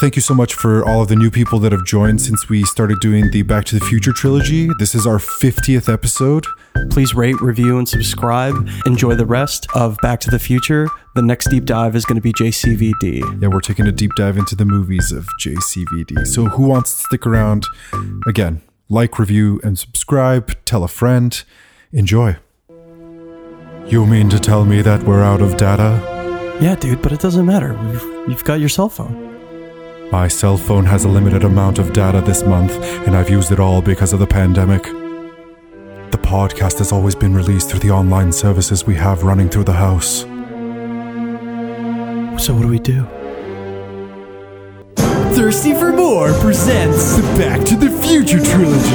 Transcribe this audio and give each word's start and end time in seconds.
Thank 0.00 0.14
you 0.14 0.22
so 0.22 0.32
much 0.32 0.54
for 0.54 0.88
all 0.88 1.02
of 1.02 1.08
the 1.08 1.16
new 1.16 1.28
people 1.28 1.58
that 1.58 1.72
have 1.72 1.84
joined 1.84 2.20
since 2.20 2.48
we 2.48 2.62
started 2.62 3.00
doing 3.00 3.32
the 3.32 3.42
Back 3.42 3.64
to 3.64 3.78
the 3.80 3.84
Future 3.84 4.12
trilogy. 4.12 4.68
This 4.78 4.94
is 4.94 5.08
our 5.08 5.18
50th 5.18 5.92
episode. 5.92 6.46
Please 6.90 7.16
rate, 7.16 7.40
review, 7.40 7.78
and 7.78 7.88
subscribe. 7.88 8.54
Enjoy 8.86 9.16
the 9.16 9.26
rest 9.26 9.66
of 9.74 9.96
Back 10.00 10.20
to 10.20 10.30
the 10.30 10.38
Future. 10.38 10.86
The 11.16 11.22
next 11.22 11.50
deep 11.50 11.64
dive 11.64 11.96
is 11.96 12.04
going 12.04 12.14
to 12.14 12.22
be 12.22 12.32
JCVD. 12.32 13.42
Yeah, 13.42 13.48
we're 13.48 13.60
taking 13.60 13.88
a 13.88 13.92
deep 13.92 14.12
dive 14.16 14.38
into 14.38 14.54
the 14.54 14.64
movies 14.64 15.10
of 15.10 15.26
JCVD. 15.40 16.28
So, 16.28 16.44
who 16.44 16.68
wants 16.68 16.96
to 16.96 17.02
stick 17.02 17.26
around? 17.26 17.66
Again, 18.28 18.62
like, 18.88 19.18
review, 19.18 19.60
and 19.64 19.76
subscribe. 19.76 20.64
Tell 20.64 20.84
a 20.84 20.88
friend. 20.88 21.42
Enjoy. 21.92 22.36
You 23.88 24.06
mean 24.06 24.28
to 24.30 24.38
tell 24.38 24.64
me 24.64 24.80
that 24.80 25.02
we're 25.02 25.24
out 25.24 25.42
of 25.42 25.56
data? 25.56 26.58
Yeah, 26.60 26.76
dude, 26.76 27.02
but 27.02 27.10
it 27.10 27.18
doesn't 27.18 27.46
matter. 27.46 27.76
You've, 27.90 28.28
you've 28.28 28.44
got 28.44 28.60
your 28.60 28.68
cell 28.68 28.88
phone. 28.88 29.27
My 30.10 30.26
cell 30.26 30.56
phone 30.56 30.86
has 30.86 31.04
a 31.04 31.08
limited 31.08 31.44
amount 31.44 31.78
of 31.78 31.92
data 31.92 32.22
this 32.22 32.42
month, 32.42 32.72
and 33.06 33.14
I've 33.14 33.28
used 33.28 33.52
it 33.52 33.60
all 33.60 33.82
because 33.82 34.14
of 34.14 34.20
the 34.20 34.26
pandemic. 34.26 34.84
The 34.84 36.16
podcast 36.16 36.78
has 36.78 36.92
always 36.92 37.14
been 37.14 37.34
released 37.34 37.68
through 37.68 37.80
the 37.80 37.90
online 37.90 38.32
services 38.32 38.86
we 38.86 38.94
have 38.94 39.22
running 39.22 39.50
through 39.50 39.64
the 39.64 39.74
house. 39.74 40.20
So 42.42 42.54
what 42.54 42.62
do 42.62 42.68
we 42.68 42.78
do? 42.78 43.06
Thirsty 45.36 45.74
for 45.74 45.92
More 45.92 46.32
presents 46.40 47.16
the 47.16 47.22
Back 47.36 47.66
to 47.66 47.76
the 47.76 47.90
Future 47.90 48.42
trilogy. 48.42 48.88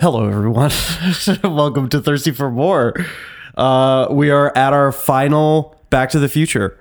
Hello, 0.00 0.26
everyone. 0.26 0.70
Welcome 1.44 1.90
to 1.90 2.00
Thirsty 2.00 2.30
for 2.30 2.50
More. 2.50 2.94
Uh, 3.58 4.06
we 4.10 4.30
are 4.30 4.56
at 4.56 4.72
our 4.72 4.90
final 4.90 5.76
Back 5.90 6.08
to 6.10 6.18
the 6.18 6.28
Future. 6.30 6.79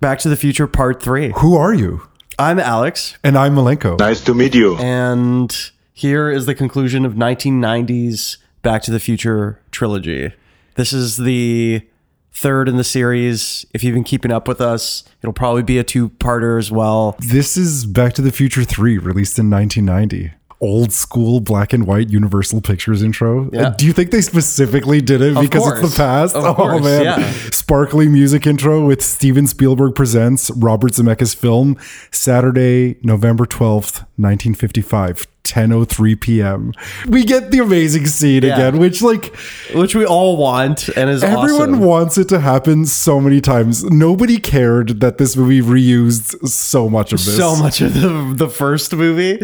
Back 0.00 0.18
to 0.20 0.28
the 0.28 0.36
Future 0.36 0.66
Part 0.66 1.02
3. 1.02 1.32
Who 1.38 1.56
are 1.56 1.72
you? 1.74 2.02
I'm 2.38 2.58
Alex, 2.58 3.16
And 3.22 3.38
I'm 3.38 3.54
Malenko. 3.54 3.98
Nice 3.98 4.20
to 4.22 4.34
meet 4.34 4.54
you. 4.54 4.76
and 4.78 5.70
here 5.92 6.28
is 6.30 6.46
the 6.46 6.54
conclusion 6.54 7.04
of 7.04 7.14
1990's 7.14 8.38
Back 8.62 8.82
to 8.82 8.90
the 8.90 8.98
Future 8.98 9.60
trilogy. 9.70 10.32
This 10.74 10.92
is 10.92 11.16
the 11.18 11.86
third 12.32 12.68
in 12.68 12.76
the 12.76 12.82
series. 12.84 13.64
If 13.72 13.84
you've 13.84 13.94
been 13.94 14.02
keeping 14.02 14.32
up 14.32 14.48
with 14.48 14.60
us, 14.60 15.04
it'll 15.22 15.32
probably 15.32 15.62
be 15.62 15.78
a 15.78 15.84
two-parter 15.84 16.58
as 16.58 16.72
well. 16.72 17.14
This 17.20 17.56
is 17.56 17.86
Back 17.86 18.14
to 18.14 18.22
the 18.22 18.32
Future 18.32 18.64
3, 18.64 18.98
released 18.98 19.38
in 19.38 19.48
1990. 19.48 20.32
Old 20.60 20.92
school 20.92 21.40
black 21.40 21.72
and 21.72 21.86
white 21.86 22.08
Universal 22.10 22.62
Pictures 22.62 23.02
intro. 23.02 23.50
Yeah. 23.52 23.68
Uh, 23.68 23.70
Do 23.70 23.86
you 23.86 23.92
think 23.92 24.10
they 24.10 24.20
specifically 24.22 25.00
did 25.00 25.20
it 25.20 25.38
because 25.38 25.66
it's 25.82 25.90
the 25.92 25.96
past? 25.96 26.34
Of 26.34 26.44
oh 26.46 26.54
course, 26.54 26.82
man. 26.82 27.04
yeah. 27.04 27.32
Sparkly 27.50 28.08
music 28.08 28.46
intro 28.46 28.84
with 28.84 29.02
Steven 29.02 29.46
Spielberg 29.46 29.94
presents 29.94 30.50
Robert 30.52 30.92
Zemeckis 30.92 31.34
film 31.34 31.76
Saturday, 32.10 32.96
November 33.02 33.44
12th, 33.44 34.04
1955. 34.16 35.26
10:03 35.44 36.18
p.m. 36.22 36.72
We 37.06 37.22
get 37.22 37.50
the 37.50 37.58
amazing 37.58 38.06
scene 38.06 38.42
Yeah. 38.44 38.54
again, 38.54 38.78
which 38.78 39.02
like 39.02 39.36
Which 39.74 39.94
we 39.94 40.06
all 40.06 40.38
want 40.38 40.88
and 40.96 41.10
is 41.10 41.22
Everyone 41.22 41.74
awesome. 41.74 41.80
wants 41.80 42.16
it 42.16 42.30
to 42.30 42.40
happen 42.40 42.86
so 42.86 43.20
many 43.20 43.42
times. 43.42 43.84
Nobody 43.84 44.38
cared 44.38 45.00
that 45.00 45.18
this 45.18 45.36
movie 45.36 45.60
reused 45.60 46.48
so 46.48 46.88
much 46.88 47.12
of 47.12 47.22
this. 47.22 47.36
so 47.36 47.54
much 47.56 47.82
of 47.82 47.92
the, 47.92 48.32
the 48.34 48.48
first 48.48 48.94
movie. 48.94 49.38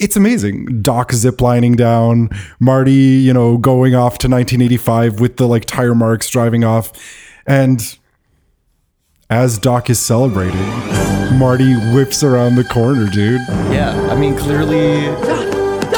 It's 0.00 0.16
amazing. 0.16 0.82
Doc 0.82 1.10
ziplining 1.10 1.76
down, 1.76 2.30
Marty, 2.60 2.92
you 2.92 3.32
know, 3.32 3.56
going 3.56 3.94
off 3.94 4.18
to 4.18 4.28
1985 4.28 5.20
with 5.20 5.36
the 5.36 5.48
like 5.48 5.64
tire 5.64 5.94
marks 5.94 6.28
driving 6.28 6.64
off. 6.64 6.92
And 7.46 7.98
as 9.30 9.58
Doc 9.58 9.90
is 9.90 9.98
celebrating, 9.98 10.66
Marty 11.38 11.74
whips 11.92 12.22
around 12.22 12.56
the 12.56 12.64
corner, 12.64 13.06
dude. 13.10 13.40
Yeah, 13.72 13.94
I 14.10 14.16
mean, 14.16 14.36
clearly 14.36 15.08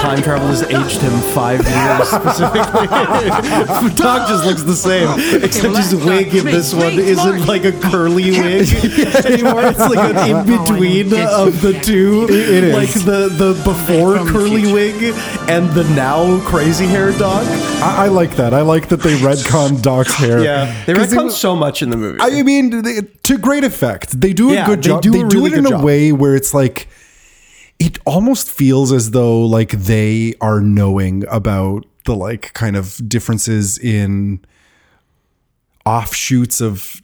time 0.00 0.22
travel 0.22 0.48
has 0.48 0.62
aged 0.62 1.00
him 1.02 1.12
five 1.34 1.60
years 1.66 2.08
specifically. 2.08 2.86
Doc 3.96 4.28
just 4.28 4.44
looks 4.46 4.62
the 4.62 4.74
same, 4.74 5.42
except 5.42 5.76
his 5.76 5.94
wig 5.94 6.34
in 6.34 6.44
this 6.46 6.72
one 6.74 6.98
isn't 6.98 7.46
like 7.46 7.64
a 7.64 7.72
curly 7.72 8.30
wig 8.40 8.68
anymore. 9.24 9.62
It's 9.64 9.78
like 9.78 10.14
an 10.14 10.30
in 10.30 10.46
between 10.46 11.06
of 11.14 11.60
the 11.60 11.78
two. 11.84 12.24
It 12.30 12.64
is. 12.64 12.74
Like 12.74 13.04
the, 13.04 13.28
the 13.28 13.52
before 13.64 14.16
curly 14.26 14.72
wig 14.72 15.14
and 15.48 15.68
the 15.70 15.84
now 15.94 16.40
crazy 16.46 16.86
hair 16.86 17.12
Doc. 17.12 17.44
I, 17.82 18.06
I 18.06 18.08
like 18.08 18.36
that. 18.36 18.54
I 18.54 18.62
like 18.62 18.88
that 18.88 19.00
they 19.00 19.16
retcon 19.18 19.82
Doc's 19.82 20.14
hair. 20.14 20.42
Yeah, 20.42 20.84
they 20.86 20.92
it 20.92 20.96
retcon 20.98 21.24
was- 21.24 21.36
so 21.36 21.54
much 21.56 21.82
in 21.82 21.90
the 21.90 21.96
movie. 21.96 22.18
I 22.20 22.42
mean, 22.42 22.82
they, 22.82 23.00
to 23.24 23.38
great 23.38 23.64
effect. 23.64 24.20
They 24.20 24.32
do 24.32 24.50
a 24.50 24.54
Yeah, 24.54 24.66
good 24.66 24.82
they 24.82 24.88
job. 24.88 25.02
do 25.02 25.10
They 25.12 25.20
a 25.22 25.28
do 25.28 25.36
really 25.38 25.52
it 25.52 25.58
in 25.58 25.66
a 25.66 25.70
job. 25.70 25.84
way 25.84 26.12
where 26.12 26.34
it's 26.34 26.54
like, 26.54 26.88
it 27.80 27.98
almost 28.04 28.48
feels 28.48 28.92
as 28.92 29.10
though 29.10 29.44
like 29.44 29.70
they 29.70 30.34
are 30.40 30.60
knowing 30.60 31.24
about 31.28 31.86
the 32.04 32.14
like 32.14 32.52
kind 32.52 32.76
of 32.76 33.00
differences 33.08 33.78
in 33.78 34.44
offshoots 35.86 36.60
of 36.60 37.02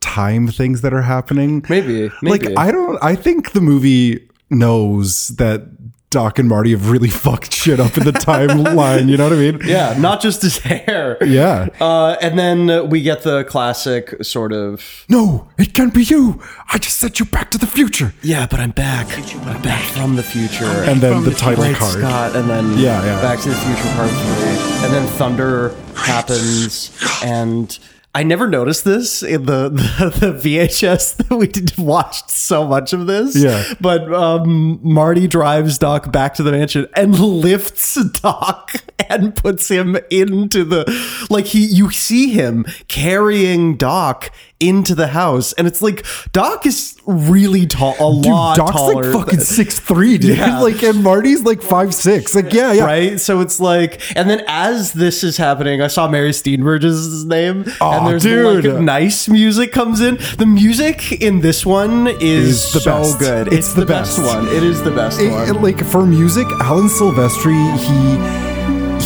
time 0.00 0.48
things 0.48 0.82
that 0.82 0.92
are 0.92 1.02
happening. 1.02 1.64
Maybe, 1.68 2.10
Like. 2.22 2.58
I 2.58 2.70
don't. 2.70 2.98
I 3.02 3.14
think 3.14 3.52
the 3.52 3.60
movie 3.60 4.28
knows 4.50 5.28
that 5.28 5.75
Doc 6.10 6.38
and 6.38 6.48
Marty 6.48 6.70
have 6.70 6.90
really 6.90 7.08
fucked 7.24 7.52
shit 7.52 7.80
up 7.80 7.96
in 7.98 8.04
the 8.04 8.12
timeline. 8.12 9.08
You 9.08 9.16
know 9.16 9.24
what 9.24 9.32
I 9.32 9.36
mean? 9.36 9.60
yeah, 9.64 9.94
not 9.98 10.20
just 10.20 10.42
his 10.42 10.58
hair. 10.58 11.18
Yeah. 11.24 11.68
Uh, 11.80 12.16
and 12.22 12.38
then 12.38 12.88
we 12.88 13.02
get 13.02 13.22
the 13.22 13.44
classic 13.44 14.14
sort 14.24 14.52
of 14.52 15.04
No, 15.08 15.48
it 15.58 15.74
can't 15.74 15.92
be 15.92 16.04
you. 16.04 16.40
I 16.72 16.78
just 16.78 16.98
sent 16.98 17.18
you 17.18 17.26
back 17.26 17.50
to 17.50 17.58
the 17.58 17.66
future. 17.66 18.14
Yeah, 18.22 18.46
but 18.50 18.60
I'm 18.60 18.70
back. 18.70 19.06
I'm 19.46 19.62
back 19.62 19.82
from 19.92 20.16
the 20.16 20.22
future. 20.22 20.64
And 20.64 21.00
then 21.00 21.24
the 21.24 21.32
title 21.32 21.64
Great 21.64 21.76
card. 21.76 21.98
Scott, 21.98 22.36
and 22.36 22.48
then 22.48 22.78
Yeah, 22.78 23.04
yeah. 23.04 23.20
Back 23.20 23.40
to 23.40 23.48
the 23.48 23.54
Future 23.56 23.94
Part 23.96 24.10
Three, 24.10 24.84
and 24.84 24.92
then 24.94 25.06
Thunder 25.18 25.74
happens, 25.96 26.90
and 27.24 27.78
I 28.16 28.22
never 28.22 28.48
noticed 28.48 28.86
this 28.86 29.22
in 29.22 29.44
the 29.44 29.68
the, 29.68 30.32
the 30.32 30.32
VHS 30.32 31.16
that 31.18 31.36
we 31.36 31.48
did 31.48 31.76
watched 31.76 32.30
so 32.30 32.66
much 32.66 32.94
of 32.94 33.06
this. 33.06 33.36
Yeah. 33.36 33.62
but 33.78 34.10
um, 34.10 34.80
Marty 34.82 35.28
drives 35.28 35.76
Doc 35.76 36.10
back 36.10 36.32
to 36.36 36.42
the 36.42 36.50
mansion 36.50 36.88
and 36.94 37.18
lifts 37.20 38.02
Doc 38.22 38.72
and 39.08 39.34
puts 39.42 39.68
him 39.68 39.96
into 40.10 40.64
the 40.64 40.84
like 41.30 41.46
he 41.46 41.64
you 41.64 41.90
see 41.90 42.28
him 42.32 42.64
carrying 42.88 43.76
Doc 43.76 44.30
into 44.58 44.94
the 44.94 45.08
house, 45.08 45.52
and 45.54 45.66
it's 45.66 45.82
like 45.82 46.06
Doc 46.32 46.64
is 46.64 46.96
really 47.04 47.66
tall, 47.66 47.92
a 47.96 48.22
Dude, 48.22 48.32
lot 48.32 48.56
Doc's 48.56 48.72
taller. 48.72 49.04
like 49.12 49.26
fucking 49.26 49.40
six 49.58 49.78
three, 49.78 50.16
dude. 50.16 50.38
Yeah. 50.38 50.60
Like, 50.60 50.82
and 50.82 51.02
Marty's 51.02 51.42
like 51.42 51.60
five 51.60 51.92
six. 51.94 52.34
Like, 52.34 52.54
yeah, 52.54 52.72
yeah. 52.72 52.84
Right, 52.84 53.20
so 53.20 53.40
it's 53.40 53.60
like, 53.60 54.00
and 54.16 54.30
then 54.30 54.42
as 54.48 54.94
this 54.94 55.22
is 55.22 55.36
happening, 55.36 55.82
I 55.82 55.88
saw 55.88 56.08
Mary 56.08 56.30
Steenburgen's 56.30 57.26
name, 57.26 57.66
Aw, 57.82 57.98
and 57.98 58.08
there's 58.08 58.22
dude. 58.22 58.64
like 58.64 58.80
nice 58.82 59.28
music 59.28 59.72
comes 59.72 60.00
in. 60.00 60.16
The 60.38 60.46
music 60.46 61.12
in 61.20 61.40
this 61.42 61.66
one 61.66 62.06
is, 62.08 62.22
Is 62.66 62.72
the 62.72 62.80
so 62.80 62.90
best. 63.02 63.18
good. 63.18 63.48
It's 63.48 63.56
It's, 63.58 63.74
the 63.74 63.80
the, 63.82 63.86
best. 63.86 64.16
best. 64.16 64.34
one. 64.36 64.48
It 64.48 64.62
is 64.62 64.82
the 64.82 64.90
best 64.90 65.20
It- 65.20 65.30
one. 65.32 65.60
like 65.62 65.84
for 65.84 66.06
music, 66.06 66.46
Alan 66.62 66.88
Silvestri, 66.88 67.76
he 67.76 68.45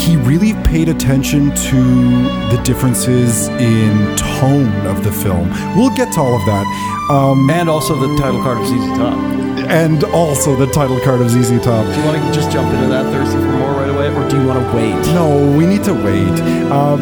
he 0.00 0.16
really 0.16 0.53
paid 0.65 0.88
attention 0.88 1.55
to 1.55 1.81
the 2.55 2.61
differences 2.65 3.49
in 3.49 4.16
tone 4.16 4.69
of 4.87 5.05
the 5.05 5.12
film. 5.12 5.49
We'll 5.77 5.94
get 5.97 6.12
to 6.15 6.21
all 6.21 6.34
of 6.38 6.44
that. 6.47 6.66
Um, 7.11 7.50
and 7.50 7.69
also 7.69 7.94
the 7.97 8.16
title 8.21 8.43
card 8.43 8.59
of 8.59 8.66
ZZ 8.66 8.99
Top. 8.99 9.15
and 9.69 10.05
also 10.05 10.56
the 10.56 10.66
title 10.72 10.99
card 11.00 11.21
of 11.21 11.31
ZZ 11.31 11.50
Top. 11.62 11.84
Do 11.87 11.99
you 12.00 12.05
want 12.06 12.16
to 12.27 12.33
just 12.33 12.50
jump 12.50 12.72
into 12.72 12.87
that 12.89 13.05
thirsty 13.12 13.39
for 13.39 13.53
more 13.59 13.72
right 13.72 13.89
away, 13.91 14.09
or 14.09 14.28
do 14.31 14.41
you 14.41 14.47
want 14.47 14.60
to 14.65 14.77
wait? 14.77 14.94
No, 15.15 15.56
we 15.56 15.66
need 15.66 15.84
to 15.84 15.93
wait. 15.94 16.41
Um, 16.71 17.00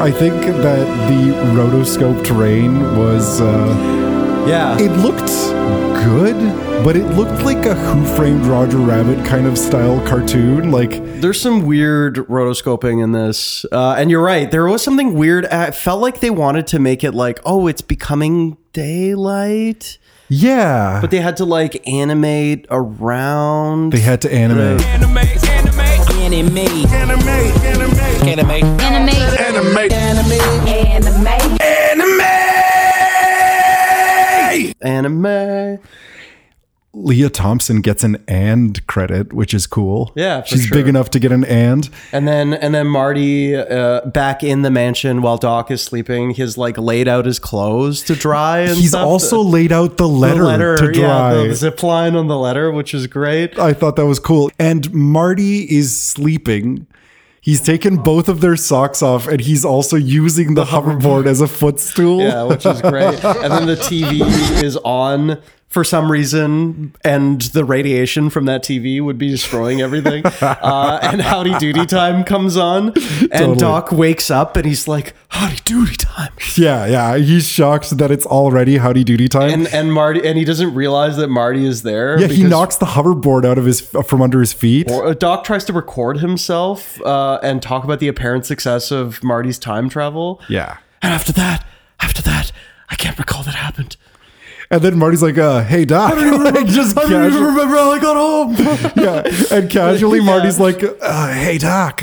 I 0.00 0.10
think 0.10 0.34
that 0.42 0.86
the 1.08 1.32
rotoscope 1.54 2.24
terrain 2.24 2.80
was. 2.96 3.40
Uh, 3.40 4.46
Yeah, 4.48 4.78
It 4.80 4.90
looked 5.06 5.30
good, 6.04 6.84
but 6.84 6.96
it 6.96 7.04
looked 7.16 7.42
like 7.42 7.64
a 7.66 7.74
Who 7.74 8.04
Framed 8.16 8.46
Roger 8.46 8.78
Rabbit 8.78 9.24
kind 9.26 9.46
of 9.46 9.56
style 9.58 10.00
cartoon. 10.06 10.70
Like, 10.70 10.92
There's 11.20 11.40
some 11.40 11.66
weird 11.66 12.16
rotoscoping 12.16 13.02
in 13.02 13.12
this. 13.12 13.64
Uh, 13.70 13.94
and 13.98 14.10
you're 14.10 14.22
right. 14.22 14.50
There 14.50 14.64
was 14.66 14.82
something 14.82 15.14
weird. 15.14 15.46
I 15.46 15.70
felt 15.70 16.00
like 16.00 16.20
they 16.20 16.30
wanted 16.30 16.66
to 16.68 16.78
make 16.78 17.04
it 17.04 17.12
like, 17.12 17.40
oh, 17.44 17.66
it's 17.66 17.82
becoming 17.82 18.56
daylight. 18.72 19.98
yeah, 20.28 21.00
But 21.00 21.10
they 21.10 21.20
had 21.20 21.36
to 21.38 21.44
like 21.44 21.86
animate 21.88 22.66
around. 22.70 23.92
they 23.92 24.00
had 24.00 24.20
to 24.22 24.32
animate. 24.32 24.80
Anime, 24.86 25.18
anime, 25.18 25.80
anime, 25.80 26.48
anime, 27.02 27.28
anime, 27.28 28.50
anime, 28.50 28.50
Anime. 28.80 29.92
Anime. 29.92 30.68
anime. 30.68 31.79
Anime. 34.82 35.78
Lea 36.92 37.28
Thompson 37.28 37.82
gets 37.82 38.02
an 38.02 38.20
and 38.26 38.84
credit, 38.88 39.32
which 39.32 39.54
is 39.54 39.68
cool. 39.68 40.12
Yeah, 40.16 40.40
for 40.40 40.48
she's 40.48 40.64
sure. 40.66 40.76
big 40.76 40.88
enough 40.88 41.08
to 41.10 41.20
get 41.20 41.30
an 41.30 41.44
and. 41.44 41.88
And 42.10 42.26
then 42.26 42.52
and 42.52 42.74
then 42.74 42.88
Marty 42.88 43.54
uh, 43.54 44.04
back 44.06 44.42
in 44.42 44.62
the 44.62 44.72
mansion 44.72 45.22
while 45.22 45.36
Doc 45.36 45.70
is 45.70 45.80
sleeping, 45.82 46.30
he's 46.30 46.58
like 46.58 46.76
laid 46.76 47.06
out 47.06 47.26
his 47.26 47.38
clothes 47.38 48.02
to 48.02 48.16
dry 48.16 48.60
and 48.62 48.76
He's 48.76 48.88
stuff. 48.90 49.06
also 49.06 49.40
laid 49.40 49.70
out 49.70 49.98
the 49.98 50.04
the 50.04 50.08
letter, 50.08 50.42
letter 50.42 50.76
to 50.78 50.90
dry. 50.92 51.34
Yeah, 51.36 51.46
the 51.46 51.54
zip 51.54 51.80
line 51.84 52.16
on 52.16 52.26
the 52.26 52.36
letter, 52.38 52.72
which 52.72 52.92
is 52.92 53.06
great. 53.06 53.56
I 53.56 53.72
thought 53.72 53.94
that 53.94 54.06
was 54.06 54.18
cool. 54.18 54.50
And 54.58 54.92
Marty 54.92 55.60
is 55.72 55.96
sleeping. 55.96 56.88
He's 57.50 57.60
taken 57.60 57.96
both 57.96 58.28
of 58.28 58.40
their 58.40 58.54
socks 58.54 59.02
off 59.02 59.26
and 59.26 59.40
he's 59.40 59.64
also 59.64 59.96
using 59.96 60.54
the 60.54 60.64
hoverboard 60.64 61.26
as 61.26 61.40
a 61.40 61.48
footstool. 61.48 62.20
Yeah, 62.20 62.44
which 62.44 62.64
is 62.64 62.80
great. 62.80 63.24
And 63.24 63.52
then 63.52 63.66
the 63.66 63.74
TV 63.74 64.20
is 64.62 64.76
on 64.76 65.42
for 65.70 65.84
some 65.84 66.10
reason, 66.10 66.92
and 67.04 67.40
the 67.42 67.64
radiation 67.64 68.28
from 68.28 68.44
that 68.46 68.62
TV 68.64 69.00
would 69.00 69.18
be 69.18 69.28
destroying 69.30 69.80
everything. 69.80 70.24
Uh, 70.70 70.98
and 71.02 71.20
Howdy 71.22 71.58
Doody 71.58 71.86
Time 71.86 72.24
comes 72.24 72.56
on, 72.56 72.88
and 72.88 73.30
Totally. 73.30 73.56
Doc 73.56 73.92
wakes 73.92 74.30
up 74.30 74.56
and 74.56 74.66
he's 74.66 74.86
like, 74.88 75.14
Howdy 75.28 75.58
Doody 75.64 75.94
Time. 75.96 76.32
yeah, 76.56 76.86
yeah. 76.86 77.16
He's 77.16 77.46
shocked 77.46 77.96
that 77.98 78.10
it's 78.10 78.26
already 78.26 78.76
howdy 78.78 79.04
doody 79.04 79.28
time. 79.28 79.50
And 79.50 79.68
and 79.68 79.92
Marty 79.92 80.26
and 80.26 80.36
he 80.36 80.44
doesn't 80.44 80.74
realize 80.74 81.16
that 81.18 81.28
Marty 81.28 81.64
is 81.66 81.82
there. 81.82 82.18
yeah, 82.20 82.26
he 82.26 82.42
knocks 82.42 82.76
the 82.76 82.86
hoverboard 82.86 83.44
out 83.44 83.58
of 83.58 83.64
his 83.64 83.80
from 83.80 84.20
under 84.22 84.40
his 84.40 84.52
feet. 84.52 84.90
Or- 84.90 85.06
uh, 85.08 85.14
Doc 85.14 85.44
tries 85.44 85.64
to 85.66 85.72
record 85.72 86.18
himself 86.18 87.00
uh, 87.02 87.38
and 87.42 87.62
talk 87.62 87.84
about 87.84 88.00
the 88.00 88.08
apparent 88.08 88.44
success 88.46 88.90
of 88.90 89.22
Marty's 89.22 89.58
time 89.58 89.88
travel. 89.88 90.40
Yeah. 90.48 90.78
And 91.02 91.12
after 91.14 91.32
that, 91.32 91.64
after 92.00 92.22
that, 92.22 92.50
I 92.90 92.96
can't 92.96 93.18
recall 93.18 93.42
that 93.44 93.54
happened. 93.54 93.96
And 94.72 94.82
then 94.82 94.98
Marty's 94.98 95.22
like, 95.22 95.36
uh, 95.36 95.64
hey 95.64 95.84
Doc. 95.84 96.14
Like, 96.16 96.66
just 96.66 96.96
I 96.98 97.08
don't 97.08 97.32
even 97.32 97.42
remember 97.44 97.76
how 97.76 97.90
I 97.92 97.98
got 97.98 98.16
home. 98.16 98.54
yeah. 98.96 99.56
And 99.56 99.68
casually 99.70 100.18
Yeah. 100.20 100.24
Marty's 100.26 100.60
like, 100.60 100.82
uh, 101.02 101.32
hey 101.32 101.58
Doc. 101.58 102.02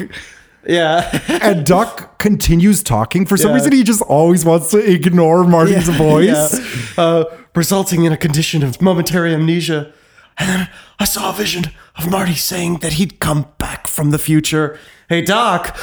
yeah. 0.67 1.21
And 1.41 1.65
Doc 1.65 2.19
continues 2.19 2.83
talking. 2.83 3.25
For 3.25 3.37
some 3.37 3.49
Yeah. 3.51 3.55
reason, 3.55 3.71
he 3.71 3.83
just 3.83 4.01
always 4.03 4.43
wants 4.43 4.71
to 4.71 4.79
ignore 4.79 5.43
Marty's 5.45 5.87
voice. 5.89 6.59
Yeah. 6.97 7.03
Uh, 7.03 7.23
resulting 7.55 8.03
in 8.03 8.11
a 8.11 8.17
condition 8.17 8.63
of 8.63 8.81
momentary 8.81 9.33
amnesia. 9.33 9.93
And 10.37 10.49
then 10.49 10.69
I 10.99 11.05
saw 11.05 11.29
a 11.31 11.33
vision 11.33 11.71
of 11.95 12.11
Marty 12.11 12.35
saying 12.35 12.77
that 12.79 12.93
he'd 12.93 13.19
come 13.19 13.47
back 13.57 13.87
from 13.87 14.11
the 14.11 14.19
future. 14.19 14.77
Hey, 15.09 15.21
Doc. 15.21 15.75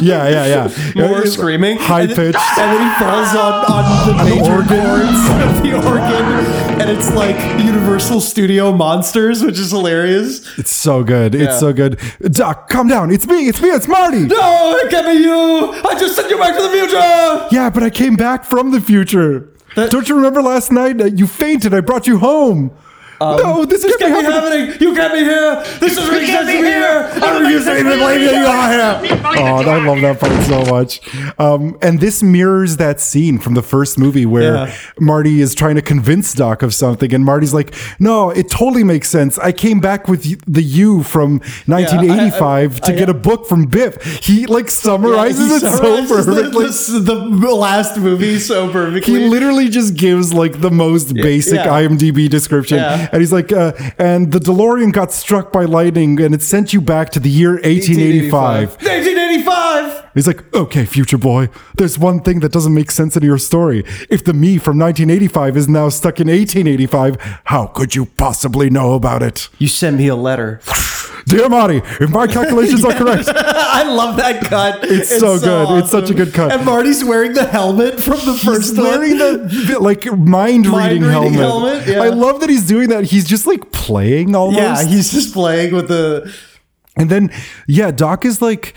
Yeah, 0.00 0.28
yeah, 0.28 0.70
yeah. 0.94 1.08
More 1.08 1.26
screaming. 1.26 1.76
High 1.78 2.06
pitched. 2.06 2.38
And 2.58 2.72
then 2.72 2.82
he 2.82 2.98
falls 2.98 3.34
on, 3.36 3.52
on 3.70 4.08
the 4.08 4.24
major 4.24 4.52
organ. 4.52 4.68
chords 4.68 5.56
of 5.56 5.62
the 5.62 5.74
organ. 5.74 6.80
And 6.80 6.90
it's 6.90 7.12
like 7.12 7.36
Universal 7.64 8.20
Studio 8.20 8.72
Monsters, 8.72 9.42
which 9.44 9.58
is 9.58 9.70
hilarious. 9.70 10.58
It's 10.58 10.74
so 10.74 11.02
good. 11.04 11.34
It's 11.34 11.58
so 11.58 11.72
good. 11.72 12.00
Doc, 12.20 12.68
calm 12.68 12.88
down. 12.88 13.10
It's 13.10 13.26
me. 13.26 13.48
It's 13.48 13.60
me. 13.60 13.68
It's 13.70 13.88
Marty. 13.88 14.20
No, 14.26 14.76
it 14.82 14.90
can't 14.90 15.06
be 15.06 15.22
you. 15.24 15.72
I 15.84 15.96
just 15.98 16.14
sent 16.16 16.30
you 16.30 16.38
back 16.38 16.56
to 16.56 16.62
the 16.62 16.70
future. 16.70 17.48
Yeah, 17.52 17.70
but 17.72 17.82
I 17.82 17.90
came 17.90 18.16
back 18.16 18.44
from 18.44 18.70
the 18.70 18.80
future. 18.80 19.48
That- 19.76 19.90
Don't 19.90 20.08
you 20.08 20.14
remember 20.16 20.42
last 20.42 20.72
night? 20.72 21.00
You 21.18 21.26
fainted. 21.26 21.74
I 21.74 21.80
brought 21.80 22.06
you 22.06 22.18
home. 22.18 22.70
No, 23.20 23.64
this, 23.64 23.82
This 23.82 23.96
can't 23.96 24.12
can't 24.12 24.22
be 24.22 24.26
be 24.28 24.32
happening. 24.32 24.66
happening. 24.66 24.88
You 24.88 24.94
can't 24.94 25.12
be 25.12 25.18
here. 25.20 25.64
This 25.80 25.98
is 25.98 26.08
really 26.08 26.26
can't 26.26 26.46
be 26.46 26.52
here. 26.56 27.10
I 27.22 27.40
refuse 27.40 27.64
to 27.64 27.72
even 27.78 27.98
believe 27.98 28.30
that 28.30 28.36
you 28.36 28.46
are 28.46 29.02
here. 29.02 29.20
Oh, 29.24 29.56
I 29.68 29.84
love 29.84 30.00
that 30.02 30.20
part 30.20 30.44
so 30.44 30.64
much. 30.72 31.00
Um, 31.38 31.76
and 31.82 32.00
this 32.00 32.22
mirrors 32.22 32.76
that 32.76 33.00
scene 33.00 33.38
from 33.38 33.54
the 33.54 33.62
first 33.62 33.98
movie 33.98 34.24
where 34.26 34.54
Yeah. 34.54 34.74
Marty 35.00 35.40
is 35.40 35.54
trying 35.54 35.74
to 35.76 35.82
convince 35.82 36.32
Doc 36.32 36.62
of 36.62 36.72
something, 36.74 37.12
and 37.14 37.24
Marty's 37.24 37.52
like, 37.54 37.74
"No, 37.98 38.30
it 38.30 38.50
totally 38.50 38.84
makes 38.84 39.08
sense. 39.08 39.38
I 39.38 39.52
came 39.52 39.80
back 39.80 40.06
with 40.08 40.22
the 40.46 40.62
you 40.62 41.02
from 41.02 41.40
1985 41.66 42.80
to 42.82 42.92
I- 42.92 42.96
get 42.96 43.08
a 43.08 43.14
book 43.14 43.46
from 43.48 43.66
Biff." 43.66 44.02
He 44.22 44.46
like 44.46 44.70
summarizes 44.70 45.48
He 45.48 45.54
it 45.56 45.60
so 45.60 45.76
summarizes 45.76 46.26
the- 46.26 46.32
perfectly. 46.34 46.66
The, 46.68 47.36
the 47.40 47.54
last 47.54 47.98
movie 47.98 48.38
so 48.38 48.70
perfectly. 48.70 49.12
He 49.20 49.28
literally 49.28 49.68
just 49.68 49.94
gives 49.96 50.32
like 50.32 50.60
the 50.60 50.70
most 50.70 51.14
basic 51.14 51.56
yeah. 51.56 51.66
IMDb 51.66 52.28
description. 52.28 52.78
And 53.12 53.20
he's 53.20 53.32
like, 53.32 53.52
uh, 53.52 53.72
and 53.98 54.32
the 54.32 54.38
DeLorean 54.38 54.92
got 54.92 55.12
struck 55.12 55.52
by 55.52 55.64
lightning 55.64 56.20
and 56.20 56.34
it 56.34 56.42
sent 56.42 56.72
you 56.72 56.80
back 56.80 57.10
to 57.10 57.20
the 57.20 57.30
year 57.30 57.52
1885. 57.52 58.70
1985. 58.82 60.04
He's 60.14 60.26
like, 60.26 60.52
okay, 60.54 60.84
future 60.84 61.18
boy, 61.18 61.48
there's 61.76 61.98
one 61.98 62.20
thing 62.20 62.40
that 62.40 62.50
doesn't 62.50 62.74
make 62.74 62.90
sense 62.90 63.16
in 63.16 63.22
your 63.22 63.38
story. 63.38 63.84
If 64.10 64.24
the 64.24 64.32
me 64.32 64.58
from 64.58 64.78
1985 64.78 65.56
is 65.56 65.68
now 65.68 65.88
stuck 65.90 66.20
in 66.20 66.28
1885, 66.28 67.40
how 67.44 67.66
could 67.66 67.94
you 67.94 68.06
possibly 68.06 68.68
know 68.68 68.94
about 68.94 69.22
it? 69.22 69.48
You 69.58 69.68
sent 69.68 69.96
me 69.96 70.08
a 70.08 70.16
letter. 70.16 70.60
Dear 71.26 71.48
Marty, 71.48 71.78
if 72.00 72.10
my 72.10 72.26
calculations 72.26 72.84
are 72.84 72.92
correct, 72.94 73.28
I 73.34 73.82
love 73.84 74.16
that 74.16 74.42
cut. 74.44 74.80
It's 74.82 75.10
so 75.18 75.38
good. 75.38 75.78
It's 75.82 75.90
such 75.90 76.10
a 76.10 76.14
good 76.14 76.32
cut. 76.32 76.52
And 76.52 76.64
Marty's 76.64 77.04
wearing 77.04 77.34
the 77.34 77.46
helmet 77.46 78.00
from 78.00 78.18
the 78.24 78.34
first 78.44 78.70
He's 78.70 78.78
wearing 78.78 79.18
the 79.18 79.76
like 79.80 80.06
mind 80.16 80.66
reading 80.66 81.02
Mind-reading 81.02 81.04
helmet. 81.34 81.34
helmet, 81.34 81.86
yeah. 81.88 82.02
I 82.02 82.08
love 82.08 82.40
that 82.40 82.48
he's 82.50 82.66
doing 82.66 82.88
that. 82.90 83.04
He's 83.04 83.26
just 83.26 83.46
like 83.46 83.70
playing 83.72 84.34
almost. 84.34 84.58
Yeah, 84.58 84.82
he's 84.84 85.12
just 85.12 85.32
playing 85.34 85.74
with 85.74 85.88
the. 85.88 86.32
and 86.96 87.10
then 87.10 87.30
yeah, 87.66 87.90
Doc 87.90 88.24
is 88.24 88.40
like. 88.40 88.74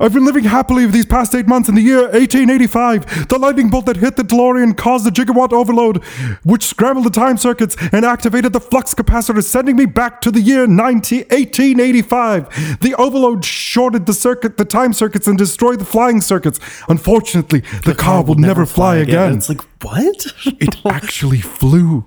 I've 0.00 0.12
been 0.12 0.24
living 0.24 0.44
happily 0.44 0.86
these 0.86 1.06
past 1.06 1.34
eight 1.34 1.48
months 1.48 1.68
in 1.68 1.74
the 1.74 1.82
year 1.82 2.02
1885. 2.02 3.28
The 3.28 3.38
lightning 3.38 3.68
bolt 3.68 3.86
that 3.86 3.96
hit 3.96 4.16
the 4.16 4.22
DeLorean 4.22 4.76
caused 4.76 5.06
a 5.06 5.10
gigawatt 5.10 5.52
overload, 5.52 6.04
which 6.44 6.64
scrambled 6.66 7.06
the 7.06 7.10
time 7.10 7.36
circuits 7.36 7.76
and 7.92 8.04
activated 8.04 8.52
the 8.52 8.60
flux 8.60 8.94
capacitor, 8.94 9.42
sending 9.42 9.76
me 9.76 9.86
back 9.86 10.20
to 10.20 10.30
the 10.30 10.40
year 10.40 10.66
90, 10.68 11.16
1885. 11.30 12.80
The 12.80 12.94
overload 12.94 13.44
shorted 13.44 14.06
the 14.06 14.14
circuit, 14.14 14.56
the 14.56 14.64
time 14.64 14.92
circuits, 14.92 15.26
and 15.26 15.36
destroyed 15.36 15.80
the 15.80 15.84
flying 15.84 16.20
circuits. 16.20 16.60
Unfortunately, 16.88 17.60
the, 17.84 17.94
car 17.94 18.22
will 18.22 18.36
never, 18.36 18.66
fly, 18.66 18.96
again. 18.96 19.36
It's 19.36 19.48
like 19.48 19.62
what? 19.82 20.26
It 20.46 20.76
actually 20.86 21.40
flew. 21.40 22.04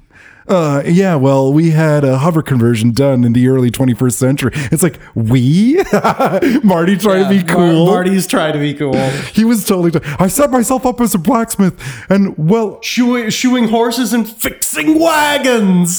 Uh, 0.51 0.83
yeah, 0.85 1.15
well, 1.15 1.53
we 1.53 1.69
had 1.71 2.03
a 2.03 2.17
hover 2.17 2.41
conversion 2.41 2.91
done 2.91 3.23
in 3.23 3.31
the 3.31 3.47
early 3.47 3.71
21st 3.71 4.11
century. 4.13 4.51
It's 4.53 4.83
like, 4.83 4.99
we? 5.15 5.75
Marty 6.63 6.97
trying 6.97 7.23
to 7.23 7.29
be 7.29 7.37
Mar- 7.37 7.55
cool. 7.55 7.85
Marty's 7.85 8.27
trying 8.27 8.51
to 8.53 8.59
be 8.59 8.73
cool. 8.73 8.93
he 9.33 9.45
was 9.45 9.65
totally. 9.65 9.91
I 10.19 10.27
set 10.27 10.51
myself 10.51 10.85
up 10.85 10.99
as 10.99 11.15
a 11.15 11.17
blacksmith, 11.17 11.79
and 12.09 12.37
well, 12.37 12.79
Shoeing, 12.81 13.31
shoeing 13.31 13.69
horses 13.69 14.11
and 14.13 14.27
fixing 14.27 14.99
wagons. 14.99 15.97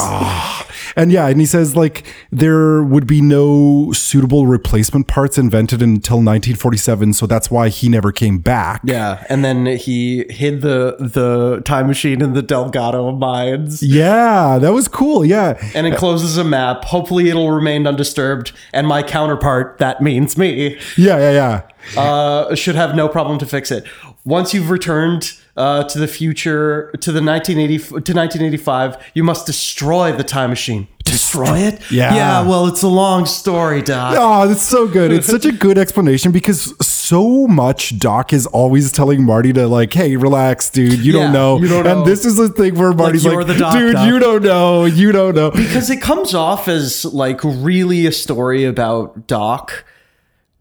and 0.96 1.10
yeah, 1.10 1.28
and 1.28 1.40
he 1.40 1.46
says 1.46 1.74
like 1.74 2.04
there 2.30 2.82
would 2.82 3.06
be 3.06 3.22
no 3.22 3.90
suitable 3.92 4.46
replacement 4.46 5.06
parts 5.06 5.38
invented 5.38 5.80
until 5.80 6.16
1947, 6.16 7.14
so 7.14 7.26
that's 7.26 7.50
why 7.50 7.68
he 7.70 7.88
never 7.88 8.12
came 8.12 8.38
back. 8.38 8.82
Yeah, 8.84 9.24
and 9.30 9.42
then 9.44 9.64
he 9.66 10.26
hid 10.30 10.60
the 10.60 10.96
the 10.98 11.62
time 11.64 11.86
machine 11.86 12.20
in 12.20 12.34
the 12.34 12.42
Delgado 12.42 13.12
mines. 13.12 13.82
Yeah, 13.82 14.41
that 14.58 14.72
was 14.72 14.88
cool. 14.88 15.24
Yeah. 15.24 15.58
And 15.74 15.86
encloses 15.86 16.36
a 16.36 16.44
map. 16.44 16.84
Hopefully, 16.84 17.28
it'll 17.28 17.50
remain 17.50 17.86
undisturbed. 17.86 18.52
And 18.72 18.86
my 18.86 19.02
counterpart, 19.02 19.78
that 19.78 20.00
means 20.02 20.36
me, 20.36 20.78
Yeah, 20.96 21.18
yeah, 21.18 21.62
yeah. 21.94 22.00
uh, 22.00 22.54
should 22.54 22.74
have 22.76 22.94
no 22.94 23.08
problem 23.08 23.38
to 23.38 23.46
fix 23.46 23.70
it. 23.70 23.84
Once 24.24 24.54
you've 24.54 24.70
returned 24.70 25.32
uh, 25.56 25.84
to 25.84 25.98
the 25.98 26.08
future, 26.08 26.90
to 27.00 27.12
the 27.12 27.22
1980 27.22 27.78
to 27.78 27.92
1985, 28.14 28.96
you 29.14 29.22
must 29.22 29.44
destroy 29.46 30.10
the 30.12 30.24
time 30.24 30.48
machine. 30.50 30.88
Destroy 31.04 31.58
it? 31.58 31.90
Yeah. 31.90 32.14
Yeah. 32.14 32.48
Well, 32.48 32.66
it's 32.68 32.82
a 32.82 32.88
long 32.88 33.26
story, 33.26 33.82
Doc. 33.82 34.16
Oh, 34.18 34.48
that's 34.48 34.62
so 34.62 34.88
good. 34.88 35.12
It's 35.12 35.26
such 35.26 35.44
a 35.44 35.52
good 35.52 35.76
explanation 35.76 36.32
because 36.32 36.74
so 36.86 37.46
much 37.48 37.98
Doc 37.98 38.32
is 38.32 38.46
always 38.46 38.92
telling 38.92 39.24
Marty 39.24 39.52
to 39.52 39.66
like, 39.66 39.92
hey, 39.92 40.16
relax, 40.16 40.70
dude. 40.70 41.00
You 41.00 41.12
Yeah, 41.12 41.24
don't 41.24 41.32
know. 41.34 41.58
you 41.58 41.68
don't 41.68 41.84
know. 41.84 41.90
And 41.90 42.00
know. 42.00 42.06
this 42.06 42.24
is 42.24 42.36
the 42.36 42.48
thing 42.48 42.76
where 42.76 42.92
Marty's 42.92 43.26
like, 43.26 43.32
you're 43.34 43.58
Doc, 43.58 43.74
dude, 43.74 43.92
Doc." 43.94 44.06
you 44.06 44.18
don't 44.20 44.42
know. 44.42 44.84
You 44.86 45.12
don't 45.12 45.34
know. 45.34 45.50
because 45.50 45.90
it 45.90 46.00
comes 46.00 46.34
off 46.34 46.66
as 46.68 47.04
like 47.04 47.40
really 47.44 48.06
a 48.06 48.12
story 48.12 48.64
about 48.64 49.26
Doc. 49.26 49.84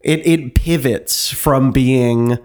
It 0.00 0.26
it 0.26 0.54
pivots 0.54 1.32
from 1.32 1.70
being 1.70 2.36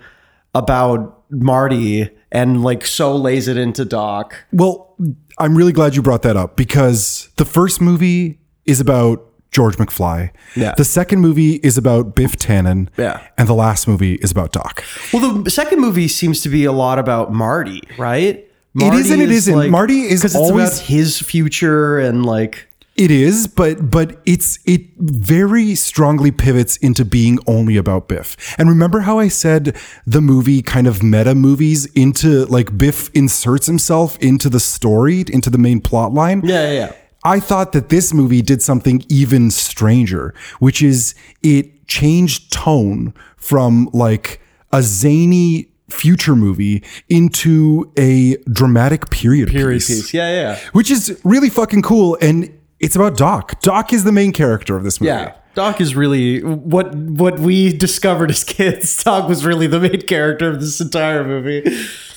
about 0.56 1.24
Marty 1.30 2.10
and 2.32 2.64
like 2.64 2.86
so 2.86 3.16
lays 3.16 3.48
it 3.48 3.58
into 3.58 3.86
Doc. 3.86 4.36
Well, 4.52 4.96
I'm 5.40 5.56
really 5.56 5.72
glad 5.74 5.96
you 5.96 6.02
brought 6.02 6.24
that 6.24 6.36
up 6.38 6.56
because 6.56 7.30
the 7.38 7.46
first 7.46 7.80
movie 7.82 8.40
is 8.66 8.80
about 8.80 9.24
George 9.52 9.78
McFly. 9.78 10.32
Yeah. 10.56 10.74
The 10.76 10.84
second 10.84 11.20
movie 11.22 11.56
is 11.56 11.78
about 11.78 12.16
Biff 12.16 12.38
Tannen. 12.38 12.90
Yeah. 12.98 13.26
And 13.38 13.48
the 13.48 13.54
last 13.54 13.88
movie 13.88 14.16
is 14.16 14.32
about 14.32 14.52
Doc. 14.52 14.84
Well, 15.14 15.42
the 15.44 15.50
second 15.52 15.80
movie 15.80 16.08
seems 16.08 16.42
to 16.42 16.50
be 16.50 16.66
a 16.66 16.72
lot 16.72 17.00
about 17.00 17.32
Marty, 17.32 17.82
right? 17.98 18.44
It 18.80 18.94
is 18.94 19.10
and 19.10 19.22
it 19.22 19.32
isn't. 19.32 19.72
Marty 19.72 20.02
is 20.02 20.20
because 20.22 20.36
it's 20.36 20.36
always- 20.36 20.68
about 20.78 20.88
his 20.88 21.20
future 21.20 21.98
and 21.98 22.26
like 22.26 22.67
It 22.98 23.12
is, 23.12 23.46
but 23.46 23.92
but 23.92 24.20
it's 24.26 24.58
it 24.66 24.82
very 24.98 25.76
strongly 25.76 26.32
pivots 26.32 26.78
into 26.78 27.06
being 27.06 27.38
only 27.46 27.78
about 27.78 28.08
Biff. 28.08 28.56
And 28.58 28.68
remember 28.70 29.02
how 29.02 29.20
I 29.20 29.28
said 29.28 29.78
the 30.08 30.20
movie 30.20 30.64
kind 30.64 30.88
of 30.88 31.04
meta 31.04 31.36
movies 31.36 31.86
into 31.94 32.46
like 32.46 32.76
Biff 32.76 33.12
inserts 33.14 33.68
himself 33.68 34.18
into 34.18 34.50
the 34.50 34.60
story, 34.60 35.24
into 35.32 35.52
the 35.52 35.60
main 35.60 35.80
plot 35.80 36.12
line? 36.12 36.42
yeah, 36.44 36.72
yeah, 36.72 36.74
yeah. 36.74 36.92
I 37.24 37.40
thought 37.40 37.74
that 37.74 37.90
this 37.90 38.14
movie 38.14 38.42
did 38.42 38.62
something 38.62 39.04
even 39.10 39.52
stranger, 39.52 40.34
which 40.60 40.82
is 40.82 41.14
it 41.44 41.88
changed 41.88 42.52
tone 42.52 43.14
from 43.36 43.90
like 43.94 44.42
a 44.72 44.82
zany 44.82 45.70
future 45.90 46.36
movie 46.36 46.84
into 47.10 47.92
a 47.98 48.38
dramatic 48.52 49.10
period, 49.10 49.50
Period 49.50 49.80
piece, 49.80 49.88
piece. 49.88 50.14
Yeah, 50.14 50.30
yeah. 50.30 50.60
which 50.74 50.90
is 50.92 51.20
really 51.24 51.50
fucking 51.50 51.82
cool. 51.82 52.18
And 52.22 52.57
it's 52.80 52.96
about 52.96 53.18
Doc. 53.18 53.60
Doc 53.62 53.94
is 53.94 54.04
the 54.04 54.12
main 54.12 54.32
character 54.32 54.76
of 54.76 54.84
this 54.84 55.02
movie. 55.02 55.10
Yeah. 55.10 55.34
Doc 55.56 55.82
is 55.82 55.96
really 55.96 56.44
what 56.44 56.94
what 56.94 57.40
we 57.40 57.74
discovered 57.74 58.30
as 58.30 58.44
kids. 58.44 59.04
Doc 59.04 59.28
was 59.28 59.44
really 59.44 59.66
the 59.66 59.80
main 59.80 60.02
character 60.02 60.50
of 60.50 60.60
this 60.60 60.80
entire 60.80 61.24
movie. 61.24 61.64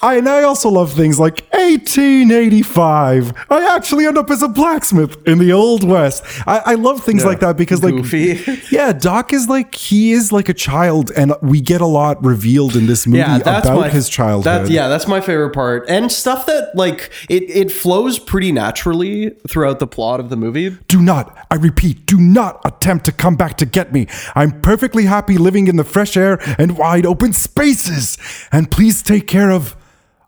I, 0.03 0.17
and 0.17 0.29
I 0.29 0.43
also 0.43 0.71
love 0.71 0.93
things 0.93 1.21
like 1.21 1.47
1885. 1.53 3.33
I 3.51 3.77
actually 3.77 4.07
end 4.07 4.17
up 4.17 4.31
as 4.31 4.43
a 4.43 4.49
blacksmith 4.49 5.17
in 5.27 5.39
the 5.39 5.53
Old 5.53 5.85
West. 5.85 6.25
I, 6.47 6.63
I 6.67 6.75
love 6.75 7.05
things 7.05 7.25
like 7.25 7.41
that 7.41 7.57
because, 7.57 7.83
like, 7.83 7.95
Goofy. 7.95 8.61
yeah, 8.71 8.93
Doc 8.93 9.33
is 9.33 9.49
like 9.49 9.75
he 9.75 10.13
is 10.13 10.33
like 10.33 10.49
a 10.49 10.55
child, 10.55 11.11
and 11.17 11.35
we 11.43 11.61
get 11.61 11.81
a 11.81 11.87
lot 11.87 12.23
revealed 12.25 12.77
in 12.77 12.87
this 12.87 13.07
movie 13.07 13.19
Yeah, 13.19 13.39
that's 13.39 13.67
about 13.67 13.81
my 13.81 13.89
his 13.89 14.09
childhood. 14.09 14.67
That, 14.67 14.71
yeah, 14.71 14.89
that's 14.89 15.07
my 15.07 15.21
favorite 15.21 15.51
part, 15.51 15.89
and 15.89 16.11
stuff 16.11 16.47
that 16.47 16.75
like 16.75 17.11
it 17.29 17.45
it 17.51 17.71
flows 17.71 18.19
pretty 18.19 18.53
naturally 18.53 19.31
throughout 19.49 19.81
the 19.81 19.87
plot 19.87 20.21
of 20.21 20.31
the 20.31 20.37
movie. 20.37 20.71
Do 20.89 21.03
not, 21.03 21.47
I 21.51 21.57
repeat, 21.57 22.07
do 22.07 22.19
not 22.19 22.61
attempt 22.65 23.05
to 23.07 23.13
come 23.13 23.37
back 23.37 23.57
to 23.59 23.67
get 23.67 23.93
me. 23.93 24.07
I'm 24.35 24.61
perfectly 24.61 25.05
happy 25.05 25.37
living 25.37 25.69
in 25.69 25.77
the 25.77 25.85
fresh 25.85 26.17
air 26.17 26.39
and 26.59 26.79
wide 26.79 27.05
open 27.05 27.33
spaces. 27.33 28.17
And 28.53 28.71
please 28.71 29.03
take 29.03 29.27
care 29.27 29.51
of 29.51 29.77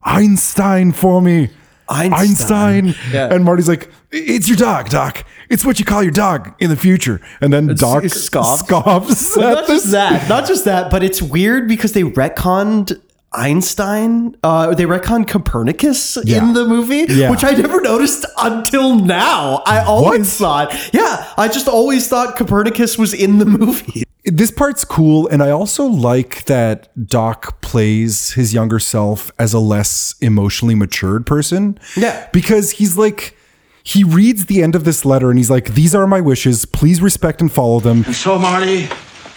Einstein 0.04 0.92
for 0.92 1.20
me. 1.22 1.50
Einstein. 1.88 2.94
Yeah. 3.12 3.32
And 3.32 3.44
Marty's 3.44 3.68
like, 3.68 3.90
it's 4.10 4.48
your 4.48 4.56
dog, 4.56 4.88
Doc. 4.88 5.24
It's 5.50 5.64
what 5.64 5.78
you 5.78 5.84
call 5.84 6.02
your 6.02 6.12
dog 6.12 6.54
in 6.58 6.70
the 6.70 6.76
future. 6.76 7.20
And 7.40 7.52
then 7.52 7.66
Doc 7.74 8.04
it 8.04 8.10
scoffs. 8.12 8.60
scoffs 8.66 9.36
Well, 9.36 9.56
not 9.56 9.66
just 9.66 9.90
that, 9.90 10.28
not 10.28 10.46
just 10.46 10.64
that, 10.64 10.90
but 10.90 11.02
it's 11.02 11.20
weird 11.20 11.68
because 11.68 11.92
they 11.92 12.02
retconned 12.02 12.98
Einstein. 13.34 14.36
Uh, 14.42 14.74
they 14.74 14.84
retconned 14.84 15.28
Copernicus 15.28 16.16
Yeah. 16.24 16.38
in 16.38 16.54
the 16.54 16.64
movie, 16.66 17.06
Yeah. 17.08 17.30
which 17.30 17.44
I 17.44 17.52
never 17.52 17.80
noticed 17.80 18.24
until 18.38 18.94
now. 18.94 19.62
I 19.66 19.80
always 19.80 20.34
thought, 20.36 20.74
yeah, 20.94 21.26
I 21.36 21.48
just 21.48 21.68
always 21.68 22.08
thought 22.08 22.36
Copernicus 22.36 22.96
was 22.96 23.12
in 23.12 23.38
the 23.38 23.44
movie. 23.46 24.04
This 24.24 24.50
part's 24.50 24.84
cool 24.84 25.26
and 25.28 25.42
i 25.42 25.50
also 25.50 25.84
like 25.84 26.44
that 26.44 26.88
doc 27.08 27.60
plays 27.60 28.32
his 28.32 28.54
younger 28.54 28.78
self 28.78 29.30
as 29.38 29.52
a 29.52 29.58
less 29.58 30.14
emotionally 30.20 30.74
matured 30.74 31.26
person 31.26 31.78
Yeah. 31.96 32.28
because 32.32 32.72
he's 32.72 32.96
like 32.96 33.36
he 33.82 34.04
reads 34.04 34.46
the 34.46 34.62
end 34.62 34.76
of 34.76 34.84
this 34.84 35.04
letter 35.04 35.28
and 35.30 35.38
he's 35.38 35.50
like 35.50 35.74
these 35.74 35.92
are 35.94 36.06
my 36.06 36.20
wishes 36.20 36.64
please 36.64 37.02
respect 37.02 37.40
and 37.40 37.50
follow 37.52 37.80
them 37.80 38.04
And 38.06 38.14
so, 38.14 38.38
Marty, 38.38 38.88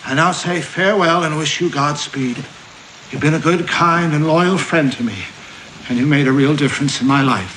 I 0.05 0.13
now 0.13 0.31
say 0.31 0.61
farewell 0.61 1.23
and 1.23 1.35
wish 1.35 1.59
you 1.59 1.71
Godspeed. 1.71 2.37
You've 3.09 3.21
been 3.21 3.33
a 3.33 3.39
good, 3.39 3.67
kind, 3.67 4.13
and 4.13 4.27
loyal 4.27 4.57
friend 4.59 4.91
to 4.93 5.03
me, 5.03 5.15
and 5.89 5.97
you 5.97 6.05
made 6.05 6.27
a 6.27 6.31
real 6.31 6.55
difference 6.55 7.01
in 7.01 7.07
my 7.07 7.21
life. 7.23 7.55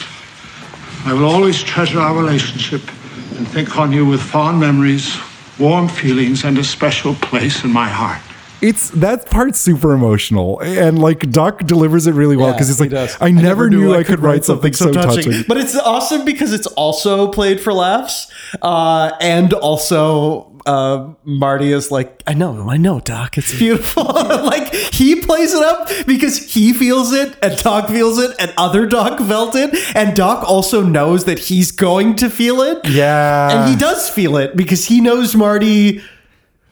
I 1.06 1.12
will 1.12 1.26
always 1.26 1.62
treasure 1.62 2.00
our 2.00 2.16
relationship 2.16 2.80
and 3.36 3.46
think 3.48 3.76
on 3.76 3.92
you 3.92 4.06
with 4.06 4.22
fond 4.22 4.58
memories, 4.60 5.14
warm 5.58 5.88
feelings, 5.88 6.44
and 6.44 6.58
a 6.58 6.64
special 6.64 7.14
place 7.16 7.64
in 7.64 7.72
my 7.72 7.88
heart. 7.88 8.20
it's 8.60 8.90
that 8.90 9.30
part's 9.30 9.58
super 9.60 9.92
emotional 9.92 10.58
and 10.62 10.98
like 10.98 11.30
doc 11.30 11.60
delivers 11.64 12.08
it 12.08 12.12
really 12.12 12.36
well 12.36 12.52
because 12.52 12.68
it's 12.68 12.80
he 12.80 12.86
like 12.86 12.90
does. 12.90 13.16
I, 13.20 13.30
never 13.30 13.70
knew 13.70 13.94
i 13.94 14.02
could 14.02 14.18
write 14.18 14.44
something 14.44 14.72
so 14.72 14.90
touching, 14.92 15.44
But 15.46 15.58
it's 15.58 15.76
awesome 15.76 16.24
because 16.24 16.52
it's 16.52 16.66
also 16.66 17.28
played 17.30 17.60
for 17.60 17.72
laughs, 17.72 18.26
uh, 18.62 19.12
and 19.20 19.52
also 19.52 20.50
uh, 20.68 21.14
Marty 21.24 21.72
is 21.72 21.90
like, 21.90 22.22
I 22.26 22.34
know, 22.34 22.68
I 22.68 22.76
know, 22.76 23.00
Doc, 23.00 23.38
it's 23.38 23.56
beautiful. 23.58 24.04
like 24.52 24.72
he 24.74 25.20
plays 25.20 25.54
it 25.54 25.62
up 25.62 25.88
because 26.06 26.52
he 26.52 26.72
feels 26.72 27.12
it, 27.12 27.36
and 27.42 27.56
Doc 27.58 27.88
feels 27.88 28.18
it, 28.18 28.36
and 28.38 28.52
other 28.56 28.86
Doc 28.86 29.18
felt 29.32 29.54
it, 29.56 29.74
and 29.96 30.14
Doc 30.14 30.44
also 30.46 30.82
knows 30.82 31.24
that 31.24 31.38
he's 31.38 31.72
going 31.72 32.16
to 32.16 32.28
feel 32.28 32.60
it. 32.60 32.86
Yeah. 32.86 33.50
and 33.50 33.70
he 33.70 33.76
does 33.76 34.10
feel 34.10 34.36
it 34.36 34.56
because 34.56 34.84
he 34.86 35.00
knows 35.00 35.34
Marty. 35.34 36.02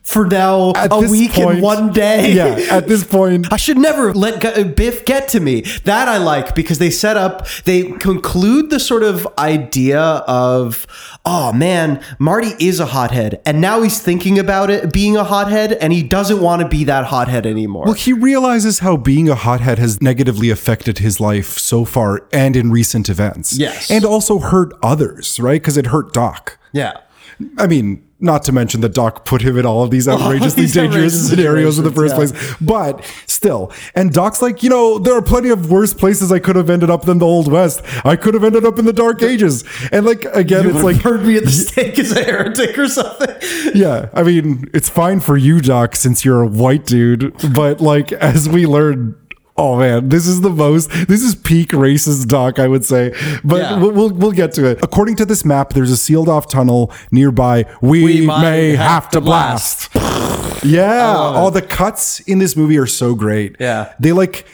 For 0.07 0.25
now, 0.25 0.71
At 0.77 0.93
a 0.93 1.01
week 1.01 1.33
point- 1.33 1.55
and 1.55 1.63
one 1.63 1.93
day. 1.93 2.33
yeah 2.33 2.77
at 2.77 2.87
this 2.87 3.03
point 3.17 3.53
I 3.53 3.57
should 3.57 3.77
never 3.77 4.15
let 4.15 4.45
uh, 4.45 4.63
Biff 4.65 5.05
get 5.05 5.29
to 5.31 5.41
me. 5.41 5.63
That 5.85 6.07
I 6.09 6.19
like 6.19 6.55
because 6.55 6.79
they 6.79 6.91
set 6.91 7.17
up, 7.17 7.47
they 7.65 7.83
conclude 7.91 8.71
the 8.71 8.79
sort 8.79 9.03
of 9.03 9.27
idea 9.39 10.01
of, 10.01 10.87
oh 11.25 11.53
man, 11.53 12.01
Marty 12.21 12.53
is 12.65 12.79
a 12.79 12.87
hothead. 12.87 13.41
And 13.45 13.61
now 13.61 13.83
he's 13.83 13.99
thinking 14.01 14.39
about 14.39 14.71
it 14.71 14.93
being 14.93 15.17
a 15.17 15.25
hothead 15.25 15.73
and 15.73 15.93
he 15.93 16.03
doesn't 16.05 16.41
want 16.41 16.63
to 16.63 16.69
be 16.69 16.85
that 16.85 17.07
hothead 17.07 17.45
anymore. 17.45 17.85
Well, 17.87 17.95
he 17.95 18.13
realizes 18.13 18.79
how 18.79 18.97
being 18.97 19.29
a 19.29 19.35
hothead 19.35 19.79
has 19.79 20.01
negatively 20.01 20.51
affected 20.51 20.99
his 20.99 21.19
life 21.21 21.59
so 21.59 21.85
far 21.85 22.23
and 22.33 22.55
in 22.55 22.71
recent 22.71 23.09
events. 23.09 23.59
Yes. 23.59 23.91
And 23.91 24.05
also 24.05 24.39
hurt 24.39 24.73
others, 24.83 25.41
right? 25.41 25.61
Because 25.61 25.77
it 25.77 25.87
hurt 25.87 26.13
Doc. 26.13 26.59
yeah. 26.73 26.93
I 27.59 27.66
mean, 27.66 28.02
not 28.19 28.43
to 28.45 28.52
mention 28.52 28.81
that 28.81 28.95
Doc 28.95 29.26
put 29.26 29.43
him 29.43 29.59
in 29.59 29.66
all 29.66 29.83
of 29.83 29.90
these 29.90 30.09
outrageously 30.09 30.62
these 30.62 30.75
dangerous 30.75 31.12
outrageous 31.12 31.28
scenarios 31.28 31.78
in 31.78 31.85
the 31.85 31.93
first 31.93 32.14
situations, 32.14 32.33
place. 32.33 32.57
But 32.61 33.05
still, 33.26 33.73
and 33.95 34.12
Doc's 34.12 34.40
like, 34.40 34.62
you 34.62 34.71
know, 34.71 34.99
there 34.99 35.14
are 35.14 35.23
plenty 35.23 35.50
of 35.50 35.71
worse 35.71 35.93
places 35.93 36.33
I 36.33 36.38
could 36.38 36.57
have 36.57 36.71
ended 36.71 36.90
up 36.90 37.05
than 37.05 37.19
the 37.19 37.26
Old 37.26 37.50
West. 37.50 37.83
I 38.05 38.16
could 38.16 38.35
have 38.35 38.45
ended 38.45 38.64
up 38.64 38.78
in 38.78 38.87
the 38.87 38.93
Dark 38.93 39.23
Ages. 39.23 39.64
And 39.93 40.07
like, 40.07 40.25
again, 40.26 40.64
You 40.64 40.71
it's 40.71 40.83
like 40.83 41.02
burned 41.02 41.26
me 41.26 41.37
at 41.37 41.45
the 41.45 41.50
stake 41.50 41.99
as 41.99 42.12
a 42.12 42.25
heretic 42.25 42.78
or 42.78 42.88
something. 42.88 43.35
yeah, 43.75 44.09
I 44.14 44.23
mean, 44.23 44.71
it's 44.73 44.88
fine 44.88 45.21
for 45.21 45.37
you, 45.37 45.61
Doc, 45.61 45.97
since 45.97 46.25
you're 46.25 46.43
a 46.43 46.49
white 46.49 46.87
dude. 46.87 47.35
But 47.55 47.81
like, 47.81 48.12
as 48.12 48.49
we 48.49 48.66
learn, 48.66 49.14
oh 49.59 49.77
man, 49.79 50.09
this 50.09 50.27
is 50.27 50.41
the 50.43 50.51
most, 50.51 50.91
this 51.09 51.23
is 51.23 51.35
peak 51.35 51.71
racist, 51.71 52.27
Doc, 52.29 52.59
I 52.59 52.69
would 52.69 52.85
say. 52.85 53.13
But 53.45 53.63
Yeah. 53.63 53.79
we'll, 53.81 53.93
we'll 53.93 54.11
we'll 54.11 54.33
get 54.33 54.53
to 54.55 54.67
it. 54.67 54.79
According 54.83 55.17
to 55.17 55.25
this 55.25 55.45
map, 55.45 55.73
there's 55.73 55.91
a 55.91 55.97
sealed 55.97 56.29
off 56.29 56.47
tunnel 56.49 56.93
nearby. 57.11 57.65
We, 57.81 58.05
We 58.05 58.27
may 58.27 58.71
have 58.77 58.87
have, 59.05 59.09
to 59.11 59.19
to 59.19 59.21
blast. 59.23 59.89
yeah, 60.65 61.07
all 61.17 61.51
the 61.51 61.63
cuts 61.63 62.21
in 62.21 62.39
this 62.39 62.57
movie 62.57 62.79
are 62.79 62.87
so 62.87 63.15
great. 63.15 63.57
Yeah. 63.61 63.93
they 64.01 64.13
like 64.13 64.47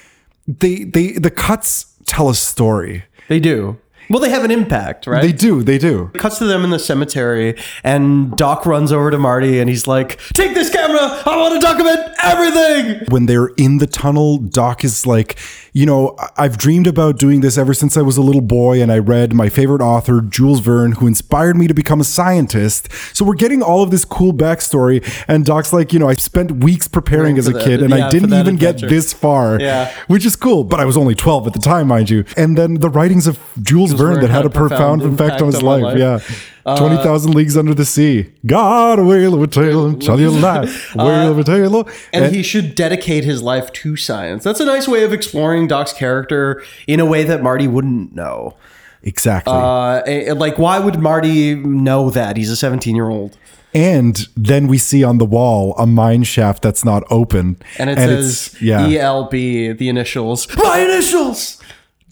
they 0.47 0.85
they 0.85 1.13
the 1.13 1.31
cuts 1.31 1.87
tell 2.05 2.29
a 2.29 2.35
story. 2.35 3.05
They 3.29 3.41
do. 3.41 3.79
Well, 4.13 4.21
they 4.21 4.29
have 4.31 4.45
an 4.45 4.51
impact, 4.51 5.07
right? 5.07 5.23
They 5.23 5.33
do, 5.33 5.63
they 5.63 5.79
do. 5.79 6.11
cuts 6.19 6.39
to 6.39 6.45
them 6.45 6.63
in 6.65 6.71
the 6.71 6.79
cemetery, 6.79 7.57
and 7.83 8.37
Doc 8.37 8.67
runs 8.67 8.93
over 8.93 9.11
to 9.11 9.19
Marty 9.19 9.59
and 9.59 9.69
he's 9.71 9.87
like, 9.87 10.21
Take 10.35 10.55
this 10.55 10.69
camera! 10.71 11.01
I 11.27 11.37
want 11.37 11.55
to 11.55 11.61
document 11.61 11.99
everything! 12.23 13.07
when 13.09 13.27
they're 13.27 13.49
in 13.57 13.79
the 13.79 13.87
tunnel, 13.87 14.39
Doc 14.39 14.85
is 14.85 15.07
like, 15.07 15.39
you 15.73 15.87
know, 15.87 16.17
I've 16.37 16.59
dreamed 16.59 16.87
about 16.87 17.19
doing 17.19 17.41
this 17.41 17.57
ever 17.57 17.73
since 17.75 17.97
I 17.97 18.03
was 18.03 18.17
a 18.19 18.23
little 18.23 18.41
boy, 18.43 18.83
and 18.83 18.93
I 18.93 18.99
read 18.99 19.33
my 19.33 19.49
favorite 19.49 19.81
author, 19.81 20.21
Jules 20.21 20.61
Verne, 20.61 20.93
who 20.93 21.07
inspired 21.07 21.57
me 21.57 21.67
to 21.67 21.75
become 21.75 22.01
a 22.01 22.05
scientist. 22.05 22.93
So 23.15 23.25
we're 23.25 23.35
getting 23.35 23.63
all 23.63 23.83
of 23.83 23.91
this 23.91 24.05
cool 24.05 24.33
backstory, 24.35 25.03
and 25.29 25.45
Doc's 25.47 25.73
like, 25.73 25.93
you 25.93 25.99
know, 25.99 26.09
I 26.09 26.15
spent 26.15 26.63
weeks 26.63 26.89
preparing 26.89 27.39
as 27.39 27.49
a 27.49 27.53
that- 27.53 27.65
kid, 27.65 27.81
and 27.83 27.91
yeah, 27.91 28.07
I 28.07 28.11
didn't 28.11 28.29
even 28.35 28.55
adventure. 28.57 28.87
get 28.87 28.91
this 28.91 29.13
far, 29.15 29.59
Yeah. 29.61 29.91
which 30.09 30.27
is 30.27 30.37
cool. 30.37 30.65
But 30.65 30.81
I 30.81 30.85
was 30.85 30.97
only 30.97 31.15
12 31.15 31.47
at 31.47 31.53
the 31.55 31.59
time, 31.59 31.89
mind 31.89 32.11
you. 32.11 32.25
And 32.37 32.57
then 32.59 32.75
the 32.75 32.91
writings 32.91 33.27
of 33.27 33.39
Jules, 33.63 33.93
That 34.11 34.31
had 34.31 34.45
a 34.45 34.51
profound, 34.51 35.03
effect 35.03 35.41
on 35.41 35.53
his 35.53 35.63
my 35.63 35.77
life. 35.77 35.83
life. 35.99 36.53
Uh, 36.65 36.71
Yeah. 36.75 36.77
20,000 36.79 37.35
Leagues 37.35 37.57
Under 37.57 37.75
the 37.75 37.85
Sea. 37.85 38.27
God, 38.47 38.99
a 39.01 39.05
whale 39.05 39.35
of 39.35 39.43
a 39.43 39.47
tale, 39.47 39.87
and 39.87 40.01
tell 40.01 40.21
you 40.21 40.31
lie. 40.31 40.67
Whale 40.95 41.31
of 41.33 41.39
a 41.39 41.45
tale. 41.45 41.77
Uh, 41.77 41.85
And, 42.13 42.35
he 42.35 42.43
should 42.43 42.75
dedicate 42.75 43.25
his 43.25 43.43
life 43.43 43.73
to 43.73 43.97
science. 43.97 44.45
That's 44.45 44.61
a 44.61 44.65
nice 44.65 44.87
way 44.87 45.03
of 45.03 45.13
exploring 45.13 45.67
Doc's 45.69 45.93
character 45.93 46.63
in 46.87 47.01
a 47.01 47.05
way 47.05 47.25
that 47.25 47.43
Marty 47.43 47.67
wouldn't 47.67 48.15
know. 48.15 48.55
Exactly. 49.03 49.53
Uh, 49.53 50.03
eh, 50.07 50.33
like, 50.35 50.59
why 50.59 50.79
would 50.79 51.01
Marty 51.01 51.57
know 51.57 52.11
that? 52.11 52.37
He's 52.37 52.51
a 52.51 52.57
17 52.57 52.95
year 52.95 53.09
old. 53.09 53.37
and 53.75 54.29
then 54.37 54.67
we 54.69 54.77
see 54.77 55.03
on 55.03 55.17
the 55.17 55.25
wall 55.25 55.75
a 55.79 55.87
mine 55.87 56.23
shaft 56.23 56.63
that's 56.63 56.85
not 56.85 57.03
open. 57.11 57.57
And 57.79 57.89
it 57.89 57.99
it's- 57.99 58.37
says 58.51 58.63
yeah. 58.63 58.87
ELB, 58.87 59.31
the 59.73 59.89
initials. 59.89 60.47
My 60.59 60.79
initials! 60.81 61.57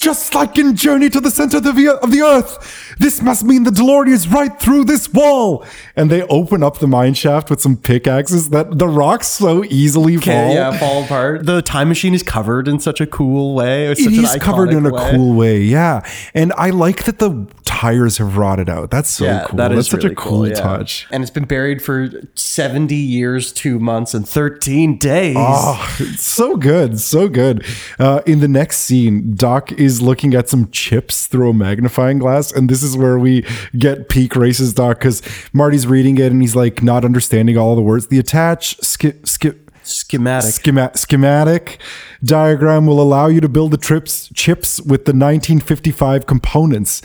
Just 0.01 0.35
like 0.35 0.57
in 0.57 0.77
Journey 0.77 1.11
to 1.11 1.21
the 1.21 1.31
Center 1.31 1.59
of 1.59 1.65
the, 1.65 1.99
of 2.03 2.11
the 2.11 2.23
Earth, 2.23 2.95
this 2.99 3.21
must 3.21 3.45
mean 3.45 3.65
the 3.65 3.71
DeLorean 3.71 4.09
is 4.09 4.27
right 4.29 4.59
through 4.59 4.85
this 4.87 5.13
wall. 5.13 5.63
And 5.95 6.11
they 6.11 6.23
open 6.23 6.63
up 6.63 6.79
the 6.79 6.87
mine 6.89 7.13
shaft 7.13 7.51
with 7.51 7.61
some 7.61 7.77
pickaxes 7.77 8.49
that 8.49 8.79
the 8.79 8.89
rocks 8.89 9.29
so 9.29 9.63
easily 9.65 10.17
fall. 10.17 10.55
Yeah, 10.55 10.79
fall 10.79 11.05
apart. 11.05 11.45
The 11.45 11.61
time 11.61 11.89
machine 11.89 12.15
is 12.15 12.23
covered 12.23 12.67
in 12.67 12.81
such 12.81 13.03
a 13.03 13.07
cool 13.07 13.55
way. 13.55 13.89
It's 13.89 14.01
It 14.01 14.15
such 14.25 14.35
an 14.37 14.41
covered 14.41 14.71
in 14.71 14.87
a 14.87 14.91
way. 14.91 15.11
cool 15.15 15.35
way, 15.35 15.61
yeah. 15.61 16.01
And 16.33 16.55
I 16.57 16.71
like 16.71 17.05
that 17.05 17.19
the 17.19 17.47
tires 17.65 18.17
have 18.19 18.39
rotted 18.39 18.71
out. 18.71 18.91
That's 18.91 19.11
so 19.11 19.27
Yeah, 19.27 19.45
cool. 19.47 19.57
that 19.59 19.69
That's 19.69 19.81
is 19.81 19.89
such 19.89 20.05
a 20.05 20.15
cool 20.15 20.49
yeah. 20.49 20.55
touch. 20.55 21.07
And 21.11 21.23
it's 21.23 21.31
been 21.31 21.45
buried 21.45 21.83
for 21.83 22.09
70 22.35 22.95
years, 22.95 23.53
two 23.53 23.79
months, 23.79 24.15
and 24.15 24.27
13 24.27 24.97
days. 24.97 25.37
Oh, 25.39 25.99
so 26.17 26.57
good, 26.57 26.99
so 27.01 27.29
good. 27.29 27.65
Uh, 27.99 28.23
in 28.27 28.41
the 28.41 28.49
next 28.49 28.79
scene, 28.79 29.35
Doc 29.35 29.73
is 29.73 29.90
Marty's 29.91 30.03
looking 30.03 30.35
at 30.35 30.49
some 30.49 30.71
chips 30.71 31.27
through 31.27 31.51
a 31.51 31.55
magnifying 31.55 32.19
glass, 32.21 32.53
and 32.53 32.69
this 32.69 32.83
is 32.83 32.97
where 32.97 33.19
we 33.19 33.45
get 33.77 34.09
peak 34.09 34.35
racist 34.35 34.77
doc 34.77 34.99
because 34.99 35.21
Marty's 35.53 35.85
reading 35.87 36.17
it 36.19 36.31
and 36.31 36.41
he's 36.41 36.55
like 36.55 36.81
not 36.83 37.05
understanding 37.05 37.57
all 37.59 37.75
the 37.75 37.83
words. 37.83 38.07
The 38.07 38.19
attach 38.21 38.77
skip 38.81 39.27
skip 39.27 39.69
Schematic. 39.83 40.53
schema- 40.53 40.93
schematic 40.95 41.79
diagram 42.23 42.87
will 42.87 43.01
allow 43.01 43.27
you 43.27 43.41
to 43.41 43.49
build 43.49 43.73
the 43.73 43.79
trips 43.79 44.31
chips 44.35 44.79
with 44.81 45.07
the 45.07 45.13
1955 45.13 46.27
components 46.27 47.03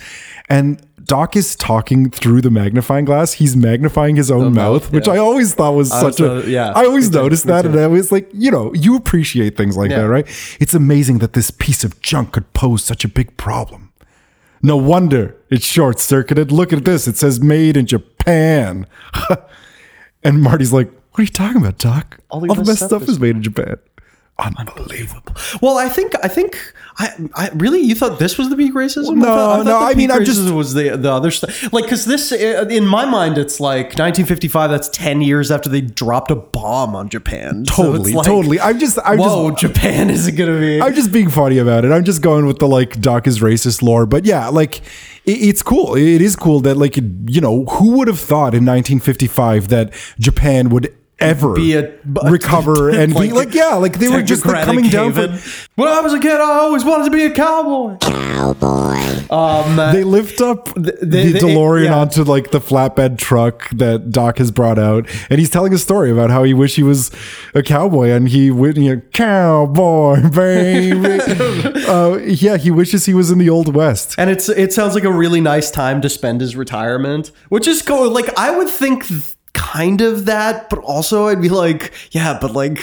and 0.49 0.79
Doc 1.05 1.35
is 1.35 1.55
talking 1.55 2.09
through 2.09 2.41
the 2.41 2.49
magnifying 2.49 3.05
glass. 3.05 3.33
He's 3.33 3.55
magnifying 3.55 4.15
his 4.15 4.31
own 4.31 4.53
mouth, 4.53 4.83
mouth, 4.85 4.91
which 4.91 5.07
yeah. 5.07 5.13
I 5.13 5.17
always 5.17 5.53
thought 5.53 5.73
was 5.75 5.91
I 5.91 6.01
such 6.01 6.19
was, 6.19 6.45
a. 6.45 6.49
yeah, 6.49 6.71
I 6.75 6.85
always 6.85 7.11
noticed 7.11 7.45
that, 7.45 7.65
and 7.65 7.79
I 7.79 7.87
was 7.87 8.11
like, 8.11 8.29
you 8.33 8.49
know, 8.49 8.73
you 8.73 8.95
appreciate 8.95 9.55
things 9.55 9.77
like 9.77 9.91
Yeah. 9.91 10.01
that, 10.01 10.07
right? 10.09 10.57
It's 10.59 10.73
amazing 10.73 11.19
that 11.19 11.33
this 11.33 11.51
piece 11.51 11.83
of 11.83 12.01
junk 12.01 12.31
could 12.31 12.51
pose 12.53 12.83
such 12.83 13.05
a 13.05 13.07
big 13.07 13.37
problem. 13.37 13.91
No 14.61 14.77
wonder 14.77 15.35
it's 15.51 15.65
short 15.65 15.99
circuited. 15.99 16.51
Look 16.51 16.73
at 16.73 16.85
this. 16.85 17.07
It 17.07 17.17
says 17.17 17.39
made 17.39 17.77
in 17.77 17.85
Japan. 17.85 18.87
and 20.23 20.41
Marty's 20.41 20.73
like, 20.73 20.91
what 21.11 21.19
are 21.19 21.23
you 21.23 21.29
talking 21.29 21.61
about, 21.61 21.77
Doc? 21.77 22.17
All 22.29 22.39
the 22.39 22.53
the, 22.53 22.63
best 22.63 22.83
stuff 22.83 23.03
is 23.07 23.19
made 23.19 23.35
in 23.35 23.43
Japan. 23.43 23.77
Unbelievable. 24.37 25.33
Well, 25.61 25.77
I 25.77 25.87
think 25.87 26.13
I 26.23 26.27
think 26.27 26.73
I, 26.97 27.11
I 27.33 27.49
really 27.55 27.81
you 27.81 27.93
thought 27.93 28.19
this 28.19 28.37
was 28.37 28.49
the 28.49 28.55
peak 28.55 28.73
racism. 28.73 29.17
No, 29.17 29.27
I 29.27 29.57
thought, 29.57 29.65
no, 29.65 29.79
I 29.79 29.95
mean, 29.95 30.11
I'm 30.11 30.23
just- 30.23 30.49
was 30.51 30.73
the 30.73 30.95
the 30.95 31.11
other 31.11 31.29
stuff. 31.29 31.73
Like 31.73 31.83
because 31.83 32.05
this 32.05 32.31
uh, 32.31 32.67
in 32.69 32.85
my 32.85 33.05
mind, 33.05 33.37
it's 33.37 33.59
like 33.59 33.97
1955. 33.97 34.69
That's 34.69 34.87
10 34.89 35.21
years 35.21 35.51
after 35.51 35.69
they 35.69 35.81
dropped 35.81 36.31
a 36.31 36.35
bomb 36.35 36.95
on 36.95 37.09
Japan. 37.09 37.63
Totally, 37.67 38.11
it's 38.11 38.15
like, 38.15 38.25
totally. 38.25 38.59
I'm 38.59 38.79
just, 38.79 38.97
I'm 39.03 39.17
whoa, 39.17 39.51
just, 39.51 39.61
Japan 39.61 40.09
isn't 40.09 40.35
gonna 40.35 40.59
be. 40.59 40.81
I'm 40.81 40.93
just 40.93 41.11
being 41.11 41.29
funny 41.29 41.57
about 41.57 41.83
it. 41.83 41.91
I'm 41.91 42.05
just 42.05 42.21
going 42.21 42.45
with 42.45 42.59
the 42.59 42.67
like 42.67 43.01
Doc 43.01 43.27
is 43.27 43.39
racist 43.39 43.81
lore. 43.81 44.05
But 44.05 44.23
yeah, 44.25 44.47
like 44.47 44.77
it, 45.25 45.41
it's 45.41 45.61
cool. 45.61 45.95
It 45.95 46.21
is 46.21 46.35
cool 46.35 46.61
that 46.61 46.77
like 46.77 46.95
you 46.95 47.41
know 47.41 47.65
who 47.65 47.97
would 47.97 48.07
have 48.07 48.19
thought 48.19 48.53
in 48.53 48.65
1955 48.65 49.67
that 49.69 49.93
Japan 50.19 50.69
would 50.69 50.95
ever 51.19 51.53
Be 51.53 51.75
a- 51.75 51.93
recover 52.29 52.89
and 52.99 53.13
be 53.13 53.31
like 53.31 53.53
yeah, 53.53 53.75
like 53.75 53.99
they 53.99 54.09
were 54.09 54.21
just 54.21 54.45
like 54.45 54.57
technocratic 54.57 54.65
coming 54.65 54.89
down. 54.89 55.13
From, 55.13 55.39
when 55.75 55.87
I 55.87 56.01
was 56.01 56.13
a 56.13 56.19
kid, 56.19 56.33
I 56.39 56.59
always 56.59 56.83
wanted 56.83 57.05
to 57.05 57.11
be 57.11 57.23
a 57.23 57.31
cowboy. 57.31 57.97
Um, 59.29 59.75
they 59.93 60.03
lift 60.03 60.41
up 60.41 60.65
the, 60.75 60.97
they- 61.01 61.33
DeLorean 61.33 61.85
yeah. 61.85 61.97
onto 61.99 62.23
like 62.23 62.51
the 62.51 62.59
flatbed 62.59 63.17
truck 63.17 63.69
that 63.71 64.11
Doc 64.11 64.37
has 64.37 64.51
brought 64.51 64.77
out, 64.79 65.07
and 65.29 65.39
he's 65.39 65.49
telling 65.49 65.73
a 65.73 65.77
story 65.77 66.11
about 66.11 66.29
how 66.29 66.43
he 66.43 66.53
wish 66.53 66.75
he 66.75 66.83
was 66.83 67.11
a 67.53 67.63
cowboy, 67.63 68.09
and 68.09 68.29
he 68.29 68.51
would, 68.51 68.77
you 68.77 68.95
know, 68.95 69.01
cowboy 69.13 70.29
baby. 70.29 71.19
uh, 71.87 72.17
yeah, 72.25 72.57
he 72.57 72.71
wishes 72.71 73.05
he 73.05 73.13
was 73.13 73.31
in 73.31 73.37
the 73.37 73.49
old 73.49 73.73
west. 73.73 74.15
and 74.17 74.29
it's 74.29 74.49
it 74.49 74.73
sounds 74.73 74.95
like 74.95 75.03
a 75.03 75.11
really 75.11 75.41
nice 75.41 75.71
time 75.71 76.01
to 76.01 76.09
spend 76.09 76.41
his 76.41 76.55
retirement, 76.55 77.31
which 77.49 77.67
is 77.67 77.81
cool. 77.81 78.09
Like 78.11 78.37
I 78.37 78.55
would 78.55 78.69
think 78.69 79.07
th- 79.07 79.34
kind 79.55 80.01
of 80.01 80.25
that, 80.25 80.69
but 80.69 80.77
also 80.79 81.27
I'd 81.27 81.41
be 81.41 81.49
like, 81.49 81.91
yeah, 82.11 82.37
but 82.39 82.51
like 82.51 82.77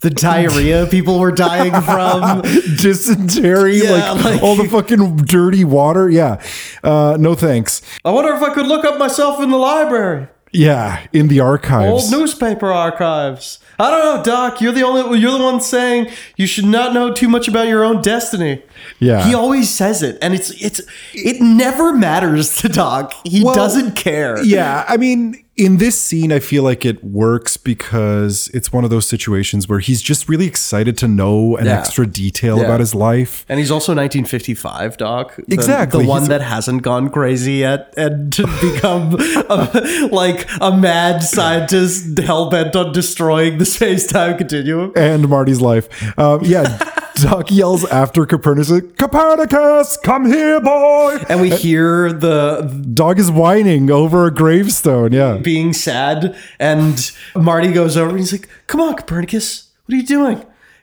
the 0.00 0.10
diarrhea 0.10 0.86
people 0.90 1.20
were 1.20 1.30
dying 1.32 1.72
from. 1.82 2.42
dysentery, 2.82 3.78
Yeah, 3.82 4.12
like, 4.12 4.24
like- 4.24 4.42
all 4.42 4.56
the 4.56 4.68
fucking 4.68 5.16
dirty 5.18 5.64
water. 5.64 6.08
Yeah. 6.10 6.42
Uh, 6.82 7.16
no 7.18 7.34
thanks. 7.34 7.82
I 8.04 8.10
wonder 8.10 8.32
if 8.34 8.42
I 8.42 8.52
could 8.52 8.66
look 8.66 8.84
up 8.84 8.98
myself 8.98 9.40
in 9.40 9.50
the 9.50 9.56
library. 9.56 10.28
Yeah, 10.52 11.04
in 11.12 11.26
the 11.26 11.40
archives. 11.40 12.04
Old 12.04 12.12
newspaper 12.20 12.70
archives. 12.72 13.58
I 13.76 13.90
don't 13.90 14.04
know, 14.18 14.22
Doc. 14.22 14.60
You're 14.60 14.70
the 14.72 14.84
only. 14.84 15.18
You're 15.18 15.36
the 15.36 15.42
one 15.42 15.60
saying 15.60 16.12
you 16.36 16.46
should 16.46 16.64
not 16.66 16.94
know 16.94 17.12
too 17.12 17.28
much 17.28 17.48
about 17.48 17.66
your 17.66 17.82
own 17.82 18.02
destiny. 18.02 18.62
Yeah. 19.00 19.26
He 19.26 19.34
always 19.34 19.68
says 19.74 20.00
it, 20.04 20.16
and 20.22 20.32
it's 20.32 20.50
it's 20.62 20.80
it 21.12 21.42
never 21.42 21.92
matters 21.92 22.56
to 22.58 22.68
Doc. 22.68 23.12
He 23.24 23.42
Well, 23.42 23.56
doesn't 23.56 23.96
care. 23.96 24.40
yeah, 24.44 24.84
I 24.86 24.96
mean, 24.96 25.43
in 25.56 25.76
this 25.76 25.96
scene, 26.00 26.32
I 26.32 26.40
feel 26.40 26.64
like 26.64 26.84
it 26.84 27.04
works 27.04 27.56
because 27.56 28.48
it's 28.52 28.72
one 28.72 28.82
of 28.82 28.90
those 28.90 29.06
situations 29.06 29.68
where 29.68 29.78
he's 29.78 30.02
just 30.02 30.28
really 30.28 30.46
excited 30.46 30.98
to 30.98 31.06
know 31.06 31.56
an 31.56 31.66
Yeah. 31.66 31.78
extra 31.78 32.06
detail 32.08 32.58
Yeah. 32.58 32.64
about 32.64 32.80
his 32.80 32.92
life. 32.92 33.46
And 33.48 33.60
he's 33.60 33.70
also 33.70 33.94
1955, 33.94 34.96
Doc. 34.96 35.36
The- 35.36 35.54
Exactly. 35.54 36.02
The 36.02 36.08
one 36.08 36.22
He's- 36.22 36.28
that 36.30 36.42
hasn't 36.42 36.82
gone 36.82 37.08
crazy 37.08 37.54
yet 37.54 37.94
and 37.96 38.32
to 38.36 38.46
become 38.60 39.14
a, 39.48 40.08
like 40.10 40.48
a 40.60 40.76
mad 40.76 41.22
scientist 41.22 42.18
hell 42.18 42.50
bent 42.50 42.74
on 42.74 42.92
destroying 42.92 43.58
the 43.58 43.64
space 43.64 44.06
time 44.08 44.36
continuum. 44.36 44.92
And 44.96 45.28
Marty's 45.28 45.60
life. 45.60 45.88
Um, 46.18 46.40
yeah, 46.42 46.78
Doc 47.16 47.50
yells 47.50 47.84
after 47.86 48.26
Copernicus, 48.26 48.80
Copernicus, 48.96 49.96
come 49.98 50.26
here, 50.26 50.60
boy. 50.60 51.18
And 51.28 51.40
we 51.40 51.50
hear 51.50 52.12
the 52.12 52.62
Dog 52.92 53.18
is 53.18 53.30
whining 53.30 53.90
over 53.90 54.26
a 54.26 54.30
gravestone. 54.32 55.12
Yeah. 55.12 55.36
being 55.38 55.72
sad, 55.72 56.36
and 56.58 57.10
Marty 57.36 57.72
goes 57.72 57.96
over 57.96 58.10
and 58.10 58.18
he's 58.18 58.32
like, 58.32 58.48
Come 58.66 58.80
on, 58.80 58.94
Copernicus, 58.96 59.70
what 59.86 59.94
are 59.94 59.96
you 59.96 60.06
doing? 60.06 60.38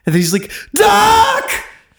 And 0.06 0.14
then 0.14 0.14
he's 0.14 0.32
like, 0.32 0.50
Doc! 0.74 1.50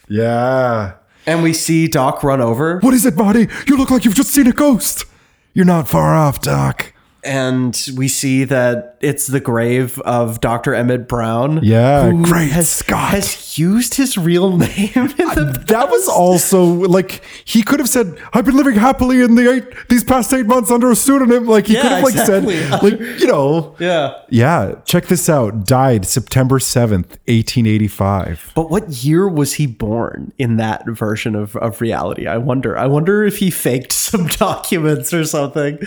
Yeah. 0.10 0.94
And 1.26 1.42
we 1.44 1.54
see 1.54 1.88
Doc 1.88 2.24
run 2.24 2.42
over. 2.42 2.80
What 2.80 2.94
is 2.94 3.06
it, 3.06 3.16
Marty? 3.16 3.48
You 3.68 3.78
look 3.78 3.90
like 3.92 4.04
you've 4.04 4.16
just 4.16 4.32
seen 4.32 4.48
a 4.48 4.52
ghost. 4.52 5.06
You're 5.54 5.66
not 5.66 5.88
far 5.88 6.16
off, 6.16 6.42
Doc. 6.42 6.93
And 7.26 7.80
we 7.96 8.08
see 8.08 8.44
that 8.46 8.98
it's 9.02 9.28
the 9.28 9.40
grave 9.40 10.00
of 10.00 10.40
Dr. 10.42 10.74
Emmett 10.74 11.08
Brown. 11.08 11.60
Yeah, 11.64 12.10
who 12.10 12.24
great 12.24 12.52
has, 12.52 12.70
Scott. 12.70 13.12
has 13.12 13.58
used 13.58 13.96
his 13.96 14.18
real 14.18 14.56
name 14.58 14.92
in 14.96 15.08
the 15.08 15.64
That 15.68 15.90
was 15.90 16.08
also 16.08 16.64
like 16.64 17.22
he 17.46 17.64
could 17.64 17.80
have 17.80 17.90
said, 17.90 18.18
"I've 18.34 18.46
been 18.46 18.58
living 18.58 18.76
happily 18.76 19.22
in 19.22 19.36
the 19.36 19.52
eight 19.52 19.64
these 19.90 20.04
past 20.04 20.34
eight 20.34 20.46
months 20.46 20.72
under 20.72 20.90
a 20.92 20.96
pseudonym." 20.96 21.46
Like 21.48 21.68
he 21.68 21.74
Yeah, 21.76 21.82
could 21.82 21.92
have 21.92 22.04
like 22.04 22.14
exactly. 22.16 22.56
said, 22.60 22.84
like 22.84 23.00
you 23.20 23.28
know, 23.28 23.76
Yeah. 23.80 24.14
yeah. 24.30 24.76
Check 24.86 25.08
this 25.08 25.30
out. 25.30 25.66
Died 25.66 26.06
September 26.06 26.60
seventh, 26.60 27.18
eighteen 27.28 27.66
eighty 27.68 27.88
five. 27.88 28.52
But 28.56 28.70
what 28.70 28.90
year 29.04 29.28
was 29.28 29.54
he 29.54 29.66
born 29.68 30.34
in 30.38 30.58
that 30.58 30.86
version 30.88 31.36
of, 31.36 31.56
of 31.58 31.82
reality? 31.82 32.28
I 32.28 32.38
wonder. 32.38 32.78
I 32.78 32.88
wonder 32.88 33.24
if 33.24 33.38
he 33.38 33.50
faked 33.52 33.92
some 33.92 34.28
documents 34.28 35.14
or 35.14 35.26
something. 35.26 35.80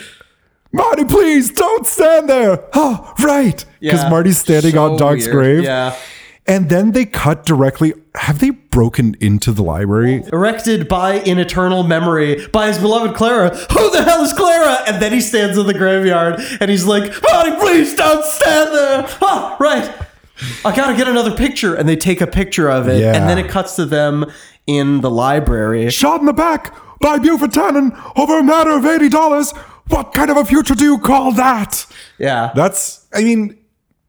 Marty, 0.73 1.05
please 1.05 1.51
don't 1.51 1.87
stand 1.87 2.29
there. 2.29 2.65
Oh, 2.75 3.15
right. 3.21 3.65
Because 3.81 4.03
Yeah, 4.03 4.09
Marty's 4.11 4.39
standing 4.39 4.73
so 4.73 4.93
on 4.93 4.99
Dog's 4.99 5.25
weird. 5.27 5.33
grave. 5.35 5.65
Yeah. 5.65 5.97
And 6.49 6.69
then 6.69 6.93
they 6.93 7.07
cut 7.07 7.45
directly. 7.45 7.93
Have 8.15 8.39
they 8.39 8.51
broken 8.51 9.17
into 9.21 9.51
the 9.53 9.63
library? 9.63 10.23
Erected 10.33 10.87
by 10.87 11.15
in 11.15 11.39
eternal 11.39 11.83
memory 11.83 12.47
by 12.49 12.69
his 12.69 12.79
beloved 12.79 13.17
Clara. 13.17 13.49
Who 13.57 13.91
the 13.91 14.05
hell 14.05 14.23
is 14.23 14.33
Clara? 14.33 14.79
And 14.87 15.03
then 15.03 15.13
he 15.13 15.21
stands 15.21 15.59
in 15.59 15.67
the 15.67 15.75
graveyard 15.75 16.37
and 16.61 16.71
he's 16.71 16.85
like, 16.85 17.13
Marty, 17.33 17.51
please 17.59 17.95
don't 17.97 18.25
stand 18.25 18.73
there. 18.73 19.07
Oh, 19.23 19.57
right. 19.59 19.93
I 20.65 20.77
gotta 20.77 20.95
get 20.97 21.09
another 21.09 21.35
picture. 21.35 21.75
And 21.75 21.89
they 21.89 21.97
take 21.97 22.21
a 22.21 22.27
picture 22.29 22.69
of 22.71 22.87
it. 22.87 23.01
Yeah. 23.01 23.17
And 23.17 23.29
then 23.29 23.39
it 23.39 23.51
cuts 23.51 23.75
to 23.77 23.85
them 23.85 24.27
in 24.69 25.01
the 25.01 25.11
library. 25.11 25.91
Shot 25.91 26.21
in 26.21 26.27
the 26.27 26.33
back 26.33 26.73
by 27.01 27.19
Buford 27.19 27.51
Tannen 27.53 27.91
over 28.17 28.39
a 28.39 28.43
matter 28.45 28.71
of 28.71 28.85
eighty 28.87 29.09
dollars. 29.09 29.53
What 29.89 30.13
kind 30.13 30.31
of 30.31 30.37
a 30.37 30.45
future 30.45 30.75
do 30.75 30.85
you 30.85 30.99
call 30.99 31.33
that? 31.33 31.87
Yeah. 32.19 32.53
That's, 32.55 33.07
I 33.15 33.23
mean, 33.23 33.59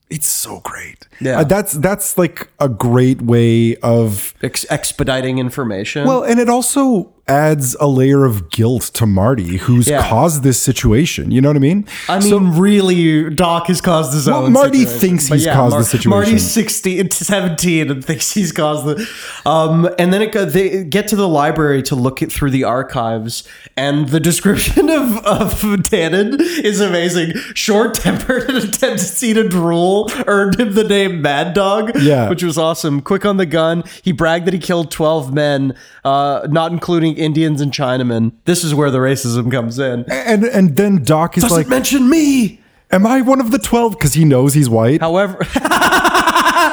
it's 0.09 0.27
so 0.27 0.59
great. 0.61 1.06
Yeah. 1.19 1.39
Uh, 1.39 1.43
that's 1.43 1.73
that's 1.73 2.17
like 2.17 2.47
a 2.59 2.69
great 2.69 3.21
way 3.21 3.75
of 3.77 4.33
Ex- 4.41 4.65
expediting 4.69 5.39
information. 5.39 6.05
well, 6.07 6.23
and 6.23 6.39
it 6.39 6.49
also 6.49 7.13
adds 7.29 7.75
a 7.81 7.87
layer 7.87 8.23
of 8.23 8.49
guilt 8.51 8.83
to 8.93 9.05
Marty, 9.05 9.57
who's 9.57 9.89
Yeah. 9.89 10.07
caused 10.07 10.43
this 10.43 10.57
situation. 10.57 11.29
You 11.29 11.41
know 11.41 11.49
what 11.49 11.57
I 11.57 11.59
mean? 11.59 11.85
I 12.07 12.19
mean, 12.21 12.51
really, 12.57 13.29
Doc 13.31 13.67
has 13.67 13.81
caused 13.81 14.13
his 14.13 14.27
Well, 14.27 14.45
own. 14.45 14.53
Marty 14.53 14.85
situation. 14.85 14.99
thinks 15.01 15.27
he's 15.27 15.45
caused 15.45 15.77
the 15.77 15.83
situation. 15.83 16.09
Marty's 16.09 16.49
16, 16.49 17.11
17 17.11 17.91
and 17.91 18.05
thinks 18.05 18.31
he's 18.31 18.53
caused 18.53 18.85
the. 18.85 19.05
Um, 19.45 19.89
and 19.99 20.13
then 20.13 20.21
it 20.21 20.31
go, 20.31 20.45
they 20.45 20.85
get 20.85 21.09
to 21.09 21.17
the 21.17 21.27
library 21.27 21.83
to 21.83 21.95
look 21.95 22.21
it 22.21 22.31
through 22.31 22.51
the 22.51 22.63
archives, 22.63 23.43
and 23.75 24.07
the 24.07 24.21
description 24.21 24.89
of 25.01 25.17
of 25.25 25.61
Tannen 25.83 26.39
is 26.39 26.79
amazing. 26.79 27.33
Short 27.55 27.93
tempered 27.95 28.49
and 28.49 28.57
a 28.63 28.67
tendency 28.71 29.33
to 29.33 29.45
drool 29.49 30.09
earned 30.27 30.57
him 30.57 30.75
the 30.75 30.83
name 30.85 31.06
Mad 31.07 31.53
Dog. 31.53 31.91
Yeah. 31.99 32.29
which 32.29 32.43
was 32.43 32.57
awesome. 32.57 33.01
Quick 33.01 33.25
on 33.25 33.37
the 33.37 33.45
gun, 33.45 33.83
he 34.03 34.11
bragged 34.11 34.45
that 34.47 34.53
he 34.53 34.59
killed 34.59 34.91
twelve 34.91 35.33
men, 35.33 35.75
uh, 36.05 36.47
not 36.49 36.71
including 36.71 37.15
Indians 37.17 37.61
and 37.61 37.71
Chinamen. 37.71 38.31
This 38.45 38.63
is 38.63 38.73
where 38.75 38.91
the 38.91 38.99
racism 38.99 39.51
comes 39.51 39.79
in. 39.79 40.05
and 40.09 40.43
and 40.45 40.75
then 40.75 41.03
Doc 41.03 41.37
is 41.37 41.43
Doesn't 41.43 41.57
like, 41.57 41.67
mention 41.67 42.09
me. 42.09 42.61
"Am 42.91 43.05
I 43.05 43.21
one 43.21 43.41
of 43.41 43.51
the 43.51 43.59
12? 43.59 43.91
Because 43.93 44.13
he 44.13 44.23
knows 44.23 44.53
he's 44.53 44.69
white. 44.69 45.01
However, 45.01 45.39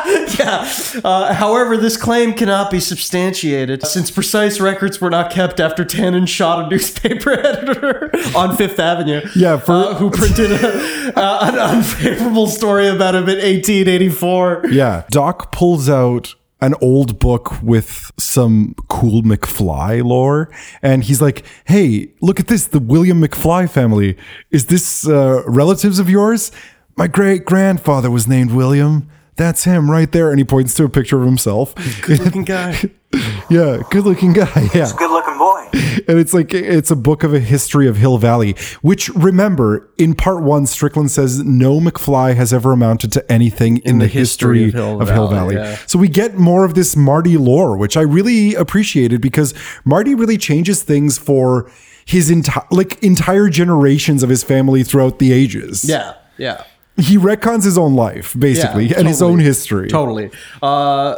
yeah. 0.39 0.71
Uh, 1.05 1.33
however, 1.35 1.77
this 1.77 1.97
claim 1.97 2.35
cannot 2.35 2.71
be 2.71 2.81
substantiated 2.81 3.87
since 3.87 4.11
precise 4.11 4.61
records 4.61 5.01
were 5.01 5.11
not 5.11 5.31
kept 5.31 5.61
after 5.61 5.85
Tannen 5.85 6.29
shot 6.29 6.65
a 6.67 6.69
newspaper 6.69 7.33
editor 7.39 8.11
on 8.37 8.57
Fifth 8.57 8.79
Avenue. 8.79 9.23
Yeah, 9.35 9.57
for- 9.59 9.73
uh, 9.73 9.95
who 9.95 10.11
printed 10.11 10.53
a, 10.53 11.13
uh, 11.17 11.51
an 11.53 11.59
unfavorable 11.59 12.47
story 12.47 12.89
about 12.89 13.15
him 13.15 13.23
in 13.25 13.37
1884. 13.39 14.65
Yeah. 14.71 15.05
Doc 15.11 15.53
pulls 15.53 15.89
out 15.89 16.35
an 16.61 16.75
old 16.81 17.19
book 17.19 17.61
with 17.63 18.11
some 18.17 18.75
cool 18.89 19.23
McFly 19.23 20.03
lore, 20.03 20.51
and 20.81 21.05
he's 21.05 21.21
like, 21.21 21.45
"Hey, 21.67 22.13
look 22.23 22.41
at 22.41 22.47
this! 22.49 22.67
The 22.67 22.79
William 22.79 23.21
McFly 23.21 23.69
family. 23.69 24.17
Is 24.51 24.67
this 24.67 25.07
uh, 25.07 25.43
relatives 25.47 25.99
of 25.99 26.09
yours? 26.09 26.51
My 26.97 27.07
great 27.07 27.45
grandfather 27.45 28.11
was 28.11 28.27
named 28.27 28.53
William. 28.53 29.11
That's 29.37 29.65
him 29.65 29.91
right 29.91 30.11
there." 30.11 30.31
And 30.31 30.39
he 30.39 30.45
points 30.45 30.75
to 30.75 30.85
a 30.85 30.89
picture 30.89 31.19
of 31.21 31.27
himself. 31.27 31.75
Good 32.03 32.21
looking 32.21 32.45
guy. 32.45 32.91
yeah, 33.51 33.83
good 33.91 34.05
looking 34.05 34.33
guy. 34.33 34.69
Yeah. 34.75 34.91
Good 34.97 35.11
looking 35.11 35.39
boy. 35.39 35.69
And 36.07 36.19
it's 36.19 36.35
like 36.35 36.53
it's 36.53 36.91
a 36.91 36.97
book 36.97 37.23
of 37.23 37.33
a 37.33 37.39
history 37.39 37.87
of 37.87 37.97
Hill 37.97 38.19
Valley, 38.19 38.57
which 38.83 39.09
remember 39.11 39.89
in 39.97 40.15
part 40.15 40.43
one, 40.43 40.67
Strickland 40.67 41.11
says 41.11 41.43
no 41.45 41.81
McFly 41.81 42.35
has 42.35 42.53
ever 42.53 42.73
amounted 42.73 43.13
to 43.13 43.33
anything 43.33 43.79
in, 43.79 43.99
the, 43.99 44.09
history, 44.09 44.67
of 44.67 45.09
Hill, 45.09 45.29
Valley. 45.29 45.55
yeah. 45.55 45.77
So 45.87 45.99
we 45.99 46.09
get 46.09 46.35
more 46.35 46.65
of 46.65 46.75
this 46.75 46.97
Marty 46.97 47.37
lore, 47.39 47.77
which 47.77 47.97
I 47.97 48.03
really 48.03 48.55
appreciated 48.55 49.21
because 49.21 49.55
Marty 49.85 50.15
really 50.15 50.37
changes 50.37 50.83
things 50.83 51.17
for 51.17 51.71
his 52.05 52.29
entire 52.29 52.67
like 52.71 53.03
entire 53.03 53.49
generations 53.49 54.23
of 54.23 54.29
his 54.29 54.43
family 54.43 54.83
throughout 54.83 55.21
the 55.21 55.33
ages. 55.33 55.85
Yeah, 55.85 56.15
yeah. 56.37 56.65
He 56.97 57.19
retcons 57.19 57.65
his 57.65 57.77
own 57.77 57.95
life, 57.95 58.37
basically, 58.39 58.87
Yeah, 58.87 58.99
and 58.99 59.09
his 59.09 59.21
own 59.21 59.41
history. 59.41 59.89
Totally. 59.89 60.31
Uh, 60.63 61.17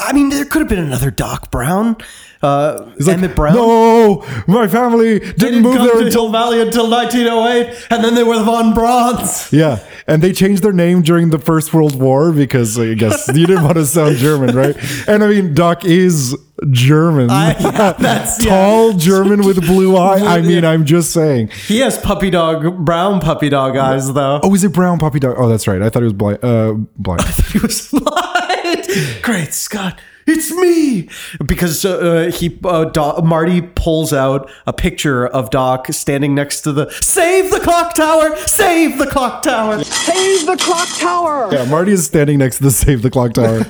I 0.00 0.12
mean, 0.14 0.30
there 0.30 0.46
could 0.46 0.60
have 0.60 0.68
been 0.68 0.78
another 0.78 1.10
Doc 1.10 1.50
Brown. 1.50 1.96
Uh, 2.42 2.90
He's 2.96 3.06
like, 3.08 3.34
Brown. 3.34 3.54
No, 3.54 4.26
my 4.46 4.66
family 4.66 5.18
didn't, 5.18 5.38
didn't 5.38 5.62
move 5.62 5.74
there 5.78 5.92
to 5.92 6.06
until 6.06 6.24
Hill 6.24 6.32
Valley 6.32 6.60
until 6.60 6.90
1908, 6.90 7.86
and 7.90 8.04
then 8.04 8.14
they 8.14 8.22
were 8.22 8.38
the 8.38 8.44
Von 8.44 8.74
Brauns. 8.74 9.50
Yeah, 9.52 9.78
and 10.06 10.22
they 10.22 10.32
changed 10.32 10.62
their 10.62 10.72
name 10.72 11.02
during 11.02 11.30
the 11.30 11.38
First 11.38 11.72
World 11.72 12.00
War 12.00 12.32
because 12.32 12.78
I 12.78 12.94
guess 12.94 13.28
you 13.34 13.46
didn't 13.46 13.64
want 13.64 13.76
to 13.76 13.86
sound 13.86 14.16
German, 14.16 14.54
right? 14.54 14.76
And 15.08 15.24
I 15.24 15.28
mean, 15.28 15.54
Doc 15.54 15.84
is 15.84 16.36
German, 16.70 17.30
I- 17.30 17.58
yeah, 17.60 17.92
that's- 17.94 18.42
yeah. 18.44 18.50
tall 18.50 18.92
German 18.92 19.44
with 19.44 19.60
blue 19.66 19.96
eye. 19.98 20.18
I 20.20 20.40
mean, 20.40 20.62
Yeah. 20.62 20.70
I'm 20.70 20.84
just 20.84 21.10
saying. 21.12 21.48
He 21.66 21.78
has 21.80 21.98
puppy 21.98 22.30
dog, 22.30 22.84
brown 22.84 23.20
puppy 23.20 23.48
dog 23.48 23.76
eyes, 23.76 24.12
though. 24.12 24.40
Oh, 24.42 24.54
is 24.54 24.62
it 24.64 24.72
brown 24.72 24.98
puppy 24.98 25.18
dog? 25.18 25.34
Oh, 25.38 25.48
that's 25.48 25.66
right. 25.66 25.82
I 25.82 25.90
thought 25.90 26.02
it 26.02 26.06
was 26.06 26.12
blind. 26.12 26.38
Uh, 26.44 26.74
blind. 26.96 27.22
He 27.52 27.58
was 27.58 27.88
blind. 27.90 28.86
Great 29.22 29.52
Scott. 29.52 29.98
It's 30.26 30.50
me 30.52 31.08
because 31.44 31.84
uh, 31.84 32.30
he 32.34 32.58
uh, 32.64 32.86
Do- 32.86 33.20
Marty 33.22 33.60
pulls 33.60 34.12
out 34.14 34.50
a 34.66 34.72
picture 34.72 35.26
of 35.26 35.50
Doc 35.50 35.88
standing 35.92 36.34
next 36.34 36.62
to 36.62 36.72
the 36.72 36.88
save 37.02 37.50
the 37.50 37.60
clock 37.60 37.94
tower, 37.94 38.34
save 38.46 38.96
the 38.98 39.06
clock 39.06 39.42
tower. 39.42 39.84
Save 39.84 40.46
the 40.46 40.56
clock 40.56 40.88
tower. 40.98 41.50
Yeah, 41.52 41.66
Marty 41.66 41.92
is 41.92 42.06
standing 42.06 42.38
next 42.38 42.56
to 42.58 42.62
the 42.64 42.70
Save 42.70 43.02
the 43.02 43.10
Clock 43.10 43.34
Tower. 43.34 43.66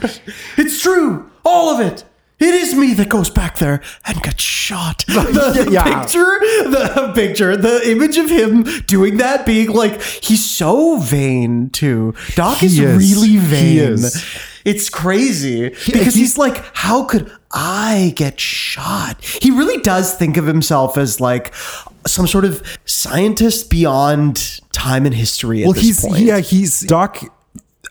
It's 0.56 0.80
true, 0.80 1.28
all 1.44 1.74
of 1.74 1.80
it. 1.84 2.04
It 2.40 2.52
is 2.52 2.74
me 2.74 2.94
that 2.94 3.08
goes 3.08 3.30
back 3.30 3.58
there 3.58 3.80
and 4.06 4.20
gets 4.22 4.42
shot. 4.42 5.04
The 5.14 5.68
Yeah. 5.70 6.00
picture, 6.02 6.38
the 6.70 7.12
picture, 7.14 7.56
the 7.56 7.88
image 7.90 8.18
of 8.18 8.28
him 8.28 8.64
doing 8.86 9.16
that, 9.18 9.46
being 9.46 9.70
like, 9.70 10.02
he's 10.02 10.44
so 10.44 10.98
vain 10.98 11.70
too. 11.70 12.14
Doc 12.34 12.62
is, 12.62 12.78
is. 12.78 12.98
really 12.98 13.36
vain. 13.36 13.64
He 13.66 13.78
is. 13.78 14.24
It's 14.64 14.88
crazy 14.90 15.68
because 15.86 16.14
he's 16.14 16.38
like, 16.38 16.64
how 16.74 17.04
could 17.04 17.30
I 17.52 18.12
get 18.16 18.40
shot? 18.40 19.22
He 19.22 19.50
really 19.50 19.80
does 19.82 20.14
think 20.14 20.36
of 20.38 20.46
himself 20.46 20.96
as 20.96 21.20
like 21.20 21.54
some 22.06 22.26
sort 22.26 22.44
of 22.46 22.62
scientist 22.86 23.68
beyond 23.70 24.60
time 24.72 25.04
and 25.06 25.14
history. 25.14 25.62
Well, 25.64 25.72
he's 25.72 26.00
point. 26.04 26.22
yeah, 26.24 26.40
he's 26.40 26.80
Doc 26.80 27.22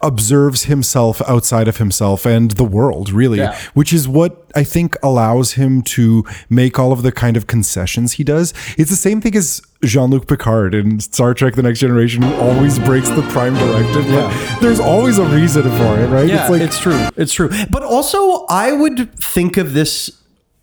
observes 0.04 0.64
himself 0.66 1.22
outside 1.28 1.68
of 1.68 1.78
himself 1.78 2.26
and 2.26 2.52
the 2.52 2.64
world 2.64 3.10
really 3.12 3.40
Yeah. 3.40 3.58
which 3.74 3.92
is 3.94 4.08
what 4.08 4.46
i 4.56 4.64
think 4.64 4.96
allows 5.02 5.54
him 5.54 5.82
to 5.82 6.24
make 6.50 6.78
all 6.78 6.92
of 6.92 7.02
the 7.04 7.12
kind 7.12 7.36
of 7.38 7.48
concessions 7.48 8.14
he 8.14 8.24
does 8.24 8.54
it's 8.78 8.90
the 8.90 8.96
same 8.98 9.22
thing 9.22 9.36
as 9.36 9.62
jean-luc 9.84 10.28
picard 10.28 10.76
in 10.76 11.00
star 11.00 11.34
trek 11.34 11.56
the 11.56 11.64
next 11.64 11.80
generation 11.80 12.22
who 12.22 12.34
always 12.36 12.78
breaks 12.80 13.10
the 13.10 13.22
prime 13.34 13.54
directive 13.56 14.06
but 14.08 14.60
there's 14.62 14.80
always 14.80 15.18
a 15.18 15.26
reason 15.26 15.64
for 15.64 16.00
it 16.00 16.08
right 16.08 16.28
Yeah, 16.28 16.52
it's, 16.54 16.80
true. 16.80 17.00
It's 17.18 17.34
true. 17.34 17.50
But 17.70 17.84
also, 17.84 18.46
I 18.50 18.72
would 18.72 19.14
think 19.20 19.58
of 19.58 19.74
this 19.74 20.12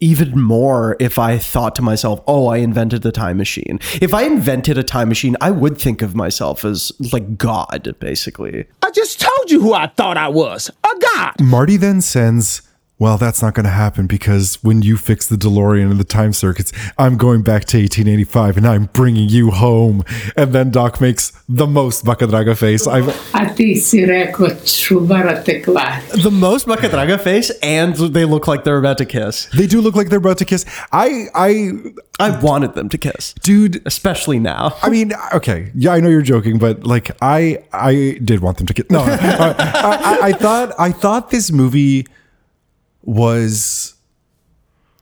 even 0.01 0.41
more 0.41 0.97
if 0.99 1.19
I 1.19 1.39
thought 1.39 1.75
to 1.77 1.83
myself, 1.83 2.21
"Oh, 2.27 2.47
I 2.49 2.59
invented 2.59 3.03
the 3.03 3.13
time 3.13 3.37
machine." 3.37 3.79
If 4.01 4.15
I 4.15 4.23
invented 4.23 4.79
a 4.79 4.83
time 4.83 5.09
machine, 5.09 5.37
I 5.41 5.51
would 5.51 5.79
think 5.79 6.03
of 6.03 6.15
myself 6.15 6.65
as 6.65 6.93
like 7.13 7.37
God, 7.39 7.95
basically. 8.01 8.67
I 8.83 8.91
just 8.91 9.21
told 9.21 9.51
you 9.51 9.61
who 9.61 9.75
I 9.75 9.89
thought 9.89 10.17
I 10.17 10.29
was. 10.29 10.71
A 10.85 10.89
god. 11.15 11.35
marty 11.41 11.77
then 11.77 12.01
sends 12.01 12.63
well 13.01 13.19
that's 13.19 13.43
not 13.43 13.55
going 13.55 13.65
to 13.65 13.71
happen 13.71 14.07
because 14.07 14.63
when 14.63 14.83
you 14.83 14.97
fix 14.97 15.27
the 15.27 15.37
delorean 15.37 15.91
and 15.91 15.99
the 15.99 16.05
time 16.05 16.33
circuits 16.33 16.73
i'm 16.99 17.17
going 17.17 17.43
back 17.43 17.65
to 17.65 17.79
1885 17.79 18.57
and 18.59 18.67
i'm 18.69 18.85
bringing 18.93 19.29
you 19.29 19.51
home 19.51 20.05
and 20.37 20.53
then 20.53 20.71
doc 20.71 21.01
makes 21.01 21.33
the 21.49 21.67
most 21.67 22.05
bakadraga 22.05 22.57
face 22.57 22.87
i've 22.87 23.09
A 23.61 23.75
si 23.75 24.07
rekao 24.07 24.49
čuvara 24.65 25.45
te. 25.45 25.61
The 25.61 26.31
most 26.31 26.67
Macadraga 26.67 27.21
face, 27.21 27.51
and 27.63 27.95
they 27.95 28.25
look 28.25 28.49
like 28.49 28.65
they're 28.65 28.79
about 28.79 28.97
to 28.99 29.05
kiss. 29.05 29.49
They 29.55 29.67
do 29.67 29.83
look 29.83 29.95
like 29.95 30.09
they're 30.09 30.19
about 30.19 30.39
to 30.39 30.47
kiss. 30.47 30.65
I, 30.93 31.27
I, 31.35 31.73
I 32.19 32.39
wanted 32.41 32.75
them 32.75 32.89
to 32.89 32.97
kiss, 32.97 33.35
dude. 33.43 33.83
especially 33.85 34.39
now. 34.39 34.77
I 34.83 34.89
mean, 34.89 35.13
okay, 35.35 35.71
yeah, 35.75 35.93
I 35.93 36.01
know 36.01 36.09
you're 36.09 36.23
joking, 36.23 36.59
but 36.59 36.85
like, 36.85 37.11
I, 37.21 37.63
I 37.73 38.19
did 38.25 38.41
want 38.41 38.57
them 38.59 38.67
to 38.69 38.75
kiss. 38.75 38.87
No, 38.89 39.05
no, 39.05 39.13
I, 39.21 40.19
I, 40.23 40.27
I 40.29 40.33
thought, 40.33 40.73
I 40.79 40.91
thought 40.93 41.31
this 41.31 41.53
movie 41.53 42.07
was 43.15 43.95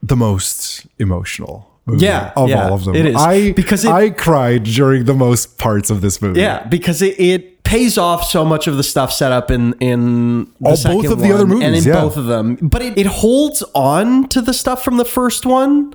the 0.01 0.15
most 0.15 0.87
emotional. 0.97 1.67
Movie 1.85 2.05
Yeah, 2.05 2.31
of 2.35 2.49
yeah, 2.49 2.67
all 2.67 2.73
of 2.75 2.85
them. 2.85 2.95
it 2.95 3.05
is. 3.05 3.15
I 3.15 3.51
Because 3.53 3.83
it- 3.85 3.91
I 3.91 4.09
cried 4.11 4.63
during 4.63 5.05
the 5.05 5.13
most 5.13 5.57
parts 5.57 5.89
of 5.89 6.01
this 6.01 6.21
movie. 6.21 6.39
Yeah, 6.41 6.65
because 6.67 7.01
it, 7.01 7.19
it 7.19 7.63
pays 7.63 7.97
off 7.97 8.23
so 8.29 8.43
much 8.45 8.67
of 8.67 8.77
the 8.77 8.83
stuff 8.83 9.11
set 9.11 9.31
up 9.31 9.49
in 9.51 9.73
in 9.79 10.45
the 10.59 10.69
All- 10.69 10.77
both 11.01 11.11
of 11.11 11.19
the 11.19 11.31
other 11.33 11.45
one 11.45 11.61
and 11.63 11.71
movies, 11.73 11.85
in 11.85 11.93
yeah. 11.93 12.01
both 12.01 12.17
of 12.17 12.25
them. 12.25 12.57
But 12.61 12.81
it, 12.81 12.97
it 12.97 13.05
holds 13.07 13.63
on 13.75 14.27
to 14.29 14.41
the 14.41 14.53
stuff 14.53 14.83
from 14.83 14.97
the 14.97 15.05
first 15.05 15.45
one. 15.45 15.93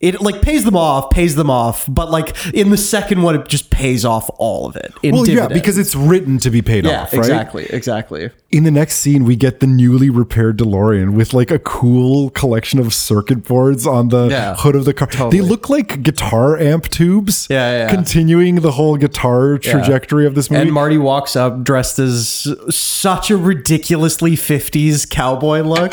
It 0.00 0.20
like 0.20 0.42
pays 0.42 0.64
them 0.64 0.76
off, 0.76 1.10
pays 1.10 1.34
them 1.34 1.50
off, 1.50 1.84
but 1.88 2.08
like 2.08 2.36
in 2.54 2.70
the 2.70 2.76
second 2.76 3.22
one, 3.22 3.34
it 3.34 3.48
just 3.48 3.70
pays 3.70 4.04
off 4.04 4.30
all 4.38 4.66
of 4.68 4.76
it. 4.76 4.92
In 5.02 5.12
Well, 5.14 5.28
yeah, 5.28 5.48
because 5.48 5.76
it's 5.76 5.96
written 5.96 6.38
to 6.38 6.50
be 6.50 6.62
paid 6.62 6.84
yeah, 6.84 7.02
off, 7.02 7.12
right? 7.12 7.18
exactly, 7.18 7.66
exactly. 7.66 8.30
in 8.52 8.62
the 8.62 8.70
next 8.70 8.96
scene, 8.98 9.24
we 9.24 9.34
get 9.34 9.58
the 9.58 9.66
newly 9.66 10.08
repaired 10.08 10.56
DeLorean 10.58 11.14
with 11.14 11.34
like 11.34 11.50
a 11.50 11.58
cool 11.58 12.30
collection 12.30 12.78
of 12.78 12.94
circuit 12.94 13.42
boards 13.42 13.88
on 13.88 14.08
the 14.10 14.28
Yeah, 14.28 14.54
hood 14.54 14.76
of 14.76 14.84
the 14.84 14.94
car. 14.94 15.08
totally. 15.08 15.40
They 15.40 15.44
look 15.44 15.68
like 15.68 16.00
guitar 16.04 16.56
amp 16.56 16.88
tubes. 16.90 17.48
Yeah, 17.50 17.86
yeah. 17.86 17.90
Continuing 17.90 18.56
the 18.56 18.70
whole 18.72 18.96
guitar 18.96 19.58
trajectory 19.58 20.26
of 20.26 20.36
this 20.36 20.48
movie. 20.48 20.62
And 20.62 20.72
Marty 20.72 20.98
walks 20.98 21.34
up 21.34 21.64
dressed 21.64 21.98
as 21.98 22.46
such 22.70 23.32
a 23.32 23.36
ridiculously 23.36 24.32
50s 24.36 25.10
cowboy 25.10 25.62
look. 25.62 25.92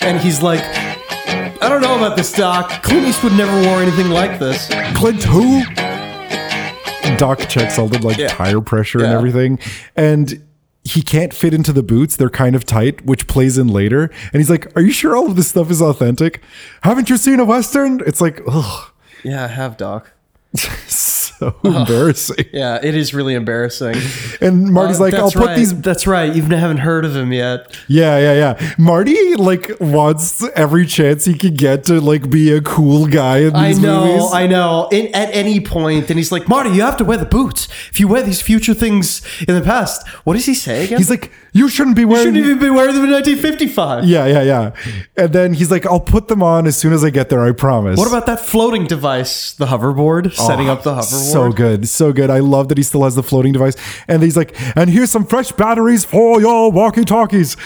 And 0.00 0.18
he's 0.20 0.40
like, 0.42 0.62
I 1.62 1.68
don't 1.68 1.80
know 1.80 1.96
about 1.96 2.16
this, 2.16 2.32
Doc. 2.32 2.82
Clint 2.82 3.06
Eastwood 3.06 3.32
never 3.34 3.52
wore 3.68 3.80
anything 3.80 4.10
like 4.10 4.38
this. 4.40 4.68
Clint 4.96 5.22
who? 5.22 5.62
Doc 7.16 7.38
checks 7.48 7.78
all 7.78 7.88
the 7.88 7.98
like 8.04 8.16
Yeah. 8.18 8.28
tire 8.28 8.60
pressure 8.60 8.98
and 8.98 9.08
Yeah. 9.12 9.16
everything. 9.18 9.58
And 9.94 10.42
he 10.84 11.02
can't 11.02 11.32
fit 11.32 11.54
into 11.54 11.72
the 11.72 11.82
boots. 11.82 12.16
They're 12.16 12.30
kind 12.30 12.56
of 12.56 12.64
tight, 12.66 13.04
which 13.06 13.28
plays 13.28 13.58
in 13.58 13.68
later. 13.68 14.10
And 14.32 14.40
he's 14.40 14.50
like, 14.50 14.66
Are 14.76 14.82
you 14.82 14.90
sure 14.90 15.16
all 15.16 15.26
of 15.28 15.36
this 15.36 15.48
stuff 15.48 15.70
is 15.70 15.80
authentic? 15.80 16.40
Haven't 16.82 17.08
you 17.08 17.16
seen 17.16 17.38
a 17.38 17.44
Western? 17.44 18.00
It's 18.06 18.20
like, 18.20 18.40
ugh, 18.48 18.90
Yeah, 19.22 19.44
I 19.44 19.48
have, 19.48 19.76
Doc. 19.76 20.10
so 21.42 21.56
embarrassing. 21.64 22.46
Yeah, 22.52 22.78
it 22.82 22.94
is 22.94 23.14
really 23.14 23.34
embarrassing. 23.34 23.96
And 24.40 24.72
Marty's 24.72 25.00
Uh, 25.00 25.04
like, 25.04 25.14
I'll 25.14 25.30
put 25.30 25.46
right. 25.46 25.56
these 25.56 25.72
That's 25.80 26.06
right. 26.06 26.34
You 26.34 26.42
haven't 26.42 26.78
heard 26.78 27.04
of 27.04 27.16
him 27.16 27.32
yet. 27.32 27.76
Yeah, 27.88 28.18
yeah, 28.18 28.34
yeah. 28.34 28.74
Marty 28.78 29.34
like 29.36 29.70
wants 29.80 30.44
every 30.54 30.86
chance 30.86 31.24
he 31.24 31.34
can 31.34 31.54
get 31.54 31.84
to 31.84 32.00
like 32.00 32.30
be 32.30 32.52
a 32.52 32.60
cool 32.60 33.06
guy 33.06 33.38
in 33.38 33.56
I 33.56 33.72
know, 33.72 34.04
movies. 34.04 34.30
I 34.32 34.46
know. 34.46 34.88
In, 34.92 35.06
at 35.14 35.30
any 35.34 35.60
point, 35.60 36.10
and 36.10 36.18
he's 36.18 36.30
like, 36.30 36.46
Marty, 36.48 36.70
you 36.70 36.82
have 36.82 36.96
to 36.98 37.04
wear 37.04 37.16
the 37.18 37.26
boots. 37.26 37.68
If 37.90 37.98
you 38.00 38.06
wear 38.08 38.22
these 38.22 38.42
future 38.42 38.74
things 38.74 39.22
in 39.48 39.54
the 39.54 39.62
past, 39.62 40.06
what 40.24 40.34
does 40.34 40.46
he 40.46 40.54
say 40.54 40.84
again? 40.84 40.98
He's 40.98 41.10
like, 41.10 41.32
you 41.52 41.68
shouldn't 41.68 41.96
be 41.96 42.02
you 42.02 42.08
wearing. 42.08 42.26
shouldn't 42.34 42.44
even 42.46 42.58
be 42.58 42.70
wearing 42.70 42.94
them 42.94 43.04
in 43.04 43.10
1955. 43.10 44.04
yeah, 44.04 44.26
yeah, 44.26 44.42
yeah. 44.42 44.72
And 45.16 45.32
then 45.32 45.54
he's 45.54 45.70
like, 45.70 45.84
I'll 45.86 46.00
put 46.00 46.28
them 46.28 46.42
on 46.42 46.66
as 46.66 46.76
soon 46.76 46.92
as 46.92 47.04
I 47.04 47.10
get 47.10 47.28
there. 47.28 47.44
I 47.44 47.52
promise. 47.52 47.98
What 47.98 48.08
about 48.08 48.26
that 48.26 48.40
floating 48.40 48.86
device, 48.86 49.52
the 49.52 49.66
hoverboard, 49.66 50.34
oh, 50.38 50.46
setting 50.48 50.68
up 50.68 50.82
the 50.82 50.92
hoverboard? 50.94 50.98
Oh, 50.98 51.32
So 51.32 51.52
good, 51.52 51.88
so 51.88 52.12
good. 52.12 52.30
I 52.30 52.38
love 52.40 52.68
that 52.68 52.78
he 52.78 52.82
still 52.84 53.04
has 53.04 53.14
the 53.14 53.22
floating 53.22 53.52
device. 53.52 53.76
And 54.08 54.22
he's 54.22 54.36
like, 54.36 54.54
and 54.76 54.88
here's 54.90 55.10
some 55.10 55.24
fresh 55.26 55.52
batteries 55.52 56.04
for 56.04 56.40
your 56.40 56.72
walkie 56.72 57.04
talkies. 57.04 57.56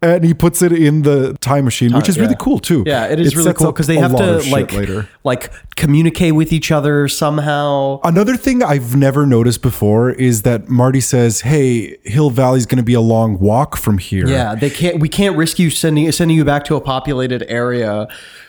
And 0.00 0.24
he 0.24 0.32
puts 0.32 0.62
it 0.62 0.72
in 0.72 1.02
the 1.02 1.34
time 1.40 1.64
machine, 1.64 1.92
which 1.92 2.08
uh, 2.08 2.10
is 2.10 2.18
really 2.18 2.36
cool 2.38 2.58
too. 2.58 2.84
Yeah, 2.86 3.06
it 3.06 3.18
is 3.18 3.34
really 3.36 3.52
cool 3.54 3.72
because 3.72 3.86
they 3.86 3.96
have 3.96 4.14
to 4.16 4.38
like 4.50 4.72
later. 4.72 5.08
like 5.24 5.52
communicate 5.76 6.34
with 6.34 6.52
each 6.52 6.70
other 6.70 7.08
somehow. 7.08 8.00
Another 8.04 8.36
thing 8.36 8.62
I've 8.62 8.94
never 8.94 9.26
noticed 9.26 9.62
before 9.62 10.10
is 10.10 10.42
that 10.42 10.68
Marty 10.68 11.00
says, 11.00 11.40
"Hey, 11.40 11.96
Hill 12.04 12.30
Valley's 12.30 12.66
going 12.66 12.78
to 12.78 12.84
be 12.84 12.94
a 12.94 13.00
long 13.00 13.38
walk 13.38 13.76
from 13.76 13.98
here." 13.98 14.28
Yeah, 14.28 14.54
they 14.54 14.70
can't. 14.70 15.00
We 15.00 15.08
can't 15.08 15.36
risk 15.36 15.58
you 15.58 15.70
sending 15.70 16.10
sending 16.12 16.36
you 16.36 16.44
back 16.44 16.64
to 16.66 16.76
a 16.76 16.80
populated 16.80 17.42
area 17.48 18.06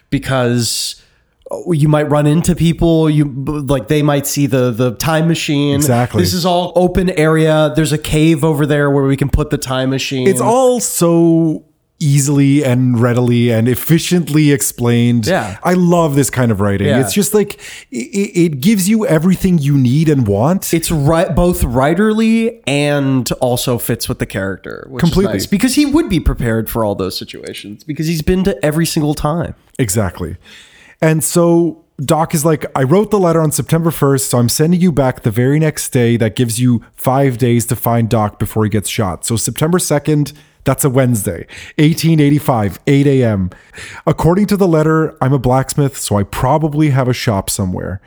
because 0.09 0.98
Oh, 1.51 1.71
you 1.71 1.87
might 1.87 2.09
run 2.09 2.27
into 2.27 2.55
people. 2.55 3.09
You 3.09 3.25
like 3.25 3.87
they 3.87 4.01
might 4.01 4.27
see 4.27 4.45
the 4.45 4.71
the 4.71 4.91
time 4.95 5.27
machine. 5.27 5.75
Exactly. 5.75 6.21
This 6.21 6.33
is 6.33 6.45
all 6.45 6.71
open 6.75 7.09
area. 7.11 7.73
There's 7.75 7.91
a 7.91 7.97
cave 7.97 8.43
over 8.43 8.65
there 8.65 8.91
where 8.91 9.03
we 9.03 9.17
can 9.17 9.29
put 9.29 9.49
the 9.49 9.57
time 9.57 9.89
machine. 9.89 10.27
It's 10.27 10.41
all 10.41 10.79
so 10.79 11.65
easily 11.99 12.63
and 12.63 12.99
readily 12.99 13.51
and 13.51 13.67
efficiently 13.67 14.51
explained. 14.51 15.27
Yeah. 15.27 15.57
I 15.63 15.73
love 15.73 16.15
this 16.15 16.29
kind 16.29 16.51
of 16.51 16.61
writing. 16.61 16.87
Yeah. 16.87 17.01
It's 17.01 17.13
just 17.13 17.33
like 17.33 17.55
it, 17.91 18.53
it 18.55 18.61
gives 18.61 18.87
you 18.87 19.05
everything 19.05 19.57
you 19.57 19.77
need 19.77 20.09
and 20.09 20.27
want. 20.27 20.73
It's 20.73 20.91
right, 20.91 21.33
both 21.35 21.61
writerly 21.61 22.61
and 22.65 23.29
also 23.41 23.77
fits 23.77 24.07
with 24.07 24.19
the 24.19 24.25
character, 24.25 24.87
which 24.89 25.01
Completely. 25.01 25.37
is 25.37 25.43
nice 25.43 25.49
because 25.49 25.75
he 25.75 25.85
would 25.85 26.09
be 26.09 26.19
prepared 26.19 26.69
for 26.69 26.83
all 26.85 26.95
those 26.95 27.17
situations 27.17 27.83
because 27.83 28.07
he's 28.07 28.21
been 28.21 28.43
to 28.45 28.65
every 28.65 28.85
single 28.85 29.13
time. 29.13 29.55
Exactly. 29.77 30.37
And 31.01 31.23
so 31.23 31.85
Doc 31.97 32.33
is 32.33 32.45
like, 32.45 32.65
I 32.75 32.83
wrote 32.83 33.11
the 33.11 33.19
letter 33.19 33.41
on 33.41 33.51
September 33.51 33.89
1st, 33.89 34.21
so 34.21 34.37
I'm 34.37 34.49
sending 34.49 34.79
you 34.79 34.91
back 34.91 35.23
the 35.23 35.31
very 35.31 35.59
next 35.59 35.89
day. 35.89 36.17
That 36.17 36.35
gives 36.35 36.59
you 36.59 36.83
five 36.95 37.37
days 37.37 37.65
to 37.67 37.75
find 37.75 38.09
Doc 38.09 38.39
before 38.39 38.63
he 38.63 38.69
gets 38.69 38.89
shot. 38.89 39.25
So 39.25 39.35
September 39.35 39.77
2nd, 39.77 40.33
that's 40.63 40.83
a 40.83 40.89
Wednesday, 40.89 41.47
1885, 41.77 42.79
8 42.85 43.07
a.m. 43.07 43.49
According 44.05 44.45
to 44.47 44.57
the 44.57 44.67
letter, 44.67 45.17
I'm 45.21 45.33
a 45.33 45.39
blacksmith, 45.39 45.97
so 45.97 46.17
I 46.17 46.23
probably 46.23 46.89
have 46.89 47.07
a 47.07 47.13
shop 47.13 47.49
somewhere. 47.49 48.01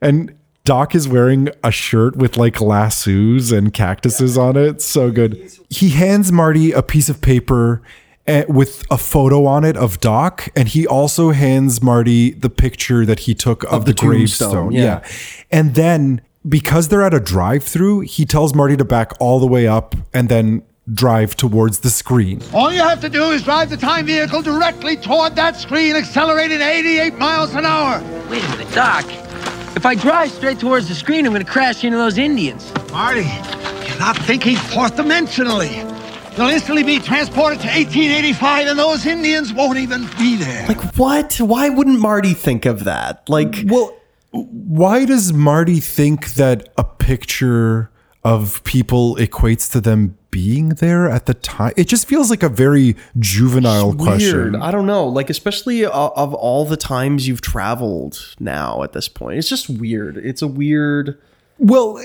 And 0.00 0.34
Doc 0.64 0.94
is 0.94 1.06
wearing 1.06 1.50
a 1.62 1.70
shirt 1.70 2.16
with 2.16 2.38
like 2.38 2.60
lassos 2.60 3.52
and 3.52 3.72
cactuses 3.74 4.38
on 4.38 4.56
it. 4.56 4.80
So 4.80 5.10
good. 5.10 5.52
He 5.68 5.90
hands 5.90 6.32
Marty 6.32 6.72
a 6.72 6.82
piece 6.82 7.10
of 7.10 7.20
paper 7.20 7.82
Eh, 8.26 8.44
with 8.48 8.84
a 8.90 8.96
photo 8.96 9.44
on 9.44 9.64
it 9.64 9.76
of 9.76 10.00
Doc, 10.00 10.48
and 10.56 10.66
he 10.68 10.86
also 10.86 11.32
hands 11.32 11.82
Marty 11.82 12.30
the 12.30 12.48
picture 12.48 13.04
that 13.04 13.20
he 13.20 13.34
took 13.34 13.64
of, 13.64 13.84
the 13.84 13.92
the, 13.92 14.00
gravestone. 14.00 14.50
tombstone, 14.50 14.72
Yeah. 14.72 14.82
yeah. 14.82 15.08
And 15.50 15.74
then 15.74 16.22
because 16.48 16.88
they're 16.88 17.02
at 17.02 17.12
a 17.12 17.20
drive-through, 17.20 18.00
he 18.00 18.24
tells 18.24 18.54
Marty 18.54 18.78
to 18.78 18.84
back 18.84 19.12
all 19.20 19.40
the 19.40 19.46
way 19.46 19.66
up 19.66 19.94
and 20.14 20.30
then 20.30 20.62
drive 20.94 21.36
towards 21.36 21.80
the 21.80 21.90
screen. 21.90 22.40
All 22.54 22.72
you 22.72 22.80
have 22.82 23.00
to 23.02 23.10
do 23.10 23.24
is 23.30 23.42
drive 23.42 23.68
the 23.68 23.76
time 23.76 24.06
vehicle 24.06 24.40
directly 24.40 24.96
toward 24.96 25.36
that 25.36 25.56
screen, 25.56 25.94
accelerating 25.94 26.62
88 26.62 27.18
miles 27.18 27.54
an 27.54 27.66
hour. 27.66 28.00
Wait 28.30 28.42
a 28.42 28.48
minute, 28.56 28.72
Doc. 28.74 29.04
If 29.76 29.84
I 29.84 29.94
drive 29.94 30.30
straight 30.30 30.58
towards 30.58 30.88
the 30.88 30.94
screen, 30.94 31.26
I'm 31.26 31.32
gonna 31.32 31.44
crash 31.44 31.84
into 31.84 31.98
those 31.98 32.16
Indians. 32.16 32.72
Marty, 32.90 33.28
you're 33.86 33.98
not 33.98 34.16
thinking 34.16 34.56
fourth 34.56 34.96
dimensionally. 34.96 35.90
You'll 36.36 36.48
instantly 36.48 36.82
be 36.82 36.98
transported 36.98 37.60
to 37.60 37.68
1885, 37.68 38.66
and 38.66 38.78
those 38.78 39.06
Indians 39.06 39.52
won't 39.52 39.78
even 39.78 40.08
be 40.18 40.36
there. 40.36 40.66
Like 40.66 40.96
what? 40.96 41.36
Why 41.38 41.68
wouldn't 41.68 42.00
Marty 42.00 42.34
think 42.34 42.66
of 42.66 42.84
that? 42.84 43.28
Like 43.28 43.64
Well, 43.66 43.96
why 44.32 45.04
does 45.04 45.32
Marty 45.32 45.78
think 45.78 46.34
that 46.34 46.68
a 46.76 46.82
picture 46.82 47.90
of 48.24 48.64
people 48.64 49.14
equates 49.16 49.70
to 49.72 49.80
them 49.80 50.18
being 50.32 50.70
there 50.70 51.08
at 51.08 51.26
the 51.26 51.34
time? 51.34 51.72
It 51.76 51.84
just 51.86 52.08
feels 52.08 52.30
like 52.30 52.42
a 52.42 52.48
very 52.48 52.96
juvenile 53.20 53.92
weird. 53.92 53.98
question. 54.00 54.56
I 54.56 54.72
don't 54.72 54.86
know. 54.86 55.06
Like 55.06 55.30
especially 55.30 55.84
of, 55.84 56.12
of 56.16 56.34
all 56.34 56.64
the 56.64 56.76
times 56.76 57.28
you've 57.28 57.42
traveled 57.42 58.34
now 58.40 58.82
at 58.82 58.92
this 58.92 59.08
point, 59.08 59.38
it's 59.38 59.48
just 59.48 59.70
weird. 59.70 60.16
It's 60.16 60.42
a 60.42 60.48
weird. 60.48 61.16
Well, 61.58 62.02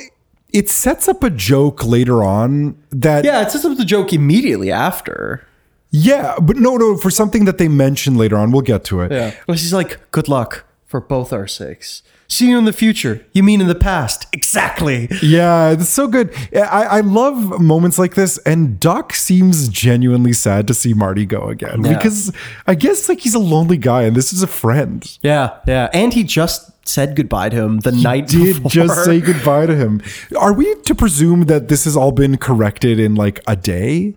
it 0.53 0.69
sets 0.69 1.07
up 1.07 1.23
a 1.23 1.29
joke 1.29 1.85
later 1.85 2.23
on 2.23 2.75
that 2.91 3.23
Yeah, 3.25 3.41
it 3.41 3.51
sets 3.51 3.65
up 3.65 3.77
the 3.77 3.85
joke 3.85 4.13
immediately 4.13 4.71
after. 4.71 5.45
yeah, 5.91 6.35
but 6.41 6.57
no, 6.57 6.77
no, 6.77 6.97
for 6.97 7.09
something 7.11 7.45
that 7.45 7.57
they 7.57 7.67
mention 7.67 8.15
later 8.15 8.37
on. 8.37 8.51
We'll 8.51 8.61
get 8.61 8.83
to 8.85 9.01
it. 9.01 9.11
Yeah. 9.11 9.33
Well, 9.47 9.57
she's 9.57 9.73
like, 9.73 9.99
"Good 10.11 10.27
luck 10.27 10.65
for 10.85 10.99
both 11.01 11.31
our 11.33 11.47
sakes. 11.47 12.03
See 12.27 12.47
you 12.49 12.59
in 12.59 12.65
the 12.65 12.73
future. 12.73 13.25
You 13.33 13.41
mean 13.41 13.59
in 13.59 13.67
the 13.67 13.73
past? 13.75 14.27
Exactly." 14.33 15.07
Yeah, 15.23 15.71
it's 15.71 15.89
so 15.89 16.07
good. 16.07 16.31
I, 16.55 16.83
I 16.83 16.99
love 17.01 17.59
moments 17.59 17.97
like 17.97 18.13
this, 18.13 18.37
and 18.45 18.79
Doc 18.79 19.13
seems 19.13 19.67
genuinely 19.67 20.33
sad 20.33 20.67
to 20.67 20.73
see 20.75 20.93
Marty 20.93 21.25
go 21.25 21.49
again 21.49 21.83
Yeah. 21.83 21.95
because 21.95 22.31
I 22.67 22.75
guess 22.75 23.09
like 23.09 23.21
he's 23.21 23.33
a 23.35 23.39
lonely 23.39 23.77
guy, 23.77 24.03
and 24.03 24.15
this 24.15 24.31
is 24.31 24.43
a 24.43 24.47
friend. 24.47 24.99
Yeah, 25.23 25.57
yeah. 25.67 25.89
And 25.93 26.13
he 26.13 26.23
just 26.23 26.69
said 26.89 27.15
goodbye 27.15 27.49
to 27.49 27.55
him 27.55 27.79
the 27.79 27.91
night 27.91 28.27
Did 28.27 28.55
before. 28.63 28.71
just 28.71 29.05
say 29.05 29.19
goodbye 29.29 29.67
to 29.67 29.75
him. 29.75 30.01
Are 30.37 30.53
we 30.53 30.73
to 30.75 30.95
presume 30.95 31.43
that 31.45 31.67
this 31.67 31.85
has 31.85 31.95
all 31.95 32.11
been 32.11 32.37
corrected 32.37 32.99
in 32.99 33.15
like 33.15 33.39
a 33.47 33.55
day? 33.55 34.15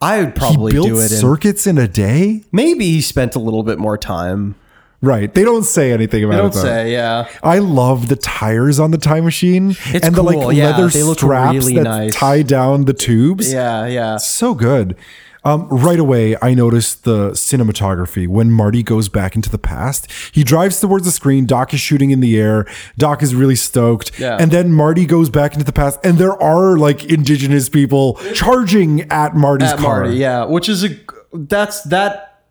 I 0.00 0.20
would 0.20 0.34
probably 0.34 0.72
he 0.72 0.76
built 0.76 0.86
do 0.88 0.98
it. 0.98 1.12
In, 1.12 1.18
circuits 1.18 1.66
in 1.66 1.78
a 1.78 1.86
day. 1.86 2.44
maybe 2.50 2.84
he 2.86 3.00
spent 3.00 3.34
a 3.36 3.38
little 3.38 3.62
bit 3.62 3.78
more 3.78 3.96
time. 3.96 4.56
Right. 5.00 5.32
They 5.34 5.42
don't 5.42 5.64
say 5.64 5.92
anything 5.92 6.22
about 6.22 6.34
I 6.34 6.38
it. 6.38 6.42
don't 6.42 6.52
say, 6.52 6.92
yeah. 6.92 7.28
I 7.42 7.58
love 7.58 8.08
the 8.08 8.14
tires 8.14 8.78
on 8.78 8.92
the 8.92 8.98
time 8.98 9.24
machine 9.24 9.70
It's 9.86 10.06
and 10.06 10.14
the 10.14 10.22
cool, 10.22 10.44
like 10.46 10.56
yeah, 10.56 10.70
leather 10.76 10.88
they 10.88 11.02
look 11.02 11.18
straps 11.18 11.54
really 11.56 11.74
that 11.74 11.82
nice. 11.82 12.14
tie 12.14 12.42
down 12.42 12.84
the 12.84 12.92
tubes. 12.94 13.52
Yeah, 13.52 13.86
yeah. 13.86 14.16
So 14.18 14.54
good. 14.54 14.96
Um, 15.44 15.66
right 15.68 15.98
away, 15.98 16.36
I 16.40 16.54
noticed 16.54 17.04
the 17.04 17.30
cinematography 17.30 18.28
when 18.28 18.50
Marty 18.50 18.82
goes 18.82 19.08
back 19.08 19.34
into 19.34 19.50
the 19.50 19.58
past. 19.58 20.10
He 20.32 20.44
drives 20.44 20.80
towards 20.80 21.04
the 21.04 21.10
screen. 21.10 21.46
Doc 21.46 21.74
is 21.74 21.80
shooting 21.80 22.12
in 22.12 22.20
the 22.20 22.38
air. 22.38 22.66
Doc 22.96 23.22
is 23.22 23.34
really 23.34 23.56
stoked. 23.56 24.18
Yeah. 24.20 24.36
And 24.38 24.52
then 24.52 24.72
Marty 24.72 25.04
goes 25.04 25.30
back 25.30 25.54
into 25.54 25.64
the 25.64 25.72
past, 25.72 25.98
and 26.04 26.18
there 26.18 26.40
are 26.40 26.76
like 26.76 27.04
indigenous 27.04 27.68
people 27.68 28.14
charging 28.34 29.02
at 29.10 29.34
Marty's 29.34 29.72
At 29.72 29.78
car. 29.78 30.02
Marty, 30.02 30.16
yeah. 30.18 30.44
Which 30.44 30.68
is 30.68 30.84
a 30.84 30.90
that's 31.32 31.82
that 31.84 32.42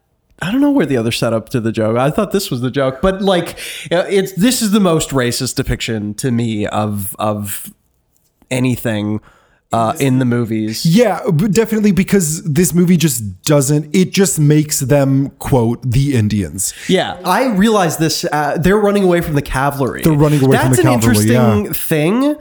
I 0.42 0.52
don't 0.52 0.60
know 0.60 0.72
where 0.72 0.88
the 0.88 0.98
other 0.98 1.12
setup 1.12 1.50
to 1.50 1.62
the 1.62 1.72
joke. 1.72 1.98
I 1.98 2.10
thought 2.10 2.32
this 2.32 2.50
was 2.50 2.62
the 2.62 2.72
joke, 2.72 3.00
but 3.02 3.22
like 3.22 3.58
it's 3.92 4.34
this 4.34 4.62
is 4.62 4.72
the 4.72 4.80
most 4.80 5.12
racist 5.12 5.56
depiction 5.56 6.14
to 6.16 6.32
me 6.32 6.66
of 6.68 7.16
of 7.20 7.72
anything 8.50 9.22
uh, 9.72 9.94
in 10.00 10.20
the 10.20 10.26
movies. 10.26 10.86
Yeah, 10.86 11.22
definitely 11.50 11.92
because 11.92 12.44
this 12.44 12.74
movie 12.74 12.98
just 12.98 13.44
doesn't. 13.44 13.96
It 13.96 14.12
just 14.12 14.40
makes 14.40 14.80
them 14.80 15.30
quote 15.40 15.82
the 15.90 16.16
Indians. 16.16 16.74
Yeah, 16.88 17.20
I 17.24 17.48
realize 17.48 17.98
this. 17.98 18.26
Uh, 18.26 18.58
they're 18.58 18.78
running 18.78 19.04
away 19.04 19.22
from 19.22 19.36
the 19.36 19.42
cavalry. 19.42 20.02
They're 20.02 20.14
running 20.14 20.44
away 20.44 20.58
from 20.58 20.72
the 20.72 20.78
cavalry. 20.78 21.00
That's 21.00 21.06
an 21.06 21.10
interesting 21.10 21.66
yeah. 21.66 21.74
thing 21.74 22.38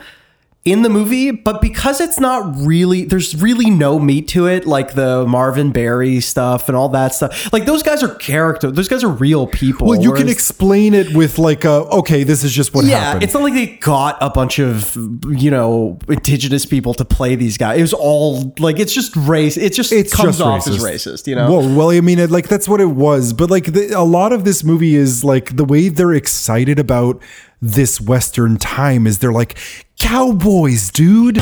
in 0.71 0.83
the 0.83 0.89
movie, 0.89 1.31
but 1.31 1.61
because 1.61 2.01
it's 2.01 2.21
not 2.21 2.57
really, 2.57 3.05
there's 3.05 3.41
really 3.41 3.71
no 3.71 3.99
meat 3.99 4.29
to 4.29 4.47
it, 4.47 4.67
like 4.67 4.95
the 4.95 5.27
Marvin 5.27 5.73
Berry 5.73 6.21
stuff 6.21 6.69
and 6.69 6.77
all 6.77 6.89
that 6.91 7.15
stuff. 7.15 7.53
Like 7.53 7.67
those 7.67 7.83
guys 7.83 8.03
are 8.03 8.15
character. 8.15 8.71
Those 8.71 8.89
guys 8.89 9.03
are 9.03 9.09
real 9.09 9.47
people. 9.47 9.89
Well, 9.89 10.01
you 10.01 10.13
can 10.13 10.29
explain 10.29 10.95
it 10.95 11.15
with 11.15 11.39
like 11.39 11.65
a 11.65 11.85
okay, 11.91 12.23
this 12.23 12.45
is 12.45 12.53
just 12.53 12.75
what 12.75 12.85
yeah, 12.85 12.99
happened. 13.01 13.25
it's 13.25 13.35
not 13.35 13.43
like 13.43 13.55
they 13.55 13.67
got 13.67 14.17
a 14.21 14.31
bunch 14.31 14.59
of 14.59 14.97
you 15.29 15.51
know 15.51 15.99
indigenous 16.09 16.67
people 16.67 16.95
to 16.95 17.05
play 17.05 17.35
these 17.35 17.59
guys. 17.59 17.79
It 17.79 17.83
was 17.83 17.95
all 17.95 18.55
like 18.59 18.79
it's 18.79 18.93
just 18.93 19.15
race. 19.17 19.57
It 19.57 19.73
just 19.73 19.93
it 19.93 20.11
comes 20.11 20.39
just 20.39 20.41
off 20.41 20.65
racist. 20.65 20.77
as 20.77 20.85
racist. 20.85 21.27
You 21.27 21.35
know. 21.35 21.51
Well, 21.51 21.77
well, 21.77 21.91
I 21.91 22.01
mean, 22.01 22.19
it, 22.19 22.31
like 22.31 22.49
that's 22.49 22.69
what 22.69 22.81
it 22.81 22.91
was. 22.91 23.33
But 23.33 23.51
like 23.51 23.73
the, 23.73 23.93
a 23.93 24.05
lot 24.05 24.33
of 24.33 24.45
this 24.45 24.65
movie 24.65 24.95
is 24.95 25.25
like 25.25 25.57
the 25.57 25.65
way 25.65 25.89
they're 25.89 26.15
excited 26.15 26.79
about 26.79 27.23
this 27.61 28.01
Western 28.01 28.57
time 28.57 29.07
is 29.07 29.19
they're 29.19 29.33
like 29.33 29.59
cowboys, 29.97 30.91
dude. 30.91 31.37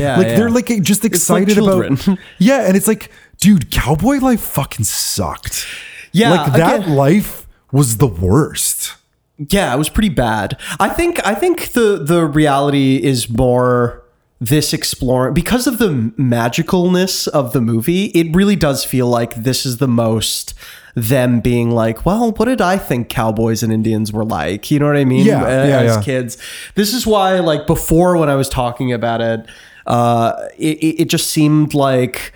yeah, 0.00 0.16
like 0.16 0.26
yeah. 0.26 0.36
they're 0.36 0.50
like 0.50 0.66
just 0.82 1.02
like 1.02 1.12
excited 1.12 1.58
about 1.58 2.08
yeah, 2.38 2.66
and 2.66 2.76
it's 2.76 2.88
like, 2.88 3.10
dude, 3.38 3.70
cowboy 3.70 4.16
life 4.18 4.40
fucking 4.40 4.84
sucked. 4.84 5.66
Yeah, 6.12 6.30
like 6.30 6.52
that 6.54 6.80
again- 6.80 6.94
life 6.94 7.46
was 7.72 7.98
the 7.98 8.06
worst. 8.06 8.94
Yeah, 9.38 9.74
it 9.74 9.76
was 9.76 9.90
pretty 9.90 10.08
bad. 10.08 10.58
I 10.80 10.88
think 10.88 11.24
I 11.26 11.34
think 11.34 11.72
the 11.72 11.98
the 12.02 12.24
reality 12.24 12.96
is 12.96 13.28
more 13.28 14.02
this 14.38 14.72
exploring 14.74 15.32
because 15.32 15.66
of 15.66 15.78
the 15.78 15.88
magicalness 16.18 17.26
of 17.28 17.52
the 17.52 17.60
movie. 17.60 18.06
It 18.06 18.34
really 18.34 18.56
does 18.56 18.84
feel 18.84 19.06
like 19.08 19.34
this 19.34 19.64
is 19.64 19.78
the 19.78 19.88
most 19.88 20.52
them 20.94 21.40
being 21.40 21.70
like, 21.70 22.04
well, 22.06 22.32
what 22.32 22.46
did 22.46 22.60
I 22.60 22.78
think 22.78 23.08
cowboys 23.08 23.62
and 23.62 23.72
Indians 23.72 24.12
were 24.12 24.24
like? 24.24 24.70
You 24.70 24.78
know 24.78 24.86
what 24.86 24.96
I 24.96 25.04
mean? 25.04 25.26
Yeah, 25.26 25.42
A- 25.44 25.68
yeah, 25.68 25.80
as 25.80 25.96
yeah. 25.96 26.02
kids. 26.02 26.38
This 26.74 26.92
is 26.94 27.06
why, 27.06 27.38
like 27.40 27.66
before, 27.66 28.16
when 28.16 28.28
I 28.28 28.34
was 28.34 28.48
talking 28.48 28.92
about 28.92 29.20
it, 29.20 29.46
uh, 29.86 30.32
it, 30.58 30.78
it 30.78 31.00
it 31.02 31.08
just 31.08 31.28
seemed 31.28 31.72
like 31.74 32.32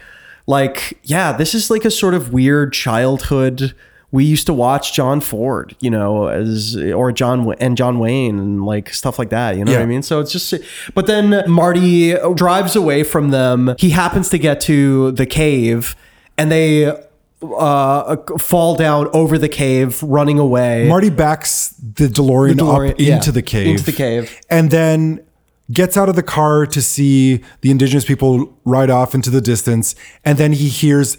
like 0.46 0.98
yeah, 1.02 1.32
this 1.32 1.54
is 1.54 1.70
like 1.70 1.84
a 1.84 1.90
sort 1.90 2.14
of 2.14 2.32
weird 2.32 2.72
childhood 2.72 3.74
we 4.12 4.24
used 4.24 4.46
to 4.46 4.52
watch 4.52 4.92
John 4.92 5.20
Ford, 5.20 5.76
you 5.80 5.90
know, 5.90 6.26
as 6.26 6.76
or 6.76 7.12
John 7.12 7.54
and 7.60 7.76
John 7.76 7.98
Wayne 7.98 8.38
and 8.38 8.64
like 8.64 8.92
stuff 8.92 9.18
like 9.18 9.30
that. 9.30 9.56
You 9.56 9.64
know 9.64 9.72
what 9.72 9.82
I 9.82 9.86
mean? 9.86 10.02
So 10.02 10.18
it's 10.20 10.32
just, 10.32 10.54
but 10.94 11.06
then 11.06 11.44
Marty 11.48 12.14
drives 12.34 12.74
away 12.74 13.04
from 13.04 13.30
them. 13.30 13.74
He 13.78 13.90
happens 13.90 14.28
to 14.30 14.38
get 14.38 14.60
to 14.62 15.12
the 15.12 15.26
cave, 15.26 15.94
and 16.36 16.50
they 16.50 16.92
uh 17.42 18.16
fall 18.36 18.74
down 18.76 19.08
over 19.14 19.38
the 19.38 19.48
cave 19.48 20.02
running 20.02 20.38
away 20.38 20.86
Marty 20.86 21.08
backs 21.08 21.68
the 21.78 22.06
DeLorean, 22.06 22.56
The 22.56 22.62
DeLorean, 22.64 22.90
up 22.90 22.96
yeah, 23.00 23.14
into 23.14 23.32
the 23.32 23.40
cave. 23.40 23.66
into 23.66 23.84
the 23.84 23.92
cave. 23.92 24.38
And 24.50 24.70
then 24.70 25.24
gets 25.72 25.96
out 25.96 26.09
of 26.09 26.16
the 26.16 26.22
car 26.22 26.66
to 26.66 26.83
see 26.83 27.42
the 27.61 27.70
indigenous 27.70 28.04
people 28.04 28.52
ride 28.64 28.90
off 28.90 29.14
into 29.14 29.30
the 29.30 29.40
distance. 29.40 29.94
And 30.24 30.38
then 30.38 30.52
he 30.52 30.68
hears 30.68 31.16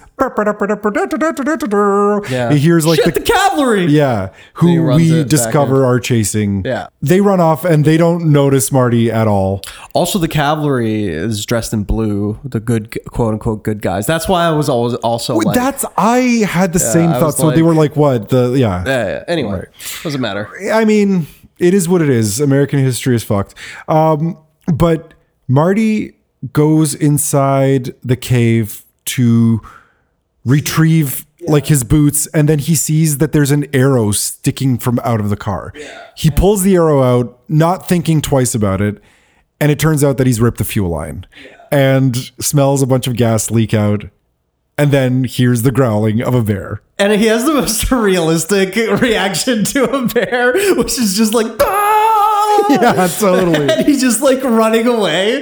Yeah. 2.30 2.52
He 2.52 2.60
hears 2.60 2.86
like 2.86 3.02
Shit, 3.02 3.14
the, 3.16 3.22
cavalry 3.22 3.86
Yeah, 3.86 4.30
who 4.56 4.84
we 4.84 5.24
discover 5.24 5.86
are 5.86 6.00
chasing. 6.00 6.64
Yeah. 6.66 6.88
They 7.02 7.22
run 7.22 7.40
off 7.40 7.66
and 7.66 7.86
they 7.86 7.98
don't 7.98 8.32
notice 8.32 8.72
Marty 8.72 9.12
at 9.12 9.28
all. 9.28 9.62
also 9.94 10.20
the 10.20 10.28
cavalry 10.28 11.08
is 11.08 11.46
dressed 11.46 11.74
in 11.74 11.84
blue 11.84 12.40
the 12.44 12.60
good 12.60 12.98
quote 13.08 13.34
unquote 13.34 13.64
good 13.64 13.82
guys 13.82 14.06
that's 14.06 14.28
why 14.28 14.46
i 14.46 14.52
was 14.52 14.70
always 14.70 14.94
also 14.96 15.36
Wait, 15.36 15.48
like 15.48 15.56
That's 15.56 15.86
I 15.98 16.20
had 16.48 16.74
the 16.74 16.80
same 16.80 17.10
I 17.12 17.20
thought. 17.20 17.36
So 17.36 17.52
they 17.52 17.62
were 17.62 17.76
like, 17.76 17.96
what? 17.96 18.30
The 18.30 18.54
yeah. 18.54 18.84
yeah, 18.86 19.08
yeah. 19.08 19.24
anyway 19.28 19.66
doesn't 20.04 20.22
matter 20.22 20.50
I 20.72 20.86
mean, 20.86 21.28
it 21.62 21.74
is 21.74 21.88
what 21.88 22.02
it 22.02 22.10
is. 22.10 22.42
American 22.42 22.80
history 22.80 23.16
is 23.16 23.24
fucked. 23.24 23.54
Um, 23.88 24.38
but 24.74 25.14
Marty 25.48 26.16
goes 26.52 26.96
inside 26.96 27.94
the 28.02 28.16
cave 28.16 28.84
to 29.06 29.62
retrieve 30.44 31.26
like 31.48 31.68
his 31.68 31.84
boots, 31.84 32.28
and 32.28 32.50
then 32.50 32.60
he 32.60 32.76
sees 32.76 33.20
that 33.20 33.32
there's 33.32 33.52
an 33.52 33.66
arrow 33.76 34.12
sticking 34.12 34.78
from 34.78 35.00
out 35.04 35.20
of 35.20 35.30
the 35.30 35.38
car. 35.38 35.74
He 36.16 36.30
pulls 36.30 36.64
the 36.64 36.76
arrow 36.76 37.02
out, 37.02 37.40
not 37.48 37.88
thinking 37.88 38.22
twice 38.22 38.54
about 38.54 38.82
it, 38.82 39.02
and 39.60 39.72
it 39.72 39.80
turns 39.80 40.04
out 40.04 40.18
that 40.18 40.28
he's 40.28 40.42
ripped 40.42 40.58
the 40.58 40.64
fuel 40.64 40.90
line 40.90 41.26
and 41.72 42.16
smells 42.40 42.82
a 42.82 42.88
bunch 42.88 43.08
of 43.08 43.16
gas 43.16 43.50
leak 43.52 43.74
out. 43.74 44.06
And 44.82 44.92
then 44.92 45.26
hears 45.26 45.62
the 45.62 45.72
growling 45.72 46.22
of 46.24 46.34
a 46.34 46.42
bear. 46.42 46.82
and 46.98 47.14
he 47.14 47.28
has 47.28 47.46
the 47.46 47.54
most 47.54 47.92
realistic 48.10 48.76
reaction 48.76 49.64
to 49.66 49.84
a 49.84 50.08
bear 50.08 50.54
which 50.76 50.98
is 50.98 51.16
just 51.16 51.34
like 51.34 51.52
"Ah!" 51.60 52.66
Yeah, 52.70 53.08
totally. 53.08 53.70
and 53.72 53.86
he's 53.86 54.02
just 54.02 54.22
like 54.22 54.44
running 54.44 54.88
away 54.88 55.42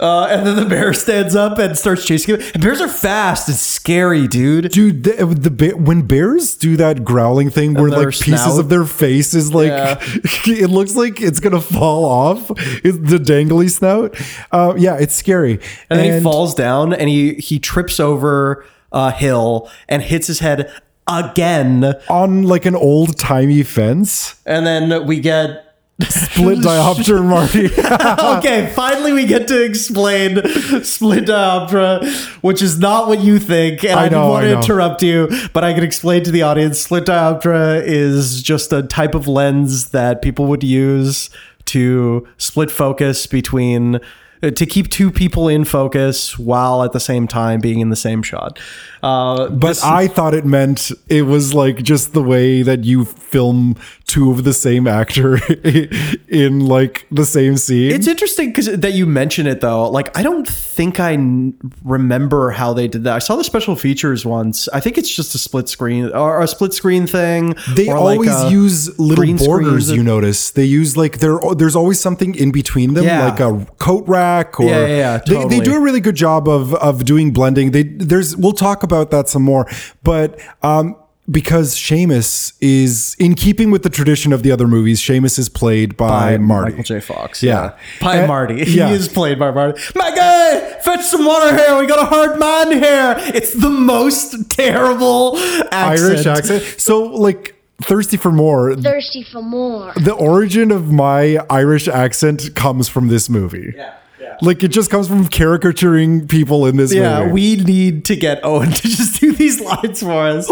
uh, 0.00 0.26
and 0.30 0.46
then 0.46 0.56
the 0.56 0.64
bear 0.66 0.92
stands 0.92 1.34
up 1.34 1.58
and 1.58 1.76
starts 1.76 2.04
chasing 2.04 2.36
him 2.36 2.42
and 2.54 2.62
bears 2.62 2.80
are 2.80 2.88
fast 2.88 3.48
and 3.48 3.56
scary 3.56 4.26
dude 4.28 4.70
Dude, 4.70 5.04
the, 5.04 5.24
the 5.26 5.50
bear, 5.50 5.76
when 5.76 6.02
bears 6.02 6.56
do 6.56 6.76
that 6.76 7.04
growling 7.04 7.50
thing 7.50 7.74
where 7.74 7.90
like 7.90 8.08
pieces 8.10 8.42
snout. 8.42 8.58
of 8.60 8.68
their 8.68 8.84
face 8.84 9.34
is 9.34 9.52
like, 9.52 9.68
Yeah. 9.68 9.98
it 10.46 10.70
looks 10.70 10.94
like 10.96 11.20
it's 11.20 11.40
gonna 11.40 11.60
fall 11.60 12.04
off. 12.04 12.50
It's 12.84 12.98
the 12.98 13.18
dangly 13.18 13.70
snout. 13.70 14.14
Uh, 14.52 14.74
yeah, 14.76 14.96
it's 14.96 15.14
scary. 15.14 15.60
and 15.90 15.98
then 15.98 16.14
he 16.18 16.20
falls 16.22 16.54
down 16.54 16.92
and 16.92 17.08
he 17.08 17.34
he 17.34 17.58
trips 17.58 17.98
over 18.00 18.64
a 18.92 19.10
hill 19.10 19.70
and 19.88 20.02
hits 20.02 20.26
his 20.26 20.38
head 20.38 20.72
again 21.06 21.94
on 22.08 22.42
like 22.42 22.66
an 22.66 22.74
old 22.76 23.16
timey 23.18 23.62
fence. 23.62 24.40
and 24.46 24.66
then 24.66 25.06
we 25.06 25.20
get 25.20 25.67
Split 26.00 26.58
diopter 26.62 27.24
Marty. 27.24 27.66
okay, 28.38 28.72
finally 28.74 29.12
we 29.12 29.26
get 29.26 29.48
to 29.48 29.64
explain 29.64 30.36
split 30.84 31.24
diopter, 31.24 32.06
which 32.42 32.62
is 32.62 32.78
not 32.78 33.08
what 33.08 33.20
you 33.20 33.38
think. 33.38 33.84
And 33.84 33.98
I, 33.98 34.04
I 34.04 34.08
didn't 34.08 34.28
want 34.28 34.44
to 34.44 34.52
know. 34.52 34.60
interrupt 34.60 35.02
you, 35.02 35.28
but 35.52 35.64
I 35.64 35.74
can 35.74 35.82
explain 35.82 36.22
to 36.24 36.30
the 36.30 36.42
audience 36.42 36.78
split 36.78 37.04
diopter 37.04 37.82
is 37.84 38.42
just 38.42 38.72
a 38.72 38.82
type 38.82 39.14
of 39.14 39.26
lens 39.26 39.88
that 39.90 40.22
people 40.22 40.46
would 40.46 40.62
use 40.62 41.30
to 41.66 42.26
split 42.38 42.70
focus 42.70 43.26
between 43.26 44.00
uh, 44.42 44.50
to 44.50 44.66
keep 44.66 44.88
two 44.88 45.10
people 45.10 45.48
in 45.48 45.64
focus 45.64 46.38
while 46.38 46.84
at 46.84 46.92
the 46.92 47.00
same 47.00 47.26
time 47.26 47.60
being 47.60 47.80
in 47.80 47.90
the 47.90 47.96
same 47.96 48.22
shot. 48.22 48.58
Uh, 49.02 49.48
but 49.48 49.82
I 49.84 50.06
thought 50.06 50.32
it 50.32 50.44
meant 50.44 50.92
it 51.08 51.22
was 51.22 51.54
like 51.54 51.82
just 51.82 52.12
the 52.12 52.22
way 52.22 52.62
that 52.62 52.84
you 52.84 53.04
film 53.04 53.74
two 54.08 54.30
of 54.30 54.42
the 54.42 54.54
same 54.54 54.88
actor 54.88 55.36
in 56.28 56.60
like 56.66 57.06
the 57.10 57.24
same 57.26 57.56
scene. 57.58 57.92
It's 57.92 58.06
interesting 58.08 58.48
because 58.48 58.66
that 58.66 58.94
you 58.94 59.06
mention 59.06 59.46
it 59.46 59.60
though. 59.60 59.88
Like 59.90 60.16
I 60.18 60.22
don't 60.22 60.48
think 60.48 60.98
I 60.98 61.12
n- 61.12 61.54
remember 61.84 62.50
how 62.50 62.72
they 62.72 62.88
did 62.88 63.04
that. 63.04 63.14
I 63.14 63.18
saw 63.20 63.36
the 63.36 63.44
special 63.44 63.76
features 63.76 64.24
once. 64.24 64.66
I 64.70 64.80
think 64.80 64.96
it's 64.98 65.14
just 65.14 65.34
a 65.34 65.38
split 65.38 65.68
screen 65.68 66.06
or 66.10 66.40
a 66.40 66.48
split 66.48 66.72
screen 66.72 67.06
thing. 67.06 67.54
They 67.74 67.86
like 67.88 67.96
always 67.96 68.30
a 68.34 68.50
use 68.50 68.98
little 68.98 69.46
borders. 69.46 69.90
You 69.90 70.02
notice 70.02 70.50
they 70.50 70.64
use 70.64 70.96
like 70.96 71.18
there. 71.18 71.38
There's 71.56 71.76
always 71.76 72.00
something 72.00 72.34
in 72.34 72.50
between 72.50 72.94
them, 72.94 73.04
Yeah. 73.04 73.26
like 73.28 73.40
a 73.40 73.66
coat 73.78 74.04
rack. 74.08 74.58
Or 74.58 74.64
Yeah, 74.64 74.86
yeah, 74.86 74.96
yeah, 74.96 75.18
they, 75.44 75.58
they 75.58 75.60
do 75.60 75.74
a 75.76 75.80
really 75.80 76.00
good 76.00 76.16
job 76.16 76.48
of 76.48 76.74
of 76.74 77.04
doing 77.04 77.30
blending. 77.32 77.72
They 77.72 77.82
there's 77.82 78.34
we'll 78.36 78.52
talk 78.54 78.82
about 78.82 79.10
that 79.10 79.28
some 79.28 79.42
more, 79.42 79.66
but 80.02 80.40
um. 80.62 80.96
Because 81.30 81.74
Seamus 81.74 82.54
is 82.60 83.14
in 83.18 83.34
keeping 83.34 83.70
with 83.70 83.82
the 83.82 83.90
tradition 83.90 84.32
of 84.32 84.42
the 84.42 84.50
other 84.50 84.66
movies, 84.66 84.98
Seamus 85.00 85.38
is 85.38 85.50
played 85.50 85.94
by, 85.96 86.38
Marty. 86.38 86.70
Michael 86.70 86.84
J. 86.84 87.00
Fox. 87.00 87.42
Yeah. 87.42 87.76
by 88.00 88.16
And- 88.16 88.28
Marty. 88.28 88.54
yeah. 88.66 88.88
He 88.88 88.94
is 88.94 89.08
played 89.08 89.38
by 89.38 89.50
Marty. 89.50 89.78
My 89.94 90.14
guy, 90.14 90.80
fetch 90.80 91.02
some 91.02 91.26
water 91.26 91.54
here. 91.54 91.78
We 91.78 91.86
got 91.86 91.98
a 92.00 92.06
hard 92.06 92.38
man 92.38 92.72
here. 92.72 93.14
It's 93.34 93.52
the 93.52 93.68
most 93.68 94.48
terrible 94.50 95.36
accent. 95.70 95.74
Irish 96.14 96.26
accent. 96.26 96.62
So 96.80 97.02
like 97.04 97.54
thirsty 97.82 98.16
for 98.16 98.32
more. 98.32 98.74
Thirsty 98.74 99.22
for 99.22 99.42
more. 99.42 99.92
the 99.96 100.14
origin 100.14 100.70
of 100.70 100.90
my 100.90 101.38
Irish 101.50 101.88
accent 101.88 102.54
comes 102.54 102.88
from 102.88 103.08
this 103.08 103.28
movie. 103.28 103.74
Yeah, 103.76 103.94
Like 104.40 104.64
it 104.64 104.68
just 104.68 104.90
comes 104.90 105.06
from 105.08 105.28
caricaturing 105.28 106.26
people 106.26 106.64
in 106.66 106.76
this 106.78 106.92
Yeah, 106.92 107.20
movie. 107.20 107.32
we 107.32 107.56
need 107.56 108.04
to 108.06 108.16
get 108.16 108.42
Owen 108.44 108.70
to 108.72 108.82
just 108.88 109.20
do 109.20 109.32
these 109.32 109.60
lines 109.60 110.00
for 110.02 110.10
us. 110.12 110.50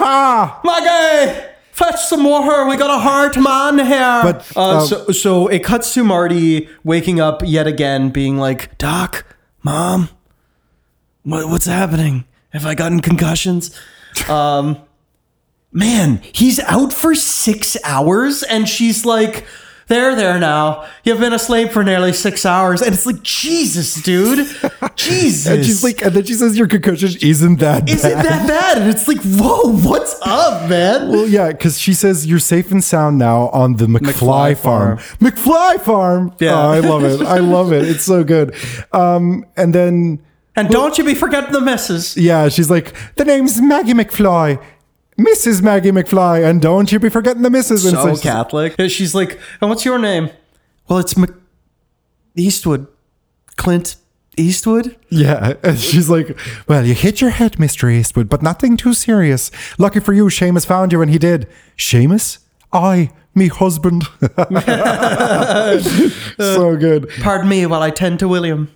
Oh! 0.00 0.60
My 0.64 0.80
guy, 0.80 1.50
fetch 1.72 2.00
some 2.00 2.24
water. 2.24 2.66
We 2.66 2.76
got 2.76 2.90
a 2.90 2.98
hard 2.98 3.36
man 3.36 3.78
here. 3.78 4.20
But, 4.22 4.56
uh, 4.56 4.80
um, 4.80 4.86
so, 4.86 5.06
so 5.08 5.48
it 5.48 5.64
cuts 5.64 5.94
to 5.94 6.04
Marty 6.04 6.68
waking 6.84 7.20
up 7.20 7.42
yet 7.44 7.66
again, 7.66 8.10
being 8.10 8.36
like, 8.38 8.76
"Doc, 8.78 9.24
mom, 9.62 10.08
what, 11.22 11.48
what's 11.48 11.66
happening? 11.66 12.24
Have 12.50 12.66
I 12.66 12.74
gotten 12.74 13.00
concussions?" 13.00 13.70
Um, 14.28 14.76
man, 15.72 16.20
he's 16.34 16.58
out 16.60 16.92
for 16.92 17.14
six 17.14 17.76
hours, 17.84 18.42
and 18.42 18.68
she's 18.68 19.04
like. 19.06 19.46
There, 19.90 20.14
there 20.14 20.38
now. 20.38 20.88
You've 21.02 21.18
been 21.18 21.32
asleep 21.32 21.72
for 21.72 21.82
nearly 21.82 22.12
six 22.12 22.46
hours. 22.46 22.80
And 22.80 22.94
it's 22.94 23.06
like, 23.06 23.22
Jesus, 23.24 24.00
dude. 24.00 24.46
Jesus. 24.94 25.46
And 25.48 25.64
she's 25.64 25.82
like, 25.82 26.00
and 26.02 26.14
then 26.14 26.24
she 26.24 26.34
says 26.34 26.56
your 26.56 26.68
concussion 26.68 27.10
isn't 27.20 27.56
that 27.58 27.88
Is 27.90 28.02
bad. 28.02 28.12
it 28.12 28.22
that 28.28 28.46
bad? 28.46 28.78
And 28.82 28.88
it's 28.88 29.08
like, 29.08 29.18
whoa, 29.22 29.72
what's 29.88 30.16
up, 30.22 30.70
man? 30.70 31.08
well, 31.08 31.26
yeah, 31.26 31.48
because 31.48 31.76
she 31.76 31.92
says 31.92 32.24
you're 32.24 32.38
safe 32.38 32.70
and 32.70 32.84
sound 32.84 33.18
now 33.18 33.48
on 33.48 33.74
the 33.76 33.86
McFly, 33.86 34.12
McFly 34.12 34.56
farm. 34.56 34.98
farm. 34.98 35.18
McFly 35.20 35.80
farm. 35.80 36.34
Yeah. 36.38 36.54
Oh, 36.56 36.70
I 36.70 36.78
love 36.80 37.02
it. 37.04 37.20
I 37.26 37.38
love 37.38 37.72
it. 37.72 37.88
It's 37.88 38.04
so 38.04 38.22
good. 38.22 38.54
Um, 38.92 39.44
and 39.56 39.74
then 39.74 40.20
And 40.54 40.68
don't 40.68 40.98
you 40.98 41.04
be 41.04 41.14
forgetting 41.16 41.52
the 41.52 41.60
missus. 41.60 42.16
yeah, 42.16 42.48
she's 42.48 42.70
like, 42.70 42.94
the 43.16 43.24
name's 43.24 43.60
Maggie 43.60 43.94
McFly. 43.94 44.62
Mrs. 45.20 45.62
Maggie 45.62 45.90
McFly, 45.90 46.44
and 46.48 46.62
don't 46.62 46.90
you 46.90 46.98
be 46.98 47.08
forgetting 47.08 47.42
the. 47.42 47.50
And 47.50 47.64
So 47.64 47.76
she's- 48.08 48.20
Catholic. 48.22 48.74
And 48.78 48.90
she's 48.90 49.14
like, 49.14 49.38
and 49.60 49.68
what's 49.68 49.84
your 49.84 49.98
name? 49.98 50.30
Well, 50.88 50.98
it's 50.98 51.16
Mc- 51.16 51.34
Eastwood. 52.36 52.86
Clint 53.56 53.96
Eastwood? 54.38 54.96
Yeah, 55.10 55.54
and 55.62 55.78
she's 55.88 56.08
like, 56.08 56.38
"Well, 56.66 56.86
you 56.86 56.94
hit 56.94 57.20
your 57.20 57.30
head, 57.30 57.58
Mister 57.58 57.90
Eastwood, 57.90 58.28
but 58.30 58.42
nothing 58.42 58.76
too 58.78 58.94
serious. 58.94 59.50
Lucky 59.78 60.00
for 60.00 60.12
you, 60.14 60.24
Seamus 60.26 60.64
found 60.64 60.92
you, 60.92 61.02
and 61.02 61.10
he 61.10 61.18
did. 61.18 61.46
Seamus, 61.76 62.38
I, 62.72 63.10
me 63.34 63.48
husband. 63.48 64.04
so 66.38 66.76
good, 66.76 67.10
Pardon 67.20 67.48
me 67.48 67.66
while 67.66 67.82
I 67.82 67.90
tend 67.90 68.18
to 68.20 68.28
William. 68.28 68.70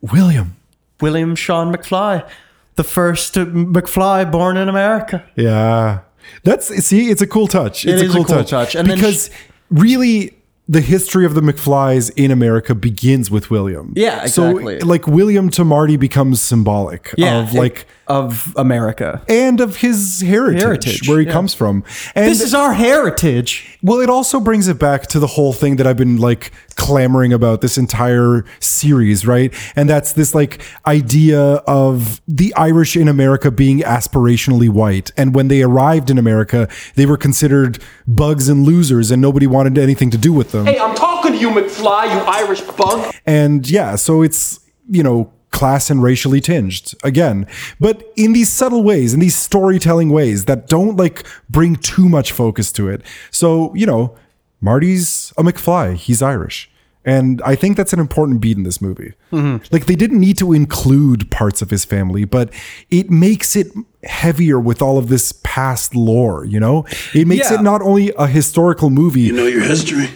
William. 0.00 0.56
William 1.00 1.34
Sean 1.34 1.74
McFly. 1.74 2.28
The 2.76 2.84
first 2.84 3.34
McFly 3.34 4.30
born 4.30 4.56
in 4.56 4.68
America. 4.68 5.24
Yeah, 5.36 6.00
that's 6.44 6.68
see, 6.84 7.10
it's 7.10 7.22
a 7.22 7.26
cool 7.26 7.46
touch. 7.46 7.84
It's 7.84 8.02
is 8.02 8.10
a 8.10 8.12
cool 8.14 8.24
touch. 8.24 8.74
And 8.74 8.88
then 8.88 8.96
because 8.96 9.30
really. 9.70 10.36
The 10.68 10.80
history 10.80 11.26
of 11.26 11.34
the 11.34 11.40
McFlys 11.40 12.12
in 12.16 12.30
America 12.30 12.74
begins 12.74 13.32
with 13.32 13.50
William. 13.50 13.92
Yeah, 13.96 14.22
exactly. 14.22 14.78
So, 14.78 14.86
like, 14.86 15.08
William 15.08 15.50
to 15.50 15.64
Marty 15.64 15.96
becomes 15.96 16.40
symbolic 16.40 17.12
Yeah, 17.18 17.40
of 17.40 17.52
it- 17.54 17.58
like 17.58 17.86
of 18.06 18.54
America. 18.56 19.22
and 19.28 19.60
of 19.60 19.76
his 19.76 20.20
heritage, 20.20 20.62
Heritage, 20.62 21.08
where 21.08 21.20
he 21.20 21.26
yeah. 21.26 21.32
comes 21.32 21.54
from. 21.54 21.84
And 22.14 22.30
this 22.30 22.40
is 22.40 22.54
our 22.54 22.72
heritage. 22.72 23.78
well, 23.82 24.00
it 24.00 24.10
also 24.10 24.40
brings 24.40 24.68
it 24.68 24.78
back 24.78 25.06
to 25.08 25.18
the 25.18 25.26
whole 25.26 25.52
thing 25.52 25.76
that 25.76 25.86
I've 25.86 25.96
been 25.96 26.18
like 26.18 26.52
clamoring 26.74 27.32
about 27.32 27.60
this 27.60 27.78
entire 27.78 28.44
series, 28.60 29.26
right? 29.26 29.54
And 29.76 29.88
that's 29.88 30.12
this 30.12 30.34
like 30.34 30.62
idea 30.86 31.40
of 31.40 32.20
the 32.26 32.54
Irish 32.54 32.96
in 32.96 33.08
America 33.08 33.50
being 33.50 33.80
aspirationally 33.80 34.68
white. 34.68 35.10
And 35.16 35.34
when 35.34 35.48
they 35.48 35.62
arrived 35.62 36.10
in 36.10 36.18
America, 36.18 36.68
they 36.94 37.06
were 37.06 37.16
considered 37.16 37.82
bugs 38.06 38.48
and 38.48 38.64
losers 38.64 39.10
and 39.10 39.22
nobody 39.22 39.46
wanted 39.46 39.78
anything 39.78 40.10
to 40.10 40.18
do 40.18 40.32
with 40.32 40.52
them. 40.52 40.66
Hey, 40.66 40.78
I'm 40.78 40.94
talking 40.94 41.32
to 41.32 41.38
you, 41.38 41.50
McFly, 41.50 42.04
you 42.12 42.20
Irish 42.20 42.60
bug. 42.62 43.14
And 43.26 43.68
yeah, 43.68 43.96
so 43.96 44.22
it's, 44.22 44.60
you 44.88 45.02
know, 45.02 45.32
class 45.52 45.90
and 45.90 46.02
racially 46.02 46.40
tinged 46.40 46.94
again, 47.04 47.46
but 47.78 48.12
in 48.16 48.32
these 48.32 48.50
subtle 48.50 48.82
ways, 48.82 49.14
in 49.14 49.20
these 49.20 49.36
storytelling 49.36 50.10
ways 50.10 50.46
that 50.46 50.66
don't 50.66 50.96
like 50.96 51.24
bring 51.48 51.76
too 51.76 52.08
much 52.08 52.32
focus 52.32 52.72
to 52.72 52.88
it. 52.88 53.02
So, 53.30 53.72
you 53.74 53.86
know, 53.86 54.16
Marty's 54.60 55.32
a 55.38 55.42
McFly, 55.42 55.94
he's 55.94 56.22
Irish. 56.22 56.68
And 57.04 57.42
I 57.44 57.56
think 57.56 57.76
that's 57.76 57.92
an 57.92 57.98
important 57.98 58.40
beat 58.40 58.56
in 58.56 58.62
this 58.62 58.80
movie. 58.80 59.14
Mm-hmm. 59.32 59.64
Like 59.74 59.86
they 59.86 59.96
didn't 59.96 60.20
need 60.20 60.38
to 60.38 60.52
include 60.52 61.32
parts 61.32 61.60
of 61.60 61.68
his 61.70 61.84
family, 61.84 62.24
but 62.24 62.52
it 62.90 63.10
makes 63.10 63.56
it 63.56 63.66
heavier 64.04 64.60
with 64.60 64.80
all 64.80 64.98
of 64.98 65.08
this 65.08 65.32
past 65.42 65.96
lore, 65.96 66.44
you 66.44 66.60
know? 66.60 66.86
It 67.12 67.26
makes 67.26 67.50
Yeah. 67.50 67.58
it 67.58 67.62
not 67.62 67.82
only 67.82 68.12
a 68.16 68.28
historical 68.28 68.88
movie, 68.88 69.22
You 69.22 69.32
know 69.32 69.46
your 69.46 69.62
history. 69.64 70.10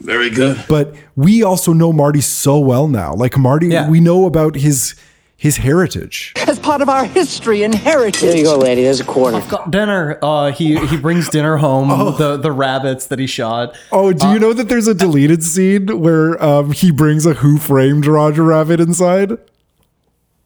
Very 0.00 0.30
good. 0.30 0.64
but 0.68 0.94
we 1.16 1.42
also 1.42 1.72
know 1.72 1.92
Marty 1.92 2.20
so 2.20 2.58
well 2.58 2.88
now. 2.88 3.14
Like 3.14 3.36
Marty, 3.36 3.68
Yeah. 3.68 3.88
we 3.88 4.00
know 4.00 4.24
about 4.26 4.54
his 4.56 4.94
his 5.36 5.58
heritage. 5.58 6.32
As 6.48 6.58
part 6.58 6.80
of 6.82 6.88
our 6.88 7.04
history 7.04 7.62
and 7.62 7.72
heritage. 7.72 8.20
There 8.22 8.36
you 8.36 8.42
go, 8.42 8.56
lady. 8.58 8.82
There's 8.82 8.98
a 8.98 9.04
quarter. 9.04 9.40
Got 9.48 9.70
dinner. 9.70 10.18
Uh, 10.20 10.50
he 10.50 10.76
he 10.86 10.96
brings 10.96 11.28
dinner 11.28 11.56
home. 11.58 11.88
The 12.18 12.36
the 12.36 12.50
rabbits 12.50 13.06
that 13.06 13.18
he 13.20 13.26
shot. 13.28 13.76
Oh, 13.92 14.12
do 14.12 14.26
you 14.30 14.38
know 14.40 14.52
that 14.52 14.68
there's 14.68 14.88
a 14.88 14.94
deleted 14.94 15.44
scene 15.44 16.00
where 16.00 16.42
um, 16.42 16.72
he 16.72 16.90
brings 16.90 17.24
a 17.24 17.34
Who 17.34 17.58
Framed 17.58 18.06
Roger 18.06 18.42
Rabbit 18.42 18.80
inside? 18.80 19.38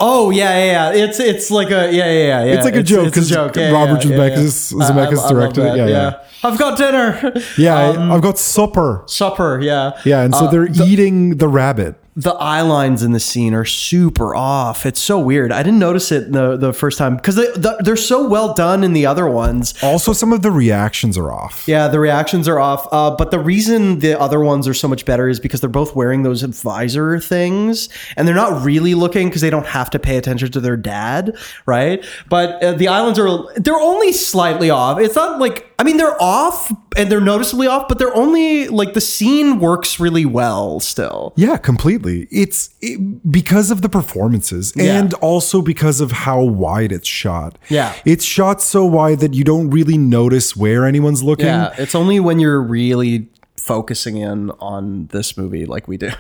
Oh 0.05 0.31
yeah, 0.31 0.59
yeah, 0.59 0.93
yeah. 0.93 1.05
It's 1.05 1.21
it's 1.21 1.49
like 1.51 1.69
a 1.71 1.93
yeah, 1.93 2.07
yeah, 2.07 2.11
yeah. 2.11 2.45
yeah. 2.45 2.55
It's 2.55 2.65
like 2.65 2.75
a 2.75 2.83
joke, 2.83 3.13
'cause 3.15 3.33
Robert 3.33 4.01
Zemeckis- 4.01 4.75
I- 4.75 4.85
I- 4.85 4.91
Zemeckis 4.91 5.17
love 5.17 5.31
directed 5.31 5.65
it. 5.65 5.77
Yeah, 5.77 5.87
yeah. 5.87 6.13
I've 6.43 6.59
got 6.59 6.77
dinner. 6.77 7.33
Yeah, 7.57 7.91
Um, 7.91 8.11
I've 8.11 8.21
got 8.21 8.37
supper. 8.37 9.05
supper. 9.07 9.61
Yeah, 9.63 9.93
Yeah, 10.05 10.23
and 10.23 10.35
so 10.35 10.47
Uh, 10.47 10.51
they're 10.51 10.67
the- 10.67 10.83
eating 10.85 11.37
the 11.37 11.47
rabbit. 11.47 11.95
The 12.15 12.33
eye 12.35 12.61
lines 12.61 13.03
in 13.03 13.13
the 13.13 13.21
scene 13.21 13.55
are 13.55 13.65
super 13.65 14.35
off. 14.37 14.85
It's 14.85 15.01
so 15.01 15.19
weird. 15.19 15.51
I 15.51 15.63
didn't 15.63 15.79
notice 15.79 16.13
it 16.13 16.31
the 16.31 16.59
the 16.59 16.75
first 16.75 16.99
time 16.99 17.17
because 17.17 17.37
they 17.37 17.47
the, 17.53 17.81
they're 17.81 17.97
so 17.97 18.29
well 18.29 18.53
done 18.53 18.85
in 18.85 18.93
the 18.93 19.07
other 19.07 19.27
ones. 19.27 19.75
Also, 19.83 20.13
some 20.13 20.31
of 20.31 20.43
the 20.43 20.51
reactions 20.51 21.17
are 21.17 21.33
off. 21.33 21.67
Yeah, 21.67 21.89
the 21.89 21.99
reactions 21.99 22.49
are 22.49 22.59
off. 22.59 22.87
Uh, 22.93 23.13
but 23.13 23.31
the 23.31 23.39
reason 23.39 24.01
the 24.01 24.21
other 24.21 24.41
ones 24.41 24.69
are 24.69 24.75
so 24.75 24.89
much 24.89 25.07
better 25.07 25.27
is 25.27 25.41
because 25.41 25.63
they're 25.63 25.71
both 25.71 25.97
wearing 25.97 26.23
those 26.23 26.43
visor 26.43 27.19
things, 27.19 27.89
and 28.17 28.29
they're 28.29 28.35
not 28.35 28.63
really 28.63 28.95
looking 28.95 29.29
because 29.29 29.41
they 29.41 29.51
don't 29.51 29.67
have 29.67 29.89
to 29.91 29.99
pay 29.99 30.19
attention 30.19 30.53
to 30.53 30.61
their 30.61 30.77
dad, 30.77 31.35
right? 31.65 32.05
But 32.29 32.63
uh, 32.63 32.73
the 32.75 32.89
eye 32.89 33.01
lines 33.01 33.19
are 33.19 33.29
they're 33.57 33.75
only 33.75 34.13
slightly 34.13 34.69
off. 34.69 35.01
It's 35.01 35.17
not 35.17 35.39
like 35.41 35.72
I 35.83 35.85
mean 35.85 35.97
they're 35.97 36.23
off 36.23 36.73
and 36.97 37.11
they're 37.11 37.21
noticeably 37.21 37.67
off, 37.67 37.89
but 37.89 37.99
they're 37.99 38.15
only 38.15 38.69
like 38.69 38.95
the 38.95 39.01
scene 39.01 39.59
works 39.59 39.99
really 39.99 40.25
well 40.25 40.79
still. 40.79 41.33
Yeah, 41.35 41.57
completely. 41.57 42.29
It's 42.31 42.71
it, 42.81 43.33
because 43.33 43.73
of 43.73 43.83
the 43.83 43.89
performances 43.89 44.73
Yeah. 44.77 44.97
and 45.01 45.13
also 45.15 45.61
because 45.61 46.01
of 46.01 46.13
how 46.13 46.41
wide 46.41 46.93
it's 46.93 47.09
shot. 47.09 47.59
Yeah. 47.69 47.93
It's 48.05 48.25
shot 48.25 48.63
so 48.63 48.85
wide 48.87 49.19
that 49.19 49.35
you 49.35 49.43
don't 49.43 49.71
really 49.71 49.99
notice 49.99 50.55
where 50.55 50.87
anyone's 50.87 51.25
looking. 51.25 51.47
Yeah, 51.47 51.75
it's 51.77 51.97
only 51.97 52.21
when 52.21 52.39
you're 52.39 52.63
really 52.63 53.27
focusing 53.57 54.19
in 54.19 54.53
on 54.61 55.09
this 55.09 55.37
movie 55.37 55.67
like 55.67 55.89
we 55.89 55.97
do. 55.97 56.11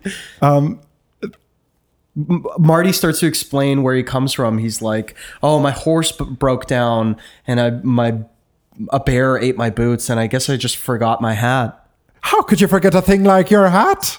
um 0.42 0.80
Marty 2.58 2.92
starts 2.92 3.20
to 3.20 3.26
explain 3.26 3.84
where 3.84 3.94
he 3.94 4.02
comes 4.02 4.32
from. 4.32 4.58
He's 4.58 4.82
like, 4.82 5.14
"Oh, 5.44 5.60
my 5.60 5.70
horse 5.70 6.10
b- 6.12 6.24
broke 6.24 6.66
down 6.66 7.16
and 7.46 7.60
I 7.60 7.70
my 7.70 8.18
a 8.90 9.00
bear 9.00 9.38
ate 9.38 9.56
my 9.56 9.70
boots 9.70 10.08
and 10.10 10.18
I 10.18 10.26
guess 10.26 10.48
I 10.48 10.56
just 10.56 10.76
forgot 10.76 11.20
my 11.20 11.34
hat. 11.34 11.78
How 12.20 12.42
could 12.42 12.60
you 12.60 12.68
forget 12.68 12.94
a 12.94 13.02
thing 13.02 13.24
like 13.24 13.50
your 13.50 13.68
hat? 13.68 14.18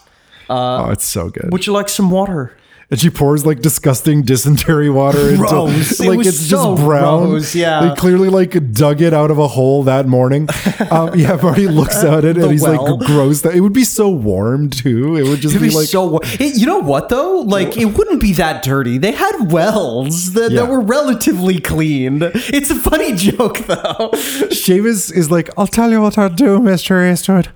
Uh, 0.50 0.86
oh, 0.86 0.90
it's 0.92 1.06
so 1.06 1.30
good. 1.30 1.52
Would 1.52 1.66
you 1.68 1.74
like 1.74 1.90
some 1.90 2.10
water?" 2.10 2.56
And 2.92 3.00
she 3.00 3.10
pours 3.10 3.46
like 3.46 3.60
disgusting 3.60 4.22
dysentery 4.24 4.90
water 4.90 5.30
into 5.30 5.38
Gross. 5.48 6.00
It 6.00 6.08
like 6.10 6.18
was 6.20 6.28
it's 6.28 6.38
so 6.40 6.74
just 6.76 6.84
brown. 6.84 7.30
gross, 7.30 7.56
yeah. 7.56 7.88
They 7.90 7.96
clearly 7.96 8.30
like 8.30 8.72
dug 8.74 9.02
it 9.02 9.14
out 9.14 9.32
of 9.32 9.40
a 9.40 9.48
hole 9.48 9.84
that 9.84 10.08
morning. 10.08 10.48
Um, 10.92 11.18
yeah, 11.18 11.38
Marty 11.42 11.68
looks 11.68 12.04
at 12.04 12.26
it 12.26 12.38
and 12.38 12.52
he's 12.52 12.62
well. 12.62 12.98
like 12.98 13.08
gross. 13.08 13.42
That 13.42 13.56
it 13.56 13.62
would 13.62 13.74
be 13.74 13.84
so 13.86 14.10
warm 14.10 14.70
too. 14.70 15.16
It 15.16 15.24
would 15.24 15.40
just 15.40 15.56
It'd 15.56 15.62
be, 15.66 15.70
be 15.70 15.76
like 15.76 15.88
so. 15.88 16.06
wa- 16.06 16.20
It- 16.24 16.58
you 16.60 16.66
know 16.66 16.80
what 16.80 17.10
though? 17.10 17.40
Like 17.40 17.78
it 17.78 17.86
wouldn't 17.86 18.20
be 18.22 18.34
that 18.34 18.64
dirty. 18.64 18.98
They 18.98 19.12
had 19.14 19.52
wells 19.52 20.34
that, 20.34 20.52
Yeah. 20.52 20.62
that 20.64 20.70
were 20.70 20.82
relatively 20.82 21.60
clean. 21.60 22.22
It's 22.22 22.70
a 22.70 22.76
funny 22.76 23.14
joke 23.16 23.60
though. 23.60 24.10
Seamus 24.52 25.12
is 25.16 25.32
like, 25.32 25.50
I'll 25.58 25.68
tell 25.68 25.90
you 25.92 26.02
what 26.02 26.18
I'll 26.18 26.30
do, 26.30 26.60
Mister 26.60 27.04
Eastwood. 27.10 27.50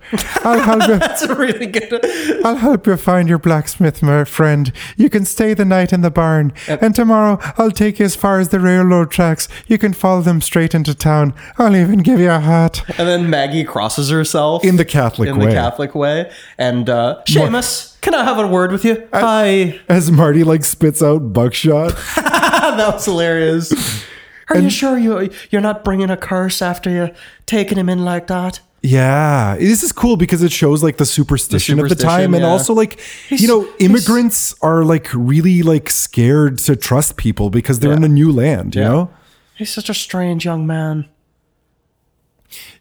I'll 0.44 0.60
help 0.60 0.82
you. 0.88 0.98
That's 1.00 1.24
a 1.24 1.36
really 1.36 1.68
good. 1.68 2.00
I'll 2.46 2.56
help 2.56 2.88
you 2.88 2.96
find 2.98 3.28
your 3.30 3.40
blacksmith 3.40 4.02
my 4.02 4.24
friend. 4.24 4.72
You 4.96 5.10
can 5.10 5.26
stay 5.28 5.54
the 5.54 5.66
night 5.66 5.94
in 5.94 6.02
the 6.02 6.12
barn, 6.12 6.54
and 6.68 6.96
tomorrow 6.96 7.38
I'll 7.58 7.72
take 7.72 8.00
you 8.00 8.06
as 8.06 8.16
far 8.16 8.40
as 8.40 8.50
the 8.50 8.60
railroad 8.60 9.12
tracks. 9.12 9.48
You 9.68 9.78
can 9.78 9.94
follow 9.94 10.22
them 10.22 10.42
straight 10.42 10.74
into 10.74 10.96
town. 10.96 11.34
I'll 11.58 11.76
even 11.76 12.00
give 12.00 12.20
you 12.20 12.32
a 12.32 12.40
hat. 12.40 12.84
And 12.98 13.08
then 13.08 13.30
Maggie 13.30 13.64
crosses 13.64 14.10
herself 14.10 14.64
In 14.64 14.78
the 14.78 14.86
Catholic 14.86 15.28
way. 15.28 15.34
in 15.34 15.40
way. 15.40 15.46
the 15.48 15.54
Catholic 15.54 15.96
way. 15.96 16.32
And 16.58 16.90
uh, 16.90 17.22
Seamus, 17.28 18.00
can 18.02 18.14
I 18.14 18.24
have 18.24 18.38
a 18.40 18.48
word 18.48 18.72
with 18.72 18.86
you? 18.86 19.08
Hi. 19.14 19.80
As 19.90 20.12
Marty 20.12 20.44
like 20.44 20.64
spits 20.64 21.02
out 21.04 21.34
buckshot. 21.34 21.96
that 22.16 22.90
was 22.94 23.06
hilarious. 23.06 24.06
Are 24.50 24.58
you 24.60 24.70
sure 24.70 24.98
you 24.98 25.30
you're 25.50 25.62
not 25.62 25.84
bringing 25.84 26.10
a 26.10 26.16
curse 26.16 26.62
after 26.62 26.90
you 26.90 27.10
taking 27.46 27.78
him 27.78 27.90
in 27.90 28.06
like 28.06 28.28
that? 28.28 28.62
Yeah, 28.90 29.56
this 29.60 29.84
is 29.84 29.92
cool 29.92 30.18
because 30.18 30.42
it 30.44 30.52
shows 30.52 30.82
like 30.84 30.98
the 30.98 31.06
superstition, 31.06 31.80
of 31.80 31.86
the 31.86 31.90
superstition, 31.96 32.10
time, 32.10 32.34
and 32.34 32.46
also 32.46 32.74
like 32.74 33.00
you 33.30 33.48
know, 33.48 33.68
immigrants 33.80 34.56
are 34.62 34.84
like 34.86 35.08
really 35.14 35.62
like 35.64 35.90
scared 35.90 36.58
to 36.60 36.76
trust 36.76 37.18
people 37.18 37.50
because 37.50 37.80
they're 37.80 37.94
in 37.94 38.04
a 38.04 38.08
new 38.08 38.32
land. 38.32 38.76
You 38.76 38.82
Yeah. 38.82 38.88
know. 38.90 39.10
He's 39.56 39.72
such 39.74 39.90
a 39.90 39.94
strange 39.94 40.46
young 40.46 40.68
man. 40.68 41.06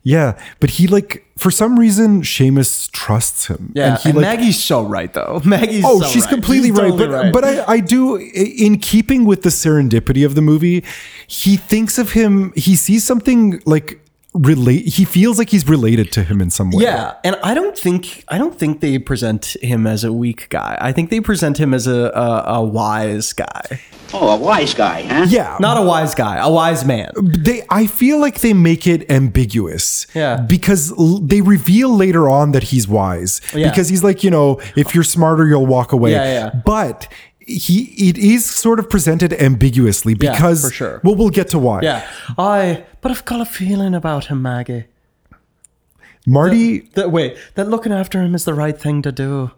Yeah, 0.03 0.39
but 0.61 0.71
he 0.71 0.87
like 0.87 1.25
for 1.37 1.51
some 1.51 1.77
reason 1.79 2.23
Seamus 2.23 2.89
trusts 2.93 3.47
him. 3.49 3.73
Yeah, 3.75 3.97
he 3.99 4.11
and 4.11 4.19
like 4.19 4.39
Maggie's 4.39 4.63
so 4.63 4.85
right 4.85 5.13
though. 5.13 5.41
Maggie's 5.45 5.85
Oh, 5.85 6.01
so 6.01 6.07
she's 6.09 6.23
right. 6.27 6.35
completely 6.35 6.69
She's 6.69 6.79
right. 6.79 6.91
totally 6.91 7.31
But 7.33 7.43
but 7.43 7.45
I, 7.69 7.73
I 7.75 7.81
do 7.81 8.17
in 8.17 8.79
keeping 8.79 9.25
with 9.25 9.43
the 9.43 9.49
serendipity 9.49 10.25
of 10.25 10.37
the 10.37 10.43
movie, 10.43 10.85
he 11.27 11.57
thinks 11.57 11.99
of 11.99 12.13
him, 12.13 12.53
he 12.55 12.77
sees 12.77 13.03
something 13.03 13.61
like 13.67 14.01
relate 14.39 14.87
he 14.87 15.05
feels 15.05 15.39
like 15.39 15.51
he's 15.51 15.69
related 15.69 16.13
to 16.13 16.23
him 16.25 16.41
in 16.41 16.51
some 16.51 16.71
way. 16.71 16.85
Yeah, 16.85 17.15
and 17.25 17.37
I 17.43 17.55
don't 17.55 17.77
think 17.79 18.25
I 18.29 18.39
don't 18.39 18.59
think 18.59 18.81
they 18.81 18.99
present 18.99 19.57
him 19.63 19.87
as 19.87 20.05
a 20.05 20.13
weak 20.13 20.49
guy. 20.51 20.77
I 20.81 20.93
think 20.93 21.11
they 21.11 21.21
present 21.21 21.59
him 21.59 21.73
as 21.75 21.87
a 21.87 22.11
a, 22.15 22.45
a 22.59 22.65
wise 22.65 23.33
guy, 23.33 23.81
Oh, 24.15 24.29
a 24.31 24.37
wise 24.37 24.73
guy, 24.75 25.03
huh? 25.03 25.27
Yeah. 25.29 25.57
not 25.61 25.77
a 25.77 25.83
wise 25.83 26.15
guy, 26.15 26.37
a 26.37 26.51
wise 26.51 26.85
man. 26.85 27.11
they 27.21 27.63
I 27.71 27.87
feel 27.87 28.21
like 28.21 28.41
they 28.41 28.53
make 28.55 28.87
it 28.87 29.11
ambiguous. 29.11 30.07
Yeah. 30.15 30.37
Because 30.41 30.93
l- 30.93 31.19
they 31.19 31.41
reveal 31.41 31.95
later 31.97 32.29
on 32.29 32.53
that 32.53 32.65
he's 32.65 32.87
wise. 32.89 33.41
Yeah. 33.55 33.69
Because 33.71 33.89
he's 33.89 34.05
like, 34.05 34.23
you 34.25 34.31
know, 34.31 34.61
if 34.77 34.95
you're 34.95 35.05
smarter, 35.05 35.47
you'll 35.47 35.67
walk 35.67 35.93
away. 35.93 36.13
Yeah, 36.13 36.25
yeah. 36.25 36.61
But 36.65 37.09
he 37.47 37.85
it 38.09 38.19
is 38.19 38.45
sort 38.45 38.79
of 38.79 38.91
presented 38.91 39.33
ambiguously 39.35 40.17
Yeah, 40.21 40.33
because 40.33 40.63
for 40.69 40.73
sure. 40.73 41.01
well 41.05 41.15
we'll 41.15 41.31
get 41.31 41.49
to 41.49 41.59
why. 41.59 41.81
Yeah, 41.83 42.07
I. 42.37 42.85
But 43.01 43.11
I've 43.13 43.25
got 43.25 43.41
a 43.41 43.45
feeling 43.45 43.95
about 43.95 44.27
him, 44.27 44.43
Maggie. 44.43 44.87
Marty 46.27 46.81
That 46.95 47.11
wait, 47.13 47.37
that 47.55 47.69
looking 47.69 47.93
after 47.93 48.21
him 48.21 48.35
is 48.35 48.45
the 48.45 48.55
right 48.55 48.77
thing 48.77 49.03
to 49.03 49.13
do. 49.13 49.53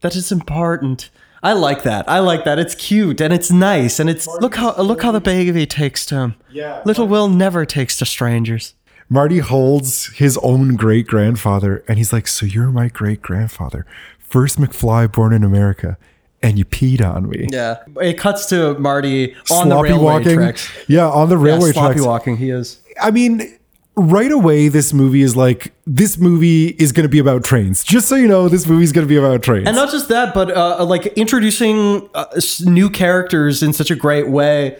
That 0.00 0.16
is 0.16 0.32
important. 0.32 1.10
I 1.42 1.52
like 1.52 1.82
that. 1.82 2.08
I 2.08 2.18
like 2.20 2.44
that. 2.44 2.58
It's 2.58 2.74
cute 2.74 3.20
and 3.20 3.32
it's 3.32 3.50
nice 3.50 4.00
and 4.00 4.08
it's 4.08 4.26
look 4.26 4.56
how 4.56 4.74
look 4.80 5.02
how 5.02 5.12
the 5.12 5.20
baby 5.20 5.66
takes 5.66 6.06
to 6.06 6.14
him. 6.16 6.34
Yeah. 6.50 6.82
Little 6.84 7.06
Will 7.06 7.28
never 7.28 7.66
takes 7.66 7.96
to 7.98 8.06
strangers. 8.06 8.74
Marty 9.10 9.38
holds 9.38 10.06
his 10.16 10.36
own 10.38 10.76
great 10.76 11.06
grandfather 11.06 11.84
and 11.88 11.98
he's 11.98 12.12
like, 12.12 12.26
So 12.26 12.46
you're 12.46 12.70
my 12.70 12.88
great 12.88 13.22
grandfather, 13.22 13.86
first 14.18 14.58
McFly 14.58 15.10
born 15.12 15.32
in 15.32 15.44
America, 15.44 15.96
and 16.42 16.58
you 16.58 16.64
peed 16.64 17.00
on 17.04 17.28
me. 17.28 17.46
Yeah. 17.50 17.78
It 18.00 18.18
cuts 18.18 18.46
to 18.46 18.74
Marty 18.78 19.34
on 19.50 19.68
the 19.68 19.76
railway 19.80 20.02
walking. 20.04 20.36
tracks. 20.36 20.70
Yeah, 20.86 21.08
on 21.08 21.28
the 21.28 21.36
Yeah, 21.36 21.42
railway 21.44 21.72
sloppy 21.72 21.94
tracks. 21.94 22.06
walking. 22.06 22.36
He 22.36 22.50
is. 22.50 22.78
I 23.00 23.10
mean, 23.10 23.58
right 23.96 24.30
away, 24.30 24.68
this 24.68 24.92
movie 24.92 25.22
is 25.22 25.36
like, 25.36 25.72
this 25.86 26.18
movie 26.18 26.68
is 26.68 26.92
going 26.92 27.02
to 27.04 27.08
be 27.08 27.18
about 27.18 27.42
trains. 27.44 27.82
Just 27.82 28.08
so 28.08 28.14
you 28.14 28.28
know, 28.28 28.48
this 28.48 28.66
movie 28.68 28.84
is 28.84 28.92
going 28.92 29.04
to 29.06 29.08
be 29.08 29.16
about 29.16 29.42
trains. 29.42 29.66
And 29.66 29.74
not 29.76 29.90
just 29.90 30.08
that, 30.10 30.32
but 30.34 30.56
uh, 30.56 30.84
like 30.84 31.06
introducing 31.18 32.08
uh, 32.14 32.26
new 32.64 32.88
characters 32.90 33.62
in 33.62 33.72
such 33.72 33.90
a 33.90 33.96
great 33.96 34.28
way. 34.28 34.78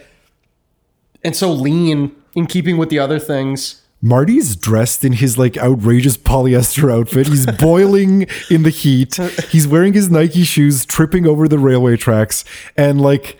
and 1.23 1.35
so 1.35 1.51
lean 1.51 2.15
in 2.35 2.45
keeping 2.47 2.77
with 2.77 2.89
the 2.89 2.99
other 2.99 3.19
things. 3.19 3.81
Marty's 4.01 4.55
dressed 4.55 5.03
in 5.03 5.13
his 5.13 5.37
like 5.37 5.57
outrageous 5.57 6.17
polyester 6.17 6.91
outfit. 6.91 7.27
He's 7.27 7.45
boiling 7.59 8.27
in 8.49 8.63
the 8.63 8.69
heat. 8.69 9.15
He's 9.49 9.67
wearing 9.67 9.93
his 9.93 10.09
Nike 10.09 10.43
shoes, 10.43 10.85
tripping 10.85 11.27
over 11.27 11.47
the 11.47 11.59
railway 11.59 11.97
tracks, 11.97 12.45
and 12.77 13.01
like 13.01 13.37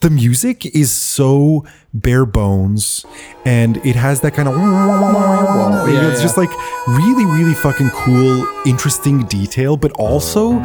the 0.00 0.10
music 0.10 0.64
is 0.66 0.90
so 0.90 1.66
bare 1.92 2.24
bones 2.24 3.04
and 3.44 3.78
it 3.78 3.96
has 3.96 4.20
that 4.20 4.32
kind 4.32 4.48
of 4.48 4.54
Yeah, 4.56 6.08
it's 6.10 6.18
yeah. 6.18 6.22
just 6.22 6.36
like 6.36 6.50
really 6.86 7.24
really 7.26 7.54
fucking 7.54 7.90
cool 7.90 8.46
interesting 8.64 9.24
detail 9.26 9.76
but 9.76 9.90
also 9.92 10.60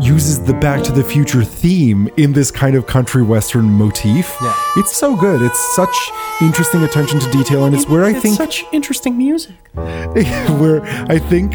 uses 0.00 0.40
the 0.42 0.54
back 0.54 0.82
to 0.84 0.92
the 0.92 1.04
future 1.04 1.44
theme 1.44 2.08
in 2.16 2.32
this 2.32 2.50
kind 2.50 2.74
of 2.74 2.86
country 2.86 3.22
western 3.22 3.66
motif 3.70 4.34
Yeah. 4.40 4.54
it's 4.76 4.96
so 4.96 5.14
good 5.14 5.42
it's 5.42 5.76
such 5.76 5.94
interesting 6.40 6.82
attention 6.84 7.20
to 7.20 7.30
detail 7.30 7.66
and 7.66 7.74
it's 7.74 7.86
where 7.86 8.04
i 8.04 8.12
think 8.12 8.36
such 8.36 8.64
interesting 8.72 9.18
music. 9.18 9.54
where 9.74 10.82
I 11.08 11.18
think 11.18 11.54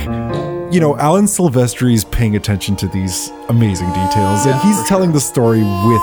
you 0.74 0.80
know 0.80 0.96
Alan 0.98 1.26
Silvestri 1.26 1.94
is 1.94 2.06
paying 2.06 2.36
attention 2.36 2.76
to 2.78 2.88
these 2.88 3.30
amazing 3.50 3.90
details, 3.90 4.46
and 4.46 4.60
he's 4.62 4.82
telling 4.88 5.12
the 5.12 5.20
story 5.20 5.60
with 5.60 6.02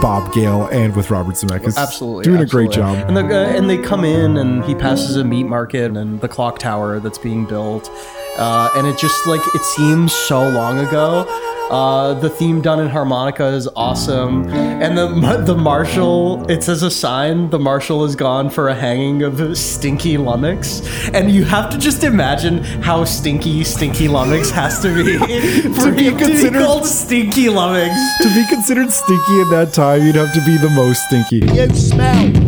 Bob 0.00 0.32
Gale 0.32 0.68
and 0.70 0.94
with 0.94 1.10
Robert 1.10 1.34
Zemeckis. 1.34 1.76
Absolutely, 1.76 2.24
doing 2.24 2.40
absolutely. 2.40 2.42
a 2.42 2.46
great 2.46 2.70
job. 2.70 3.08
And, 3.08 3.16
the, 3.16 3.24
uh, 3.24 3.56
and 3.56 3.68
they 3.68 3.78
come 3.78 4.04
in, 4.04 4.36
and 4.36 4.64
he 4.64 4.74
passes 4.76 5.16
a 5.16 5.24
meat 5.24 5.44
market 5.44 5.96
and 5.96 6.20
the 6.20 6.28
clock 6.28 6.58
tower 6.60 7.00
that's 7.00 7.18
being 7.18 7.44
built, 7.44 7.90
uh, 8.38 8.70
and 8.76 8.86
it 8.86 8.98
just 8.98 9.26
like 9.26 9.40
it 9.54 9.62
seems 9.62 10.12
so 10.12 10.48
long 10.48 10.78
ago. 10.78 11.26
Uh, 11.70 12.14
the 12.14 12.30
theme 12.30 12.62
done 12.62 12.80
in 12.80 12.88
harmonica 12.88 13.44
is 13.48 13.68
awesome, 13.76 14.48
and 14.48 14.96
the 14.96 15.06
the 15.46 15.54
marshal. 15.54 16.50
It 16.50 16.62
says 16.62 16.82
a 16.82 16.90
sign. 16.90 17.50
The 17.50 17.58
marshal 17.58 18.04
is 18.06 18.16
gone 18.16 18.48
for 18.48 18.68
a 18.68 18.74
hanging 18.74 19.22
of 19.22 19.58
Stinky 19.58 20.16
Lummox, 20.16 20.80
and 21.12 21.30
you 21.30 21.44
have 21.44 21.68
to 21.70 21.76
just 21.78 22.04
imagine 22.04 22.64
how 22.82 23.04
stinky 23.04 23.64
Stinky 23.64 24.08
Lummox 24.08 24.48
has 24.50 24.80
to 24.80 24.94
be 25.04 25.18
for 25.74 25.92
be 25.92 26.04
him 26.04 26.16
to 26.18 26.24
be 26.24 26.24
considered- 26.24 26.62
called 26.64 26.86
Stinky 26.86 27.50
Lummox. 27.50 27.94
to 28.22 28.34
be 28.34 28.46
considered 28.48 28.90
stinky 28.90 29.40
in 29.42 29.50
that 29.50 29.72
time, 29.74 30.02
you'd 30.06 30.14
have 30.16 30.32
to 30.32 30.40
be 30.46 30.56
the 30.56 30.70
most 30.70 31.02
stinky. 31.04 31.40
You 31.54 31.68
smell. 31.74 32.47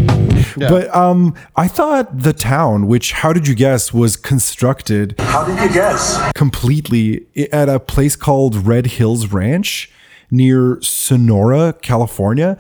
But 0.57 0.95
um, 0.95 1.35
I 1.57 1.69
thought 1.69 2.23
the 2.23 2.33
town, 2.33 2.87
which 2.87 3.13
how 3.13 3.33
did 3.33 3.47
you 3.49 3.55
guess 3.55 3.93
was 3.93 4.17
constructed 4.17 5.15
How 5.19 5.45
did 5.45 5.59
you 5.61 5.73
guess? 5.73 6.19
completely 6.35 7.27
at 7.53 7.69
a 7.69 7.79
place 7.81 8.17
called 8.17 8.67
Red 8.67 8.87
Hills 8.87 9.29
Ranch 9.33 9.91
near 10.31 10.79
Sonora, 10.81 11.73
California. 11.83 12.57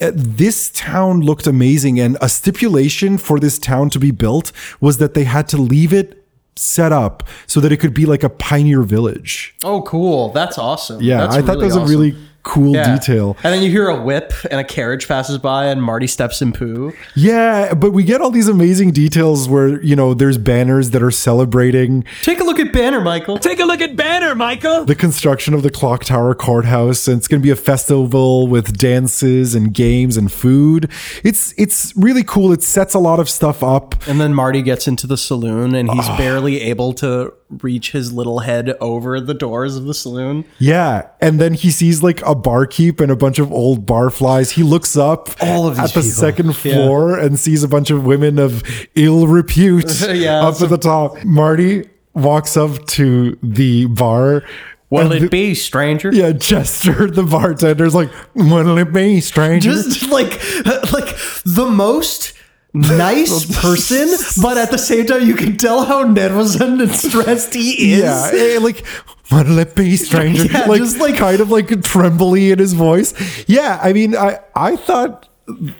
Uh, 0.00 0.10
This 0.14 0.70
town 0.70 1.20
looked 1.20 1.46
amazing, 1.46 2.00
and 2.00 2.16
a 2.20 2.28
stipulation 2.28 3.16
for 3.18 3.38
this 3.38 3.58
town 3.58 3.90
to 3.90 3.98
be 4.00 4.10
built 4.10 4.50
was 4.80 4.98
that 4.98 5.14
they 5.14 5.24
had 5.24 5.46
to 5.48 5.56
leave 5.56 5.92
it 5.92 6.18
set 6.56 6.92
up 6.92 7.22
so 7.46 7.60
that 7.60 7.70
it 7.72 7.78
could 7.78 7.94
be 7.94 8.04
like 8.06 8.22
a 8.24 8.28
pioneer 8.28 8.82
village. 8.82 9.54
Oh, 9.64 9.82
cool! 9.82 10.30
That's 10.32 10.58
awesome. 10.58 11.00
Yeah, 11.00 11.18
That's 11.18 11.36
I 11.36 11.42
thought 11.42 11.58
that 11.60 11.64
was 11.64 11.76
awesome. 11.76 11.88
a 11.94 11.96
really 11.96 12.16
cool 12.42 12.74
Yeah. 12.74 12.94
detail. 12.94 13.36
And 13.44 13.54
then 13.54 13.62
you 13.62 13.70
hear 13.70 13.88
a 13.88 14.00
whip 14.00 14.32
and 14.50 14.60
a 14.60 14.64
carriage 14.64 15.06
passes 15.06 15.38
by 15.38 15.66
and 15.66 15.82
Marty 15.82 16.06
steps 16.06 16.42
in 16.42 16.52
poo. 16.52 16.92
Yeah, 17.14 17.74
but 17.74 17.92
we 17.92 18.04
get 18.04 18.20
all 18.20 18.30
these 18.30 18.48
amazing 18.48 18.90
details 18.90 19.48
where, 19.48 19.82
you 19.82 19.94
know, 19.94 20.14
there's 20.14 20.38
banners 20.38 20.90
that 20.90 21.02
are 21.02 21.10
celebrating 21.10 22.04
Take 22.22 22.40
a 22.40 22.44
look 22.44 22.58
at 22.58 22.72
Banner, 22.72 23.00
Michael. 23.00 23.38
Take 23.38 23.60
a 23.60 23.64
look 23.64 23.80
at 23.80 23.96
Banner, 23.96 24.34
Michael. 24.34 24.84
the 24.84 24.94
construction 24.94 25.54
of 25.54 25.62
the 25.62 25.70
Clock 25.70 26.04
Tower 26.04 26.34
Courthouse, 26.34 27.06
and 27.08 27.18
it's 27.18 27.28
going 27.28 27.40
to 27.40 27.44
be 27.44 27.50
a 27.50 27.56
festival 27.56 28.46
with 28.46 28.76
dances 28.76 29.54
and 29.54 29.72
games 29.72 30.16
and 30.16 30.30
food. 30.32 30.90
It's 31.22 31.54
it's 31.56 31.92
really 31.96 32.24
cool. 32.24 32.52
It 32.52 32.62
sets 32.62 32.94
a 32.94 32.98
lot 32.98 33.20
of 33.20 33.28
stuff 33.28 33.62
up. 33.62 33.94
And 34.06 34.20
then 34.20 34.34
Marty 34.34 34.62
gets 34.62 34.88
into 34.88 35.06
the 35.06 35.16
saloon 35.16 35.74
and 35.74 35.90
he's 35.90 36.08
ah. 36.08 36.16
barely 36.16 36.60
able 36.62 36.92
to 36.94 37.32
reach 37.60 37.92
his 37.92 38.12
little 38.12 38.40
head 38.40 38.74
over 38.80 39.20
the 39.20 39.34
doors 39.34 39.76
of 39.76 39.84
the 39.84 39.94
saloon. 39.94 40.44
Yeah, 40.58 41.08
and 41.20 41.40
then 41.40 41.54
he 41.54 41.70
sees 41.70 42.02
like 42.02 42.22
a 42.26 42.31
barkeep 42.34 43.00
and 43.00 43.10
a 43.10 43.16
bunch 43.16 43.38
of 43.38 43.52
old 43.52 43.86
barflies. 43.86 44.50
He 44.52 44.62
looks 44.62 44.96
up 44.96 45.30
All 45.40 45.66
of 45.66 45.78
at 45.78 45.90
the 45.90 46.00
people. 46.00 46.10
second 46.10 46.46
Yeah. 46.64 46.74
floor 46.86 47.18
and 47.18 47.38
sees 47.38 47.62
a 47.62 47.68
bunch 47.68 47.90
of 47.90 48.04
women 48.04 48.38
of 48.38 48.62
ill 48.94 49.26
repute 49.26 50.00
Yeah, 50.14 50.42
up 50.46 50.60
at 50.60 50.68
the 50.68 50.78
top. 50.78 51.22
Marty 51.24 51.88
walks 52.14 52.56
up 52.56 52.84
to 52.86 53.38
the 53.42 53.86
bar. 53.86 54.42
What'll 54.88 55.12
it 55.12 55.30
be, 55.30 55.54
stranger? 55.54 56.10
Yeah, 56.12 56.32
Chester, 56.34 57.10
the 57.10 57.22
bartender's 57.22 57.94
like, 57.94 58.10
"What'll 58.34 58.76
it 58.76 58.92
be, 58.92 59.22
stranger?" 59.22 59.70
Just 59.72 60.10
like 60.10 60.32
like 60.92 61.16
the 61.46 61.66
most 61.72 62.34
nice 62.74 63.44
person, 63.60 64.08
but 64.42 64.56
at 64.58 64.70
the 64.70 64.78
same 64.78 65.06
time 65.06 65.26
you 65.26 65.34
can 65.34 65.56
tell 65.56 65.84
how 65.84 66.02
nervous 66.02 66.54
and 66.60 66.90
stressed 66.90 67.54
he 67.54 67.92
is. 67.94 68.00
Yeah, 68.02 68.30
eh, 68.32 68.58
like 68.60 68.86
what'll 69.30 69.58
it 69.58 69.74
be, 69.74 69.96
stranger? 69.96 70.44
Yeah, 70.50 70.66
like, 70.66 70.80
just 70.80 70.98
like- 70.98 71.16
kind 71.16 71.40
of 71.40 71.50
like 71.50 71.68
trembly 71.82 72.50
in 72.52 72.58
his 72.58 72.72
voice. 72.72 73.14
Yeah, 73.48 73.78
I 73.82 73.92
mean, 73.92 74.16
I 74.16 74.40
I 74.54 74.76
thought. 74.76 75.28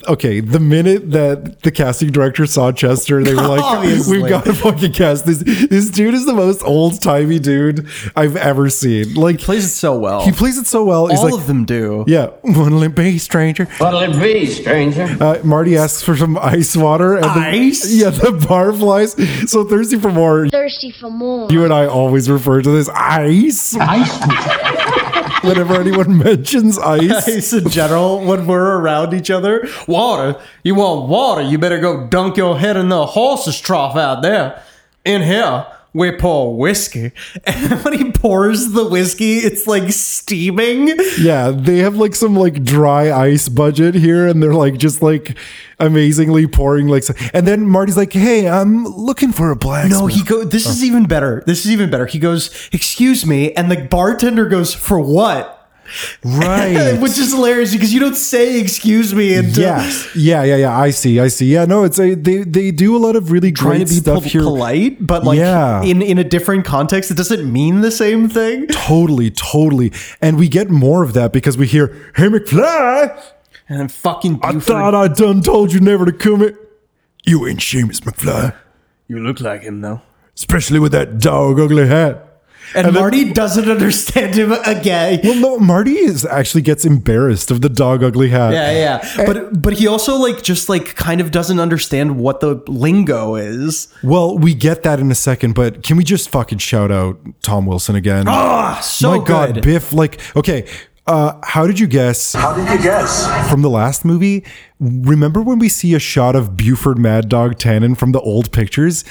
Okay, 0.09 0.41
the 0.41 0.59
minute 0.59 1.13
that 1.13 1.63
the 1.63 1.71
casting 1.71 2.11
director 2.11 2.47
saw 2.47 2.73
Chester, 2.73 3.23
they 3.23 3.33
were 3.33 3.43
like, 3.43 3.63
Obviously. 3.63 4.19
"We've 4.21 4.29
got 4.29 4.45
to 4.47 4.55
fucking 4.55 4.93
cast 4.93 5.25
this. 5.25 5.39
This 5.39 5.89
dude 5.89 6.15
is 6.15 6.27
the 6.27 6.33
most 6.35 6.65
old 6.65 7.01
timey 7.01 7.39
dude 7.39 7.87
I've 8.17 8.35
ever 8.37 8.69
seen. 8.69 9.15
Like, 9.15 9.39
Plays 9.39 9.65
it 9.67 9.69
so 9.69 9.97
well. 9.97 10.25
he 10.25 10.33
plays 10.33 10.59
it 10.59 10.67
so 10.67 10.85
well. 10.85 11.07
He's 11.07 11.21
All 11.21 11.27
like, 11.27 11.35
of 11.35 11.47
them 11.47 11.65
do. 11.65 12.05
yeah, 12.09 12.27
what'll 12.43 12.83
it 12.83 12.97
be, 12.97 13.19
stranger? 13.19 13.67
What'll 13.79 14.01
it 14.01 14.21
be, 14.21 14.47
stranger? 14.47 15.05
Uh, 15.21 15.39
Marty 15.45 15.77
asks 15.77 16.03
for 16.03 16.17
some 16.17 16.37
ice 16.39 16.77
water, 16.77 17.15
and 17.17 17.25
Ice? 17.27 17.83
The, 17.85 17.95
yeah, 17.97 18.11
the 18.11 18.33
barflies 18.33 19.49
so 19.49 19.65
thirsty 19.65 19.99
for 19.99 20.11
more. 20.11 20.49
Thirsty 20.49 20.91
for 20.91 21.09
more. 21.09 21.49
You 21.53 21.63
and 21.65 21.73
I 21.73 21.87
always 21.87 22.29
refer 22.29 22.63
to 22.63 22.71
this 22.71 22.89
ice. 22.89 23.77
ice. 23.79 24.99
Whenever 25.49 25.75
anyone 25.81 26.19
mentions 26.25 26.79
ice, 26.79 27.27
Ice 27.29 27.53
in 27.53 27.69
general, 27.69 28.25
when 28.25 28.47
we're 28.47 28.79
around 28.79 29.13
each 29.13 29.29
other, 29.29 29.69
water. 29.89 30.41
You 30.63 30.77
want 30.77 31.09
water? 31.09 31.43
You 31.43 31.59
better 31.59 31.81
go 31.81 32.07
dunk 32.07 32.37
your 32.37 32.59
head 32.61 32.77
in 32.77 32.89
the 32.91 33.07
horse's 33.07 33.61
trough 33.61 33.97
out 33.97 34.23
there. 34.23 34.63
In 35.05 35.23
here, 35.23 35.67
we 35.93 36.13
pour 36.13 36.57
whiskey. 36.57 37.11
And 37.45 37.85
when 37.85 37.99
he 37.99 38.12
pours 38.23 38.71
the 38.71 38.87
whiskey, 38.87 39.39
it's 39.39 39.67
like 39.67 39.91
steaming. 39.91 40.97
yeah, 41.19 41.51
they 41.51 41.79
have 41.79 41.97
like 41.97 42.15
some 42.15 42.37
like 42.37 42.63
dry 42.63 43.13
ice 43.13 43.49
budget 43.49 43.97
here, 43.97 44.29
and 44.29 44.41
they're 44.41 44.55
like 44.55 44.79
just 44.79 45.03
like 45.03 45.37
amazingly 45.81 46.47
pouring 46.47 46.87
like. 46.87 47.03
And 47.35 47.47
then 47.49 47.67
Marty's 47.67 47.97
like, 47.97 48.13
"Hey, 48.13 48.49
I'm 48.49 48.85
looking 48.87 49.33
for 49.33 49.51
a 49.51 49.57
black." 49.57 49.91
No, 49.91 50.07
he 50.07 50.23
go. 50.23 50.45
This 50.45 50.67
is 50.67 50.83
oh. 50.83 50.87
even 50.87 51.07
better. 51.07 51.43
This 51.47 51.67
is 51.67 51.73
even 51.73 51.91
better. 51.91 52.07
He 52.07 52.21
goes, 52.21 52.71
"Excuse 52.73 53.27
me," 53.27 53.53
and 53.55 53.71
the 53.71 53.77
bartender 53.77 54.47
goes, 54.47 54.73
"For 54.73 55.01
what?" 55.01 55.62
Right. 56.25 56.95
Which 57.01 57.19
is 57.19 57.33
hilarious 57.33 57.73
because 57.73 57.93
you 57.93 58.01
don't 58.01 58.15
say 58.17 58.61
"excuse 58.61 59.15
me" 59.15 59.35
until 59.35 59.65
uh, 59.65 59.77
Yes. 59.79 60.09
Yeah, 60.17 60.43
yeah, 60.45 60.57
yeah. 60.57 60.79
I 60.79 60.91
see. 60.91 61.21
I 61.21 61.29
see. 61.29 61.47
Yeah, 61.53 61.65
no, 61.65 61.85
it's 61.85 61.99
a 61.99 62.15
they 62.15 62.39
they 62.45 62.71
do 62.71 62.97
a 62.97 62.99
lot 62.99 63.17
of 63.17 63.31
really 63.31 63.53
trying 63.53 63.81
to 63.81 63.87
be 63.87 63.93
stuff 63.93 64.23
pol- 64.23 64.31
here. 64.31 64.43
polite, 64.43 65.07
but 65.07 65.25
like 65.25 65.39
Yeah. 65.39 65.83
in 65.83 66.03
in 66.03 66.19
a 66.19 66.25
different 66.25 66.65
context, 66.65 67.11
it 67.11 67.17
doesn't 67.17 67.51
mean 67.51 67.81
the 67.81 67.91
same 67.91 68.29
thing. 68.29 68.67
Totally, 68.69 69.31
totally. 69.31 69.93
And 70.21 70.39
we 70.39 70.49
get 70.49 70.71
more 70.71 71.03
of 71.03 71.13
that 71.15 71.33
because 71.33 71.57
we 71.57 71.67
hear, 71.67 71.95
"Hey 72.17 72.29
McFly, 72.29 73.17
And 73.69 73.81
then 73.81 73.89
fucking 73.89 74.41
I 74.43 74.59
thought 74.59 74.95
I 74.95 75.09
done 75.09 75.41
told 75.43 75.73
you 75.73 75.81
never 75.81 76.05
to 76.05 76.13
come 76.13 76.43
in. 76.43 76.57
You 77.25 77.47
ain't 77.47 77.61
Seamus 77.61 78.01
McFly, 78.01 78.55
you 79.09 79.19
look 79.21 79.41
like 79.41 79.63
him 79.63 79.81
though. 79.81 80.01
especially 80.37 80.79
with 80.81 80.93
that 80.93 81.19
dog 81.19 81.61
ugly 81.61 81.87
hat." 81.87 82.32
And, 82.75 82.87
And 82.87 82.97
then- 82.97 83.03
Marty 83.03 83.33
doesn't 83.33 83.71
understand 83.71 84.35
him 84.35 84.53
again. 84.65 85.21
Well, 85.23 85.35
no, 85.37 85.59
Marty 85.59 85.93
is 85.99 86.25
actually 86.25 86.63
gets 86.63 86.85
embarrassed 86.85 87.51
of 87.51 87.61
the 87.61 87.69
dog 87.69 88.03
ugly 88.03 88.29
hat. 88.31 88.53
Yeah, 88.53 88.71
yeah. 88.73 89.25
But 89.27 89.61
but 89.63 89.75
he 89.75 89.87
also 89.87 90.17
like 90.17 90.43
just 90.43 90.69
like 90.69 90.95
kind 90.95 91.21
of 91.21 91.31
doesn't 91.31 91.61
understand 91.61 92.17
what 92.19 92.41
the 92.41 92.63
lingo 92.67 93.35
is. 93.37 93.89
Well, 94.03 94.39
we 94.39 94.55
get 94.55 94.83
that 94.85 95.01
in 95.01 95.11
a 95.11 95.15
second, 95.15 95.55
but 95.55 95.83
can 95.83 95.97
we 95.97 96.05
just 96.05 96.31
fucking 96.31 96.59
shout 96.59 96.91
out 96.91 97.19
Tom 97.43 97.67
Wilson 97.67 97.95
again? 97.97 98.25
Ah, 98.29 98.81
so 98.83 99.19
My 99.19 99.25
God, 99.25 99.55
good. 99.55 99.65
Biff! 99.65 99.93
Like, 99.93 100.21
okay, 100.37 100.67
uh, 101.07 101.39
how 101.43 101.67
did 101.67 101.79
you 101.79 101.87
guess 101.87 102.33
How 102.33 102.55
did 102.55 102.69
you 102.71 102.79
guess? 102.83 103.51
from 103.51 103.63
the 103.63 103.71
last 103.71 104.05
movie? 104.05 104.45
Remember 104.81 105.43
when 105.43 105.59
we 105.59 105.69
see 105.69 105.95
a 105.95 105.99
shot 105.99 106.35
of 106.37 106.57
Buford 106.57 106.99
Mad 106.99 107.29
Dog 107.29 107.57
Tannen 107.57 107.97
from 107.97 108.13
the 108.13 108.21
old 108.21 108.53
pictures? 108.53 109.05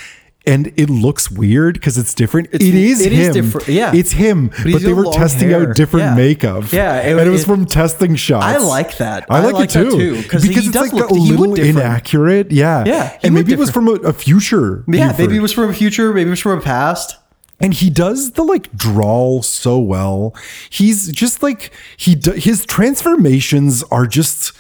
And 0.44 0.74
it 0.76 0.90
looks 0.90 1.30
weird 1.30 1.76
because 1.76 2.00
it's 2.00 2.16
different. 2.16 2.48
It's- 2.52 2.68
it 2.68 2.74
is 2.74 3.00
it 3.00 3.12
him. 3.12 3.20
is 3.22 3.34
different, 3.36 3.68
yeah. 3.68 3.94
it's 3.94 4.14
him. 4.14 4.48
But, 4.48 4.58
he's 4.66 4.82
they 4.82 4.92
were 4.92 5.06
testing 5.14 5.50
hair. 5.52 5.70
out 5.70 5.76
different 5.76 6.06
Yeah. 6.08 6.16
makeup. 6.16 6.74
Yeah, 6.74 6.98
it- 7.02 7.12
and 7.12 7.28
it 7.28 7.30
was 7.30 7.42
it- 7.44 7.46
from 7.46 7.66
testing 7.68 8.16
shots. 8.16 8.44
I 8.44 8.58
like 8.58 8.98
that. 8.98 9.28
I 9.30 9.38
I 9.38 9.42
like, 9.42 9.54
like 9.54 9.70
it 9.70 9.74
too, 9.74 9.92
too, 9.92 10.22
because 10.24 10.44
it's 10.44 10.72
does 10.72 10.92
like 10.92 10.94
look- 10.94 11.12
a 11.12 11.14
little 11.14 11.54
inaccurate. 11.54 12.52
Yeah, 12.52 12.84
Yeah, 12.88 13.12
and 13.22 13.36
maybe 13.36 13.54
it 13.54 13.60
was 13.60 13.70
from 13.70 13.88
a, 13.88 13.92
a 14.02 14.14
future. 14.14 14.84
Yeah, 14.88 15.10
Buford. 15.10 15.20
maybe 15.20 15.38
it 15.38 15.42
was 15.44 15.54
from 15.54 15.70
a 15.70 15.74
future, 15.74 16.12
maybe 16.12 16.28
it 16.30 16.32
was 16.32 16.40
from 16.40 16.58
a 16.58 16.62
past. 16.62 17.18
and 17.60 17.76
he 17.76 17.92
does 17.92 18.32
the 18.32 18.42
like 18.44 18.76
drawl 18.76 19.44
so 19.44 19.78
well. 19.78 20.34
He's 20.72 21.12
just 21.12 21.44
like 21.44 21.70
he 21.96 22.16
do, 22.16 22.32
his 22.32 22.66
transformations 22.66 23.84
are 23.92 24.08
just 24.08 24.54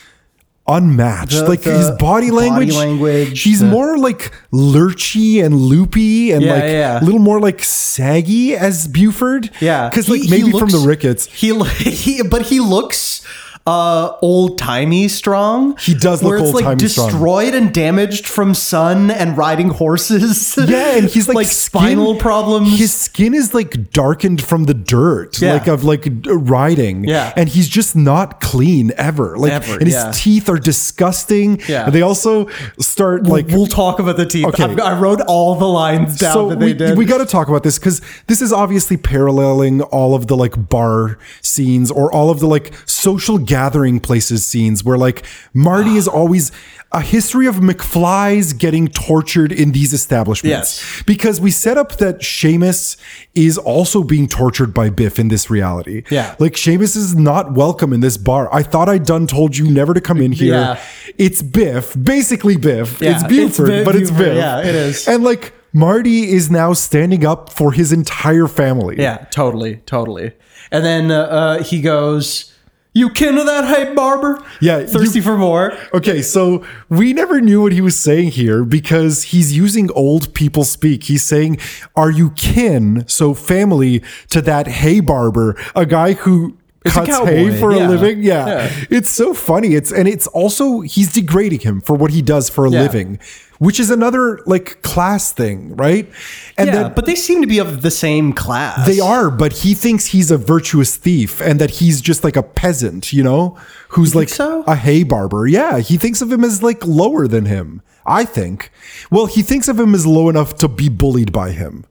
unmatched. 0.68 1.32
The- 1.32 1.47
like 1.49 1.62
the 1.62 1.72
his 1.78 1.89
body 1.91 2.30
body 2.30 2.32
language. 2.32 2.76
language, 2.76 3.41
He's 3.43 3.59
the- 3.59 3.66
more 3.66 3.97
like 3.97 4.32
lurchy 4.53 5.43
and 5.43 5.55
loopy 5.55 6.32
and 6.32 6.43
Yeah, 6.43 6.53
like 6.53 6.64
yeah. 6.64 6.99
a 6.99 7.03
little 7.03 7.20
more 7.20 7.39
like 7.39 7.64
saggy 7.64 8.55
as 8.55 8.88
Buford. 8.88 9.49
Yeah, 9.59 9.89
because 9.89 10.09
like 10.09 10.22
He- 10.22 10.28
he 10.28 10.43
maybe 10.45 10.57
from 10.59 10.70
the 10.70 10.80
rickets. 10.80 11.28
He, 11.32 11.57
he 11.80 12.22
but 12.24 12.43
he 12.43 12.59
looks 12.59 13.22
uh 13.68 14.18
old 14.22 14.57
timey 14.57 15.07
strong. 15.07 15.78
He 15.78 15.93
does 15.93 16.24
look 16.24 16.32
where 16.32 16.39
it's 16.39 16.53
like 16.53 16.80
strong. 16.89 17.09
destroyed 17.09 17.53
and 17.53 17.74
damaged 17.74 18.28
from 18.28 18.53
sun 18.55 19.12
and 19.12 19.38
riding 19.38 19.70
horses. 19.70 20.55
Yeah, 20.57 20.97
and 20.97 21.05
he's 21.07 21.28
like, 21.39 21.47
skin- 21.47 21.55
spinal 21.82 22.16
problems. 22.16 22.78
His 22.80 22.93
skin 22.93 23.34
is 23.34 23.53
like 23.53 23.91
darkened 23.91 24.41
from 24.43 24.64
the 24.64 24.74
dirt, 24.74 25.39
Yeah. 25.41 25.53
like 25.53 25.68
of 25.68 25.84
like 25.84 26.07
riding. 26.26 27.03
Yeah. 27.03 27.34
and 27.36 27.47
he's 27.49 27.70
just 27.70 27.95
not 27.95 28.41
clean 28.41 28.91
ever. 28.97 29.38
Like, 29.38 29.51
Ever, 29.51 29.74
and 29.74 29.84
his 29.84 29.93
yeah. 29.93 30.12
teeth 30.14 30.49
are 30.49 30.57
disgusting. 30.57 31.62
Yeah. 31.68 31.89
they 31.89 32.01
also 32.01 32.47
start 32.80 33.24
like 33.24 33.45
like 33.45 33.55
we'll 33.55 33.68
talk 33.68 33.99
about 33.99 34.18
the 34.18 34.26
teeth. 34.26 34.45
Okay. 34.47 34.64
I've- 34.64 34.82
I 34.82 34.97
wrote 34.99 35.22
all 35.22 35.55
the 35.55 35.68
lines 35.68 36.18
down 36.18 36.34
so 36.34 36.49
that 36.49 36.59
they 36.59 36.68
we, 36.68 36.74
did. 36.74 36.97
we 36.97 37.05
got 37.05 37.20
to 37.20 37.26
talk 37.26 37.47
about 37.47 37.64
this 37.64 37.78
because 37.80 38.01
this 38.28 38.41
is 38.41 38.51
obviously 38.51 38.97
paralleling 38.97 39.82
all 39.84 40.16
of 40.16 40.28
the 40.28 40.36
like 40.36 40.70
bar 40.70 41.18
scenes 41.41 41.89
or 41.91 42.12
all 42.12 42.30
of 42.30 42.39
the 42.39 42.47
like 42.47 42.74
social 42.86 43.38
gathering 43.52 43.99
places 43.99 44.45
scenes 44.45 44.82
where 44.82 44.97
like 44.97 45.26
Marty 45.54 45.97
is 45.97 46.08
always 46.08 46.54
a 46.93 47.02
history 47.02 47.47
of 47.47 47.56
McFly's 47.56 48.54
getting 48.54 48.88
tortured 48.88 49.52
in 49.52 49.74
these 49.74 49.91
establishments. 49.91 50.82
Yes. 50.82 51.04
Because 51.06 51.41
we 51.41 51.52
set 51.52 51.78
up 51.78 51.97
that 51.97 52.20
Seamus 52.20 52.95
is 53.36 53.58
also 53.58 54.04
being 54.04 54.30
tortured 54.30 54.74
by 54.74 54.89
Biff 54.89 55.20
in 55.20 55.28
this 55.28 55.49
reality. 55.49 56.04
Yeah. 56.10 56.34
Like 56.39 56.54
Seamus 56.54 56.95
is 56.95 57.14
not 57.14 57.52
welcome 57.52 57.91
in 57.91 57.99
this 57.99 58.16
bar. 58.16 58.47
I 58.54 58.64
thought 58.64 58.88
I'd 58.88 59.06
done 59.06 59.28
told 59.28 59.58
you 59.58 59.70
never 59.70 59.93
to 59.93 60.02
come 60.02 60.22
in 60.22 60.32
here. 60.32 60.54
Yeah. 60.54 60.82
It's 61.18 61.41
Biff, 61.41 61.93
basically 62.02 62.56
Biff. 62.56 63.02
Yeah, 63.02 63.16
it's 63.16 63.24
it's 63.24 63.34
Buford, 63.34 63.84
but 63.84 63.95
it's 63.97 64.10
Buford, 64.12 64.26
Biff. 64.28 64.38
yeah, 64.38 64.60
it 64.62 64.76
is. 64.76 65.10
And 65.10 65.26
like 65.26 65.54
Marty 65.74 66.32
is 66.32 66.49
now 66.49 66.72
standing 66.72 67.26
up 67.26 67.52
for 67.52 67.74
his 67.74 67.91
entire 67.91 68.47
family. 68.47 68.95
Yeah, 68.97 69.26
totally, 69.30 69.78
totally. 69.86 70.32
And 70.72 70.86
then 70.86 71.12
uh, 71.12 71.20
uh, 71.24 71.64
he 71.64 71.82
goes, 71.82 72.51
"You 72.93 73.09
kin 73.09 73.35
to 73.35 73.43
that 73.43 73.65
hay 73.65 73.93
barber? 73.93 74.41
Yeah, 74.59 74.85
thirsty 74.85 75.19
you- 75.19 75.23
for 75.23 75.37
more." 75.37 75.73
Okay, 75.93 76.21
so 76.21 76.63
we 76.89 77.13
never 77.13 77.39
knew 77.39 77.61
what 77.61 77.71
he 77.71 77.81
was 77.81 77.95
saying 77.97 78.31
here 78.31 78.63
because 78.63 79.23
he's 79.23 79.55
using 79.55 79.89
old 79.91 80.33
people 80.33 80.63
speak. 80.65 81.05
He's 81.05 81.23
saying, 81.23 81.57
Are 81.95 82.11
you 82.11 82.31
kin, 82.31 83.03
so 83.07 83.33
family, 83.33 84.01
to 84.29 84.41
that 84.41 84.67
hay 84.67 84.99
barber, 84.99 85.55
a 85.75 85.85
guy 85.85 86.13
who 86.13 86.57
It's 86.84 86.95
cuts 86.95 87.09
hay 87.09 87.59
for 87.59 87.73
yeah. 87.73 87.88
a 87.88 87.89
living? 87.89 88.23
Yeah. 88.23 88.47
Yeah. 88.47 88.86
It's 88.89 89.09
so 89.09 89.34
funny. 89.34 89.75
It's 89.75 89.91
and 89.91 90.07
it's 90.07 90.27
also 90.27 90.82
he's 90.82 91.13
degrading 91.13 91.59
him 91.59 91.79
for 91.82 91.95
what 91.95 92.11
he 92.11 92.21
does 92.21 92.49
for 92.49 92.65
a 92.65 92.71
Yeah. 92.71 92.82
living, 92.82 93.19
which 93.59 93.79
is 93.79 93.91
another 93.91 94.39
like 94.47 94.82
class 94.82 95.32
thing, 95.32 95.75
right? 95.75 96.09
And 96.57 96.67
yeah, 96.67 96.73
then 96.84 96.93
but 96.95 97.05
they 97.05 97.13
seem 97.13 97.41
to 97.41 97.47
be 97.47 97.59
of 97.59 97.84
the 97.84 97.91
same 97.91 98.34
class. 98.34 98.88
They 98.88 98.99
are, 98.99 99.29
but 99.29 99.53
he 99.53 99.75
thinks 99.75 100.07
he's 100.07 100.32
a 100.32 100.38
virtuous 100.38 100.95
thief 100.95 101.39
and 101.39 101.61
that 101.61 101.69
he's 101.69 102.01
just 102.01 102.23
like 102.23 102.36
a 102.36 102.43
peasant, 102.43 103.13
you 103.13 103.21
know, 103.23 103.57
who's 103.89 104.15
like 104.15 104.29
so? 104.29 104.63
a 104.65 104.75
hay 104.75 105.03
barber. 105.03 105.45
Yeah, 105.45 105.79
he 105.79 105.97
thinks 105.97 106.21
of 106.21 106.32
him 106.32 106.43
as 106.43 106.63
like 106.63 106.84
lower 106.86 107.27
than 107.27 107.45
him. 107.45 107.84
I 108.03 108.25
think. 108.25 108.71
Well, 109.11 109.27
he 109.27 109.43
thinks 109.43 109.67
of 109.67 109.79
him 109.79 109.93
as 109.93 110.07
low 110.07 110.29
enough 110.29 110.55
to 110.55 110.67
be 110.67 110.89
bullied 110.89 111.32
by 111.32 111.51
him. 111.51 111.86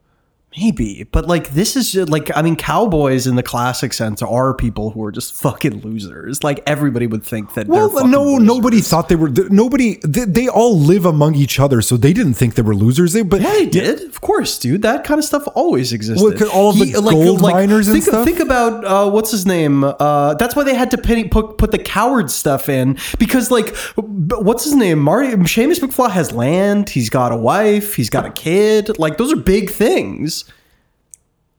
Maybe, 0.59 1.05
but 1.05 1.29
like 1.29 1.51
this 1.51 1.77
is 1.77 1.93
just, 1.93 2.11
like 2.11 2.37
I 2.37 2.43
mean, 2.43 2.57
cowboys 2.57 3.29
in 3.29 3.37
the 3.37 3.43
classic 3.43 3.93
sense 3.93 4.21
are 4.21 4.53
people 4.53 4.91
who 4.91 5.05
are 5.05 5.13
just 5.13 5.33
fucking 5.33 5.83
losers. 5.83 6.43
Like 6.43 6.61
everybody 6.67 7.07
would 7.07 7.23
think 7.25 7.55
that. 7.55 7.69
Well, 7.69 7.89
they're 7.89 7.99
fucking 7.99 8.11
no, 8.11 8.25
losers. 8.25 8.47
nobody 8.49 8.81
thought 8.81 9.09
they 9.09 9.15
were. 9.15 9.29
Nobody. 9.29 10.01
They, 10.03 10.25
they 10.25 10.49
all 10.49 10.77
live 10.77 11.05
among 11.05 11.37
each 11.37 11.61
other, 11.61 11.81
so 11.83 11.97
they 11.97 12.13
didn't 12.13 12.35
think 12.35 12.57
they 12.57 12.63
were 12.63 12.75
losers. 12.75 13.13
They, 13.13 13.23
but 13.23 13.43
Yeah, 13.43 13.53
they 13.53 13.67
did. 13.67 14.03
Of 14.03 14.21
course, 14.23 14.59
dude. 14.59 14.83
That 14.83 15.05
kind 15.05 15.19
of 15.19 15.25
stuff 15.25 15.47
always 15.55 15.93
existed. 15.93 16.41
Well, 16.41 16.51
all 16.51 16.71
of 16.71 16.79
the 16.79 17.01
gold 17.01 17.43
miners 17.43 17.87
and 17.87 17.95
think, 17.95 18.07
stuff? 18.07 18.25
Think 18.25 18.41
about 18.41 18.85
uh, 18.85 19.09
what's 19.09 19.31
his 19.31 19.47
name. 19.47 19.85
Uh, 19.85 20.35
that's 20.35 20.57
why 20.57 20.65
they 20.65 20.75
had 20.75 20.91
to 20.91 20.99
penny, 20.99 21.29
put 21.29 21.59
put 21.59 21.71
the 21.71 21.79
coward 21.79 22.29
stuff 22.29 22.69
in 22.69 22.99
because, 23.21 23.53
like, 23.53 23.77
what's 23.95 24.65
his 24.65 24.75
name? 24.75 24.99
Marty 24.99 25.29
Seamus 25.29 25.79
McFly 25.79 26.11
has 26.11 26.33
land. 26.33 26.91
He's 26.91 27.09
got 27.09 27.31
a 27.31 27.37
wife. 27.37 27.95
He's 27.95 28.11
got 28.11 28.27
a 28.27 28.33
kid. 28.33 28.99
Like, 28.99 29.17
those 29.17 29.33
are 29.33 29.37
big 29.37 29.71
things. 29.71 30.41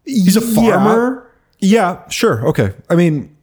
He's 0.05 0.35
a 0.35 0.41
farmer. 0.41 1.29
Yeah, 1.59 2.07
sure, 2.09 2.47
okay. 2.47 2.73
I 2.89 2.95
mean, 2.95 3.35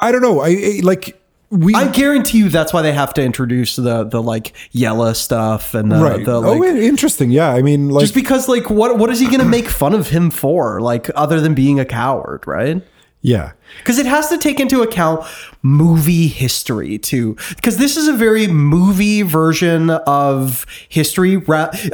I 0.00 0.12
don't 0.12 0.22
know. 0.22 0.40
I, 0.40 0.48
I 0.48 0.80
like 0.82 1.20
we. 1.50 1.74
I 1.74 1.88
guarantee 1.90 2.38
you 2.38 2.48
that's 2.48 2.72
why 2.72 2.82
they 2.82 2.92
have 2.92 3.14
to 3.14 3.22
introduce 3.22 3.76
the 3.76 4.04
the 4.04 4.22
like 4.22 4.52
yella 4.72 5.14
stuff 5.14 5.74
and 5.74 5.90
the, 5.90 5.96
right. 5.96 6.24
the 6.24 6.34
oh, 6.34 6.40
like 6.40 6.60
oh, 6.60 6.76
interesting. 6.76 7.30
Yeah, 7.30 7.50
I 7.50 7.62
mean, 7.62 7.88
like 7.88 8.02
just 8.02 8.14
because 8.14 8.48
like 8.48 8.70
what 8.70 8.98
what 8.98 9.10
is 9.10 9.18
he 9.18 9.28
gonna 9.28 9.44
make 9.44 9.68
fun 9.68 9.94
of 9.94 10.10
him 10.10 10.30
for 10.30 10.80
like 10.80 11.10
other 11.16 11.40
than 11.40 11.54
being 11.54 11.80
a 11.80 11.84
coward 11.84 12.46
right 12.46 12.82
yeah. 13.24 13.52
because 13.78 13.98
it 13.98 14.04
has 14.04 14.28
to 14.28 14.36
take 14.36 14.60
into 14.60 14.82
account 14.82 15.26
movie 15.62 16.28
history 16.28 16.98
too 16.98 17.34
because 17.56 17.78
this 17.78 17.96
is 17.96 18.06
a 18.06 18.12
very 18.12 18.46
movie 18.46 19.22
version 19.22 19.88
of 19.90 20.66
history 20.90 21.42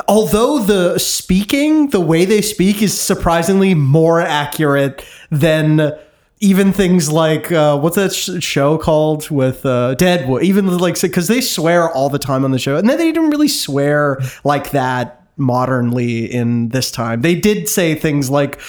although 0.09 0.59
the 0.59 0.99
speaking 0.99 1.89
the 1.91 2.01
way 2.01 2.25
they 2.25 2.43
speak 2.43 2.83
is 2.83 2.99
surprisingly 2.99 3.75
more 3.75 4.21
accurate 4.21 5.05
than 5.31 5.97
even 6.41 6.73
things 6.73 7.13
like 7.13 7.53
uh, 7.53 7.79
what's 7.79 7.97
that 7.97 8.13
sh- 8.13 8.43
show 8.43 8.79
called 8.79 9.31
with 9.31 9.65
uh, 9.67 9.95
Deadwood? 9.97 10.43
Even 10.43 10.79
like 10.79 10.99
because 10.99 11.29
they 11.29 11.43
swear 11.43 11.91
all 11.91 12.09
the 12.09 12.19
time 12.19 12.45
on 12.45 12.51
the 12.51 12.59
show, 12.59 12.77
and 12.77 12.89
then 12.89 12.97
they 12.97 13.13
didn't 13.13 13.29
really 13.29 13.47
swear 13.47 14.19
like 14.43 14.71
that 14.71 15.27
modernly 15.37 16.25
in 16.25 16.71
this 16.71 16.91
time. 16.91 17.21
They 17.21 17.35
did 17.35 17.69
say 17.69 17.95
things 17.95 18.31
like, 18.31 18.61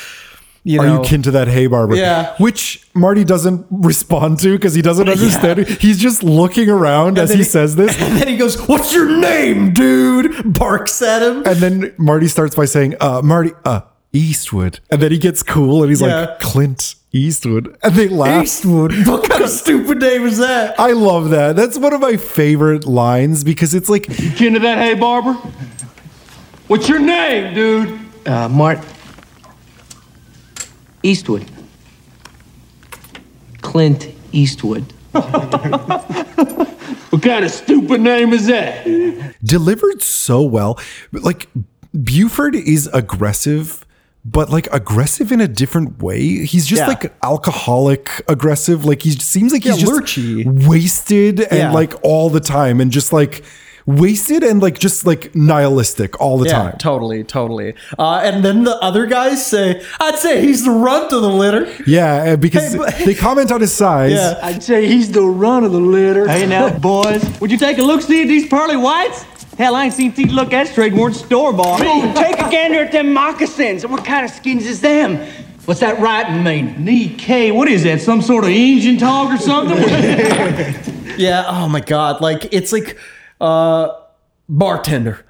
you 0.64 0.80
Are 0.80 0.88
you 0.88 1.01
kin 1.01 1.22
to 1.24 1.32
that 1.32 1.47
hay 1.47 1.68
barber? 1.68 1.95
Yeah. 1.95 2.36
Which 2.38 2.88
Marty 2.93 3.24
doesn't 3.24 3.66
respond 3.72 4.39
to 4.39 4.55
because 4.57 4.74
he 4.76 4.82
doesn't 4.82 5.09
understand 5.16 5.59
it. 5.59 5.68
He's 5.82 5.97
just 5.99 6.24
looking 6.24 6.70
around 6.70 7.18
as 7.18 7.32
he 7.32 7.38
he- 7.38 7.43
says 7.43 7.76
this. 7.76 7.95
and 8.01 8.18
then 8.18 8.28
he 8.28 8.38
goes, 8.38 8.59
"What's 8.68 8.93
your 8.93 9.09
name, 9.09 9.74
dude?" 9.74 10.53
Barks 10.53 11.01
at 11.01 11.22
him. 11.24 11.38
And 11.45 11.57
then 11.57 11.93
Marty 11.97 12.28
starts 12.28 12.55
by 12.55 12.66
saying, 12.66 12.95
uh, 13.01 13.22
Marty, 13.24 13.51
uh, 13.66 13.82
Eastwood. 14.14 14.80
And 14.89 15.01
then 15.01 15.12
he 15.12 15.18
gets 15.18 15.41
cool 15.41 15.82
and 15.84 15.89
he's 15.89 16.01
Yeah. 16.01 16.22
like, 16.22 16.39
Clint 16.41 16.95
Eastwood. 17.14 17.76
And 17.82 17.95
they 17.95 18.07
laugh. 18.07 18.43
Eastwood. 18.43 18.93
What 19.07 19.28
kind 19.30 19.43
of 19.43 19.49
stupid 19.49 19.99
name 19.99 20.24
is 20.26 20.38
that? 20.38 20.80
I 20.80 20.91
love 20.91 21.30
that. 21.32 21.55
That's 21.55 21.78
one 21.78 21.93
of 21.93 22.01
my 22.01 22.18
favorite 22.18 22.86
lines 22.86 23.43
because 23.43 23.74
it's 23.74 23.89
like, 23.89 24.07
You 24.20 24.32
Kin 24.32 24.53
to 24.53 24.59
that 24.59 24.78
hay 24.78 24.93
barber? 24.95 25.34
What's 26.68 26.88
your 26.88 26.99
name, 26.99 27.53
dude? 27.53 27.99
Uh, 28.28 28.47
Mart 28.49 28.80
Eastwood. 31.03 31.45
Clint 33.61 34.09
Eastwood. 34.31 34.85
What 37.11 37.23
kind 37.23 37.43
of 37.43 37.51
stupid 37.51 37.99
name 37.99 38.31
is 38.31 38.47
that? 38.47 38.85
delivered 39.43 40.01
so 40.01 40.41
well. 40.43 40.79
Like 41.11 41.49
Buford 42.03 42.55
is 42.55 42.89
aggressive, 42.93 43.85
but 44.23 44.49
like 44.49 44.67
aggressive 44.73 45.29
in 45.33 45.41
a 45.41 45.47
different 45.47 46.01
way. 46.01 46.21
He's 46.45 46.65
just 46.65 46.79
Yeah. 46.83 46.87
like 46.87 47.13
alcoholic 47.21 48.09
aggressive. 48.29 48.85
Like 48.85 49.01
he 49.01 49.11
seems 49.11 49.51
like 49.51 49.63
he's 49.63 49.73
Yeah, 49.81 49.87
just 49.87 49.91
lurchy. 49.91 50.45
wasted 50.69 51.41
and 51.41 51.57
Yeah. 51.59 51.71
like 51.73 51.93
all 52.01 52.29
the 52.29 52.39
time 52.39 52.79
and 52.79 52.91
just 52.91 53.11
like 53.11 53.43
wasted 53.86 54.43
and 54.43 54.61
like 54.61 54.79
just 54.79 55.05
like 55.05 55.34
nihilistic 55.36 56.19
all 56.21 56.38
the 56.38 56.45
Yeah, 56.47 56.53
time. 56.71 56.77
totally, 56.77 57.23
totally. 57.23 57.73
Uh, 57.97 58.21
and 58.23 58.43
then 58.45 58.63
the 58.63 58.75
other 58.77 59.05
guys 59.05 59.45
say, 59.45 59.82
"I'd 59.99 60.15
say 60.17 60.41
he's 60.41 60.63
the 60.63 60.71
runt 60.71 61.11
of 61.11 61.21
the 61.21 61.29
litter." 61.29 61.67
Yeah, 61.88 62.36
because 62.36 62.71
Hey, 62.73 62.77
but- 62.77 62.95
they 63.05 63.13
comment 63.15 63.51
on 63.51 63.61
his 63.61 63.73
size. 63.73 64.11
Yeah. 64.13 64.39
I'd 64.43 64.63
say 64.63 64.88
he's 64.88 65.11
the 65.11 65.23
runt 65.23 65.65
of 65.65 65.71
the 65.71 65.79
litter. 65.79 66.27
Hey 66.27 66.45
now, 66.45 66.69
boys, 66.91 67.23
would 67.39 67.51
you 67.51 67.57
take 67.57 67.77
a 67.77 67.84
look 67.84 68.01
see 68.01 68.21
at 68.23 68.27
these 68.27 68.47
pearly 68.47 68.77
whites? 68.77 69.25
Hell, 69.57 69.75
I 69.75 69.86
ain't 69.86 69.93
seen 69.93 70.11
teeth 70.13 70.32
look 70.32 70.49
that 70.51 70.67
straight 70.69 70.93
more 70.93 71.09
than 71.09 71.19
store 71.19 71.51
bought. 71.53 71.79
take 72.15 72.39
a 72.39 72.49
gander 72.49 72.79
at 72.84 72.91
them 72.91 73.13
moccasins. 73.13 73.86
What 73.86 74.05
kind 74.05 74.25
of 74.25 74.32
skins 74.32 74.65
is 74.65 74.79
them? 74.82 75.17
What's 75.65 75.82
that 75.82 75.99
writing 75.99 76.43
mean? 76.43 76.84
Knee 76.84 77.09
K, 77.09 77.51
what 77.51 77.67
is 77.67 77.84
that? 77.84 78.01
Some 78.01 78.21
sort 78.23 78.45
of 78.45 78.49
Indian 78.49 78.97
talk 78.97 79.32
or 79.32 79.38
something? 79.38 79.77
Yeah. 81.17 81.43
Oh 81.45 81.67
my 81.67 81.82
god. 81.82 82.21
Like 82.21 82.51
it's 82.53 82.71
like, 82.71 82.97
uh, 83.41 83.89
bartender. 84.47 85.25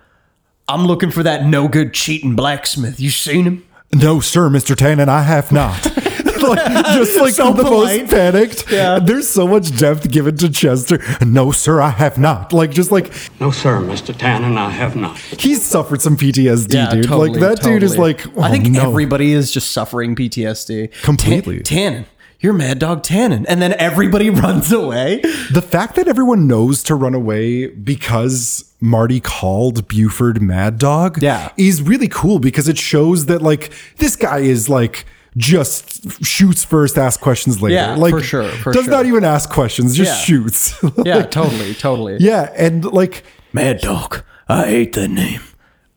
I'm 0.67 0.85
looking 0.85 1.11
for 1.11 1.23
that 1.23 1.45
no 1.45 1.67
good 1.67 1.93
cheating 1.93 2.35
blacksmith. 2.35 2.99
You 2.99 3.09
seen 3.09 3.45
him? 3.45 3.65
No, 3.93 4.19
sir, 4.19 4.49
Mr. 4.49 4.75
Tannen, 4.75 5.09
I 5.09 5.23
have 5.23 5.51
not. 5.51 5.85
like, 6.41 6.85
just 6.95 7.19
like 7.19 7.33
So 7.33 7.53
the 7.53 7.63
polite. 7.63 8.01
most 8.01 8.11
panicked. 8.11 8.71
Yeah. 8.71 8.97
There's 8.99 9.29
so 9.29 9.47
much 9.47 9.77
depth 9.77 10.09
given 10.09 10.37
to 10.37 10.49
Chester. 10.49 10.99
No, 11.23 11.51
sir, 11.51 11.79
I 11.81 11.89
have 11.91 12.17
not. 12.17 12.51
Like, 12.51 12.71
just 12.71 12.91
like 12.91 13.13
No, 13.39 13.51
sir, 13.51 13.77
Mr. 13.77 14.11
Tannen, 14.13 14.57
I 14.57 14.71
have 14.71 14.95
not. 14.95 15.17
he's 15.19 15.61
suffered 15.61 16.01
some 16.01 16.17
PTSD, 16.17 16.91
dude. 16.91 17.09
like 17.11 17.33
that 17.33 17.61
dude 17.61 17.83
is 17.83 17.97
like, 17.97 18.25
oh, 18.35 18.41
I 18.41 18.49
think 18.49 18.65
no. 18.69 18.89
everybody 18.89 19.33
is 19.33 19.51
just 19.51 19.71
suffering 19.71 20.15
PTSD. 20.15 20.91
Completely. 21.03 21.59
Tan- 21.59 22.03
Tannen, 22.03 22.05
you're 22.41 22.53
Mad 22.53 22.79
Dog 22.79 23.03
Tannen. 23.03 23.45
And 23.47 23.61
then 23.61 23.73
everybody 23.73 24.29
runs 24.43 24.71
away. 24.71 25.21
The 25.51 25.61
fact 25.61 25.95
that 25.95 26.07
everyone 26.07 26.47
knows 26.47 26.83
to 26.83 26.95
run 26.95 27.13
away 27.13 27.67
because 27.67 28.73
Marty 28.81 29.19
called 29.19 29.87
Buford 29.87 30.41
Mad 30.41 30.77
Dog 30.77 31.21
Yeah. 31.21 31.51
is 31.57 31.81
really 31.81 32.07
cool 32.07 32.39
because 32.39 32.67
it 32.67 32.77
shows 32.77 33.27
that 33.27 33.41
like 33.41 33.71
this 33.97 34.15
guy 34.15 34.39
is 34.39 34.67
like 34.69 35.05
just 35.37 36.23
shoots 36.25 36.63
first, 36.63 36.97
asks 36.97 37.21
questions 37.21 37.61
later. 37.61 37.75
Yeah, 37.75 37.95
like 37.95 38.11
for 38.13 38.21
sure, 38.21 38.49
for 38.49 38.73
does 38.73 38.83
sure. 38.85 38.91
not 38.91 39.05
even 39.05 39.23
ask 39.23 39.49
questions, 39.49 39.95
just 39.95 40.11
Yeah. 40.11 40.25
shoots. 40.25 40.83
Yeah, 41.05 41.21
totally, 41.23 41.73
totally. 41.73 42.17
yeah, 42.19 42.51
and 42.57 42.83
like 42.85 43.23
Mad 43.53 43.79
Dog. 43.79 44.23
I 44.49 44.65
hate 44.67 44.91
that 44.93 45.07
name. 45.07 45.39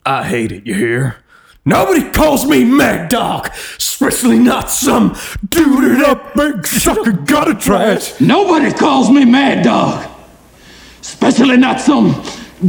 I 0.06 0.22
hate 0.24 0.52
it, 0.52 0.66
you 0.66 0.74
hear? 0.74 1.16
Nobody 1.66 2.10
calls 2.10 2.46
me 2.46 2.64
Mad 2.64 3.08
Dog, 3.08 3.50
especially 3.78 4.38
not 4.38 4.70
some 4.70 5.16
dude 5.48 6.02
up 6.02 6.34
big 6.34 6.66
sucker 6.66 7.12
gutter 7.12 7.54
trash. 7.54 8.20
Nobody 8.20 8.70
calls 8.72 9.10
me 9.10 9.24
Mad 9.24 9.64
Dog. 9.64 10.10
Especially 11.00 11.56
not 11.56 11.80
some 11.80 12.22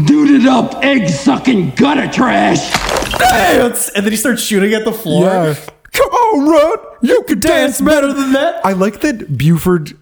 duded 0.06 0.46
up, 0.48 0.84
egg 0.84 1.10
sucking 1.10 1.72
gutter 1.72 2.10
trash. 2.10 2.72
Dance! 3.20 3.90
And 3.90 4.06
then 4.06 4.12
he 4.12 4.18
starts 4.18 4.42
shooting 4.42 4.74
at 4.74 4.86
the 4.86 4.94
floor. 4.94 5.26
yeah. 5.26 5.56
Come 5.92 6.10
on, 6.10 6.50
Rod. 6.50 6.98
You 7.02 7.24
can 7.24 7.40
dance 7.40 7.80
better 7.80 8.12
than 8.12 8.34
that. 8.34 8.66
I 8.66 8.74
like 8.74 9.02
that 9.02 9.38
Buford 9.38 9.98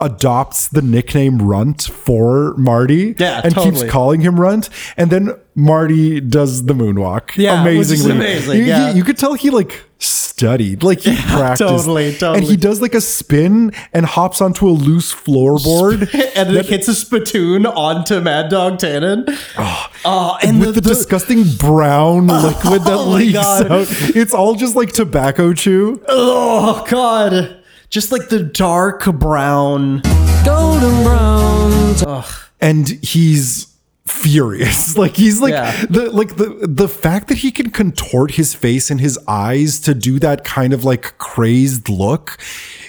adopts 0.00 0.68
the 0.68 0.82
nickname 0.82 1.38
Runt 1.42 1.82
for 1.82 2.54
Marty 2.56 3.14
Yeah, 3.18 3.40
and 3.42 3.54
totally. 3.54 3.80
keeps 3.80 3.90
calling 3.90 4.20
him 4.20 4.38
Runt. 4.38 4.70
And 4.96 5.10
then 5.10 5.32
Marty 5.54 6.20
does 6.20 6.66
the 6.66 6.74
moonwalk. 6.74 7.36
Yeah, 7.36 7.60
amazingly. 7.62 8.12
amazing, 8.12 8.56
You, 8.58 8.62
he- 8.64 8.68
yeah. 8.68 8.92
you 8.94 9.02
could 9.04 9.18
tell 9.18 9.34
he 9.34 9.50
like 9.50 9.82
studied, 9.98 10.84
like 10.84 11.00
he 11.00 11.16
practiced. 11.26 11.60
totally, 11.68 12.12
totally. 12.12 12.38
And 12.38 12.46
he 12.46 12.56
does 12.56 12.80
like 12.80 12.94
a 12.94 13.00
spin 13.00 13.72
and 13.92 14.06
hops 14.06 14.40
onto 14.40 14.68
a 14.68 14.70
loose 14.70 15.12
floorboard. 15.12 16.02
and 16.36 16.54
then 16.54 16.64
hits 16.64 16.86
a 16.86 16.94
spittoon 16.94 17.66
onto 17.66 18.20
Mad 18.20 18.50
Dog 18.50 18.74
Tannen. 18.78 19.24
Oh, 19.58 19.90
oh 20.04 20.38
and 20.44 20.60
with 20.60 20.76
the, 20.76 20.80
disgusting 20.80 21.42
brown 21.58 22.30
oh 22.30 22.46
liquid 22.46 22.82
that 22.82 22.92
Oh 22.98 23.08
leaks 23.08 23.36
out. 23.38 23.88
It's 24.14 24.32
all 24.32 24.54
just 24.54 24.76
like 24.76 24.92
tobacco 24.92 25.52
chew. 25.54 26.00
oh 26.06 26.84
god, 26.88 27.57
just 27.90 28.12
like 28.12 28.28
the 28.28 28.42
dark 28.42 29.04
brown, 29.06 30.02
golden 30.44 31.02
brown. 31.04 31.94
Ugh. 32.06 32.34
and 32.60 32.88
he's 32.88 33.66
furious 34.08 34.96
like 35.02 35.16
he's 35.16 35.40
like 35.40 35.52
Yeah. 35.52 35.84
the 35.90 36.10
like 36.10 36.36
the 36.36 36.66
the 36.68 36.88
fact 36.88 37.28
that 37.28 37.38
he 37.38 37.50
can 37.50 37.70
contort 37.70 38.32
his 38.32 38.54
face 38.54 38.90
and 38.90 39.00
his 39.00 39.18
eyes 39.28 39.78
to 39.80 39.94
do 39.94 40.18
that 40.20 40.44
kind 40.44 40.72
of 40.72 40.84
like 40.84 41.16
crazed 41.18 41.88
look 41.88 42.38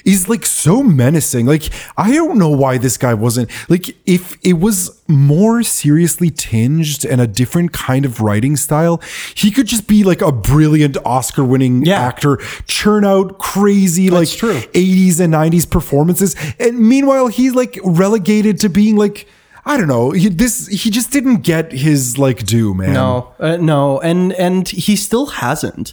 is 0.04 0.28
like 0.28 0.46
so 0.46 0.82
menacing 0.82 1.46
like 1.46 1.64
i 1.96 2.10
don't 2.12 2.38
know 2.38 2.48
why 2.48 2.78
this 2.78 2.96
guy 2.96 3.12
wasn't 3.14 3.50
like 3.68 3.94
if 4.06 4.36
it 4.42 4.54
was 4.54 5.02
more 5.08 5.62
seriously 5.62 6.30
tinged 6.30 7.04
and 7.04 7.20
a 7.20 7.26
different 7.26 7.72
kind 7.72 8.04
of 8.06 8.20
writing 8.20 8.56
style 8.56 9.00
he 9.34 9.50
could 9.50 9.66
just 9.66 9.86
be 9.86 10.02
like 10.02 10.22
a 10.22 10.32
brilliant 10.32 10.96
oscar 11.04 11.44
winning 11.44 11.84
Yeah. 11.84 12.00
actor 12.00 12.38
churn 12.66 13.04
out 13.04 13.38
crazy 13.38 14.08
like 14.10 14.28
true. 14.28 14.54
80s 14.72 15.20
and 15.20 15.34
90s 15.34 15.68
performances 15.68 16.34
and 16.58 16.78
meanwhile 16.78 17.28
he's 17.28 17.54
like 17.54 17.78
relegated 17.84 18.58
to 18.60 18.68
being 18.68 18.96
like 18.96 19.26
I 19.64 19.76
don't 19.76 19.88
know. 19.88 20.10
He, 20.12 20.28
this 20.28 20.66
he 20.68 20.90
just 20.90 21.10
didn't 21.10 21.42
get 21.42 21.72
his 21.72 22.18
like 22.18 22.44
due, 22.44 22.74
man. 22.74 22.94
No, 22.94 23.34
uh, 23.38 23.56
no, 23.56 24.00
and 24.00 24.32
and 24.34 24.68
he 24.68 24.96
still 24.96 25.26
hasn't. 25.26 25.92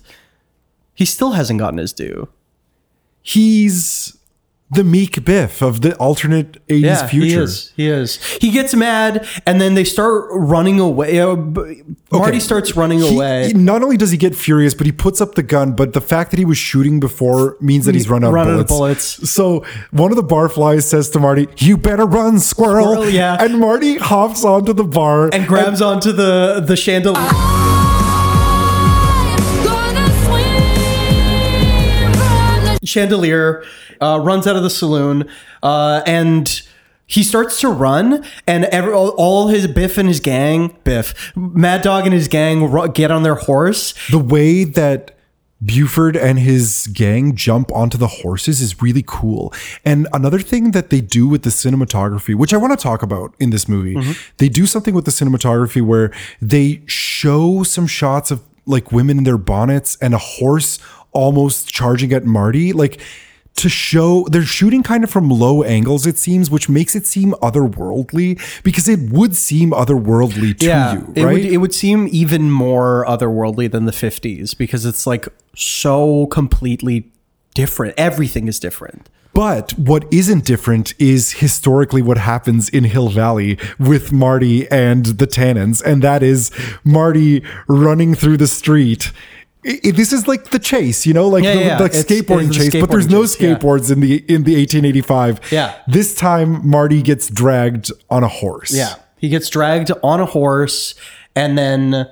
He 0.94 1.06
still 1.06 1.32
hasn't 1.32 1.60
gotten 1.60 1.78
his 1.78 1.94
due. 1.94 2.30
he's 3.22 4.17
the 4.70 4.84
meek 4.84 5.24
Biff 5.24 5.62
of 5.62 5.80
the 5.82 5.96
alternate 5.96 6.58
80s 6.68 6.82
Yeah, 6.82 7.08
future. 7.08 7.26
he 7.26 7.34
is. 7.36 7.72
He 7.78 7.88
is. 7.88 8.20
He 8.42 8.52
gets 8.52 8.74
mad, 8.76 9.26
and 9.46 9.62
then 9.62 9.76
they 9.76 9.86
start 9.86 10.26
running 10.32 10.78
away. 10.80 11.20
Uh, 11.22 11.36
Marty 11.38 11.88
Okay. 12.14 12.40
starts 12.40 12.76
running 12.76 13.00
He- 13.00 13.16
away. 13.16 13.48
he- 13.48 13.54
not 13.54 13.82
only 13.82 13.96
does 13.96 14.12
he 14.12 14.18
get 14.18 14.36
furious, 14.36 14.74
but 14.74 14.86
he 14.86 14.92
puts 14.92 15.22
up 15.22 15.36
the 15.36 15.44
gun. 15.44 15.72
But 15.72 15.94
the 15.94 16.02
fact 16.02 16.32
that 16.32 16.38
he 16.38 16.44
was 16.46 16.58
shooting 16.58 17.00
before 17.00 17.56
means 17.62 17.86
that 17.86 17.96
he's 17.96 18.10
run 18.10 18.26
out, 18.26 18.34
Run 18.34 18.48
out 18.48 18.54
of, 18.56 18.60
of 18.62 18.68
bullets. 18.68 19.16
bullets. 19.18 19.32
So 19.32 19.64
one 19.92 20.12
of 20.12 20.18
the 20.18 20.24
barflies 20.24 20.84
says 20.84 21.10
to 21.12 21.20
Marty, 21.20 21.48
"You 21.60 21.78
better 21.78 22.06
run, 22.06 22.40
squirrel!" 22.40 22.92
Squirrel, 22.94 23.10
yeah. 23.10 23.38
And 23.40 23.60
Marty 23.60 23.98
hops 23.98 24.44
onto 24.44 24.74
the 24.74 24.84
bar 24.84 25.30
and 25.32 25.48
grabs 25.48 25.82
onto 25.82 26.12
the 26.12 26.62
the 26.66 26.76
chandelier. 26.76 27.77
Chandelier 32.88 33.64
uh, 34.02 34.20
runs 34.22 34.48
out 34.48 34.56
of 34.56 34.64
the 34.64 34.70
saloon, 34.70 35.30
uh, 35.64 36.02
and 36.06 36.62
he 37.06 37.24
starts 37.24 37.60
to 37.62 37.70
run. 37.70 38.24
And 38.46 38.66
every, 38.66 38.92
all, 38.94 39.10
all 39.10 39.48
his 39.48 39.68
Biff 39.68 39.98
and 39.98 40.08
his 40.08 40.20
gang, 40.20 40.78
Biff, 40.84 41.32
Mad 41.36 41.82
Dog 41.82 42.06
and 42.06 42.14
his 42.14 42.28
gang 42.28 42.70
ru- 42.72 42.88
get 42.90 43.12
on 43.12 43.24
their 43.24 43.36
horse. 43.36 43.94
the 44.10 44.20
way 44.20 44.64
that 44.64 45.14
Buford 45.66 46.16
and 46.16 46.38
his 46.38 46.86
gang 46.94 47.34
jump 47.36 47.72
onto 47.72 47.98
the 47.98 48.06
horses 48.08 48.62
is 48.62 48.80
really 48.80 49.04
cool. 49.08 49.52
And 49.84 50.08
another 50.14 50.38
thing 50.40 50.70
that 50.72 50.92
they 50.92 51.02
do 51.02 51.28
with 51.28 51.42
the 51.42 51.50
cinematography, 51.50 52.36
which 52.36 52.54
I 52.54 52.58
want 52.58 52.78
to 52.78 52.84
talk 52.84 53.02
about 53.02 53.34
in 53.40 53.50
this 53.50 53.68
movie, 53.68 53.96
Mm-hmm. 53.96 54.12
they 54.38 54.50
do 54.50 54.68
something 54.68 54.94
with 54.94 55.06
the 55.06 55.12
cinematography 55.12 55.82
where 55.82 56.12
they 56.40 56.84
show 56.86 57.64
some 57.64 57.88
shots 57.88 58.30
of 58.30 58.44
like 58.68 58.92
women 58.92 59.18
in 59.18 59.24
their 59.24 59.38
bonnets 59.40 59.98
and 60.00 60.14
a 60.14 60.20
horse 60.20 60.78
almost 61.18 61.70
charging 61.70 62.14
at 62.14 62.24
Marty. 62.24 62.74
Like, 62.74 63.02
to 63.58 63.70
show 63.70 64.24
they're 64.30 64.44
shooting 64.44 64.84
kind 64.84 65.04
of 65.04 65.10
from 65.10 65.30
low 65.30 65.64
angles, 65.64 66.06
it 66.06 66.18
seems, 66.18 66.50
which 66.50 66.70
makes 66.70 66.96
it 66.96 67.06
seem 67.06 67.32
otherworldly 67.42 68.40
because 68.64 68.88
it 68.88 69.12
would 69.12 69.36
seem 69.36 69.72
otherworldly 69.72 70.58
to 70.60 70.66
you, 70.66 71.14
it 71.16 71.26
right? 71.26 71.34
would 71.34 71.46
it 71.46 71.58
would 71.58 71.74
seem 71.74 72.08
even 72.12 72.52
more 72.52 73.04
otherworldly 73.08 73.70
than 73.70 73.86
the 73.86 73.92
fifties 73.92 74.54
because 74.54 74.86
it's 74.86 75.08
like 75.08 75.28
so 75.56 76.28
completely 76.28 77.12
different. 77.56 77.96
Everything 77.98 78.48
is 78.48 78.60
different. 78.60 79.10
But 79.34 79.74
what 79.78 80.12
isn't 80.12 80.46
different 80.46 80.96
is 80.98 81.34
historically 81.34 82.02
what 82.02 82.18
happens 82.18 82.70
in 82.70 82.86
Hill 82.86 83.10
Valley 83.10 83.60
with 83.78 84.12
Marty 84.12 84.68
and 84.72 85.06
the 85.06 85.28
Tannens, 85.28 85.80
and 85.84 86.02
that 86.02 86.24
is 86.24 86.50
Marty 86.84 87.44
running 87.68 88.16
through 88.16 88.38
the 88.38 88.48
street. 88.48 89.12
I- 89.68 89.80
I- 89.86 89.92
this 89.92 90.14
is 90.14 90.28
like 90.28 90.52
the 90.52 90.60
chase, 90.60 91.06
you 91.06 91.14
know, 91.14 91.28
like 91.28 91.44
Yeah, 91.44 91.54
the, 91.56 91.62
yeah, 91.62 91.78
like 91.80 91.92
skateboarding 91.92 92.48
it's 92.48 92.58
the 92.58 92.72
chase. 92.72 92.82
but 92.82 92.90
there's 92.90 93.10
no 93.10 93.24
chase, 93.24 93.40
yeah. 93.42 93.56
skateboards 93.56 93.92
in 93.92 94.00
the 94.00 94.16
in 94.28 94.44
the 94.44 94.56
1885. 94.56 95.40
Yeah. 95.52 95.74
This 95.88 96.16
time 96.16 96.68
Marty 96.68 97.02
gets 97.02 97.30
dragged 97.30 97.92
on 98.10 98.24
a 98.24 98.28
horse. 98.28 98.74
Yeah. 98.74 98.96
He 99.18 99.30
gets 99.30 99.50
dragged 99.50 99.92
on 100.04 100.20
a 100.20 100.26
horse 100.26 100.96
and 101.36 101.58
then 101.58 102.08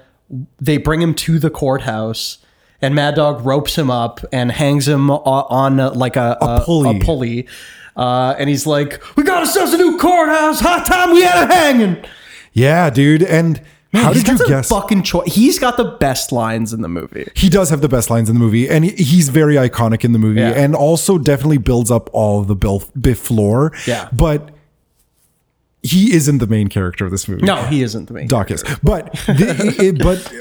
they 0.59 0.77
bring 0.77 1.01
him 1.01 1.13
to 1.13 1.39
the 1.39 1.49
courthouse 1.49 2.39
and 2.81 2.93
Mad 2.93 3.15
Dog 3.15 3.45
ropes 3.45 3.77
him 3.77 3.89
up 3.89 4.19
and 4.33 4.51
hangs 4.51 4.87
him 4.87 5.09
on 5.09 5.79
uh, 5.79 5.91
like 5.93 6.15
a, 6.15 6.37
a, 6.41 6.61
pulley. 6.65 6.97
A 6.97 6.99
pulley. 7.03 7.47
Uh, 7.95 8.35
and 8.37 8.49
he's 8.49 8.67
like, 8.67 9.01
"We 9.15 9.23
got 9.23 9.39
ourselves 9.47 9.71
a 9.73 9.77
new 9.77 9.97
courthouse. 9.97 10.59
Hot 10.59 10.85
time 10.85 11.13
we 11.13 11.21
had 11.23 11.49
a 11.49 11.53
hanging." 11.53 12.03
Yeah, 12.51 12.89
dude. 12.89 13.23
And 13.23 13.61
how 13.95 14.13
He's 14.13 14.23
did 14.23 14.39
you 14.39 14.47
guess? 14.47 14.69
Fucking 14.69 15.03
choice. 15.03 15.33
He's 15.33 15.59
got 15.59 15.77
the 15.77 15.85
best 15.99 16.31
lines 16.31 16.73
in 16.73 16.81
the 16.81 16.87
movie. 16.87 17.27
he 17.35 17.49
does 17.49 17.69
have 17.69 17.81
the 17.81 17.89
best 17.89 18.09
lines 18.09 18.29
in 18.29 18.35
the 18.35 18.39
movie, 18.39 18.67
and 18.69 18.85
he- 18.85 18.91
he's 19.03 19.29
very 19.29 19.55
iconic 19.55 20.03
in 20.03 20.11
the 20.11 20.19
movie, 20.19 20.41
Yeah. 20.41 20.49
and 20.51 20.75
also 20.75 21.17
definitely 21.17 21.57
builds 21.57 21.89
up 21.91 22.09
all 22.13 22.39
of 22.41 22.47
the 22.47 22.55
Bill, 22.55 22.83
Biff 22.99 23.29
lore. 23.31 23.71
Yeah. 23.87 24.09
but 24.13 24.51
he 25.83 26.13
isn't 26.15 26.39
the 26.39 26.47
main 26.47 26.67
character 26.67 27.05
of 27.05 27.11
this 27.11 27.27
movie. 27.27 27.43
No, 27.45 27.57
he 27.63 27.83
isn't 27.83 28.07
the 28.07 28.13
main. 28.13 28.27
Doc 28.27 28.49
is. 28.49 28.63
But 28.81 29.13
the, 29.27 29.75
it- 29.79 29.99
but 29.99 30.31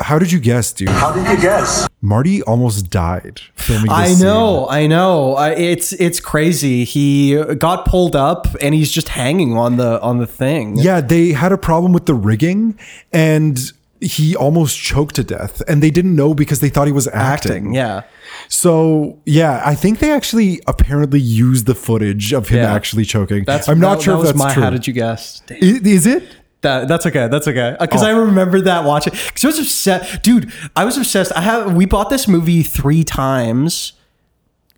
how 0.00 0.18
did 0.18 0.30
you 0.32 0.38
guess, 0.40 0.72
dude? 0.72 0.88
How 0.88 1.12
did 1.12 1.26
you 1.28 1.40
guess? 1.40 1.88
Marty 2.00 2.42
almost 2.42 2.88
died 2.90 3.40
filming. 3.56 3.86
This 3.86 3.92
I 3.92 4.06
scene. 4.08 4.26
know, 4.26 4.68
I 4.68 4.86
know. 4.86 5.34
I, 5.34 5.50
it's 5.50 5.92
it's 5.94 6.20
crazy. 6.20 6.84
He 6.84 7.34
got 7.58 7.84
pulled 7.86 8.14
up 8.14 8.46
and 8.60 8.74
he's 8.74 8.90
just 8.92 9.08
hanging 9.08 9.56
on 9.56 9.76
the 9.76 10.00
on 10.00 10.18
the 10.18 10.26
thing. 10.26 10.76
Yeah, 10.76 11.00
they 11.00 11.32
had 11.32 11.50
a 11.52 11.58
problem 11.58 11.92
with 11.92 12.06
the 12.06 12.14
rigging, 12.14 12.78
and 13.12 13.58
he 14.00 14.36
almost 14.36 14.78
choked 14.78 15.16
to 15.16 15.24
death, 15.24 15.60
and 15.66 15.82
they 15.82 15.90
didn't 15.90 16.14
know 16.14 16.32
because 16.32 16.60
they 16.60 16.68
thought 16.68 16.86
he 16.86 16.92
was 16.92 17.08
acting. 17.08 17.52
acting. 17.52 17.74
Yeah. 17.74 18.02
So 18.48 19.18
yeah, 19.26 19.60
I 19.64 19.74
think 19.74 19.98
they 19.98 20.12
actually 20.12 20.60
apparently 20.68 21.20
used 21.20 21.66
the 21.66 21.74
footage 21.74 22.32
of 22.32 22.48
him 22.48 22.58
Yeah. 22.58 22.72
actually 22.72 23.04
choking. 23.04 23.44
That's 23.44 23.68
I'm 23.68 23.80
not 23.80 23.96
that- 23.98 24.04
sure 24.04 24.14
that 24.14 24.18
if 24.20 24.22
was 24.22 24.28
that's 24.34 24.38
my 24.38 24.54
true. 24.54 24.62
How 24.62 24.70
did 24.70 24.86
you 24.86 24.92
guess? 24.92 25.42
Damn. 25.46 25.56
I- 25.56 25.80
Is 25.88 26.06
it? 26.06 26.22
That, 26.62 26.88
that's 26.88 27.06
okay. 27.06 27.28
That's 27.28 27.46
okay. 27.46 27.76
Uh, 27.78 27.86
because 27.86 28.02
Oh. 28.02 28.06
I 28.06 28.10
remember 28.10 28.60
that 28.62 28.84
watching. 28.84 29.12
Because 29.12 29.44
I 29.44 29.46
was 29.48 29.58
obsessed, 29.60 30.22
dude. 30.22 30.52
I 30.74 30.84
was 30.84 30.96
obsessed. 30.96 31.32
I 31.36 31.40
have. 31.42 31.74
We 31.76 31.84
bought 31.86 32.10
this 32.10 32.26
movie 32.26 32.62
three 32.64 33.04
times 33.04 33.92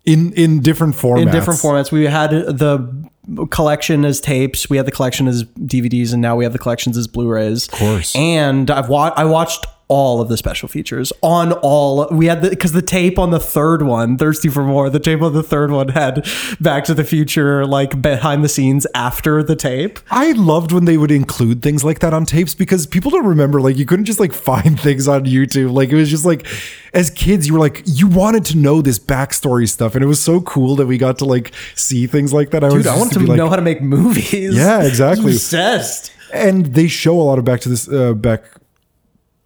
in 0.05 0.31
in 0.33 0.61
different 0.61 0.95
formats. 0.95 1.21
in 1.23 1.31
different 1.31 1.59
formats. 1.59 1.91
We 1.91 2.05
had 2.05 2.29
the 2.31 3.09
collection 3.49 4.05
as 4.05 4.19
tapes. 4.19 4.69
We 4.69 4.77
had 4.77 4.85
the 4.85 4.91
collection 4.91 5.27
as 5.27 5.43
DVDs, 5.43 6.13
and 6.13 6.21
now 6.21 6.35
we 6.35 6.43
have 6.43 6.53
the 6.53 6.59
collections 6.59 6.97
as 6.97 7.07
Blu-rays. 7.07 7.67
Of 7.67 7.73
course. 7.79 8.15
And 8.15 8.69
I've 8.69 8.89
watched. 8.89 9.17
I 9.17 9.25
watched 9.25 9.65
all 9.91 10.21
of 10.21 10.29
the 10.29 10.37
special 10.37 10.69
features 10.69 11.11
on 11.21 11.51
all. 11.51 12.07
We 12.11 12.27
had 12.27 12.41
the 12.41 12.49
because 12.49 12.71
the 12.71 12.81
tape 12.81 13.19
on 13.19 13.31
the 13.31 13.41
third 13.41 13.81
one, 13.81 14.17
Thirsty 14.17 14.47
for 14.47 14.63
More. 14.63 14.89
The 14.89 15.01
tape 15.01 15.21
on 15.21 15.33
the 15.33 15.43
third 15.43 15.69
one 15.69 15.89
had 15.89 16.25
Back 16.61 16.85
to 16.85 16.93
the 16.93 17.03
Future 17.03 17.65
like 17.65 18.01
behind 18.01 18.41
the 18.41 18.47
scenes 18.47 18.87
after 18.95 19.43
the 19.43 19.57
tape. 19.57 19.99
I 20.09 20.31
loved 20.31 20.71
when 20.71 20.85
they 20.85 20.97
would 20.97 21.11
include 21.11 21.61
things 21.61 21.83
like 21.83 21.99
that 21.99 22.13
on 22.13 22.25
tapes 22.25 22.55
because 22.55 22.87
people 22.87 23.11
don't 23.11 23.25
remember. 23.25 23.59
Like 23.59 23.75
you 23.75 23.85
couldn't 23.85 24.05
just 24.05 24.19
like 24.19 24.31
find 24.49 24.79
things 24.79 25.09
on 25.09 25.25
YouTube. 25.25 25.73
Like 25.73 25.89
it 25.89 25.95
was 25.95 26.09
just 26.09 26.23
like, 26.25 26.47
as 26.93 27.09
kids, 27.09 27.45
you 27.45 27.53
were 27.53 27.59
like 27.59 27.83
you 27.85 28.07
wanted 28.07 28.45
to 28.45 28.57
know 28.57 28.81
this 28.81 28.97
backstory 28.97 29.67
stuff, 29.67 29.93
and 29.95 30.03
it 30.05 30.07
was 30.07 30.21
so 30.21 30.39
cool 30.39 30.77
that 30.77 30.87
we 30.87 30.97
got 30.97 31.17
to 31.17 31.25
like 31.25 31.51
see 31.75 32.07
things 32.07 32.31
like 32.31 32.51
that. 32.51 32.63
I 32.63 32.69
Dude, 32.69 32.79
I 32.79 32.83
just 32.83 32.97
want 32.97 33.11
to 33.11 33.19
be 33.19 33.25
like, 33.25 33.35
know 33.37 33.49
how 33.49 33.57
to 33.57 33.61
make 33.61 33.81
movies. 33.81 34.55
Yeah, 34.55 34.83
exactly. 34.83 35.31
Obsessed. 35.33 36.13
and 36.33 36.67
they 36.67 36.87
show 36.87 37.19
a 37.19 37.23
lot 37.23 37.39
of 37.39 37.43
back 37.43 37.59
to 37.59 37.67
this 37.67 37.89
uh, 37.89 38.13
back 38.13 38.43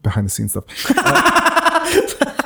behind 0.06 0.26
the 0.26 0.30
scenes 0.30 0.52
stuff. 0.52 0.66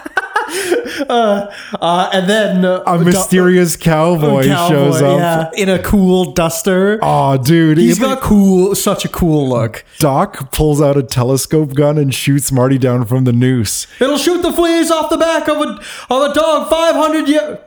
Uh, 1.09 2.09
and 2.13 2.29
then 2.29 2.65
uh, 2.65 2.83
A 2.85 2.99
mysterious 2.99 3.75
cowboy, 3.77 4.43
shows 4.43 5.01
up. 5.01 5.19
yeah, 5.19 5.61
in 5.61 5.69
a 5.69 5.81
cool 5.81 6.33
duster. 6.33 6.99
Oh, 7.01 7.37
dude, 7.37 7.77
he's 7.77 7.97
got 7.99 8.21
cool, 8.21 8.75
such 8.75 9.05
a 9.05 9.07
cool 9.09 9.47
look. 9.49 9.85
Doc 9.99 10.51
pulls 10.51 10.81
out 10.81 10.97
a 10.97 11.03
telescope 11.03 11.73
gun 11.73 11.97
and 11.97 12.13
shoots 12.13 12.51
Marty 12.51 12.77
down 12.77 13.05
from 13.05 13.23
the 13.23 13.31
noose. 13.33 13.87
It'll 13.99 14.17
shoot 14.17 14.41
the 14.41 14.51
fleas 14.51 14.91
off 14.91 15.09
the 15.09 15.17
back 15.17 15.47
of 15.47 15.57
a 15.57 15.79
of 16.13 16.31
a 16.31 16.33
dog 16.33 16.69
500 16.69 17.27
y- 17.27 17.59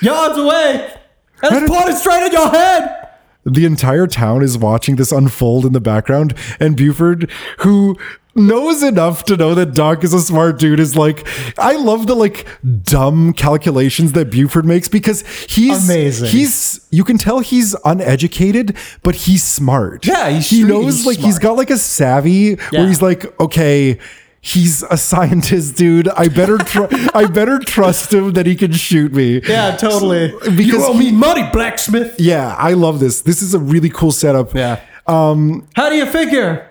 yards 0.00 0.38
away, 0.38 0.94
and 1.42 1.56
it's 1.62 1.70
pointed 1.70 1.96
straight 1.96 2.24
at 2.24 2.32
your 2.32 2.48
head. 2.50 3.08
The 3.44 3.64
entire 3.64 4.08
town 4.08 4.42
is 4.42 4.58
watching 4.58 4.96
this 4.96 5.12
unfold 5.12 5.64
in 5.64 5.72
the 5.72 5.80
background, 5.80 6.34
and 6.58 6.76
Buford, 6.76 7.30
who 7.58 7.96
knows 8.36 8.82
enough 8.82 9.24
to 9.24 9.36
know 9.36 9.54
that 9.54 9.74
Doc 9.74 10.04
is 10.04 10.12
a 10.14 10.20
smart 10.20 10.58
dude, 10.58 10.78
is 10.80 10.96
like, 10.96 11.26
I 11.58 11.76
love 11.76 12.06
the 12.06 12.14
like 12.14 12.46
dumb 12.82 13.32
calculations 13.32 14.12
that 14.12 14.30
Buford 14.30 14.64
makes 14.64 14.88
because 14.88 15.26
he's 15.48 15.84
Amazing. 15.88 16.28
He's 16.28 16.86
you 16.90 17.04
can 17.04 17.18
tell 17.18 17.40
he's 17.40 17.74
uneducated, 17.84 18.76
but 19.02 19.14
he's 19.14 19.42
smart. 19.42 20.06
Yeah, 20.06 20.28
he's 20.30 20.48
he 20.50 20.56
street- 20.62 20.68
knows 20.68 20.96
he's 20.98 21.06
like 21.06 21.18
he's 21.18 21.38
got 21.38 21.56
like 21.56 21.70
a 21.70 21.78
savvy 21.78 22.30
Yeah. 22.30 22.80
where 22.80 22.88
he's 22.88 23.02
like, 23.02 23.38
okay. 23.40 23.98
He's 24.42 24.84
a 24.84 24.96
scientist, 24.96 25.74
dude. 25.76 26.06
I 26.10 26.28
better 26.28 26.56
tr- 26.58 26.84
I 27.12 27.26
better 27.26 27.58
trust 27.58 28.14
him 28.14 28.34
that 28.34 28.46
he 28.46 28.54
can 28.54 28.70
shoot 28.70 29.12
me. 29.12 29.40
Yeah, 29.40 29.74
totally. 29.74 30.28
Because 30.38 30.66
you 30.66 30.84
owe 30.84 30.94
me 30.94 31.10
money, 31.10 31.42
blacksmith. 31.52 32.14
Yeah, 32.20 32.54
I 32.56 32.74
love 32.74 33.00
this. 33.00 33.22
This 33.22 33.42
is 33.42 33.54
a 33.54 33.58
really 33.58 33.90
cool 33.90 34.12
setup. 34.12 34.54
Yeah. 34.54 34.80
Um, 35.08 35.66
How 35.74 35.88
do 35.88 35.96
you 35.96 36.06
figure? 36.06 36.70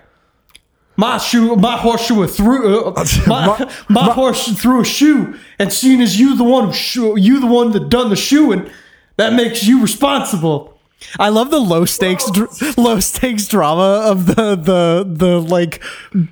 My 0.96 1.18
shoe, 1.18 1.56
my 1.56 1.76
horseshoe 1.76 2.26
threw 2.26 2.84
uh, 2.86 3.04
my, 3.26 3.74
my, 3.88 4.12
horse 4.12 4.48
threw 4.60 4.80
a 4.80 4.84
shoe, 4.84 5.38
and 5.58 5.72
seeing 5.72 6.00
as 6.00 6.18
you 6.18 6.36
the 6.36 6.44
one 6.44 6.66
who 6.68 6.72
shoe, 6.72 7.18
you 7.18 7.40
the 7.40 7.46
one 7.46 7.72
that 7.72 7.88
done 7.88 8.08
the 8.10 8.16
shoeing, 8.16 8.70
that 9.16 9.34
makes 9.34 9.64
you 9.66 9.82
responsible. 9.82 10.72
I 11.18 11.28
love 11.28 11.50
the 11.50 11.58
low 11.60 11.84
stakes, 11.84 12.28
dr- 12.30 12.78
low 12.78 13.00
stakes 13.00 13.46
drama 13.46 14.00
of 14.10 14.24
the 14.26 14.56
the 14.56 15.04
the 15.06 15.38
like 15.40 15.82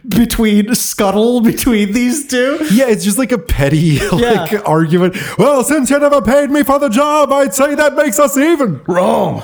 between 0.08 0.74
scuttle 0.74 1.42
between 1.42 1.92
these 1.92 2.26
two. 2.26 2.58
Yeah, 2.72 2.88
it's 2.88 3.04
just 3.04 3.18
like 3.18 3.30
a 3.32 3.38
petty 3.38 3.98
like 4.08 4.52
Yeah. 4.52 4.60
argument. 4.64 5.16
Well, 5.38 5.62
since 5.64 5.90
you 5.90 5.98
never 5.98 6.22
paid 6.22 6.50
me 6.50 6.62
for 6.62 6.78
the 6.78 6.88
job, 6.88 7.30
I'd 7.30 7.52
say 7.54 7.74
that 7.74 7.94
makes 7.94 8.18
us 8.18 8.38
even. 8.38 8.80
Wrong. 8.88 9.42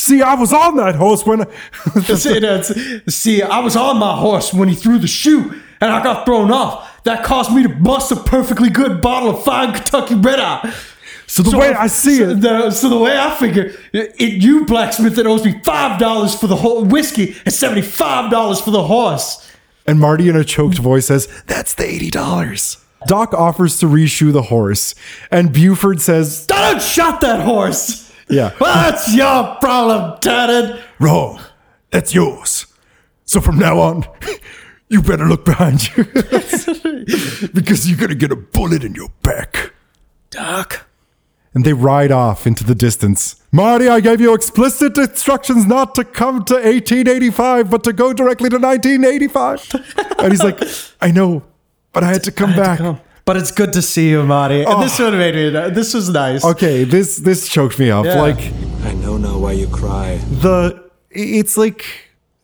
See, 0.00 0.22
I 0.22 0.34
was 0.34 0.52
on 0.52 0.76
that 0.76 0.94
horse 0.96 1.24
when. 1.26 1.46
See, 2.04 2.38
that's- 2.40 2.72
See, 3.14 3.42
I 3.42 3.58
was 3.60 3.76
on 3.76 3.98
my 3.98 4.16
horse 4.16 4.52
when 4.52 4.68
he 4.68 4.74
threw 4.74 4.98
the 4.98 5.06
shoe, 5.06 5.60
and 5.80 5.90
I 5.92 6.02
got 6.02 6.24
thrown 6.24 6.50
off. 6.50 7.02
That 7.04 7.24
caused 7.24 7.52
me 7.54 7.62
to 7.62 7.68
bust 7.68 8.12
a 8.12 8.16
perfectly 8.16 8.68
good 8.70 9.00
bottle 9.00 9.30
of 9.30 9.44
fine 9.44 9.72
Kentucky 9.72 10.14
Red 10.16 10.38
Eye. 10.40 10.74
So 11.26 11.42
the 11.42 11.56
way 11.56 11.72
I 11.72 11.86
see 11.86 12.18
so 12.18 12.30
it- 12.30 12.40
the, 12.40 12.70
so 12.72 12.88
the 12.88 12.98
way 12.98 13.16
I 13.18 13.34
figure 13.36 13.72
it, 13.92 14.20
you 14.20 14.66
blacksmith 14.66 15.14
that 15.16 15.26
owes 15.26 15.44
me 15.44 15.60
five 15.64 15.98
dollars 16.00 16.34
for 16.34 16.46
the 16.48 16.56
whole 16.56 16.84
whiskey 16.84 17.36
and 17.44 17.54
seventy 17.54 17.82
five 17.82 18.30
dollars 18.30 18.60
for 18.60 18.70
the 18.72 18.82
horse. 18.82 19.46
and 19.86 20.00
Marty, 20.00 20.28
in 20.28 20.36
a 20.36 20.44
choked 20.44 20.78
voice, 20.78 21.06
says, 21.06 21.28
"That's 21.46 21.74
the 21.74 21.84
eighty 21.84 22.10
dollars." 22.10 22.78
Doc 23.06 23.32
offers 23.32 23.78
to 23.78 23.86
reshoe 23.86 24.32
the 24.32 24.42
horse, 24.42 24.94
and 25.30 25.52
Buford 25.54 26.02
says, 26.02 26.46
I 26.52 26.72
don't 26.72 26.82
shot 26.82 27.22
that 27.22 27.40
horse. 27.40 28.09
"Yeah, 28.30 28.52
Well, 28.60 28.74
that's 28.90 29.14
your 29.14 29.56
problem, 29.60 30.18
Tannen. 30.20 30.80
wrong. 30.98 31.40
That's 31.90 32.14
yours. 32.14 32.66
So 33.24 33.40
from 33.40 33.58
now 33.58 33.78
on, 33.80 34.04
you 34.88 35.02
better 35.02 35.26
look 35.26 35.44
behind 35.44 35.88
you 35.96 36.04
because 37.54 37.88
you're 37.88 37.98
gonna 37.98 38.14
get 38.14 38.32
a 38.32 38.36
bullet 38.36 38.84
in 38.84 38.94
your 38.94 39.10
back." 39.22 39.72
Doc. 40.30 40.86
and 41.52 41.64
they 41.64 41.72
ride 41.72 42.12
off 42.12 42.46
into 42.46 42.62
the 42.62 42.74
distance. 42.76 43.34
Marty, 43.50 43.88
I 43.88 43.98
gave 43.98 44.20
you 44.20 44.32
explicit 44.34 44.96
instructions 44.96 45.66
not 45.66 45.96
to 45.96 46.04
come 46.04 46.44
to 46.44 46.54
1885, 46.54 47.68
but 47.68 47.82
to 47.82 47.92
go 47.92 48.12
directly 48.12 48.48
to 48.50 48.58
1985. 48.58 50.14
and 50.20 50.30
he's 50.32 50.44
like, 50.44 50.60
I 51.00 51.10
know, 51.10 51.42
but 51.92 52.04
I 52.04 52.06
had 52.12 52.22
to 52.24 52.30
come 52.30 52.52
back. 52.54 52.78
But 53.24 53.36
it's 53.36 53.50
good 53.50 53.72
to 53.74 53.82
see 53.82 54.10
you, 54.10 54.22
Marty. 54.24 54.62
And 54.62 54.82
this 54.82 54.98
oh. 55.00 55.04
one 55.04 55.18
made 55.18 55.34
me. 55.34 55.50
This 55.70 55.94
was 55.94 56.08
nice. 56.08 56.44
Okay, 56.44 56.84
this 56.84 57.16
this 57.16 57.48
choked 57.48 57.78
me 57.78 57.90
up. 57.90 58.04
Yeah. 58.04 58.20
Like 58.20 58.52
I 58.84 58.92
know 58.94 59.16
now 59.16 59.38
why 59.38 59.52
you 59.52 59.68
cry. 59.68 60.16
the 60.16 60.90
it's 61.10 61.56
like 61.56 61.84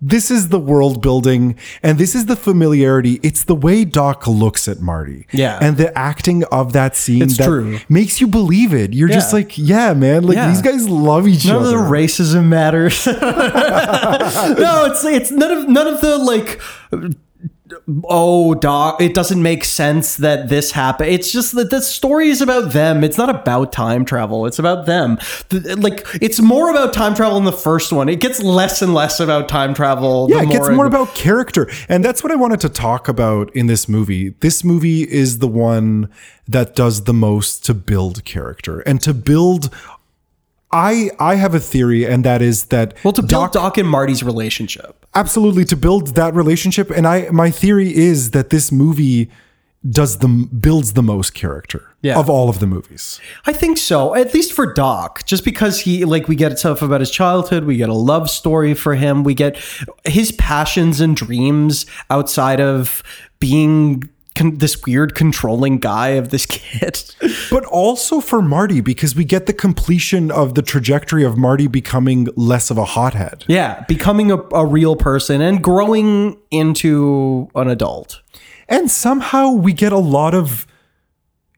this 0.00 0.30
is 0.30 0.50
the 0.50 0.58
world 0.58 1.00
building 1.00 1.58
and 1.82 1.98
this 1.98 2.14
is 2.14 2.26
the 2.26 2.36
familiarity. 2.36 3.18
It's 3.22 3.44
the 3.44 3.54
way 3.54 3.84
Doc 3.84 4.26
looks 4.26 4.68
at 4.68 4.80
Marty. 4.80 5.26
Yeah. 5.32 5.58
And 5.60 5.78
the 5.78 5.96
acting 5.96 6.44
of 6.44 6.74
that 6.74 6.96
scene 6.96 7.22
It's 7.22 7.38
that 7.38 7.46
true. 7.46 7.78
makes 7.88 8.20
you 8.20 8.26
believe 8.26 8.74
it. 8.74 8.92
You're 8.92 9.08
just 9.08 9.32
like, 9.32 9.56
yeah, 9.56 9.94
man, 9.94 10.24
like 10.24 10.36
Yeah. 10.36 10.48
these 10.48 10.62
guys 10.62 10.88
love 10.88 11.26
each 11.26 11.46
None 11.46 11.56
other. 11.56 11.72
None 11.72 11.84
of 11.84 11.90
the 11.90 11.96
racism 11.96 12.44
matters. 12.44 13.06
no, 14.58 14.84
it's 14.84 15.04
it's 15.04 15.30
none 15.30 15.50
of 15.50 15.68
none 15.68 15.86
of 15.86 16.00
the 16.00 16.18
like. 16.18 16.60
Oh, 18.08 18.54
doc! 18.54 19.00
It 19.00 19.14
doesn't 19.14 19.40
make 19.40 19.64
sense 19.64 20.16
that 20.16 20.48
this 20.48 20.72
happened. 20.72 21.10
It's 21.10 21.30
just 21.30 21.54
that 21.54 21.70
the 21.70 21.80
story 21.80 22.28
is 22.28 22.40
about 22.40 22.72
them. 22.72 23.04
It's 23.04 23.16
not 23.16 23.30
about 23.30 23.72
time 23.72 24.04
travel. 24.04 24.44
It's 24.46 24.58
about 24.58 24.86
them. 24.86 25.18
The- 25.50 25.76
like 25.76 26.04
it's 26.20 26.40
more 26.40 26.68
about 26.70 26.92
time 26.92 27.14
travel 27.14 27.38
in 27.38 27.44
the 27.44 27.52
first 27.52 27.92
one. 27.92 28.08
It 28.08 28.18
gets 28.18 28.42
less 28.42 28.82
and 28.82 28.92
less 28.92 29.20
about 29.20 29.48
time 29.48 29.72
travel. 29.72 30.26
Yeah, 30.28 30.42
it 30.42 30.50
gets 30.50 30.68
more 30.68 30.86
about 30.86 31.14
character. 31.14 31.70
And 31.88 32.04
that's 32.04 32.24
what 32.24 32.32
I 32.32 32.36
wanted 32.36 32.58
to 32.60 32.68
talk 32.68 33.06
about 33.06 33.54
in 33.54 33.68
this 33.68 33.88
movie. 33.88 34.30
This 34.40 34.64
movie 34.64 35.02
is 35.02 35.38
the 35.38 35.48
one 35.48 36.08
that 36.48 36.74
does 36.74 37.04
the 37.04 37.14
most 37.14 37.64
to 37.66 37.74
build 37.74 38.24
character 38.24 38.80
and 38.80 39.00
to 39.02 39.14
build 39.14 39.70
I 40.76 41.10
I 41.18 41.34
have 41.44 41.54
a 41.54 41.60
theory 41.72 42.02
and 42.12 42.24
that 42.24 42.40
is 42.42 42.58
that 42.74 42.86
well 43.04 43.12
to 43.14 43.22
build 43.22 43.52
Doc, 43.52 43.78
and 43.78 43.88
Marty's 43.88 44.22
relationship. 44.32 44.92
absolutely 45.14 45.64
to 45.72 45.76
build 45.76 46.04
that 46.20 46.32
relationship 46.42 46.86
and 46.96 47.04
I 47.06 47.16
my 47.42 47.50
theory 47.62 47.90
is 48.10 48.30
that 48.36 48.50
this 48.50 48.70
movie 48.70 49.30
does 50.00 50.18
the 50.18 50.28
builds 50.66 50.92
the 50.94 51.02
most 51.02 51.30
character 51.42 51.80
Yeah. 52.02 52.18
of 52.18 52.28
all 52.28 52.48
of 52.48 52.58
the 52.58 52.66
movies. 52.66 53.20
I 53.50 53.52
think 53.52 53.78
so, 53.78 54.14
at 54.22 54.34
least 54.34 54.52
for 54.52 54.66
Doc, 54.72 55.10
just 55.32 55.44
because 55.44 55.74
he 55.86 56.04
like 56.04 56.24
we 56.28 56.36
get 56.44 56.58
stuff 56.58 56.82
about 56.82 57.00
his 57.00 57.10
childhood, 57.10 57.62
we 57.64 57.76
get 57.76 57.88
a 57.88 58.00
love 58.12 58.28
story 58.28 58.74
for 58.74 58.94
him, 58.96 59.22
we 59.24 59.34
get 59.34 59.52
his 60.04 60.32
passions 60.32 61.00
and 61.00 61.14
dreams 61.16 61.86
outside 62.10 62.60
of 62.60 63.02
being 63.38 64.02
con- 64.36 64.58
this 64.58 64.84
weird 64.86 65.14
controlling 65.14 65.78
guy 65.78 66.08
of 66.10 66.28
this 66.28 66.46
kid. 66.56 67.14
But 67.50 67.64
also 67.64 68.20
for 68.20 68.40
Marty 68.42 68.80
because 68.80 69.16
we 69.16 69.24
get 69.24 69.46
the 69.46 69.52
completion 69.52 70.30
of 70.30 70.54
the 70.54 70.62
trajectory 70.62 71.24
of 71.24 71.36
Marty 71.36 71.66
becoming 71.66 72.28
less 72.36 72.70
of 72.70 72.78
a 72.78 72.84
hothead. 72.84 73.44
yeah, 73.48 73.84
becoming 73.88 74.30
a, 74.30 74.36
a 74.52 74.64
real 74.64 74.94
person 74.96 75.40
and 75.40 75.62
growing 75.64 76.36
into 76.50 77.48
an 77.54 77.68
adult. 77.68 78.20
And 78.68 78.90
somehow 78.90 79.50
we 79.52 79.72
get 79.72 79.92
a 79.92 79.98
lot 79.98 80.34
of 80.34 80.66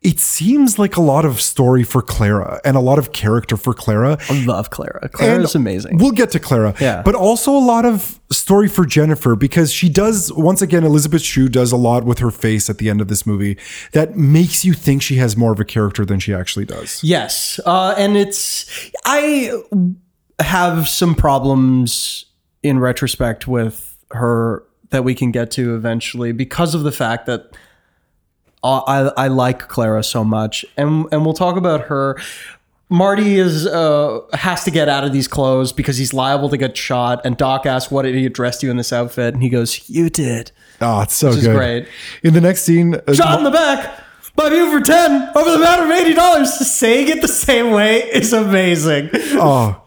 it 0.00 0.20
seems 0.20 0.78
like 0.78 0.96
a 0.96 1.00
lot 1.00 1.24
of 1.24 1.40
story 1.40 1.82
for 1.82 2.02
Clara 2.02 2.60
and 2.64 2.76
a 2.76 2.80
lot 2.80 2.98
of 2.98 3.12
character 3.12 3.56
for 3.56 3.74
Clara. 3.74 4.16
I 4.28 4.44
love 4.44 4.70
Clara. 4.70 5.08
Clara 5.08 5.42
is 5.42 5.56
amazing. 5.56 5.98
We'll 5.98 6.12
get 6.12 6.30
to 6.32 6.38
Clara. 6.40 6.74
Yeah. 6.80 7.02
But 7.02 7.16
also 7.16 7.50
a 7.50 7.58
lot 7.58 7.84
of 7.84 8.20
story 8.30 8.68
for 8.68 8.86
Jennifer 8.86 9.34
because 9.34 9.72
she 9.72 9.88
does, 9.88 10.32
once 10.32 10.62
again, 10.62 10.84
Elizabeth 10.84 11.22
Shue 11.22 11.48
does 11.48 11.72
a 11.72 11.76
lot 11.76 12.04
with 12.04 12.20
her 12.20 12.30
face 12.30 12.70
at 12.70 12.78
the 12.78 12.88
end 12.88 13.00
of 13.00 13.08
this 13.08 13.26
movie 13.26 13.58
that 13.92 14.16
makes 14.16 14.64
you 14.64 14.72
think 14.72 15.02
she 15.02 15.16
has 15.16 15.36
more 15.36 15.52
of 15.52 15.58
a 15.58 15.64
character 15.64 16.04
than 16.04 16.20
she 16.20 16.32
actually 16.32 16.64
does. 16.64 17.02
Yes, 17.02 17.58
uh, 17.66 17.94
and 17.98 18.16
it's 18.16 18.90
I 19.04 19.52
have 20.38 20.88
some 20.88 21.16
problems 21.16 22.24
in 22.62 22.78
retrospect 22.78 23.48
with 23.48 23.96
her 24.12 24.64
that 24.90 25.02
we 25.02 25.14
can 25.14 25.32
get 25.32 25.50
to 25.50 25.74
eventually 25.74 26.32
because 26.32 26.74
of 26.74 26.82
the 26.82 26.92
fact 26.92 27.26
that 27.26 27.56
I 28.64 29.12
I 29.16 29.28
like 29.28 29.68
Clara 29.68 30.02
so 30.02 30.24
much, 30.24 30.64
and 30.76 31.06
and 31.12 31.24
we'll 31.24 31.34
talk 31.34 31.56
about 31.56 31.82
her. 31.82 32.18
Marty 32.90 33.38
is 33.38 33.66
uh, 33.66 34.20
has 34.32 34.64
to 34.64 34.70
get 34.70 34.88
out 34.88 35.04
of 35.04 35.12
these 35.12 35.28
clothes 35.28 35.72
because 35.72 35.98
he's 35.98 36.14
liable 36.14 36.48
to 36.48 36.56
get 36.56 36.74
shot. 36.76 37.20
And 37.24 37.36
Doc 37.36 37.66
asks, 37.66 37.90
"What 37.90 38.02
did 38.02 38.14
he 38.14 38.24
address 38.24 38.62
you 38.62 38.70
in 38.70 38.78
this 38.78 38.92
outfit?" 38.92 39.34
And 39.34 39.42
he 39.42 39.48
goes, 39.50 39.88
"You 39.90 40.08
did." 40.08 40.52
Oh, 40.80 41.02
it's 41.02 41.14
so 41.14 41.28
Which 41.28 41.38
is 41.38 41.46
good. 41.46 41.56
great. 41.56 41.88
In 42.22 42.32
the 42.34 42.40
next 42.40 42.62
scene, 42.62 42.94
uh, 42.94 43.12
Shot 43.12 43.38
in 43.38 43.44
the 43.44 43.50
back. 43.50 44.00
by 44.36 44.48
Buford 44.48 44.84
Tannen 44.84 45.34
over 45.36 45.50
the 45.50 45.58
matter 45.58 45.82
of 45.82 45.90
$80. 45.90 46.46
Saying 46.46 47.08
it 47.08 47.20
the 47.20 47.26
same 47.28 47.72
way 47.72 47.98
is 48.04 48.32
amazing. 48.32 49.10
oh, 49.34 49.82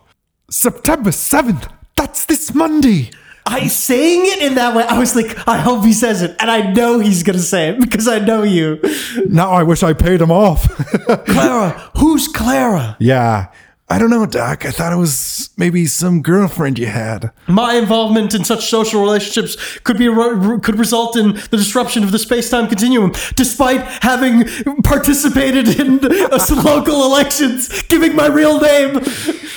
September 0.49 1.11
7th. 1.11 1.71
That's 1.95 2.25
this 2.25 2.53
Monday. 2.53 3.09
I 3.45 3.67
saying 3.67 4.21
it 4.25 4.41
in 4.43 4.55
that 4.55 4.75
way, 4.75 4.83
I 4.83 4.97
was 4.99 5.15
like, 5.15 5.47
I 5.47 5.57
hope 5.57 5.83
he 5.83 5.93
says 5.93 6.21
it. 6.21 6.35
And 6.39 6.49
I 6.49 6.71
know 6.71 6.99
he's 6.99 7.23
going 7.23 7.37
to 7.37 7.43
say 7.43 7.69
it 7.69 7.79
because 7.81 8.07
I 8.07 8.19
know 8.19 8.43
you. 8.43 8.79
Now 9.27 9.51
I 9.51 9.63
wish 9.63 9.83
I 9.83 9.93
paid 9.93 10.21
him 10.21 10.31
off. 10.31 10.67
Clara, 11.27 11.91
who's 11.97 12.27
Clara? 12.27 12.95
yeah. 12.99 13.47
I 13.91 13.99
don't 13.99 14.09
know, 14.09 14.25
Doc. 14.25 14.65
I 14.65 14.71
thought 14.71 14.93
it 14.93 14.95
was 14.95 15.49
maybe 15.57 15.85
some 15.85 16.21
girlfriend 16.21 16.79
you 16.79 16.85
had. 16.85 17.29
My 17.49 17.73
involvement 17.73 18.33
in 18.33 18.45
such 18.45 18.67
social 18.67 19.01
relationships 19.01 19.57
could 19.79 19.97
be 19.97 20.05
could 20.61 20.79
result 20.79 21.17
in 21.17 21.33
the 21.33 21.57
disruption 21.57 22.01
of 22.01 22.13
the 22.13 22.17
space-time 22.19 22.69
continuum, 22.69 23.11
despite 23.35 23.81
having 24.01 24.45
participated 24.83 25.77
in 25.77 25.99
uh, 26.05 26.39
local 26.63 27.03
elections, 27.03 27.81
giving 27.83 28.15
my 28.15 28.27
real 28.27 28.61
name. 28.61 29.03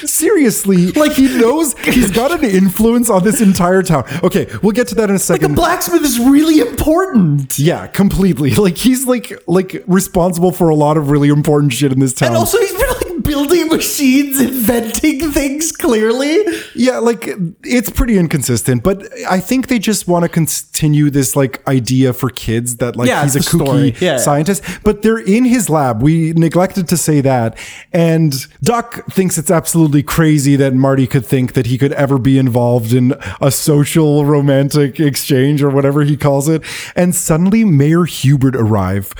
Seriously, 0.04 0.90
like 0.92 1.12
he 1.12 1.28
knows 1.38 1.78
he's 1.78 2.10
got 2.10 2.32
an 2.32 2.44
influence 2.44 3.08
on 3.08 3.22
this 3.22 3.40
entire 3.40 3.84
town. 3.84 4.04
Okay, 4.24 4.48
we'll 4.64 4.72
get 4.72 4.88
to 4.88 4.96
that 4.96 5.10
in 5.10 5.14
a 5.14 5.18
second. 5.20 5.50
Like 5.50 5.52
a 5.52 5.54
blacksmith 5.54 6.02
is 6.02 6.18
really 6.18 6.58
important. 6.58 7.56
yeah, 7.56 7.86
completely. 7.86 8.50
Like 8.54 8.78
he's 8.78 9.06
like 9.06 9.32
like 9.46 9.84
responsible 9.86 10.50
for 10.50 10.70
a 10.70 10.74
lot 10.74 10.96
of 10.96 11.10
really 11.10 11.28
important 11.28 11.72
shit 11.72 11.92
in 11.92 12.00
this 12.00 12.14
town. 12.14 12.30
And 12.30 12.36
also, 12.36 12.58
he's 12.58 12.73
building 13.22 13.68
machines, 13.68 14.40
inventing 14.40 15.30
things. 15.30 15.72
Clearly, 15.72 16.42
Yeah, 16.74 16.98
like 16.98 17.28
it's 17.62 17.90
pretty 17.90 18.18
inconsistent, 18.18 18.82
but 18.82 19.06
I 19.28 19.40
think 19.40 19.68
they 19.68 19.78
just 19.78 20.08
want 20.08 20.24
to 20.24 20.28
continue 20.28 21.10
this 21.10 21.36
like 21.36 21.66
idea 21.68 22.12
for 22.12 22.30
kids 22.30 22.76
that 22.76 22.96
like 22.96 23.08
Yeah, 23.08 23.22
he's 23.22 23.36
a 23.36 23.40
kooky. 23.40 24.00
Yeah. 24.00 24.16
scientist. 24.18 24.62
But 24.82 25.02
they're 25.02 25.18
in 25.18 25.44
his 25.44 25.68
lab. 25.70 26.02
We 26.02 26.32
neglected 26.32 26.88
to 26.88 26.96
say 26.96 27.20
that. 27.22 27.58
And 27.92 28.34
Doc 28.62 29.06
thinks 29.10 29.38
it's 29.38 29.50
absolutely 29.50 30.02
crazy 30.02 30.56
that 30.56 30.74
Marty 30.74 31.06
could 31.06 31.24
think 31.26 31.52
that 31.54 31.66
he 31.66 31.78
could 31.78 31.92
ever 31.92 32.18
be 32.18 32.38
involved 32.38 32.92
in 32.92 33.14
a 33.40 33.50
social 33.50 34.24
romantic 34.24 34.98
exchange 35.00 35.62
or 35.62 35.70
whatever 35.70 36.02
he 36.02 36.16
calls 36.16 36.48
it. 36.48 36.62
And 36.96 37.14
suddenly 37.14 37.64
Mayor 37.64 38.04
Hubert 38.04 38.56
arrive. 38.56 39.12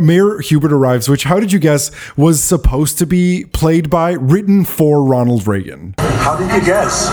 Mayor 0.00 0.38
Hubert 0.38 0.72
arrives, 0.72 1.08
which 1.08 1.24
how 1.24 1.38
did 1.38 1.52
you 1.52 1.58
guess 1.58 1.90
was 2.16 2.42
supposed 2.42 2.98
to 2.98 3.06
be 3.06 3.44
played 3.52 3.90
by, 3.90 4.12
written 4.12 4.64
for 4.64 5.04
Ronald 5.04 5.46
Reagan? 5.46 5.94
How 5.98 6.36
did 6.36 6.50
you 6.52 6.64
guess? 6.64 7.10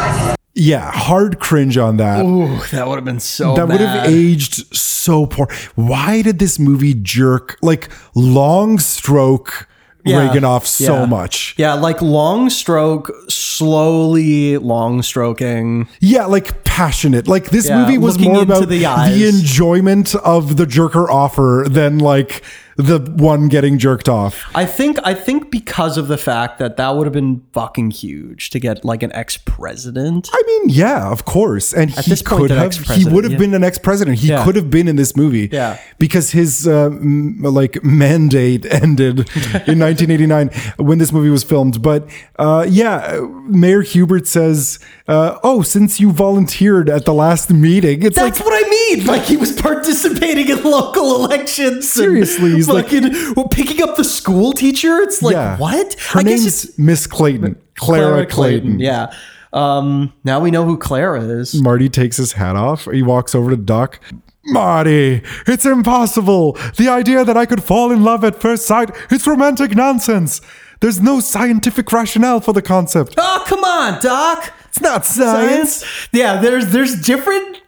Yeah, 0.55 0.91
hard 0.91 1.39
cringe 1.39 1.77
on 1.77 1.97
that. 1.97 2.25
Ooh, 2.25 2.57
that 2.71 2.87
would 2.87 2.95
have 2.95 3.05
been 3.05 3.19
so. 3.19 3.55
that 3.55 3.67
would 3.67 3.79
have 3.79 4.07
aged 4.07 4.75
so 4.75 5.25
poor. 5.25 5.47
Why 5.75 6.21
did 6.21 6.39
this 6.39 6.57
movie 6.59 6.93
jerk 6.93 7.57
like 7.61 7.89
long 8.15 8.77
stroke 8.79 9.67
Yeah, 10.05 10.25
Reagan 10.25 10.43
off 10.43 10.65
so 10.67 11.01
yeah. 11.01 11.05
much? 11.05 11.55
Yeah, 11.57 11.73
like 11.75 12.01
long 12.01 12.49
stroke, 12.49 13.11
slowly 13.29 14.57
long 14.57 15.01
stroking. 15.01 15.87
Yeah, 15.99 16.25
like 16.25 16.63
passionate. 16.65 17.27
Like 17.27 17.51
this 17.51 17.67
Yeah, 17.67 17.81
movie 17.81 17.97
was 17.97 18.19
more 18.19 18.41
about 18.41 18.67
the 18.67 18.79
the, 18.79 19.27
enjoyment 19.29 20.15
of 20.15 20.57
the 20.57 20.65
jerker 20.65 21.07
offer 21.07 21.65
than 21.69 21.99
like 21.99 22.41
the 22.79 22.97
one 23.17 23.49
getting 23.49 23.77
jerked 23.77 24.07
off. 24.07 24.49
I 24.55 24.65
think 24.65 24.97
I 25.03 25.13
think 25.13 25.51
because 25.51 25.97
of 25.97 26.07
the 26.07 26.17
fact 26.17 26.59
that 26.59 26.77
that 26.77 26.95
would 26.95 27.05
have 27.05 27.13
been 27.13 27.43
fucking 27.51 27.91
huge 27.91 28.49
to 28.51 28.59
get 28.59 28.85
like 28.85 29.03
an 29.03 29.11
ex 29.11 29.35
president. 29.37 30.29
I 30.31 30.41
mean, 30.47 30.69
yeah, 30.69 31.11
of 31.11 31.25
course. 31.25 31.73
And 31.73 31.91
At 31.97 32.05
he 32.05 32.15
could 32.23 32.51
have 32.51 32.73
he 32.95 33.03
would 33.05 33.25
have 33.25 33.33
yeah. 33.33 33.37
been 33.39 33.53
an 33.53 33.63
ex-president. 33.65 34.19
He 34.19 34.29
Yeah. 34.29 34.45
could 34.45 34.55
have 34.55 34.69
been 34.69 34.87
in 34.87 34.95
this 34.95 35.15
movie. 35.17 35.49
Yeah. 35.51 35.77
Because 35.97 36.31
his 36.31 36.67
uh, 36.67 36.85
m- 36.85 37.41
like 37.41 37.83
mandate 37.83 38.65
ended 38.83 39.19
in 39.67 39.79
1989 39.79 40.49
when 40.77 40.99
this 40.99 41.11
movie 41.11 41.29
was 41.29 41.43
filmed. 41.43 41.81
But 41.81 42.09
uh, 42.37 42.65
yeah, 42.69 43.19
Mayor 43.45 43.81
Hubert 43.81 44.25
says, 44.27 44.79
uh, 45.09 45.39
"Oh, 45.43 45.63
since 45.63 45.99
you 45.99 46.11
volunteered 46.11 46.87
at 46.87 47.03
the 47.05 47.13
last 47.13 47.51
meeting, 47.51 48.03
it's 48.03 48.15
That's 48.15 48.39
like 48.39 48.45
what 48.45 48.65
I 48.65 48.69
mean. 48.69 49.05
Like 49.05 49.23
he 49.23 49.37
was 49.37 49.59
participating 49.59 50.49
in 50.49 50.63
local 50.63 51.15
elections. 51.25 51.91
Seriously, 51.91 52.51
he's 52.51 52.69
like- 52.69 52.85
fucking 52.85 53.33
well, 53.35 53.47
picking 53.47 53.81
up 53.81 53.97
the 53.97 54.03
school 54.03 54.53
teacher. 54.53 54.99
It's 54.99 55.21
like 55.21 55.33
yeah. 55.33 55.57
what? 55.57 55.95
Her 55.99 56.19
I 56.19 56.23
name's 56.23 56.77
Miss 56.77 57.07
Clayton, 57.07 57.59
Clara, 57.75 58.25
Clayton. 58.25 58.79
Yeah. 58.79 59.11
Um. 59.51 60.13
Now 60.23 60.39
we 60.39 60.51
know 60.51 60.63
who 60.63 60.77
Clara 60.77 61.21
is. 61.21 61.59
Marty 61.59 61.89
takes 61.89 62.17
his 62.17 62.33
hat 62.33 62.55
off. 62.55 62.85
He 62.85 63.01
walks 63.01 63.33
over 63.33 63.49
to 63.49 63.57
Doc. 63.57 63.99
Marty, 64.45 65.21
it's 65.47 65.65
impossible. 65.65 66.53
The 66.77 66.87
idea 66.87 67.25
that 67.25 67.35
I 67.37 67.45
could 67.45 67.63
fall 67.63 67.91
in 67.91 68.03
love 68.03 68.23
at 68.23 68.39
first 68.39 68.65
sight, 68.65 68.89
it's 69.11 69.27
romantic 69.27 69.75
nonsense. 69.75 70.41
There's 70.81 71.01
no 71.01 71.19
scientific 71.19 71.91
rationale 71.91 72.39
for 72.39 72.53
the 72.53 72.61
concept. 72.61 73.15
Oh 73.17 73.43
come 73.45 73.63
on, 73.63 74.01
Doc. 74.01 74.53
It's 74.69 74.81
not 74.81 75.05
science. 75.05 75.83
Yeah. 76.11 76.41
There's 76.41 76.67
there's 76.71 76.99
different 77.01 77.61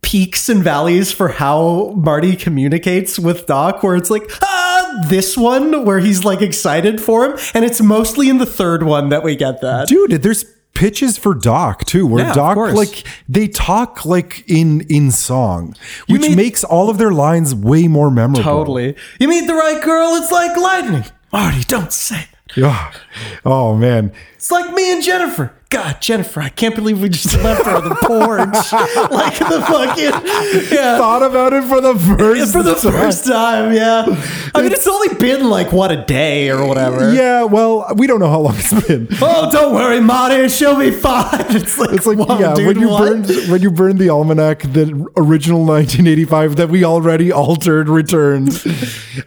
peaks 0.00 0.48
and 0.48 0.62
valleys 0.62 1.10
for 1.12 1.28
how 1.28 1.92
Marty 1.96 2.36
communicates 2.36 3.18
with 3.18 3.46
Doc, 3.46 3.82
where 3.82 3.96
it's 3.96 4.10
like, 4.10 4.22
ah, 4.42 5.04
this 5.08 5.36
one 5.36 5.84
where 5.84 5.98
he's 5.98 6.24
like 6.24 6.40
excited 6.40 7.00
for 7.00 7.24
him, 7.26 7.38
and 7.54 7.64
it's 7.64 7.80
mostly 7.80 8.28
in 8.28 8.38
the 8.38 8.46
third 8.46 8.82
one 8.84 9.08
that 9.10 9.22
we 9.22 9.36
get 9.36 9.60
that. 9.60 9.88
Dude, 9.88 10.22
there's 10.22 10.44
pitches 10.74 11.18
for 11.18 11.34
Doc 11.34 11.84
too, 11.84 12.06
where 12.06 12.24
Yeah, 12.24 12.32
Doc 12.34 12.56
like 12.56 13.04
they 13.28 13.48
talk 13.48 14.04
like 14.04 14.44
in 14.48 14.82
in 14.82 15.10
song, 15.10 15.74
which 16.06 16.22
mean- 16.22 16.36
makes 16.36 16.62
all 16.64 16.88
of 16.88 16.98
their 16.98 17.10
lines 17.12 17.54
way 17.54 17.88
more 17.88 18.10
memorable. 18.10 18.42
Totally. 18.44 18.94
You 19.18 19.28
meet 19.28 19.46
the 19.46 19.54
right 19.54 19.82
girl, 19.82 20.14
it's 20.14 20.30
like 20.30 20.56
lightning. 20.56 21.04
Marty, 21.32 21.64
don't 21.64 21.92
say 21.92 22.26
that. 22.46 22.56
Yeah. 22.56 22.92
Oh 23.44 23.76
man. 23.76 24.12
It's 24.36 24.50
like 24.50 24.72
me 24.72 24.92
and 24.92 25.02
Jennifer. 25.02 25.52
God, 25.70 26.00
Jennifer, 26.00 26.40
I 26.40 26.48
can't 26.48 26.74
believe 26.74 27.02
we 27.02 27.10
just 27.10 27.34
left 27.42 27.66
her 27.66 27.76
on 27.76 27.90
the 27.90 27.94
porch. 27.96 28.38
like 29.12 29.38
the 29.38 29.60
fucking 29.68 30.72
yeah. 30.74 30.96
Thought 30.96 31.22
about 31.22 31.52
it 31.52 31.62
for 31.64 31.82
the 31.82 31.94
first 31.94 32.52
For 32.52 32.62
the 32.62 32.72
time. 32.74 32.92
first 32.92 33.26
time, 33.26 33.74
yeah. 33.74 34.06
I 34.54 34.62
mean, 34.62 34.72
it's 34.72 34.86
only 34.88 35.14
been 35.16 35.50
like 35.50 35.70
what 35.70 35.92
a 35.92 36.02
day 36.06 36.48
or 36.48 36.66
whatever. 36.66 37.12
Yeah, 37.12 37.42
well, 37.42 37.86
we 37.96 38.06
don't 38.06 38.18
know 38.18 38.30
how 38.30 38.40
long 38.40 38.54
it's 38.56 38.86
been. 38.86 39.08
Oh, 39.20 39.50
don't 39.52 39.74
worry, 39.74 40.00
Marty. 40.00 40.48
She'll 40.48 40.78
be 40.78 40.90
fine. 40.90 41.28
It's 41.58 41.76
like, 41.76 41.90
It's 41.92 42.06
like 42.06 42.16
whoa, 42.16 42.38
yeah, 42.38 42.54
dude, 42.54 42.66
when 42.66 42.78
you 42.80 42.88
what? 42.88 43.00
burned 43.06 43.26
when 43.50 43.60
you 43.60 43.70
burned 43.70 43.98
the 43.98 44.08
almanac, 44.08 44.60
the 44.62 44.84
original 45.18 45.66
1985 45.66 46.56
that 46.56 46.70
we 46.70 46.82
already 46.84 47.30
altered 47.30 47.90
returns. 47.90 48.64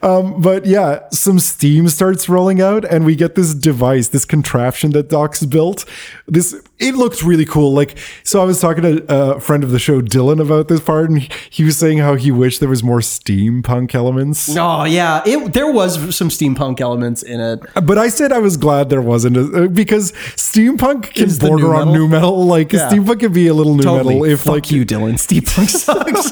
um, 0.01 0.41
but 0.41 0.65
yeah, 0.65 1.07
some 1.11 1.37
steam 1.39 1.87
starts 1.89 2.27
rolling 2.27 2.61
out, 2.61 2.83
and 2.85 3.05
we 3.05 3.15
get 3.15 3.35
this 3.35 3.53
device, 3.53 4.07
this 4.07 4.25
contraption 4.25 4.89
that 4.91 5.07
Doc's 5.09 5.45
built. 5.45 5.85
This 6.33 6.55
it 6.79 6.95
looked 6.95 7.21
really 7.23 7.43
cool. 7.43 7.73
Like 7.73 7.97
so, 8.23 8.41
I 8.41 8.45
was 8.45 8.61
talking 8.61 8.83
to 8.83 9.05
a 9.13 9.39
friend 9.41 9.65
of 9.65 9.71
the 9.71 9.79
show, 9.79 10.01
Dylan, 10.01 10.39
about 10.41 10.69
this 10.69 10.79
part, 10.79 11.09
and 11.09 11.21
he, 11.49 11.63
was 11.65 11.77
saying 11.77 11.97
how 11.97 12.15
he 12.15 12.31
wished 12.31 12.61
there 12.61 12.69
was 12.69 12.81
more 12.83 13.01
steampunk 13.01 13.93
elements. 13.93 14.49
Oh 14.57 14.85
yeah, 14.85 15.21
it 15.25 15.51
there 15.51 15.69
was 15.69 16.15
some 16.15 16.29
steampunk 16.29 16.79
elements 16.79 17.21
in 17.21 17.41
it. 17.41 17.59
But 17.83 17.97
I 17.97 18.07
said 18.07 18.31
I 18.31 18.39
was 18.39 18.55
glad 18.55 18.89
there 18.89 19.01
wasn't 19.01 19.35
uh, 19.37 19.67
because 19.67 20.13
steampunk 20.37 21.13
can 21.13 21.25
Is 21.27 21.37
border 21.37 21.63
nu 21.63 21.73
on 21.73 21.87
metal? 21.89 21.93
nu 21.93 22.07
metal. 22.07 22.45
Like 22.45 22.71
Yeah. 22.71 22.89
steampunk 22.89 23.19
can 23.19 23.33
be 23.33 23.47
a 23.47 23.53
little 23.53 23.75
new 23.75 23.83
Totally. 23.83 24.13
metal 24.15 24.23
if 24.31 24.39
Fuck 24.41 24.53
like 24.53 24.71
you, 24.71 24.85
Dylan. 24.85 25.15
Steampunk 25.19 25.69
sucks. 25.85 26.31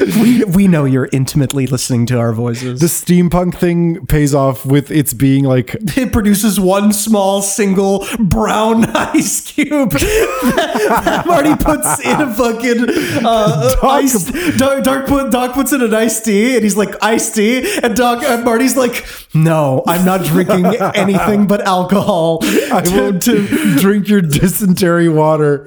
We 0.00 0.44
we 0.44 0.66
know 0.68 0.84
you're 0.84 1.08
intimately 1.12 1.66
listening 1.66 2.06
to 2.06 2.18
our 2.18 2.32
voices. 2.32 2.80
the 2.80 2.86
steampunk 2.86 3.54
thing 3.56 4.06
pays 4.06 4.34
off 4.34 4.64
with 4.64 4.90
its 4.90 5.12
being 5.14 5.44
like 5.44 5.76
it 5.96 6.12
produces 6.12 6.58
one 6.58 6.92
small 6.92 7.42
single 7.42 8.06
brown 8.18 8.84
ice 8.96 9.40
cube 9.40 9.90
that, 9.90 11.02
that 11.04 11.26
Marty 11.26 11.54
puts 11.56 12.00
in 12.00 12.20
a 12.20 12.34
fucking 12.34 12.86
uh, 13.24 13.74
ice. 13.82 14.24
Doc, 14.56 14.82
Doc, 14.82 15.06
put, 15.06 15.30
Doc 15.30 15.52
puts 15.54 15.72
in 15.72 15.82
an 15.82 15.92
iced 15.94 16.24
tea, 16.24 16.54
and 16.54 16.62
he's 16.64 16.76
like 16.76 16.94
iced 17.02 17.34
tea, 17.34 17.78
and 17.82 17.96
Doc 17.96 18.22
and 18.22 18.44
Marty's 18.44 18.76
like, 18.76 19.06
no, 19.34 19.82
I'm 19.86 20.04
not 20.04 20.24
drinking 20.24 20.66
anything 20.94 21.46
but 21.46 21.60
alcohol. 21.62 22.38
I 22.42 22.82
to- 22.82 22.90
won't 23.00 23.22
to- 23.22 23.78
drink 23.80 24.08
your 24.08 24.20
dysentery 24.22 25.08
water. 25.08 25.66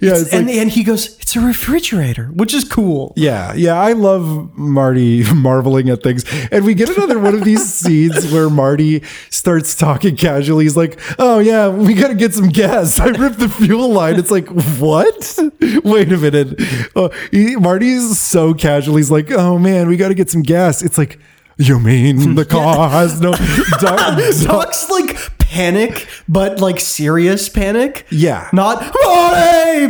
Yeah, 0.00 0.16
it's 0.16 0.32
and, 0.32 0.46
like, 0.46 0.56
and 0.56 0.70
he 0.70 0.84
goes, 0.84 1.18
it's 1.20 1.36
a 1.36 1.40
refrigerator, 1.40 2.26
which 2.26 2.52
is 2.54 2.64
cool. 2.64 3.12
yeah, 3.16 3.54
yeah. 3.54 3.80
I 3.80 3.92
love 3.92 4.56
Marty 4.56 5.24
marveling 5.34 5.88
at 5.88 6.02
things, 6.02 6.24
and 6.50 6.64
we 6.64 6.74
get 6.74 6.88
another 6.96 7.18
one 7.18 7.34
of 7.34 7.44
these 7.44 7.64
scenes 7.80 8.30
where 8.32 8.50
Marty 8.50 9.02
starts 9.30 9.74
talking 9.74 10.16
casually. 10.16 10.64
He's 10.64 10.76
like, 10.76 10.98
"Oh 11.18 11.38
yeah, 11.38 11.68
we 11.68 11.94
got 11.94 12.08
to 12.08 12.14
get 12.14 12.34
some 12.34 12.48
gas." 12.48 13.00
I 13.06 13.06
ripped 13.06 13.38
the 13.38 13.48
fuel 13.48 13.88
line. 13.88 14.16
It's 14.16 14.30
like, 14.30 14.48
what? 14.78 15.38
Wait 15.84 16.12
a 16.12 16.16
minute. 16.16 16.60
Uh, 16.94 17.08
he, 17.30 17.56
Marty's 17.56 18.18
so 18.18 18.54
casual. 18.54 18.96
He's 18.96 19.10
like, 19.10 19.30
"Oh 19.30 19.58
man, 19.58 19.88
we 19.88 19.96
got 19.96 20.08
to 20.08 20.14
get 20.14 20.30
some 20.30 20.42
gas." 20.42 20.82
It's 20.82 20.98
like. 20.98 21.18
You 21.58 21.80
mean 21.80 22.34
the 22.34 22.44
car 22.44 22.90
has 22.90 23.18
no 23.18 23.32
Doc- 23.80 24.18
Doc's 24.42 24.90
like 24.90 25.35
panic, 25.56 26.06
but 26.28 26.60
like 26.60 26.78
serious 26.80 27.48
panic. 27.48 28.06
Yeah. 28.10 28.48
Not 28.52 28.92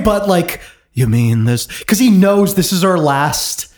but 0.04 0.28
like 0.28 0.60
You 0.92 1.06
mean 1.06 1.44
this? 1.44 1.66
Because 1.66 1.98
he 1.98 2.10
knows 2.10 2.54
this 2.54 2.72
is 2.72 2.84
our 2.84 2.98
last. 2.98 3.72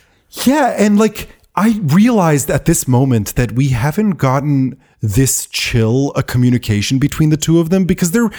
Yeah, 0.45 0.75
and 0.77 0.99
like 0.99 1.27
I 1.55 1.79
realized 1.83 2.49
at 2.49 2.65
this 2.65 2.87
moment 2.87 3.35
that 3.35 3.51
we 3.53 3.69
haven't 3.69 4.11
gotten 4.11 4.79
this 5.01 5.47
chill 5.47 6.11
a 6.15 6.23
communication 6.23 6.99
between 6.99 7.29
the 7.29 7.37
two 7.37 7.59
of 7.59 7.69
them 7.69 7.85
because 7.85 8.11
they're 8.11 8.29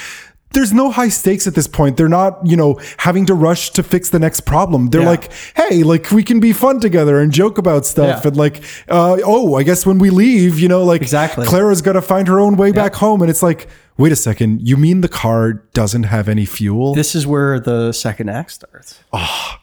there's 0.52 0.72
no 0.72 0.90
high 0.90 1.08
stakes 1.08 1.46
at 1.46 1.54
this 1.54 1.68
point. 1.68 1.96
They're 1.96 2.08
not, 2.08 2.44
you 2.44 2.56
know, 2.56 2.80
having 2.98 3.24
to 3.26 3.34
rush 3.34 3.70
to 3.70 3.82
fix 3.82 4.10
the 4.10 4.18
next 4.18 4.40
problem. 4.42 4.88
They're 4.88 5.02
Yeah. 5.02 5.08
like, 5.10 5.32
hey, 5.56 5.82
like 5.84 6.10
we 6.10 6.22
can 6.24 6.40
be 6.40 6.52
fun 6.52 6.80
together 6.80 7.20
and 7.20 7.30
joke 7.32 7.56
about 7.58 7.86
stuff. 7.86 8.22
Yeah. 8.24 8.28
And 8.28 8.36
like, 8.36 8.62
uh, 8.88 9.18
oh, 9.24 9.54
I 9.54 9.62
guess 9.62 9.86
when 9.86 9.98
we 9.98 10.10
leave, 10.10 10.58
you 10.58 10.66
know, 10.68 10.82
like 10.82 11.02
Exactly. 11.02 11.46
Clara's 11.46 11.82
got 11.82 11.92
to 11.92 12.02
find 12.02 12.26
her 12.28 12.40
own 12.40 12.56
way 12.56 12.72
back 12.72 12.94
home. 12.96 13.22
And 13.22 13.30
it's 13.30 13.42
like, 13.42 13.68
wait 13.96 14.10
a 14.12 14.16
second, 14.16 14.66
you 14.66 14.76
mean 14.76 15.02
the 15.02 15.08
car 15.08 15.52
doesn't 15.72 16.04
have 16.04 16.28
any 16.28 16.46
fuel? 16.46 16.94
This 16.94 17.14
is 17.14 17.26
where 17.26 17.60
the 17.60 17.92
second 17.92 18.28
act 18.30 18.50
starts. 18.50 18.98
Oh, 19.12 19.56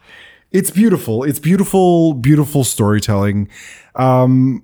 it's 0.52 0.72
beautiful. 0.72 1.24
It's 1.24 1.40
beautiful, 1.40 2.14
beautiful 2.14 2.64
storytelling. 2.64 3.50
Um, 3.96 4.64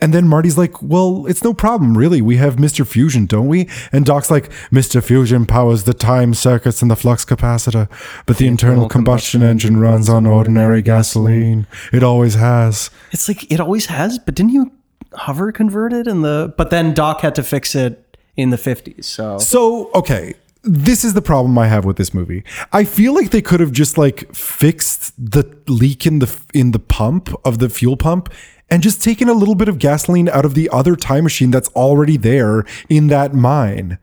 and 0.00 0.14
then 0.14 0.26
Marty's 0.26 0.56
like, 0.56 0.80
well, 0.82 1.26
it's 1.26 1.44
no 1.44 1.52
problem, 1.52 1.96
really. 1.96 2.22
We 2.22 2.36
have 2.36 2.56
Mr. 2.56 2.86
Fusion, 2.86 3.26
don't 3.26 3.48
we? 3.48 3.68
And 3.92 4.04
Doc's 4.04 4.30
like, 4.30 4.50
Mr. 4.70 5.02
Fusion 5.02 5.46
powers 5.46 5.84
the 5.84 5.94
time 5.94 6.34
circuits 6.34 6.82
and 6.82 6.90
the 6.90 6.96
flux 6.96 7.24
capacitor, 7.24 7.88
but 8.26 8.38
the 8.38 8.46
internal 8.46 8.88
combustion 8.88 9.42
engine 9.42 9.78
runs 9.78 10.08
on 10.08 10.26
ordinary 10.26 10.82
gasoline. 10.82 11.66
It 11.92 12.02
always 12.02 12.34
has. 12.34 12.90
It's 13.12 13.28
like 13.28 13.50
it 13.50 13.60
always 13.60 13.86
has, 13.86 14.18
but 14.18 14.34
didn't 14.34 14.52
you 14.52 14.72
hover 15.14 15.52
convert 15.52 15.92
it 15.92 16.06
in 16.06 16.22
the? 16.22 16.54
But 16.56 16.70
then 16.70 16.94
Doc 16.94 17.20
had 17.20 17.34
to 17.34 17.42
fix 17.42 17.74
it 17.74 18.16
in 18.36 18.50
the 18.50 18.58
fifties. 18.58 19.06
So 19.06 19.38
So, 19.38 19.90
okay. 19.94 20.34
This 20.62 21.04
is 21.04 21.14
the 21.14 21.22
problem 21.22 21.56
I 21.56 21.68
have 21.68 21.86
with 21.86 21.96
this 21.96 22.12
movie. 22.12 22.44
I 22.70 22.84
feel 22.84 23.14
like 23.14 23.30
they 23.30 23.40
could 23.40 23.60
have 23.60 23.72
just 23.72 23.96
like 23.96 24.30
fixed 24.34 25.14
the 25.16 25.56
leak 25.66 26.06
in 26.06 26.18
the 26.18 26.38
in 26.52 26.72
the 26.72 26.78
pump 26.78 27.34
of 27.46 27.60
the 27.60 27.70
fuel 27.70 27.96
pump 27.96 28.28
and 28.70 28.82
just 28.82 29.02
taken 29.02 29.28
a 29.28 29.32
little 29.32 29.54
bit 29.54 29.68
of 29.68 29.78
gasoline 29.78 30.28
out 30.28 30.44
of 30.44 30.54
the 30.54 30.68
other 30.70 30.96
time 30.96 31.24
machine 31.24 31.50
that's 31.50 31.68
already 31.70 32.16
there 32.16 32.64
in 32.88 33.08
that 33.08 33.34
mine. 33.34 33.98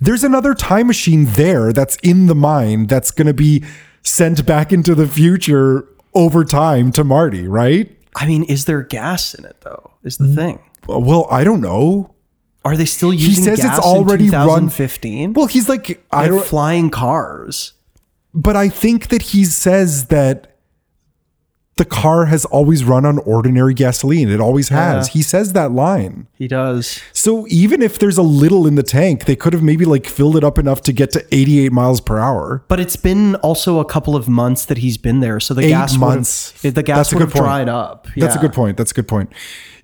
There's 0.00 0.24
another 0.24 0.54
time 0.54 0.88
machine 0.88 1.26
there 1.26 1.72
that's 1.72 1.96
in 2.02 2.26
the 2.26 2.34
mine 2.34 2.86
that's 2.86 3.10
going 3.10 3.28
to 3.28 3.34
be 3.34 3.64
sent 4.02 4.44
back 4.44 4.72
into 4.72 4.94
the 4.94 5.06
future 5.06 5.88
over 6.14 6.44
time 6.44 6.92
to 6.92 7.04
Marty, 7.04 7.46
right? 7.46 7.96
I 8.16 8.26
mean, 8.26 8.42
is 8.44 8.64
there 8.66 8.82
gas 8.82 9.34
in 9.34 9.44
it 9.44 9.60
though? 9.60 9.92
Is 10.02 10.18
the 10.18 10.24
mm, 10.24 10.34
thing? 10.34 10.58
Well, 10.86 11.26
I 11.30 11.44
don't 11.44 11.60
know. 11.60 12.14
Are 12.64 12.76
they 12.76 12.84
still 12.84 13.12
using? 13.12 13.30
He 13.30 13.34
says 13.34 13.60
gas 13.60 13.78
it's 13.78 13.86
already 13.86 14.26
in 14.26 14.32
run 14.32 14.68
2015? 14.68 15.32
Well, 15.32 15.46
he's 15.46 15.68
like 15.68 16.04
I 16.10 16.28
don't 16.28 16.44
flying 16.44 16.90
cars. 16.90 17.72
but 18.34 18.56
I 18.56 18.68
think 18.68 19.08
that 19.08 19.22
he 19.22 19.44
says 19.44 20.06
that 20.06 20.51
the 21.76 21.84
car 21.86 22.26
has 22.26 22.44
always 22.44 22.84
run 22.84 23.06
on 23.06 23.18
ordinary 23.20 23.72
gasoline. 23.72 24.28
It 24.28 24.40
always 24.40 24.68
has. 24.68 25.08
Yeah. 25.08 25.12
He 25.14 25.22
says 25.22 25.54
that 25.54 25.72
line. 25.72 26.26
He 26.34 26.46
does. 26.46 27.00
So 27.14 27.46
even 27.48 27.80
if 27.80 27.98
there's 27.98 28.18
a 28.18 28.22
little 28.22 28.66
in 28.66 28.74
the 28.74 28.82
tank, 28.82 29.24
they 29.24 29.34
could 29.36 29.54
have 29.54 29.62
maybe 29.62 29.84
like 29.86 30.06
filled 30.06 30.36
it 30.36 30.44
up 30.44 30.58
enough 30.58 30.82
to 30.82 30.92
get 30.92 31.10
to 31.12 31.24
88 31.34 31.72
miles 31.72 32.00
per 32.02 32.18
hour. 32.18 32.62
But 32.68 32.78
it's 32.78 32.96
been 32.96 33.36
also 33.36 33.78
a 33.80 33.84
couple 33.86 34.14
of 34.14 34.28
months 34.28 34.66
that 34.66 34.78
he's 34.78 34.98
been 34.98 35.20
there, 35.20 35.40
so 35.40 35.54
the 35.54 35.62
Eight 35.62 35.68
gas 35.70 35.92
would 35.92 36.00
have- 36.00 36.14
months. 36.16 36.52
the 36.62 36.82
gas 36.82 36.96
That's 36.98 37.12
would 37.14 37.20
have 37.22 37.32
dried 37.32 37.68
up. 37.70 38.06
That's 38.16 38.36
a 38.36 38.38
good 38.38 38.52
point. 38.52 38.76
That's 38.76 38.90
a 38.90 38.94
good 38.94 39.08
point. 39.08 39.32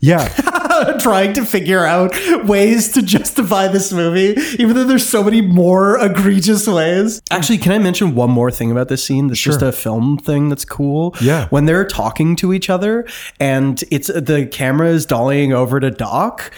Yeah. 0.01 0.29
Trying 1.01 1.33
to 1.35 1.45
figure 1.45 1.85
out 1.85 2.13
ways 2.45 2.93
to 2.93 3.03
justify 3.03 3.69
this 3.69 3.93
movie, 3.93 4.41
even 4.59 4.75
though 4.75 4.85
there's 4.85 5.09
so 5.09 5.23
many 5.23 5.41
more 5.41 5.99
egregious 5.99 6.67
ways. 6.67 7.21
Actually, 7.31 7.59
can 7.59 7.73
I 7.73 7.79
mention 7.79 8.15
one 8.15 8.31
more 8.31 8.51
thing 8.51 8.71
about 8.71 8.89
this 8.89 9.05
scene? 9.05 9.29
That's 9.29 9.41
just 9.41 9.63
a 9.63 9.73
film 9.73 10.19
thing 10.19 10.49
that's 10.49 10.65
cool. 10.65 11.15
Yeah. 11.21 11.49
when 11.49 11.65
they're 11.65 11.87
talking 11.87 12.37
to 12.37 12.53
each 12.53 12.71
other, 12.71 13.07
and 13.41 13.83
it's 13.91 14.09
the 14.09 14.47
camera 14.51 14.89
is 14.89 15.07
dollying 15.07 15.53
over 15.53 15.81
to 15.81 15.91
Doc. 15.91 16.53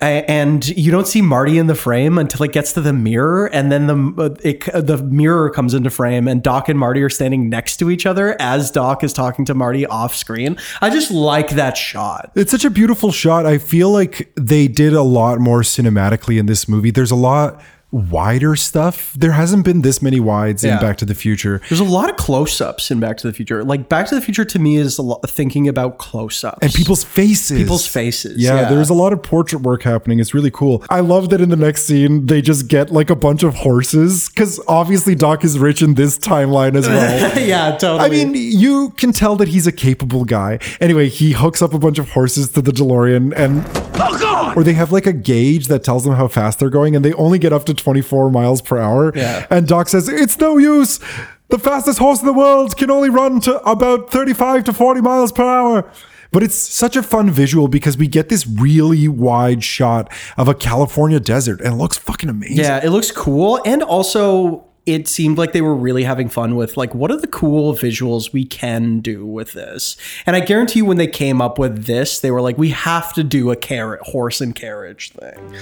And 0.00 0.66
you 0.66 0.90
don't 0.90 1.06
see 1.06 1.20
Marty 1.20 1.58
in 1.58 1.66
the 1.66 1.74
frame 1.74 2.16
until 2.16 2.44
it 2.44 2.52
gets 2.52 2.72
to 2.72 2.80
the 2.80 2.92
mirror, 2.94 3.46
and 3.46 3.70
then 3.70 3.86
the 3.86 4.38
it, 4.42 4.86
the 4.86 4.96
mirror 4.96 5.50
comes 5.50 5.74
into 5.74 5.90
frame, 5.90 6.26
and 6.26 6.42
Doc 6.42 6.70
and 6.70 6.78
Marty 6.78 7.02
are 7.02 7.10
standing 7.10 7.50
next 7.50 7.76
to 7.78 7.90
each 7.90 8.06
other 8.06 8.34
as 8.40 8.70
Doc 8.70 9.04
is 9.04 9.12
talking 9.12 9.44
to 9.44 9.54
Marty 9.54 9.84
off 9.84 10.16
screen. 10.16 10.56
I 10.80 10.88
just 10.88 11.10
like 11.10 11.50
that 11.50 11.76
shot. 11.76 12.32
It's 12.34 12.50
such 12.50 12.64
a 12.64 12.70
beautiful 12.70 13.12
shot. 13.12 13.44
I 13.44 13.58
feel 13.58 13.90
like 13.90 14.32
they 14.36 14.68
did 14.68 14.94
a 14.94 15.02
lot 15.02 15.38
more 15.38 15.60
cinematically 15.60 16.38
in 16.38 16.46
this 16.46 16.66
movie. 16.66 16.90
There's 16.90 17.10
a 17.10 17.16
lot 17.16 17.62
wider 17.92 18.56
stuff. 18.56 19.12
There 19.14 19.32
hasn't 19.32 19.64
been 19.64 19.82
this 19.82 20.00
many 20.00 20.20
wides 20.20 20.64
in 20.64 20.78
Back 20.78 20.96
to 20.98 21.04
the 21.04 21.14
Future. 21.14 21.60
There's 21.68 21.80
a 21.80 21.84
lot 21.84 22.08
of 22.08 22.16
close-ups 22.16 22.90
in 22.90 23.00
Back 23.00 23.16
to 23.18 23.26
the 23.26 23.32
Future. 23.32 23.64
Like 23.64 23.88
Back 23.88 24.06
to 24.08 24.14
the 24.14 24.20
Future 24.20 24.44
to 24.44 24.58
me 24.58 24.76
is 24.76 24.98
a 24.98 25.02
lot 25.02 25.28
thinking 25.28 25.68
about 25.68 25.98
close-ups 25.98 26.58
and 26.62 26.72
people's 26.72 27.04
faces. 27.04 27.58
People's 27.58 27.86
faces. 27.86 28.40
Yeah, 28.40 28.62
Yeah, 28.62 28.68
there's 28.68 28.90
a 28.90 28.94
lot 28.94 29.12
of 29.12 29.22
portrait 29.22 29.62
work 29.62 29.82
happening. 29.82 30.20
It's 30.20 30.34
really 30.34 30.50
cool. 30.50 30.84
I 30.90 31.00
love 31.00 31.30
that 31.30 31.40
in 31.40 31.48
the 31.48 31.56
next 31.56 31.82
scene 31.84 32.26
they 32.26 32.40
just 32.42 32.68
get 32.68 32.90
like 32.90 33.10
a 33.10 33.16
bunch 33.16 33.42
of 33.42 33.54
horses 33.54 34.28
because 34.28 34.60
obviously 34.68 35.14
Doc 35.14 35.44
is 35.44 35.58
rich 35.58 35.82
in 35.82 35.94
this 35.94 36.18
timeline 36.18 36.76
as 36.76 36.88
well. 36.88 37.38
yeah, 37.38 37.76
totally. 37.76 38.00
I 38.00 38.08
mean, 38.08 38.34
you 38.34 38.90
can 38.90 39.12
tell 39.12 39.36
that 39.36 39.48
he's 39.48 39.66
a 39.66 39.72
capable 39.72 40.24
guy. 40.24 40.58
Anyway, 40.80 41.08
he 41.08 41.32
hooks 41.32 41.62
up 41.62 41.74
a 41.74 41.78
bunch 41.78 41.98
of 41.98 42.10
horses 42.10 42.50
to 42.52 42.62
the 42.62 42.70
DeLorean 42.70 43.32
and 43.36 43.64
oh, 43.98 44.52
or 44.56 44.64
they 44.64 44.72
have 44.74 44.92
like 44.92 45.06
a 45.06 45.12
gauge 45.12 45.68
that 45.68 45.82
tells 45.82 46.04
them 46.04 46.14
how 46.14 46.28
fast 46.28 46.58
they're 46.58 46.70
going 46.70 46.96
and 46.96 47.04
they 47.04 47.12
only 47.14 47.38
get 47.38 47.52
up 47.52 47.64
to 47.64 47.74
24 47.80 48.30
miles 48.30 48.62
per 48.62 48.78
hour. 48.78 49.12
Yeah. 49.14 49.46
And 49.50 49.66
Doc 49.66 49.88
says, 49.88 50.08
"It's 50.08 50.38
no 50.38 50.56
use. 50.58 51.00
The 51.48 51.58
fastest 51.58 51.98
horse 51.98 52.20
in 52.20 52.26
the 52.26 52.32
world 52.32 52.76
can 52.76 52.90
only 52.90 53.10
run 53.10 53.40
to 53.40 53.60
about 53.68 54.10
35 54.10 54.64
to 54.64 54.72
40 54.72 55.00
miles 55.00 55.32
per 55.32 55.44
hour." 55.44 55.84
But 56.32 56.44
it's 56.44 56.54
such 56.54 56.94
a 56.94 57.02
fun 57.02 57.28
visual 57.30 57.66
because 57.66 57.98
we 57.98 58.06
get 58.06 58.28
this 58.28 58.46
really 58.46 59.08
wide 59.08 59.64
shot 59.64 60.12
of 60.36 60.46
a 60.46 60.54
California 60.54 61.18
desert 61.18 61.60
and 61.60 61.72
it 61.74 61.76
looks 61.76 61.98
fucking 61.98 62.30
amazing. 62.30 62.58
yeah, 62.58 62.78
it 62.84 62.90
looks 62.90 63.10
cool, 63.10 63.60
and 63.66 63.82
also 63.82 64.64
it 64.86 65.06
seemed 65.06 65.38
like 65.38 65.52
they 65.52 65.60
were 65.60 65.74
really 65.74 66.04
having 66.04 66.28
fun 66.28 66.56
with 66.56 66.76
like 66.76 66.94
what 66.94 67.10
are 67.10 67.20
the 67.20 67.26
cool 67.26 67.74
visuals 67.74 68.32
we 68.32 68.44
can 68.44 69.00
do 69.00 69.26
with 69.26 69.52
this. 69.52 69.96
And 70.26 70.34
I 70.36 70.40
guarantee 70.40 70.80
you, 70.80 70.84
when 70.84 70.96
they 70.96 71.06
came 71.06 71.40
up 71.42 71.58
with 71.58 71.84
this, 71.84 72.20
they 72.20 72.30
were 72.30 72.40
like, 72.40 72.56
we 72.58 72.70
have 72.70 73.12
to 73.14 73.22
do 73.22 73.50
a 73.50 73.56
carrot 73.56 74.00
horse 74.02 74.40
and 74.40 74.54
carriage 74.54 75.12
thing. 75.12 75.54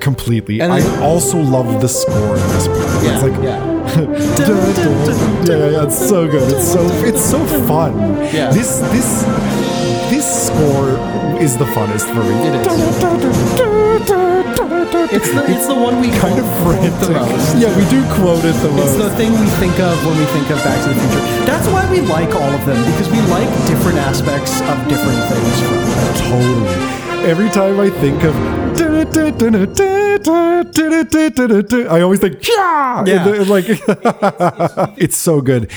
completely. 0.00 0.60
And 0.60 0.72
I 0.72 1.00
also 1.02 1.38
love 1.38 1.80
the 1.80 1.88
score 1.88 2.36
in 2.36 2.48
this 2.48 2.68
movie. 2.68 3.06
Yeah, 3.06 3.14
it's 3.14 3.22
like 3.22 3.42
yeah. 3.42 3.80
yeah, 5.46 5.56
yeah, 5.56 5.70
yeah, 5.70 5.84
it's 5.84 5.98
so 5.98 6.28
good. 6.28 6.52
It's 6.52 6.72
so 6.72 6.80
it's 7.04 7.24
so 7.24 7.44
fun. 7.66 7.98
Yeah. 8.32 8.50
This 8.52 8.78
this 8.92 9.22
this 10.10 10.46
score 10.46 10.96
is 11.40 11.56
the 11.56 11.64
funnest 11.64 12.06
for 12.12 12.22
me. 12.22 12.36
It 12.46 12.54
is. 12.54 12.66
It's 15.12 15.30
the 15.32 15.42
it's 15.48 15.66
the 15.66 15.74
one 15.74 16.00
we 16.00 16.10
kind 16.10 16.38
of 16.38 16.44
quote 16.62 16.78
the 17.00 17.10
most. 17.12 17.56
Yeah, 17.56 17.74
we 17.76 17.84
do 17.90 18.04
quote 18.14 18.44
it 18.44 18.54
the 18.62 18.70
most. 18.70 18.94
It's 18.94 19.02
the 19.04 19.10
thing 19.16 19.32
we 19.32 19.46
think 19.58 19.78
of 19.80 19.96
when 20.06 20.16
we 20.18 20.24
think 20.26 20.50
of 20.50 20.58
Back 20.62 20.78
to 20.84 20.88
the 20.92 21.00
Future. 21.00 21.24
That's 21.46 21.66
why 21.68 21.90
we 21.90 22.00
like 22.00 22.30
all 22.34 22.52
of 22.52 22.64
them 22.66 22.78
because 22.92 23.08
we 23.10 23.20
like 23.32 23.48
different 23.66 23.98
aspects 23.98 24.60
of 24.60 24.76
different 24.88 25.18
things. 25.32 25.60
Totally. 26.28 27.00
Every 27.28 27.50
time 27.50 27.80
I 27.80 27.90
think 27.90 28.22
of 28.24 28.34
I 31.90 32.00
always 32.02 32.20
think 32.20 32.46
yeah, 32.46 33.04
Yeah. 33.04 33.24
like 33.48 33.64
it's 34.98 35.16
so 35.16 35.40
good. 35.40 35.70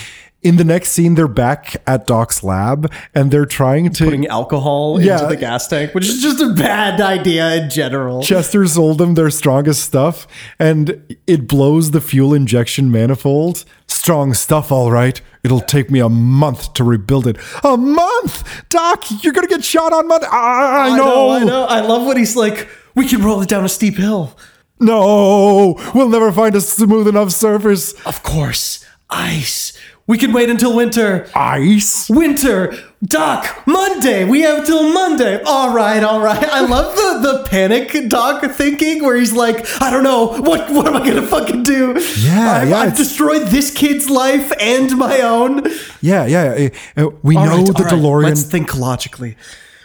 In 0.43 0.57
the 0.57 0.63
next 0.65 0.91
scene, 0.91 1.15
they're 1.15 1.27
back 1.29 1.77
at 1.87 2.05
Doc's 2.05 2.43
lab 2.43 2.91
and 3.15 3.31
they're 3.31 3.45
trying 3.45 3.91
to 3.91 4.03
Putting 4.03 4.27
alcohol 4.27 4.99
Yeah. 5.01 5.13
into 5.15 5.27
the 5.27 5.37
gas 5.37 5.67
tank, 5.67 5.93
which 5.95 6.05
is 6.07 6.21
just 6.21 6.41
a 6.41 6.49
bad 6.49 6.99
idea 6.99 7.55
in 7.55 7.69
general. 7.69 8.21
Chester 8.21 8.67
sold 8.67 8.97
them 8.97 9.13
their 9.13 9.29
strongest 9.29 9.83
stuff, 9.83 10.27
and 10.59 11.01
it 11.27 11.47
blows 11.47 11.91
the 11.91 12.01
fuel 12.01 12.33
injection 12.33 12.91
manifold. 12.91 13.63
Strong 13.87 14.33
stuff, 14.33 14.69
all 14.71 14.91
right. 14.91 15.21
It'll 15.45 15.61
take 15.61 15.89
me 15.89 15.99
a 15.99 16.09
month 16.09 16.73
to 16.73 16.83
rebuild 16.83 17.25
it. 17.27 17.37
A 17.63 17.77
month, 17.77 18.43
Doc. 18.69 19.05
You're 19.23 19.33
gonna 19.33 19.47
get 19.47 19.63
shot 19.63 19.93
on 19.93 20.07
Monday. 20.09 20.27
I, 20.27 20.89
I 20.89 20.97
know. 20.97 21.29
I 21.31 21.43
know. 21.43 21.63
I 21.65 21.79
love 21.79 22.05
what 22.05 22.17
he's 22.17 22.35
like, 22.35 22.67
we 22.95 23.07
can 23.07 23.23
roll 23.23 23.41
it 23.41 23.49
down 23.49 23.63
a 23.63 23.69
steep 23.69 23.95
hill. 23.95 24.35
No, 24.79 25.75
we'll 25.95 26.09
never 26.09 26.31
find 26.31 26.55
a 26.55 26.61
smooth 26.61 27.07
enough 27.07 27.31
surface. 27.31 27.93
Of 28.05 28.23
course, 28.23 28.85
ice. 29.09 29.72
We 30.05 30.17
can 30.17 30.33
wait 30.33 30.49
until 30.49 30.75
winter. 30.75 31.29
Ice. 31.33 32.09
Winter, 32.09 32.73
Doc, 33.05 33.63
Monday. 33.65 34.25
We 34.25 34.41
have 34.41 34.65
till 34.65 34.91
Monday. 34.91 35.41
All 35.43 35.73
right, 35.73 36.03
all 36.03 36.19
right. 36.19 36.43
I 36.43 36.59
love 36.59 36.93
the 36.95 37.31
the 37.31 37.43
panic 37.47 38.09
Doc 38.09 38.43
thinking 38.51 39.01
where 39.01 39.15
he's 39.15 39.31
like, 39.31 39.65
I 39.81 39.89
don't 39.89 40.03
know 40.03 40.27
what 40.41 40.69
what 40.71 40.87
am 40.87 40.97
I 40.97 41.07
gonna 41.07 41.25
fucking 41.25 41.63
do? 41.63 41.93
Yeah, 42.19 42.51
I've, 42.51 42.69
yeah, 42.69 42.77
I've 42.79 42.97
destroyed 42.97 43.47
this 43.47 43.73
kid's 43.73 44.09
life 44.09 44.51
and 44.59 44.97
my 44.97 45.21
own. 45.21 45.63
Yeah, 46.01 46.25
yeah. 46.25 46.55
yeah. 46.57 46.69
Uh, 46.97 47.09
We 47.21 47.37
All 47.37 47.45
know 47.45 47.57
right, 47.57 47.65
the 47.67 47.73
all 47.73 47.83
right, 47.85 47.93
DeLorean. 47.93 48.23
Let's 48.23 48.43
think 48.43 48.75
logically. 48.77 49.37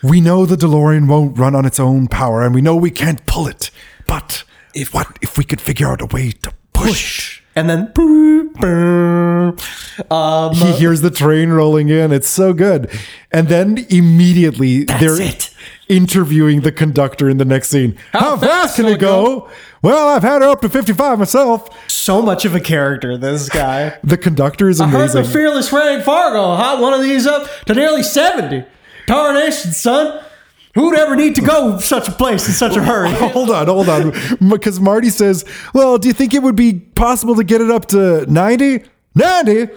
We 0.03 0.21
know 0.21 0.47
the 0.47 0.57
DeLorean 0.57 1.07
won't 1.07 1.39
run 1.39 1.55
on 1.55 1.65
its 1.65 1.79
own 1.79 2.09
power, 2.09 2.43
and 2.43 2.55
we 2.57 2.61
know 2.61 2.75
we 2.75 2.91
can't 2.91 3.25
pull 3.27 3.47
it. 3.47 3.71
But 4.09 4.43
if 4.75 4.93
what 4.93 5.17
if 5.23 5.39
we 5.39 5.45
could 5.45 5.61
figure 5.61 5.87
out 5.87 6.01
a 6.03 6.07
way 6.07 6.33
to 6.43 6.53
push? 6.73 7.41
and 7.55 7.69
then. 7.71 7.93
Um, 8.65 10.55
he 10.55 10.73
hears 10.73 11.01
the 11.01 11.11
train 11.11 11.51
rolling 11.51 11.89
in. 11.89 12.13
It's 12.13 12.29
so 12.29 12.53
good. 12.53 12.91
And 13.31 13.49
then 13.49 13.87
immediately 13.91 14.85
they're 14.85 15.21
it. 15.21 15.55
interviewing 15.89 16.63
the 16.63 16.73
conductor 16.73 17.29
in 17.29 17.39
the 17.39 17.45
next 17.45 17.69
scene. 17.69 17.97
How, 18.13 18.37
fast, 18.37 18.77
can 18.77 18.87
it 18.87 18.99
go? 19.01 19.49
Well, 19.83 20.09
I've 20.09 20.23
had 20.23 20.43
her 20.43 20.49
up 20.49 20.61
to 20.63 20.69
55 20.69 21.19
myself. 21.19 21.91
so 21.91 22.21
much 22.21 22.45
of 22.45 22.55
a 22.55 22.61
character. 22.61 23.17
This 23.17 23.49
guy. 23.49 23.99
The 24.03 24.17
conductor 24.19 24.69
is 24.69 24.81
I 24.81 24.89
heard 24.89 25.11
the 25.11 25.25
fearless 25.25 25.69
Frank 25.69 26.05
Fargo 26.05 26.57
hot 26.57 26.81
one 26.81 26.95
of 26.95 27.03
these 27.03 27.27
up 27.27 27.49
to 27.67 27.75
nearly 27.75 28.03
seventy. 28.03 28.65
Tarnation, 29.07 29.73
son. 29.73 30.25
Who'd 30.79 30.97
ever 30.97 31.17
need 31.17 31.35
to 31.35 31.41
go 31.41 31.79
such 31.79 32.07
a 32.09 32.13
place 32.13 32.47
in 32.47 32.55
such 32.55 32.77
a 32.77 32.83
hurry? 32.85 33.11
hold 33.11 33.51
on, 33.51 33.67
hold 33.67 33.89
on. 33.89 34.13
Because 34.49 34.79
Marty 34.79 35.11
says, 35.11 35.45
Well, 35.75 35.99
do 35.99 36.07
you 36.07 36.15
think 36.15 36.35
it 36.35 36.43
would 36.43 36.55
be 36.55 36.75
possible 36.75 37.35
to 37.35 37.43
get 37.43 37.61
it 37.61 37.69
up 37.69 37.87
to 37.87 38.25
90? 38.31 38.85
90? 39.17 39.69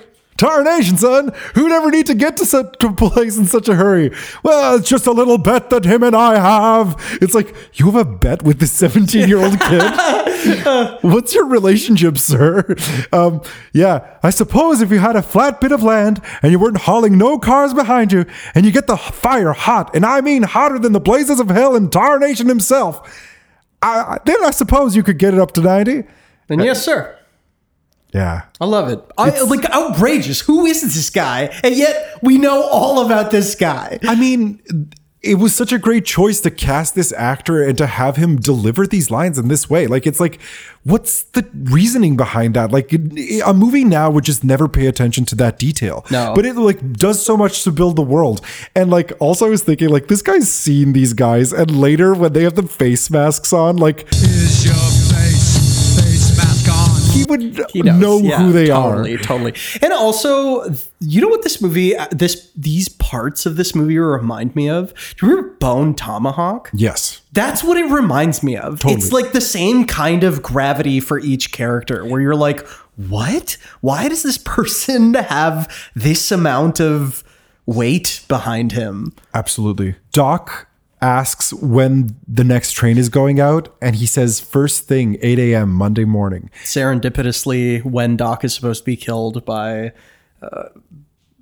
Tarnation, 0.41 0.97
son. 0.97 1.31
Who'd 1.53 1.71
ever 1.71 1.91
need 1.91 2.07
to 2.07 2.15
get 2.15 2.35
to 2.37 2.47
such 2.47 2.83
a 2.83 2.91
place 2.91 3.37
in 3.37 3.45
such 3.45 3.69
a 3.69 3.75
hurry? 3.75 4.11
Well, 4.41 4.77
it's 4.77 4.89
just 4.89 5.05
a 5.05 5.11
little 5.11 5.37
bet 5.37 5.69
that 5.69 5.85
him 5.85 6.01
and 6.01 6.15
I 6.15 6.39
have. 6.39 6.95
It's 7.21 7.35
like, 7.35 7.55
you 7.75 7.85
have 7.85 7.95
a 7.95 8.03
bet 8.03 8.41
with 8.41 8.57
this 8.57 8.71
17 8.71 9.27
year 9.27 9.37
old 9.37 9.59
kid? 9.59 10.97
What's 11.03 11.35
your 11.35 11.45
relationship, 11.45 12.17
sir? 12.17 12.75
Um, 13.13 13.43
yeah, 13.71 14.17
I 14.23 14.31
suppose 14.31 14.81
if 14.81 14.89
you 14.89 14.97
had 14.97 15.15
a 15.15 15.21
flat 15.21 15.61
bit 15.61 15.71
of 15.71 15.83
land 15.83 16.23
and 16.41 16.51
you 16.51 16.57
weren't 16.57 16.77
hauling 16.77 17.19
no 17.19 17.37
cars 17.37 17.75
behind 17.75 18.11
you 18.11 18.25
and 18.55 18.65
you 18.65 18.71
get 18.71 18.87
the 18.87 18.97
fire 18.97 19.53
hot, 19.53 19.95
and 19.95 20.03
I 20.03 20.21
mean 20.21 20.41
hotter 20.41 20.79
than 20.79 20.93
the 20.93 20.99
blazes 20.99 21.39
of 21.39 21.49
hell 21.49 21.75
and 21.75 21.91
Tarnation 21.91 22.47
himself, 22.47 23.31
I, 23.83 24.17
then 24.25 24.43
I 24.43 24.49
suppose 24.49 24.95
you 24.95 25.03
could 25.03 25.19
get 25.19 25.35
it 25.35 25.39
up 25.39 25.51
to 25.51 25.61
90. 25.61 26.03
And 26.49 26.63
yes, 26.63 26.83
sir. 26.83 27.15
Yeah. 28.13 28.43
I 28.59 28.65
love 28.65 28.89
it. 28.89 28.99
I, 29.17 29.41
like 29.41 29.65
outrageous. 29.65 30.41
Who 30.41 30.65
is 30.65 30.81
this 30.81 31.09
guy? 31.09 31.57
And 31.63 31.75
yet 31.75 32.19
we 32.21 32.37
know 32.37 32.63
all 32.63 33.05
about 33.05 33.31
this 33.31 33.55
guy. 33.55 33.99
I 34.03 34.15
mean, 34.15 34.61
it 35.21 35.35
was 35.35 35.55
such 35.55 35.71
a 35.71 35.77
great 35.77 36.03
choice 36.03 36.41
to 36.41 36.49
cast 36.49 36.95
this 36.95 37.13
actor 37.13 37.63
and 37.63 37.77
to 37.77 37.85
have 37.85 38.15
him 38.17 38.37
deliver 38.37 38.87
these 38.87 39.11
lines 39.11 39.37
in 39.37 39.49
this 39.49 39.69
way. 39.69 39.85
Like, 39.85 40.07
it's 40.07 40.19
like, 40.19 40.41
what's 40.83 41.23
the 41.23 41.47
reasoning 41.53 42.17
behind 42.17 42.55
that? 42.55 42.71
Like, 42.71 42.91
a 42.91 43.53
movie 43.53 43.83
now 43.83 44.09
would 44.09 44.23
just 44.23 44.43
never 44.43 44.67
pay 44.67 44.87
attention 44.87 45.25
to 45.25 45.35
that 45.35 45.59
detail. 45.59 46.05
No. 46.09 46.33
But 46.33 46.47
it 46.47 46.55
like 46.55 46.93
does 46.93 47.23
so 47.23 47.37
much 47.37 47.63
to 47.65 47.71
build 47.71 47.97
the 47.97 48.01
world. 48.01 48.41
And 48.75 48.89
like, 48.89 49.13
also, 49.19 49.45
I 49.45 49.49
was 49.49 49.63
thinking, 49.63 49.89
like, 49.89 50.07
this 50.07 50.23
guy's 50.23 50.51
seen 50.51 50.93
these 50.93 51.13
guys, 51.13 51.53
and 51.53 51.79
later 51.79 52.15
when 52.15 52.33
they 52.33 52.43
have 52.43 52.55
the 52.55 52.63
face 52.63 53.11
masks 53.11 53.53
on, 53.53 53.77
like, 53.77 54.07
he 57.11 57.23
would 57.25 57.41
He 57.71 57.81
knows. 57.81 57.99
know 57.99 58.19
Yeah, 58.19 58.41
who 58.43 58.51
they 58.51 58.67
totally, 58.67 59.15
are. 59.15 59.17
Totally. 59.19 59.53
And 59.81 59.93
also, 59.93 60.63
you 60.99 61.21
know 61.21 61.27
what 61.27 61.43
this 61.43 61.61
movie, 61.61 61.95
uh, 61.95 62.07
this 62.11 62.51
these 62.55 62.89
parts 62.89 63.45
of 63.45 63.55
this 63.55 63.73
movie 63.75 63.97
remind 63.97 64.55
me 64.55 64.69
of? 64.69 64.93
Do 65.17 65.25
you 65.25 65.29
remember 65.35 65.55
Bone 65.59 65.93
Tomahawk? 65.95 66.69
Yes. 66.73 67.21
That's 67.33 67.63
what 67.63 67.77
it 67.77 67.85
reminds 67.91 68.43
me 68.43 68.57
of. 68.57 68.79
Totally. 68.79 68.93
It's 68.95 69.11
like 69.11 69.31
the 69.31 69.41
same 69.41 69.85
kind 69.85 70.23
of 70.23 70.41
gravity 70.41 70.99
for 70.99 71.19
each 71.19 71.51
character 71.51 72.05
where 72.05 72.21
you're 72.21 72.35
like, 72.35 72.65
what? 72.97 73.57
Why 73.81 74.07
does 74.09 74.23
this 74.23 74.37
person 74.43 75.13
have 75.13 75.71
this 75.95 76.31
amount 76.31 76.79
of 76.81 77.23
weight 77.65 78.23
behind 78.27 78.71
him? 78.73 79.13
Absolutely. 79.33 79.95
Doc 80.11 80.67
asks 81.01 81.53
when 81.53 82.15
the 82.27 82.43
next 82.43 82.73
train 82.73 82.97
is 82.97 83.09
going 83.09 83.39
out, 83.39 83.75
and 83.81 83.95
he 83.95 84.05
says, 84.05 84.39
first 84.39 84.87
thing, 84.87 85.17
8 85.21 85.39
a.m. 85.39 85.73
Monday 85.73 86.05
morning. 86.05 86.49
Serendipitously, 86.63 87.83
when 87.83 88.17
Doc 88.17 88.43
is 88.43 88.53
supposed 88.53 88.81
to 88.81 88.85
be 88.85 88.95
killed 88.95 89.43
by 89.45 89.91
uh, 90.41 90.69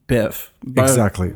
Biff. 0.08 0.54
By- 0.64 0.84
Exactly. 0.84 1.34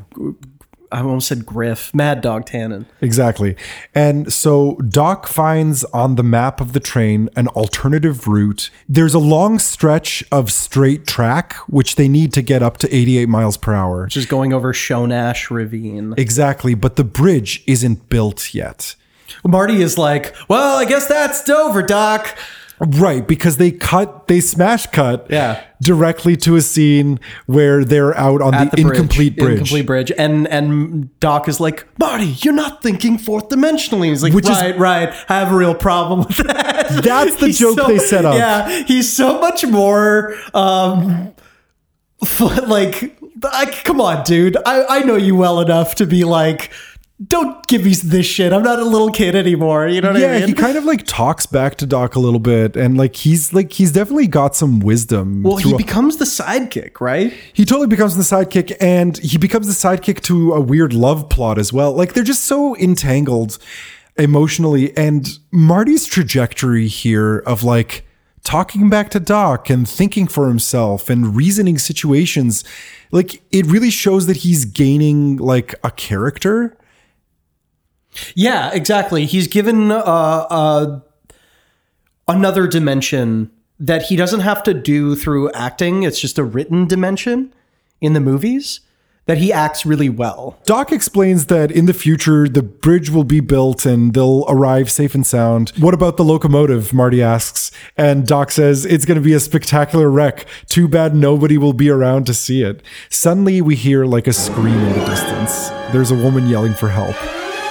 I 0.93 0.99
almost 0.99 1.27
said 1.27 1.45
Griff. 1.45 1.93
Mad 1.93 2.21
Dog 2.21 2.45
Tannen. 2.45 2.85
Exactly. 3.01 3.55
And 3.95 4.31
so 4.31 4.75
Doc 4.75 5.25
finds 5.25 5.83
on 5.85 6.15
the 6.15 6.23
map 6.23 6.61
of 6.61 6.73
the 6.73 6.79
train 6.79 7.29
an 7.35 7.47
alternative 7.49 8.27
route. 8.27 8.69
There's 8.87 9.15
a 9.15 9.19
long 9.19 9.57
stretch 9.57 10.23
of 10.31 10.51
straight 10.51 11.07
track, 11.07 11.55
which 11.67 11.95
they 11.95 12.07
need 12.07 12.31
to 12.33 12.43
get 12.43 12.61
up 12.61 12.77
to 12.77 12.95
88 12.95 13.27
miles 13.27 13.57
per 13.57 13.73
hour. 13.73 14.03
Which 14.03 14.17
is 14.17 14.27
going 14.27 14.53
over 14.53 14.71
Shonash 14.71 15.49
Ravine. 15.49 16.13
Exactly. 16.15 16.75
But 16.75 16.95
the 16.95 17.03
bridge 17.03 17.63
isn't 17.65 18.09
built 18.09 18.53
yet. 18.53 18.95
Marty 19.43 19.81
is 19.81 19.97
like, 19.97 20.35
well, 20.47 20.77
I 20.77 20.85
guess 20.85 21.07
that's 21.07 21.43
Dover, 21.43 21.81
Doc. 21.81 22.37
Right, 22.79 23.25
because 23.27 23.57
they 23.57 23.71
cut, 23.71 24.27
they 24.27 24.41
smash 24.41 24.87
cut 24.87 25.27
Yeah. 25.29 25.63
directly 25.81 26.35
to 26.37 26.55
a 26.55 26.61
scene 26.61 27.19
where 27.45 27.85
they're 27.85 28.17
out 28.17 28.41
on 28.41 28.51
the, 28.51 28.69
the, 28.75 28.81
incomplete 28.81 29.37
bridge. 29.37 29.51
Incomplete 29.51 29.85
bridge. 29.85 30.11
And 30.17 30.47
and 30.47 31.17
Doc 31.19 31.47
is 31.47 31.59
like, 31.59 31.87
Marty, 31.99 32.25
you're 32.25 32.53
not 32.53 32.81
thinking 32.81 33.17
fourth 33.17 33.49
dimensionally. 33.49 34.09
He's 34.09 34.23
like, 34.23 34.33
Which 34.33 34.45
is- 34.49 34.57
right, 34.57 34.77
right. 34.77 35.13
I 35.29 35.39
have 35.39 35.51
a 35.51 35.55
real 35.55 35.75
problem 35.75 36.19
with 36.27 36.37
that. 36.47 37.01
That's 37.03 37.35
the 37.37 37.51
joke 37.51 37.77
so- 37.79 37.87
they 37.87 37.99
set 37.99 38.25
up. 38.25 38.35
Yeah, 38.35 38.83
he's 38.83 39.11
so 39.15 39.39
much 39.39 39.65
more 39.65 40.35
um 40.53 41.33
like 42.67 43.17
I, 43.45 43.65
come 43.83 43.99
on, 43.99 44.23
dude. 44.23 44.55
I, 44.65 44.85
I 44.87 44.99
know 45.03 45.15
you 45.17 45.35
well 45.35 45.59
enough 45.59 45.95
to 45.95 46.05
be 46.05 46.23
like, 46.23 46.71
don't 47.27 47.65
give 47.67 47.85
me 47.85 47.93
this 47.93 48.25
shit. 48.25 48.51
I'm 48.51 48.63
not 48.63 48.79
a 48.79 48.83
little 48.83 49.11
kid 49.11 49.35
anymore. 49.35 49.87
You 49.87 50.01
know 50.01 50.11
what 50.11 50.21
yeah, 50.21 50.33
I 50.33 50.39
mean? 50.39 50.47
he 50.47 50.53
kind 50.53 50.77
of 50.77 50.83
like 50.83 51.05
talks 51.05 51.45
back 51.45 51.75
to 51.75 51.85
Doc 51.85 52.15
a 52.15 52.19
little 52.19 52.39
bit, 52.39 52.75
and 52.75 52.97
like 52.97 53.15
he's 53.15 53.53
like 53.53 53.71
he's 53.71 53.91
definitely 53.91 54.27
got 54.27 54.55
some 54.55 54.79
wisdom. 54.79 55.43
well, 55.43 55.57
he 55.57 55.75
becomes 55.75 56.17
the 56.17 56.25
sidekick, 56.25 56.99
right? 56.99 57.33
he 57.53 57.65
totally 57.65 57.87
becomes 57.87 58.15
the 58.15 58.23
sidekick, 58.23 58.75
and 58.81 59.17
he 59.19 59.37
becomes 59.37 59.67
the 59.67 59.73
sidekick 59.87 60.21
to 60.21 60.53
a 60.53 60.61
weird 60.61 60.93
love 60.93 61.29
plot 61.29 61.57
as 61.57 61.71
well. 61.71 61.93
Like 61.93 62.13
they're 62.13 62.23
just 62.23 62.43
so 62.43 62.75
entangled 62.77 63.57
emotionally, 64.17 64.95
and 64.97 65.39
Marty's 65.51 66.05
trajectory 66.05 66.87
here 66.87 67.39
of 67.39 67.63
like 67.63 68.05
talking 68.43 68.89
back 68.89 69.09
to 69.11 69.19
Doc 69.19 69.69
and 69.69 69.87
thinking 69.87 70.27
for 70.27 70.47
himself 70.47 71.09
and 71.09 71.35
reasoning 71.35 71.77
situations, 71.77 72.63
like 73.11 73.41
it 73.51 73.65
really 73.67 73.89
shows 73.89 74.25
that 74.27 74.37
he's 74.37 74.65
gaining 74.65 75.37
like 75.37 75.75
a 75.83 75.91
character. 75.91 76.77
Yeah, 78.35 78.71
exactly. 78.73 79.25
He's 79.25 79.47
given 79.47 79.91
uh, 79.91 79.97
uh, 79.97 80.99
another 82.27 82.67
dimension 82.67 83.51
that 83.79 84.03
he 84.03 84.15
doesn't 84.15 84.41
have 84.41 84.63
to 84.63 84.73
do 84.73 85.15
through 85.15 85.51
acting. 85.51 86.03
It's 86.03 86.19
just 86.19 86.37
a 86.37 86.43
written 86.43 86.87
dimension 86.87 87.53
in 88.01 88.13
the 88.13 88.19
movies 88.19 88.79
that 89.25 89.37
he 89.37 89.53
acts 89.53 89.85
really 89.85 90.09
well. 90.09 90.59
Doc 90.65 90.91
explains 90.91 91.45
that 91.45 91.71
in 91.71 91.85
the 91.85 91.93
future, 91.93 92.49
the 92.49 92.61
bridge 92.61 93.09
will 93.09 93.23
be 93.23 93.39
built 93.39 93.85
and 93.85 94.13
they'll 94.13 94.45
arrive 94.49 94.91
safe 94.91 95.15
and 95.15 95.25
sound. 95.25 95.71
What 95.79 95.93
about 95.93 96.17
the 96.17 96.25
locomotive? 96.25 96.93
Marty 96.93 97.21
asks. 97.21 97.71
And 97.95 98.27
Doc 98.27 98.51
says, 98.51 98.85
it's 98.85 99.05
going 99.05 99.15
to 99.15 99.23
be 99.23 99.33
a 99.33 99.39
spectacular 99.39 100.09
wreck. 100.09 100.45
Too 100.67 100.89
bad 100.89 101.15
nobody 101.15 101.57
will 101.57 101.73
be 101.73 101.89
around 101.89 102.25
to 102.27 102.33
see 102.33 102.63
it. 102.63 102.83
Suddenly, 103.09 103.61
we 103.61 103.75
hear 103.75 104.05
like 104.05 104.27
a 104.27 104.33
scream 104.33 104.77
in 104.77 104.99
the 104.99 105.05
distance. 105.05 105.69
There's 105.93 106.11
a 106.11 106.15
woman 106.15 106.47
yelling 106.47 106.73
for 106.73 106.89
help. 106.89 107.15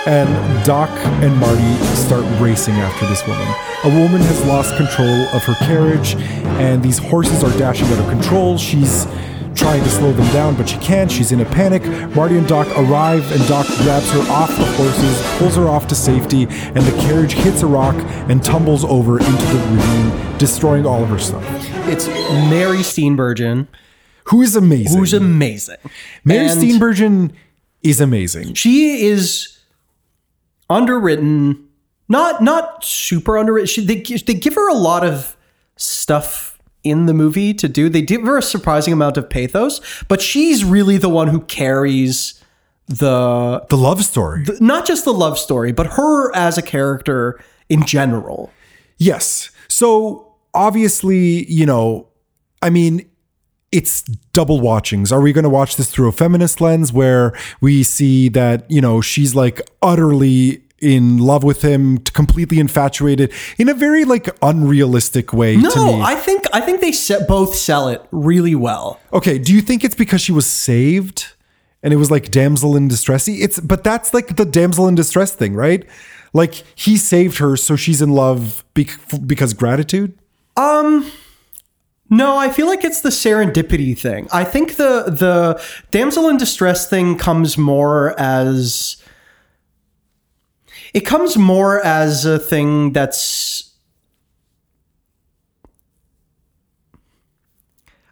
And 0.04 0.28
Doc 0.66 0.90
and 1.22 1.36
Marty 1.38 1.74
start 1.94 2.24
racing 2.40 2.74
after 2.74 3.06
this 3.06 3.24
woman. 3.26 3.46
A 3.84 3.88
woman 3.88 4.20
has 4.20 4.44
lost 4.46 4.76
control 4.76 5.08
of 5.28 5.44
her 5.44 5.54
carriage, 5.64 6.14
and 6.58 6.82
these 6.82 6.98
horses 6.98 7.44
are 7.44 7.56
dashing 7.56 7.86
out 7.88 7.98
of 8.00 8.08
control. 8.08 8.58
She's 8.58 9.04
trying 9.54 9.82
to 9.84 9.88
slow 9.90 10.12
them 10.12 10.26
down, 10.32 10.56
but 10.56 10.68
she 10.68 10.76
can't. 10.78 11.10
She's 11.10 11.30
in 11.30 11.40
a 11.40 11.44
panic. 11.44 11.84
Marty 12.16 12.36
and 12.36 12.48
Doc 12.48 12.66
arrive, 12.76 13.30
and 13.30 13.46
Doc 13.46 13.64
grabs 13.78 14.10
her 14.10 14.20
off 14.32 14.48
the 14.50 14.64
horses, 14.76 15.38
pulls 15.38 15.54
her 15.54 15.68
off 15.68 15.86
to 15.88 15.94
safety, 15.94 16.44
and 16.48 16.78
the 16.84 16.96
carriage 17.02 17.32
hits 17.34 17.62
a 17.62 17.66
rock 17.66 17.94
and 18.28 18.42
tumbles 18.42 18.84
over 18.84 19.20
into 19.20 19.30
the 19.30 19.68
ravine, 19.70 20.38
destroying 20.38 20.84
all 20.84 21.02
of 21.04 21.10
her 21.10 21.18
stuff. 21.20 21.44
It's 21.86 22.08
Mary 22.08 22.78
Steenburgen, 22.78 23.68
Who 24.24 24.42
is 24.42 24.56
amazing. 24.56 24.98
who's 24.98 25.12
amazing. 25.12 25.76
Mary 26.24 26.46
And 26.48 26.60
Steenburgen 26.60 27.30
is 27.84 28.00
amazing. 28.00 28.54
She 28.54 29.06
is 29.06 29.58
underwritten, 30.72 31.68
not 32.08 32.42
not 32.42 32.84
super 32.84 33.38
underwritten. 33.38 33.66
She, 33.66 33.84
they 33.84 33.96
they 34.00 34.34
give 34.34 34.54
her 34.54 34.68
a 34.70 34.74
lot 34.74 35.04
of 35.04 35.36
stuff 35.76 36.58
in 36.84 37.06
the 37.06 37.14
movie 37.14 37.54
to 37.54 37.68
do. 37.68 37.88
They 37.88 38.02
give 38.02 38.22
her 38.22 38.36
a 38.38 38.42
surprising 38.42 38.92
amount 38.92 39.16
of 39.16 39.30
pathos, 39.30 39.80
but 40.08 40.20
she's 40.20 40.64
really 40.64 40.98
the 40.98 41.08
one 41.08 41.28
who 41.28 41.40
carries 41.42 42.42
the 42.88 43.64
The 43.70 43.76
love 43.76 44.04
story. 44.04 44.44
not 44.60 44.84
just 44.86 45.04
the 45.04 45.12
love 45.12 45.38
story, 45.38 45.72
but 45.72 45.86
her 45.92 46.34
as 46.34 46.58
a 46.58 46.62
character 46.62 47.40
in 47.68 47.84
general. 47.86 48.50
Yes. 48.98 49.50
So 49.68 50.34
obviously, 50.54 51.50
you 51.50 51.64
know, 51.64 52.08
I 52.60 52.70
mean, 52.70 53.08
it's 53.70 54.02
double 54.34 54.60
watchings. 54.60 55.10
Are 55.12 55.20
we 55.20 55.32
going 55.32 55.44
to 55.44 55.48
watch 55.50 55.76
this 55.76 55.90
through 55.90 56.08
a 56.08 56.12
feminist 56.12 56.60
lens 56.60 56.92
where 56.92 57.32
we 57.60 57.82
see 57.82 58.28
that, 58.30 58.70
you 58.70 58.80
know, 58.80 59.00
she's 59.00 59.34
like 59.34 59.62
utterly 59.80 60.61
in 60.82 61.18
love 61.18 61.44
with 61.44 61.62
him, 61.62 61.98
completely 61.98 62.58
infatuated 62.58 63.32
in 63.56 63.68
a 63.68 63.74
very 63.74 64.04
like 64.04 64.28
unrealistic 64.42 65.32
way 65.32 65.54
to 65.54 65.62
No. 65.62 66.00
I 66.02 66.16
think 66.16 66.44
I 66.52 66.60
think 66.60 66.80
they 66.80 66.92
both 67.26 67.54
sell 67.54 67.88
it 67.88 68.02
really 68.10 68.54
well. 68.54 68.98
okay, 69.12 69.38
do 69.38 69.54
you 69.54 69.60
think 69.62 69.84
it's 69.84 69.94
because 69.94 70.20
she 70.20 70.32
was 70.32 70.44
saved 70.46 71.28
and 71.82 71.92
it 71.92 71.96
was 71.96 72.10
like 72.10 72.30
damsel 72.30 72.76
in 72.76 72.88
distress? 72.88 73.28
It's 73.28 73.60
but 73.60 73.84
that's 73.84 74.12
like 74.12 74.36
the 74.36 74.44
damsel 74.44 74.88
in 74.88 74.94
distress 74.96 75.34
thing, 75.34 75.54
right? 75.54 75.86
Like 76.34 76.54
he 76.74 76.96
saved 76.96 77.38
her, 77.38 77.56
so 77.56 77.76
she's 77.76 78.02
in 78.02 78.10
love 78.10 78.64
bec- 78.74 78.98
because 79.26 79.54
gratitude. 79.54 80.18
Um 80.56 81.10
no, 82.10 82.36
I 82.36 82.50
feel 82.50 82.66
like 82.66 82.84
it's 82.84 83.00
the 83.00 83.08
serendipity 83.08 83.96
thing. 83.96 84.28
I 84.32 84.44
think 84.44 84.76
the 84.76 85.04
the 85.08 85.62
damsel 85.92 86.28
in 86.28 86.36
distress 86.36 86.86
thing 86.88 87.16
comes 87.16 87.56
more 87.56 88.18
as 88.20 88.96
it 90.94 91.00
comes 91.00 91.36
more 91.36 91.80
as 91.84 92.24
a 92.24 92.38
thing 92.38 92.92
that's 92.92 93.70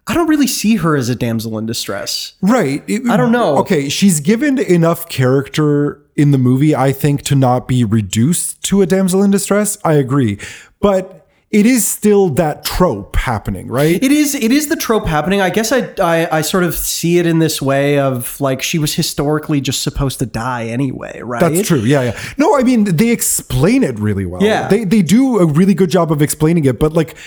I 0.07 0.13
don't 0.13 0.27
really 0.27 0.47
see 0.47 0.75
her 0.77 0.95
as 0.97 1.07
a 1.09 1.15
damsel 1.15 1.57
in 1.57 1.65
distress. 1.65 2.33
Right. 2.41 2.83
It- 2.87 3.07
I 3.09 3.15
don't 3.17 3.31
know. 3.31 3.57
Okay, 3.59 3.87
she's 3.87 4.19
given 4.19 4.57
enough 4.59 5.07
character 5.07 6.01
in 6.15 6.31
the 6.31 6.37
movie, 6.37 6.75
I 6.75 6.91
think, 6.91 7.21
to 7.23 7.35
not 7.35 7.67
be 7.67 7.83
reduced 7.85 8.61
to 8.65 8.81
a 8.81 8.85
damsel 8.85 9.23
in 9.23 9.31
distress. 9.31 9.77
I 9.85 9.93
agree. 9.93 10.37
But 10.81 11.20
it 11.51 11.65
is 11.65 11.85
still 11.85 12.29
that 12.29 12.63
trope 12.63 13.17
happening, 13.17 13.67
right? 13.67 14.01
It 14.01 14.11
is 14.11 14.35
it 14.35 14.51
is 14.51 14.67
the 14.67 14.77
trope 14.77 15.05
happening. 15.05 15.41
I 15.41 15.49
guess 15.49 15.71
I, 15.73 15.93
I 15.99 16.37
I 16.37 16.41
sort 16.41 16.63
of 16.63 16.73
see 16.75 17.17
it 17.17 17.25
in 17.25 17.39
this 17.39 17.61
way 17.61 17.99
of 17.99 18.39
like 18.39 18.61
she 18.61 18.79
was 18.79 18.95
historically 18.95 19.59
just 19.59 19.83
supposed 19.83 20.19
to 20.19 20.25
die 20.25 20.67
anyway, 20.67 21.19
right? 21.21 21.41
That's 21.41 21.67
true. 21.67 21.81
Yeah, 21.81 22.03
yeah. 22.03 22.19
No, 22.37 22.57
I 22.57 22.63
mean 22.63 22.85
they 22.85 23.09
explain 23.09 23.83
it 23.83 23.99
really 23.99 24.25
well. 24.25 24.41
Yeah. 24.41 24.69
They 24.69 24.85
they 24.85 25.01
do 25.01 25.39
a 25.39 25.45
really 25.45 25.73
good 25.73 25.89
job 25.89 26.11
of 26.11 26.21
explaining 26.21 26.63
it, 26.65 26.79
but 26.79 26.93
like 26.93 27.17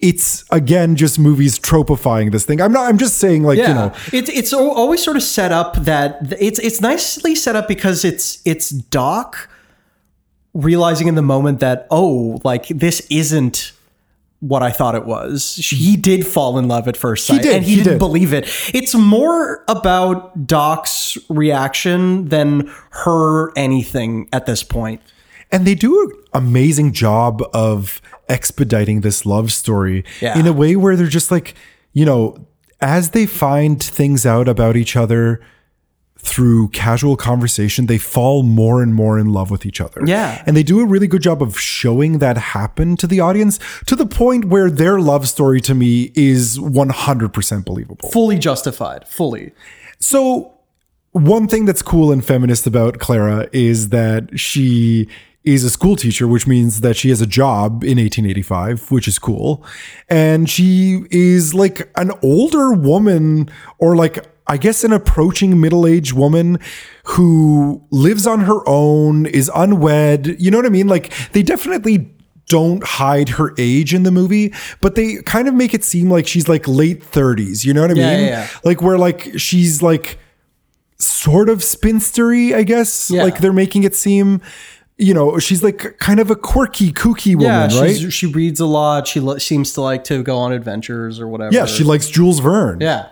it's 0.00 0.44
again 0.50 0.96
just 0.96 1.18
movies 1.18 1.58
tropifying 1.58 2.32
this 2.32 2.46
thing. 2.46 2.62
I'm 2.62 2.72
not 2.72 2.88
I'm 2.88 2.98
just 2.98 3.18
saying 3.18 3.42
like, 3.42 3.58
yeah, 3.58 3.68
you 3.68 3.74
know, 3.74 3.92
it's 4.14 4.30
it's 4.30 4.52
always 4.54 5.04
sort 5.04 5.18
of 5.18 5.22
set 5.22 5.52
up 5.52 5.76
that 5.84 6.18
it's 6.40 6.58
it's 6.58 6.80
nicely 6.80 7.34
set 7.34 7.54
up 7.54 7.68
because 7.68 8.02
it's 8.02 8.40
it's 8.46 8.70
Doc 8.70 9.50
realizing 10.54 11.08
in 11.08 11.16
the 11.16 11.22
moment 11.22 11.60
that 11.60 11.86
oh, 11.90 12.40
like 12.44 12.68
this 12.68 13.06
isn't 13.10 13.72
what 14.48 14.62
I 14.62 14.70
thought 14.70 14.94
it 14.94 15.06
was. 15.06 15.56
He 15.56 15.96
did 15.96 16.26
fall 16.26 16.58
in 16.58 16.68
love 16.68 16.86
at 16.88 16.96
first 16.96 17.26
sight, 17.26 17.36
He 17.38 17.42
did, 17.42 17.54
and 17.56 17.64
he, 17.64 17.70
he 17.70 17.76
didn't 17.78 17.92
did. 17.94 17.98
believe 17.98 18.32
it. 18.32 18.44
It's 18.74 18.94
more 18.94 19.64
about 19.68 20.46
Doc's 20.46 21.16
reaction 21.30 22.28
than 22.28 22.70
her 22.90 23.52
anything 23.56 24.28
at 24.32 24.46
this 24.46 24.62
point. 24.62 25.00
and 25.52 25.66
they 25.66 25.74
do 25.74 25.92
an 26.32 26.42
amazing 26.42 26.92
job 26.92 27.42
of 27.52 28.00
expediting 28.28 29.02
this 29.02 29.24
love 29.24 29.52
story 29.52 30.04
Yeah. 30.20 30.38
in 30.38 30.46
a 30.46 30.52
way 30.52 30.74
where 30.76 30.96
they're 30.96 31.06
just 31.20 31.30
like 31.30 31.54
you 31.92 32.04
know 32.04 32.46
as 32.80 33.10
they 33.10 33.26
find 33.26 33.80
things 33.82 34.26
out 34.26 34.48
about 34.48 34.76
each 34.76 34.96
other 34.96 35.40
through 36.24 36.68
casual 36.68 37.16
conversation 37.16 37.86
they 37.86 37.98
fall 37.98 38.42
more 38.42 38.82
and 38.82 38.94
more 38.94 39.18
in 39.18 39.28
love 39.38 39.50
with 39.50 39.64
each 39.66 39.80
other 39.80 40.00
Yeah. 40.06 40.42
and 40.46 40.56
they 40.56 40.62
do 40.62 40.80
a 40.80 40.86
really 40.86 41.06
good 41.06 41.22
job 41.22 41.42
of 41.42 41.58
showing 41.60 42.18
that 42.18 42.36
happen 42.38 42.96
to 42.96 43.06
the 43.06 43.20
audience 43.20 43.58
to 43.86 43.94
the 43.94 44.06
point 44.06 44.46
where 44.46 44.70
their 44.70 44.98
love 45.00 45.28
story 45.28 45.60
to 45.62 45.74
me 45.74 46.10
is 46.14 46.58
100% 46.58 47.64
believable 47.64 48.08
Fully 48.10 48.38
justified, 48.38 49.06
fully. 49.06 49.52
so, 49.98 50.50
one 51.12 51.46
thing 51.46 51.64
that's 51.64 51.82
cool 51.82 52.10
and 52.10 52.24
feminist 52.24 52.66
about 52.66 52.98
Clara 52.98 53.48
is 53.52 53.90
that 53.90 54.36
she 54.38 55.06
is 55.44 55.62
a 55.62 55.70
school 55.70 55.94
teacher, 55.94 56.26
which 56.26 56.46
means 56.48 56.80
that 56.80 56.96
she 56.96 57.08
has 57.10 57.20
a 57.20 57.26
job 57.26 57.84
in 57.84 57.98
1885, 57.98 58.90
which 58.90 59.06
is 59.06 59.18
cool. 59.18 59.64
And 60.08 60.50
she 60.50 61.04
is 61.12 61.54
like 61.54 61.88
an 61.96 62.10
older 62.22 62.72
woman, 62.72 63.48
or 63.78 63.94
like, 63.94 64.26
I 64.46 64.56
guess, 64.58 64.84
an 64.84 64.92
approaching 64.92 65.60
middle 65.60 65.86
aged 65.86 66.12
woman 66.12 66.58
who 67.04 67.82
lives 67.90 68.26
on 68.26 68.40
her 68.40 68.60
own, 68.66 69.26
is 69.26 69.50
unwed. 69.54 70.36
You 70.38 70.50
know 70.50 70.58
what 70.58 70.66
I 70.66 70.70
mean? 70.70 70.86
Like, 70.88 71.12
they 71.32 71.42
definitely 71.42 72.10
don't 72.46 72.84
hide 72.84 73.30
her 73.30 73.54
age 73.56 73.94
in 73.94 74.02
the 74.02 74.10
movie, 74.10 74.52
but 74.82 74.96
they 74.96 75.16
kind 75.22 75.48
of 75.48 75.54
make 75.54 75.72
it 75.72 75.82
seem 75.82 76.10
like 76.10 76.26
she's 76.26 76.46
like 76.48 76.68
late 76.68 77.02
30s. 77.02 77.64
You 77.64 77.72
know 77.72 77.80
what 77.80 77.90
I 77.90 77.94
mean? 77.94 78.02
yeah, 78.02 78.18
yeah. 78.18 78.48
Like 78.64 78.82
where 78.82 78.98
like 78.98 79.38
she's 79.38 79.80
like 79.80 80.18
sort 80.98 81.48
of 81.48 81.60
spinstery, 81.60 82.54
I 82.54 82.62
guess. 82.62 83.10
Yeah. 83.10 83.24
Like 83.24 83.38
they're 83.38 83.52
making 83.52 83.84
it 83.84 83.94
seem, 83.94 84.42
you 84.98 85.14
know, 85.14 85.38
she's 85.38 85.62
like 85.62 85.96
kind 85.98 86.20
of 86.20 86.30
a 86.30 86.36
quirky, 86.36 86.92
kooky 86.92 87.34
woman, 87.34 87.70
yeah, 87.70 87.80
right? 87.80 88.12
she 88.12 88.26
reads 88.26 88.60
a 88.60 88.66
lot. 88.66 89.08
She 89.08 89.20
lo- 89.20 89.38
seems 89.38 89.72
to 89.72 89.80
like 89.80 90.04
to 90.04 90.22
go 90.22 90.36
on 90.36 90.52
adventures 90.52 91.18
or 91.20 91.26
whatever. 91.28 91.54
Yeah, 91.54 91.66
she 91.66 91.82
likes 91.82 92.08
Jules 92.08 92.40
Verne. 92.40 92.80
Yeah. 92.80 93.08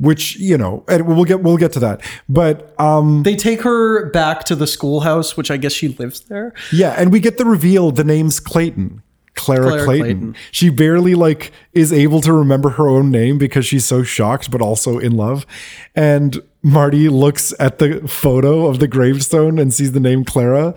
Which, 0.00 0.36
you 0.36 0.56
know, 0.56 0.84
and 0.86 1.06
we'll 1.06 1.24
get 1.24 1.42
we'll 1.42 1.56
get 1.56 1.72
to 1.72 1.80
that. 1.80 2.02
But 2.28 2.72
um 2.80 3.24
They 3.24 3.34
take 3.34 3.62
her 3.62 4.10
back 4.10 4.44
to 4.44 4.54
the 4.54 4.66
schoolhouse, 4.66 5.36
which 5.36 5.50
I 5.50 5.56
guess 5.56 5.72
she 5.72 5.88
lives 5.88 6.20
there. 6.20 6.52
yeah, 6.72 6.94
and 6.96 7.10
we 7.10 7.18
get 7.20 7.36
the 7.38 7.44
reveal 7.44 7.90
the 7.90 8.04
name's 8.04 8.38
Clayton. 8.40 9.02
Clara, 9.34 9.62
Clara 9.62 9.84
Clayton. 9.84 10.06
Clayton. 10.06 10.36
She 10.50 10.68
barely 10.68 11.14
like 11.14 11.52
is 11.72 11.92
able 11.92 12.20
to 12.22 12.32
remember 12.32 12.70
her 12.70 12.88
own 12.88 13.10
name 13.10 13.38
because 13.38 13.66
she's 13.66 13.84
so 13.84 14.02
shocked 14.02 14.50
but 14.50 14.60
also 14.60 14.98
in 14.98 15.16
love. 15.16 15.46
And 15.94 16.42
Marty 16.62 17.08
looks 17.08 17.54
at 17.60 17.78
the 17.78 18.06
photo 18.08 18.66
of 18.66 18.80
the 18.80 18.88
gravestone 18.88 19.58
and 19.58 19.72
sees 19.72 19.92
the 19.92 20.00
name 20.00 20.24
Clara. 20.24 20.74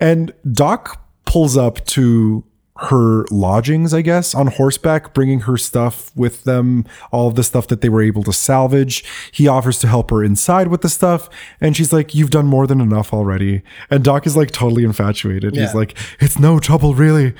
And 0.00 0.32
Doc 0.50 1.04
pulls 1.24 1.56
up 1.56 1.84
to 1.86 2.42
her 2.88 3.24
lodgings, 3.30 3.92
I 3.92 4.00
guess, 4.02 4.34
on 4.34 4.46
horseback, 4.46 5.12
bringing 5.12 5.40
her 5.40 5.56
stuff 5.58 6.10
with 6.16 6.44
them, 6.44 6.86
all 7.12 7.28
of 7.28 7.34
the 7.34 7.42
stuff 7.42 7.66
that 7.68 7.82
they 7.82 7.88
were 7.90 8.02
able 8.02 8.22
to 8.24 8.32
salvage. 8.32 9.04
He 9.32 9.46
offers 9.46 9.78
to 9.80 9.86
help 9.86 10.10
her 10.10 10.24
inside 10.24 10.68
with 10.68 10.80
the 10.80 10.88
stuff. 10.88 11.28
And 11.60 11.76
she's 11.76 11.92
like, 11.92 12.14
You've 12.14 12.30
done 12.30 12.46
more 12.46 12.66
than 12.66 12.80
enough 12.80 13.12
already. 13.12 13.62
And 13.90 14.02
Doc 14.02 14.26
is 14.26 14.36
like 14.36 14.50
totally 14.50 14.84
infatuated. 14.84 15.54
He's 15.56 15.74
like, 15.74 15.96
It's 16.20 16.38
no 16.38 16.58
trouble, 16.58 16.94
really. 16.94 17.34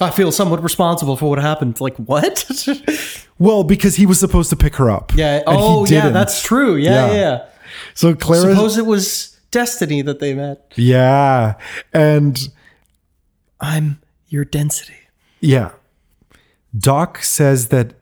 I 0.00 0.10
feel 0.10 0.30
somewhat 0.32 0.62
responsible 0.62 1.16
for 1.16 1.28
what 1.30 1.38
happened. 1.40 1.80
Like 1.80 1.96
what? 1.96 2.44
Well, 3.38 3.64
because 3.64 3.96
he 3.96 4.06
was 4.06 4.18
supposed 4.18 4.48
to 4.48 4.56
pick 4.56 4.76
her 4.76 4.90
up. 4.90 5.12
yeah. 5.14 5.42
Oh, 5.46 5.84
yeah. 5.84 6.08
That's 6.08 6.40
true. 6.42 6.76
Yeah, 6.76 6.90
Yeah. 6.90 7.06
yeah. 7.12 7.18
yeah. 7.18 7.46
So 7.92 8.14
Clara, 8.14 8.54
Suppose 8.54 8.78
it 8.78 8.86
was 8.86 9.36
destiny 9.50 10.00
that 10.00 10.20
they 10.20 10.32
met. 10.32 10.72
yeah, 10.76 11.56
and 11.92 12.48
I'm 13.60 14.00
your 14.28 14.44
density. 14.44 14.94
yeah, 15.40 15.70
Doc 16.76 17.22
says 17.22 17.68
that 17.68 17.94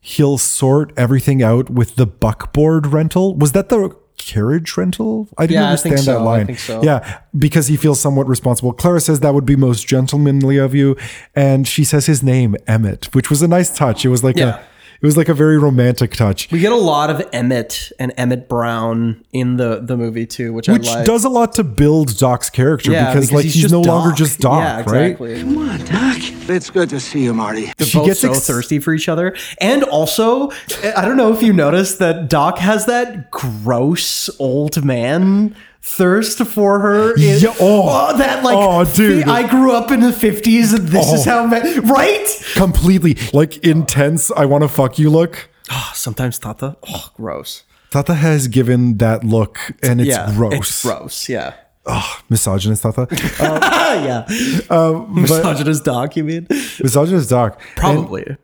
he'll 0.00 0.38
sort 0.38 0.92
everything 0.96 1.42
out 1.42 1.70
with 1.70 1.96
the 1.96 2.06
buckboard 2.06 2.86
rental. 2.88 3.34
Was 3.36 3.52
that 3.52 3.68
the 3.68 3.96
carriage 4.18 4.76
rental? 4.76 5.28
I 5.38 5.46
didn't 5.46 5.62
Yeah, 5.62 5.72
I 5.72 5.76
think 5.76 5.92
understand 5.92 5.98
that 6.16 6.20
so. 6.20 6.22
I 6.22 6.24
line. 6.24 6.46
think 6.46 6.58
so. 6.58 6.82
Yeah, 6.82 7.20
because 7.36 7.66
he 7.68 7.76
feels 7.76 8.00
somewhat 8.00 8.26
responsible. 8.28 8.72
Clara 8.72 9.00
says 9.00 9.20
that 9.20 9.34
would 9.34 9.46
be 9.46 9.56
most 9.56 9.86
gentlemanly 9.86 10.56
of 10.58 10.74
you, 10.74 10.96
and 11.34 11.66
she 11.68 11.84
says 11.84 12.06
his 12.06 12.22
name 12.22 12.56
Emmett, 12.66 13.14
which 13.14 13.30
was 13.30 13.42
a 13.42 13.48
nice 13.48 13.74
touch. 13.74 14.04
It 14.04 14.08
was 14.08 14.22
like 14.24 14.36
Yeah. 14.36 14.58
a, 14.60 14.64
it 15.04 15.06
was 15.06 15.18
like 15.18 15.28
a 15.28 15.34
very 15.34 15.58
romantic 15.58 16.14
touch. 16.14 16.50
We 16.50 16.60
get 16.60 16.72
a 16.72 16.76
lot 16.76 17.10
of 17.10 17.22
Emmett 17.30 17.92
and 17.98 18.10
Emmett 18.16 18.48
Brown 18.48 19.22
in 19.34 19.58
the 19.58 19.80
the 19.82 19.98
movie 19.98 20.24
too, 20.24 20.54
which, 20.54 20.66
Which 20.66 20.88
I 20.88 20.94
like. 20.96 21.04
does 21.04 21.26
a 21.26 21.28
lot 21.28 21.52
to 21.54 21.62
build 21.62 22.16
Doc's 22.16 22.48
character 22.48 22.90
Yeah, 22.90 23.12
because, 23.12 23.26
because 23.26 23.32
like 23.34 23.44
he's 23.44 23.52
he's, 23.52 23.62
just 23.64 23.72
no 23.74 23.82
longer 23.82 24.14
just 24.14 24.40
Doc, 24.40 24.86
Yeah, 24.86 24.90
right? 24.90 25.18
Come 25.18 25.58
on, 25.58 25.78
Doc. 25.80 26.16
It's 26.48 26.70
good 26.70 26.88
to 26.88 27.00
see 27.00 27.22
you, 27.22 27.34
Marty. 27.34 27.70
They're 27.76 27.86
She 27.86 27.98
both 27.98 28.06
gets 28.06 28.20
so 28.20 28.30
ex- 28.30 28.46
thirsty 28.46 28.78
for 28.78 28.94
each 28.94 29.10
other. 29.10 29.36
And 29.60 29.82
also, 29.84 30.50
I 30.96 31.04
don't 31.04 31.18
know 31.18 31.34
if 31.34 31.42
you 31.42 31.52
noticed 31.52 31.98
that 31.98 32.30
Doc 32.30 32.56
has 32.56 32.86
that 32.86 33.30
gross 33.30 34.30
old 34.40 34.82
man 34.86 35.54
thirst 35.86 36.38
for 36.46 36.80
her. 36.80 37.12
It- 37.12 37.42
Yeah, 37.42 37.54
oh. 37.60 38.10
oh. 38.10 38.16
that 38.18 38.42
like, 38.42 38.56
Oh, 38.56 38.84
dude. 38.84 39.28
I 39.28 39.46
grew 39.46 39.72
up 39.72 39.90
in 39.90 40.00
the 40.00 40.10
50s 40.10 40.74
and 40.74 40.88
this 40.88 41.12
is 41.12 41.26
Oh. 41.26 41.30
how 41.30 41.46
men, 41.46 41.80
right? 41.86 42.26
Completely 42.54 43.16
like 43.32 43.58
intense. 43.58 44.30
I 44.34 44.46
want 44.46 44.62
to 44.62 44.68
fuck 44.68 44.98
you 44.98 45.10
look. 45.10 45.48
Oh, 45.70 45.90
sometimes 45.94 46.38
Tata, 46.38 46.76
oh, 46.88 47.10
gross. 47.16 47.64
Tata 47.90 48.14
has 48.14 48.48
given 48.48 48.98
that 48.98 49.22
look, 49.24 49.58
and 49.82 50.00
it's 50.00 50.10
yeah, 50.10 50.32
gross. 50.34 50.54
It's 50.54 50.82
gross, 50.82 51.28
yeah. 51.28 51.54
Oh, 51.86 52.20
misogynist 52.28 52.82
Tata. 52.82 53.06
Um, 53.40 53.60
yeah. 54.04 54.26
Um, 54.70 55.14
but 55.14 55.20
Misogynist 55.22 55.84
Doc, 55.84 56.16
you 56.16 56.24
mean? 56.24 56.46
misogynist 56.82 57.30
Doc. 57.30 57.60
And, 57.60 57.76
Probably. 57.76 58.36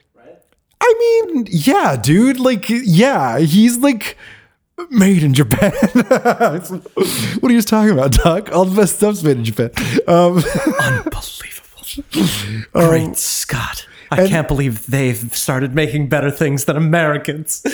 I 0.80 0.94
mean, 0.98 1.46
yeah, 1.50 1.96
dude. 1.96 2.38
Like, 2.38 2.66
yeah, 2.68 3.38
he's 3.38 3.78
like 3.78 4.16
made 4.90 5.22
in 5.22 5.34
Japan. 5.34 5.72
what 5.92 7.50
are 7.50 7.52
you 7.52 7.62
talking 7.62 7.92
about, 7.92 8.12
Doc? 8.12 8.52
All 8.52 8.64
the 8.64 8.76
best 8.76 8.96
stuff's 8.96 9.22
made 9.22 9.38
in 9.38 9.44
Japan. 9.44 9.70
Um, 10.06 10.42
Unbelievable. 10.80 12.68
Great 12.72 13.16
Scott. 13.16 13.86
I 14.12 14.26
can't 14.26 14.48
believe 14.48 14.86
they've 14.86 15.34
started 15.36 15.74
making 15.74 16.08
better 16.08 16.32
things 16.32 16.64
than 16.64 16.76
Americans. 16.76 17.64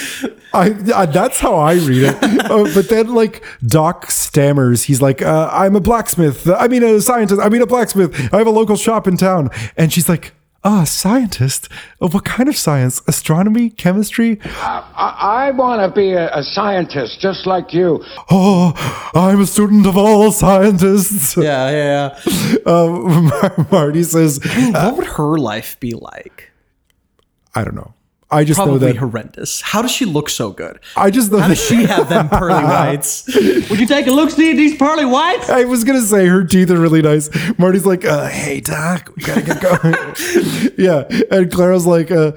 I, 0.53 0.75
I 0.95 1.07
that's 1.07 1.41
how 1.41 1.57
I 1.57 1.75
read 1.75 2.03
it. 2.03 2.17
Uh, 2.47 2.65
but 2.75 2.89
then 2.89 3.13
like 3.13 3.43
Doc 3.67 4.07
stammers. 4.11 4.85
He's 4.85 5.03
like, 5.03 5.21
uh, 5.21 5.49
"I'm 5.51 5.75
a 5.75 5.81
blacksmith. 5.81 6.49
I 6.49 6.69
mean 6.69 6.83
a 6.83 7.01
scientist. 7.01 7.41
I 7.41 7.49
mean 7.49 7.63
a 7.63 7.67
blacksmith. 7.67 8.15
I 8.33 8.39
have 8.39 8.47
a 8.47 8.51
local 8.51 8.77
shop 8.77 9.09
in 9.09 9.17
town." 9.17 9.51
And 9.77 9.93
she's 9.93 10.09
like, 10.09 10.33
"Ah, 10.69 10.85
scientist? 10.85 11.69
Uh, 12.03 12.09
What 12.15 12.25
kind 12.25 12.49
of 12.49 12.57
science? 12.57 13.01
Astronomy, 13.07 13.71
chemistry? 13.71 14.31
I, 14.45 15.47
I 15.47 15.51
want 15.53 15.79
to 15.85 15.89
be 16.01 16.09
a, 16.13 16.27
a 16.41 16.43
scientist 16.43 17.21
just 17.21 17.47
like 17.47 17.73
you. 17.79 18.03
Oh, 18.31 18.73
I'm 19.15 19.41
a 19.41 19.47
student 19.47 19.87
of 19.87 19.97
all 19.97 20.33
scientists." 20.33 21.37
Yeah, 21.37 21.71
yeah, 21.71 21.91
yeah. 21.97 22.09
Um, 22.75 23.31
Marty 23.71 24.03
says, 24.03 24.41
I 24.45 24.71
what 24.87 24.97
would 24.97 25.07
her 25.19 25.37
life 25.39 25.79
be 25.79 25.93
like? 26.11 26.51
"I 27.55 27.63
don't 27.65 27.77
know. 27.83 27.93
I 28.31 28.43
just 28.43 28.59
Probably 28.59 28.75
know 28.75 28.79
that 28.79 28.97
horrendous. 28.97 29.61
How 29.61 29.83
does 29.83 29.93
she 29.93 30.05
look 30.05 30.29
so 30.29 30.51
good? 30.51 30.81
I 30.97 31.11
just 31.11 31.31
know 31.31 31.39
How 31.39 31.49
that 31.49 31.55
does 31.57 31.65
she 31.65 31.85
have 31.85 32.09
them 32.09 32.29
pearly 32.29 32.65
whites? 32.65 33.25
Would 33.33 33.79
you 33.79 33.87
take 33.87 34.09
a 34.09 34.11
look 34.11 34.31
see 34.31 34.51
at 34.51 34.57
these 34.57 34.77
pearly 34.77 35.05
whites? 35.05 35.49
I 35.49 35.65
was 35.65 35.85
gonna 35.85 36.01
say 36.03 36.27
her 36.27 36.43
teeth 36.43 36.71
are 36.71 36.79
really 36.79 37.03
nice. 37.03 37.31
Marty's 37.57 37.87
like, 37.87 38.05
uh, 38.05 38.29
"Hey 38.29 38.61
Doc, 38.61 39.13
we 39.17 39.23
gotta 39.23 39.43
get 39.43 39.61
going." 39.61 40.73
yeah, 40.77 41.05
and 41.31 41.53
Clara's 41.53 41.87
like, 41.87 42.11
uh, 42.11 42.33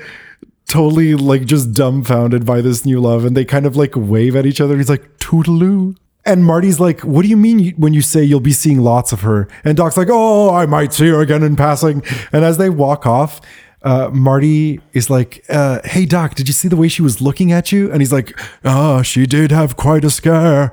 totally 0.67 1.15
like 1.15 1.45
just 1.45 1.73
dumbfounded 1.73 2.45
by 2.45 2.61
this 2.61 2.85
new 2.85 2.99
love, 3.01 3.25
and 3.25 3.35
they 3.35 3.43
kind 3.43 3.65
of 3.65 3.75
like 3.75 3.93
wave 3.95 4.35
at 4.35 4.45
each 4.45 4.61
other. 4.61 4.77
He's 4.77 4.89
like, 4.89 5.17
"Toodaloo." 5.17 5.95
And 6.23 6.45
Marty's 6.45 6.79
like, 6.79 7.01
"What 7.01 7.23
do 7.23 7.29
you 7.29 7.37
mean 7.37 7.57
you, 7.59 7.71
when 7.77 7.93
you 7.95 8.03
say 8.03 8.23
you'll 8.23 8.39
be 8.39 8.53
seeing 8.53 8.81
lots 8.81 9.11
of 9.11 9.21
her?" 9.21 9.47
And 9.63 9.75
Doc's 9.75 9.97
like, 9.97 10.09
"Oh, 10.11 10.53
I 10.53 10.67
might 10.67 10.93
see 10.93 11.07
her 11.07 11.19
again 11.19 11.41
in 11.41 11.55
passing." 11.55 12.03
And 12.31 12.45
as 12.45 12.57
they 12.57 12.69
walk 12.69 13.07
off, 13.07 13.41
uh, 13.81 14.09
Marty 14.11 14.81
is 14.93 15.09
like, 15.09 15.45
uh, 15.49 15.79
"Hey 15.85 16.05
Doc, 16.05 16.35
did 16.35 16.47
you 16.47 16.53
see 16.53 16.67
the 16.67 16.75
way 16.75 16.87
she 16.87 17.01
was 17.01 17.21
looking 17.21 17.51
at 17.51 17.71
you?" 17.71 17.91
And 17.91 18.01
he's 18.01 18.11
like, 18.11 18.37
"Oh, 18.63 19.01
she 19.01 19.25
did 19.25 19.51
have 19.51 19.77
quite 19.77 20.03
a 20.03 20.09
scare." 20.09 20.71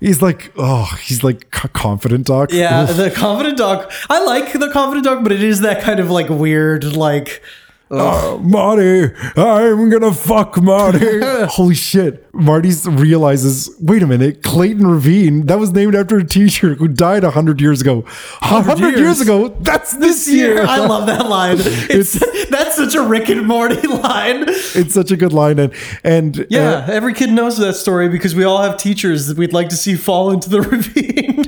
He's 0.00 0.22
like, 0.22 0.52
"Oh, 0.56 0.84
he's 1.02 1.24
like 1.24 1.50
confident 1.50 2.26
Doc." 2.26 2.50
Yeah, 2.52 2.84
Oof. 2.84 2.96
the 2.96 3.10
confident 3.10 3.58
Doc. 3.58 3.90
I 4.08 4.24
like 4.24 4.52
the 4.52 4.70
confident 4.70 5.04
Doc, 5.04 5.22
but 5.22 5.32
it 5.32 5.42
is 5.42 5.60
that 5.60 5.82
kind 5.82 6.00
of 6.00 6.10
like 6.10 6.28
weird, 6.28 6.84
like. 6.96 7.42
Uh, 7.90 8.38
Marty, 8.40 9.12
I'm 9.36 9.90
gonna 9.90 10.12
fuck 10.12 10.60
Marty. 10.60 11.20
Holy 11.48 11.74
shit. 11.74 12.22
Marty 12.34 12.72
realizes, 12.86 13.70
wait 13.78 14.02
a 14.02 14.06
minute, 14.06 14.42
Clayton 14.42 14.86
Ravine, 14.86 15.46
that 15.46 15.58
was 15.58 15.70
named 15.70 15.94
after 15.94 16.16
a 16.18 16.24
teacher 16.24 16.74
who 16.74 16.88
died 16.88 17.22
100 17.22 17.60
years 17.60 17.80
ago. 17.80 18.00
100 18.40 18.80
years. 18.80 18.98
years. 18.98 19.20
ago, 19.20 19.48
that's 19.60 19.94
this 19.96 20.26
year. 20.26 20.62
I 20.66 20.78
love 20.78 21.06
that 21.06 21.28
line. 21.28 21.58
It's, 21.94 22.12
that's 22.50 22.76
such 22.76 22.94
a 22.94 23.02
Rick 23.02 23.28
and 23.28 23.46
Morty 23.46 23.86
line. 23.86 24.44
It's 24.48 24.94
such 24.94 25.10
a 25.10 25.16
good 25.16 25.32
line. 25.32 25.58
And, 25.58 25.72
and 26.02 26.46
Yeah, 26.48 26.70
uh, 26.70 26.86
every 26.90 27.12
kid 27.14 27.30
knows 27.30 27.58
that 27.58 27.74
story 27.74 28.08
because 28.08 28.34
we 28.34 28.44
all 28.44 28.62
have 28.62 28.76
teachers 28.78 29.26
that 29.26 29.36
we'd 29.36 29.52
like 29.52 29.68
to 29.68 29.76
see 29.76 29.94
fall 29.94 30.30
into 30.30 30.48
the 30.48 30.62
ravine. 30.62 31.44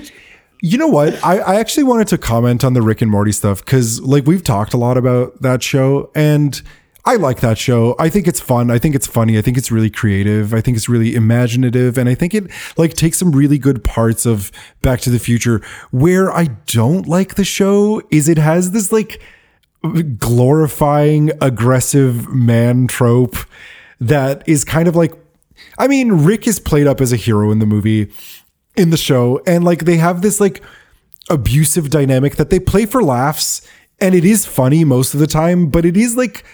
You 0.61 0.79
know 0.79 0.89
what? 0.89 1.23
I, 1.25 1.39
I 1.39 1.55
actually 1.57 1.85
wanted 1.85 2.09
to 2.09 2.19
comment 2.19 2.65
on 2.65 2.73
the 2.73 2.83
Rick 2.83 3.03
and 3.03 3.11
Morty 3.11 3.33
stuff 3.33 3.65
because, 3.65 4.01
like, 4.01 4.27
we've 4.27 4.43
talked 4.43 4.73
a 4.73 4.77
lot 4.77 4.97
about 4.97 5.43
that 5.43 5.63
show, 5.63 6.11
and 6.15 6.61
I 7.05 7.17
like 7.17 7.41
that 7.41 7.57
show. 7.57 7.95
I 7.99 8.09
think 8.09 8.27
it's 8.27 8.41
fun. 8.41 8.71
I 8.71 8.79
think 8.79 8.95
it's 8.95 9.07
funny. 9.07 9.39
I 9.39 9.43
think 9.43 9.57
it's 9.57 9.71
really 9.71 9.91
creative. 9.91 10.53
I 10.53 10.61
think 10.61 10.77
it's 10.77 10.89
really 10.89 11.15
imaginative, 11.15 11.99
and 11.99 12.09
I 12.09 12.15
think 12.15 12.35
it 12.35 12.51
like 12.77 12.95
takes 12.95 13.19
some 13.19 13.33
really 13.33 13.59
good 13.59 13.85
parts 13.85 14.27
of 14.27 14.51
Back 14.83 15.01
to 15.03 15.11
the 15.11 15.19
Future. 15.19 15.63
Where 15.93 16.33
I 16.33 16.47
don't 16.67 17.07
like 17.07 17.37
the 17.37 17.45
show 17.45 18.03
is 18.11 18.29
it 18.29 18.39
has 18.39 18.73
this 18.73 18.91
like 18.91 19.23
glorifying 20.19 21.31
aggressive 21.41 22.29
man 22.29 22.89
trope 22.89 23.37
that 24.01 24.43
is 24.49 24.65
kind 24.65 24.89
of 24.89 24.97
like 24.97 25.13
I 25.79 25.89
mean, 25.89 26.13
Rick 26.13 26.47
is 26.47 26.59
played 26.59 26.87
up 26.87 27.01
as 27.01 27.13
a 27.13 27.17
hero 27.17 27.51
in 27.51 27.59
the 27.59 27.67
movie, 27.67 28.11
in 28.77 28.91
the 28.91 28.97
show, 28.97 29.41
and 29.47 29.65
like 29.65 29.85
they 29.85 29.97
have 29.97 30.23
this 30.23 30.41
like 30.41 30.63
abusive 31.31 31.91
dynamic 31.91 32.37
that 32.37 32.51
they 32.51 32.61
play 32.61 32.87
for 32.87 33.03
laughs, 33.03 33.67
and 34.01 34.15
it 34.15 34.25
is 34.25 34.47
funny 34.47 34.85
most 34.85 35.15
of 35.15 35.21
the 35.21 35.27
time, 35.27 35.69
but 35.69 35.85
it 35.85 35.97
is 35.97 36.17
like 36.17 36.45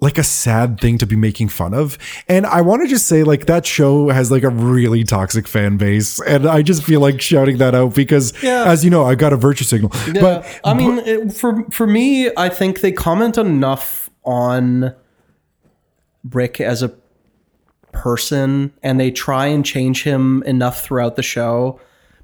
like 0.00 0.16
a 0.16 0.22
sad 0.22 0.78
thing 0.80 0.96
to 0.96 1.04
be 1.06 1.16
making 1.16 1.48
fun 1.48 1.74
of. 1.74 1.98
And 2.28 2.46
I 2.46 2.60
want 2.60 2.82
to 2.82 2.88
just 2.88 3.06
say 3.08 3.24
like 3.24 3.46
that 3.46 3.66
show 3.66 4.10
has 4.10 4.30
like 4.30 4.44
a 4.44 4.48
really 4.48 5.02
toxic 5.02 5.48
fan 5.48 5.76
base, 5.76 6.20
and 6.20 6.46
I 6.46 6.62
just 6.62 6.84
feel 6.84 7.00
like 7.00 7.20
shouting 7.20 7.58
that 7.58 7.74
out 7.74 7.94
because 7.94 8.32
Yeah. 8.42 8.64
as 8.64 8.84
you 8.84 8.90
know, 8.90 9.04
I've 9.06 9.18
got 9.18 9.32
a 9.32 9.36
virtue 9.36 9.64
signal. 9.64 9.90
Yeah, 10.14 10.20
But 10.20 10.60
I 10.64 10.74
mean, 10.74 10.98
it, 11.00 11.32
for 11.32 11.64
for 11.70 11.86
me, 11.86 12.30
I 12.36 12.48
think 12.48 12.80
they 12.80 12.92
comment 12.92 13.36
enough 13.38 14.08
on 14.24 14.94
Rick 16.30 16.60
as 16.60 16.82
a 16.82 16.92
person, 17.92 18.72
and 18.82 18.98
they 19.00 19.10
try 19.10 19.46
and 19.46 19.64
change 19.64 20.02
him 20.02 20.42
enough 20.44 20.82
throughout 20.82 21.16
the 21.16 21.22
show. 21.22 21.80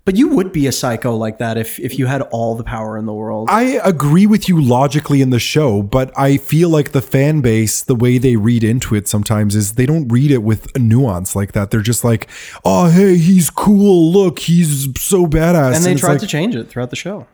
But 0.06 0.16
you 0.16 0.28
would 0.28 0.52
be 0.52 0.66
a 0.66 0.72
psycho 0.72 1.16
like 1.16 1.38
that 1.38 1.56
if 1.56 1.78
if 1.80 1.98
you 1.98 2.04
had 2.04 2.20
all 2.20 2.54
the 2.56 2.62
power 2.62 2.98
in 2.98 3.06
the 3.06 3.14
world. 3.14 3.48
I 3.50 3.80
agree 3.82 4.26
with 4.26 4.50
you 4.50 4.60
logically 4.60 5.22
in 5.22 5.30
the 5.30 5.38
show, 5.38 5.82
but 5.82 6.12
I 6.14 6.36
feel 6.36 6.68
like 6.68 6.92
the 6.92 7.00
fan 7.00 7.40
base, 7.40 7.82
the 7.82 7.94
way 7.94 8.18
they 8.18 8.36
read 8.36 8.64
into 8.64 8.94
it 8.94 9.08
sometimes 9.08 9.56
is 9.56 9.72
they 9.76 9.86
don't 9.86 10.06
read 10.08 10.30
it 10.30 10.42
with 10.42 10.68
a 10.76 10.78
nuance 10.78 11.34
like 11.34 11.52
that. 11.52 11.70
They're 11.70 11.80
just 11.80 12.04
like, 12.04 12.28
oh, 12.66 12.90
hey, 12.90 13.16
he's 13.16 13.48
cool. 13.48 14.12
Look, 14.12 14.40
he's 14.40 14.88
so 15.00 15.26
badass. 15.26 15.76
and 15.76 15.84
they 15.86 15.92
it's 15.92 16.02
tried 16.02 16.10
like- 16.12 16.20
to 16.20 16.26
change 16.26 16.54
it 16.54 16.68
throughout 16.68 16.90
the 16.90 16.96
show. 16.96 17.26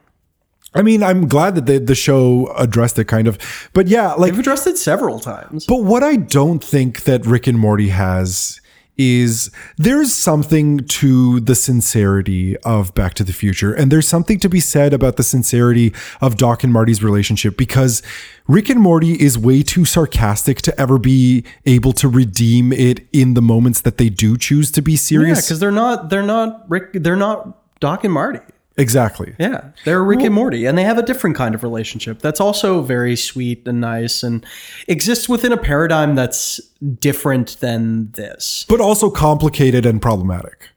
I 0.75 0.83
mean, 0.83 1.03
I'm 1.03 1.27
glad 1.27 1.57
that 1.57 1.67
the, 1.67 1.79
the 1.79 1.95
show 1.95 2.53
addressed 2.57 2.99
it 2.99 3.07
kind 3.07 3.27
of. 3.27 3.39
But 3.73 3.89
yeah, 3.89 4.13
like. 4.13 4.33
They've 4.33 4.41
addressed 4.41 4.67
it 4.67 4.79
several 4.79 5.19
times. 5.19 5.67
But 5.67 5.83
what 5.83 6.03
I 6.03 6.17
don't 6.17 6.63
think 6.63 7.05
that 7.05 7.27
Rick 7.27 7.47
and 7.47 7.59
Morty 7.59 7.89
has 7.89 8.61
is 9.01 9.51
there's 9.79 10.13
something 10.13 10.79
to 10.87 11.41
the 11.41 11.55
sincerity 11.55 12.55
of 12.59 12.95
Back 12.95 13.15
to 13.15 13.25
the 13.25 13.33
Future. 13.33 13.73
And 13.73 13.91
there's 13.91 14.07
something 14.07 14.39
to 14.41 14.49
be 14.49 14.61
said 14.61 14.93
about 14.93 15.17
the 15.17 15.23
sincerity 15.23 15.95
of 16.21 16.37
Doc 16.37 16.63
and 16.63 16.73
Marty's 16.73 17.03
relationship 17.03 17.57
because 17.57 18.03
Rick 18.47 18.69
and 18.69 18.79
Morty 18.79 19.13
is 19.13 19.39
way 19.39 19.63
too 19.63 19.87
sarcastic 19.87 20.61
to 20.63 20.79
ever 20.79 20.99
be 20.99 21.45
able 21.65 21.93
to 21.95 22.09
redeem 22.09 22.75
it 22.75 23.01
in 23.11 23.33
the 23.33 23.41
moments 23.41 23.81
that 23.81 23.97
they 23.97 24.11
do 24.11 24.37
choose 24.37 24.71
to 24.73 24.83
be 24.83 24.97
serious. 24.97 25.39
Yeah, 25.39 25.43
because 25.47 25.61
they're 25.61 25.71
not 25.71 26.11
they're 26.11 26.23
not 26.23 26.69
Rick 26.69 26.91
they're 26.93 27.17
not 27.17 27.81
Doc 27.81 28.05
and 28.05 28.13
Marty. 28.13 28.41
Exactly. 28.81 29.35
Yeah, 29.39 29.71
they're 29.85 30.03
Rick 30.03 30.23
and 30.23 30.35
Morty, 30.35 30.67
and 30.67 30.77
they 30.77 30.85
have 30.85 30.99
a 30.99 31.03
different 31.03 31.37
kind 31.37 31.55
of 31.55 31.63
relationship 31.63 32.21
that's 32.21 32.41
also 32.41 32.83
very 32.83 33.17
sweet 33.17 33.67
and 33.69 33.81
nice, 33.81 34.23
and 34.23 34.45
exists 34.89 35.29
within 35.29 35.53
a 35.53 35.57
paradigm 35.57 36.15
that's 36.15 36.61
different 36.99 37.61
than 37.61 38.11
this. 38.13 38.67
But 38.69 38.81
also 38.81 39.11
complicated 39.11 39.87
and 39.87 40.01
problematic. 40.01 40.69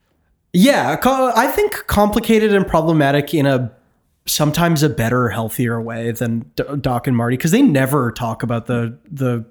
Yeah, 0.53 0.99
I 1.03 1.47
think 1.47 1.87
complicated 1.87 2.53
and 2.53 2.67
problematic 2.67 3.33
in 3.33 3.47
a 3.47 3.71
sometimes 4.25 4.83
a 4.83 4.89
better, 4.89 5.29
healthier 5.29 5.81
way 5.81 6.11
than 6.11 6.51
D- 6.55 6.63
Doc 6.79 7.07
and 7.07 7.17
Marty 7.17 7.37
because 7.37 7.51
they 7.51 7.61
never 7.61 8.11
talk 8.11 8.43
about 8.43 8.67
the 8.67 8.97
the. 9.11 9.45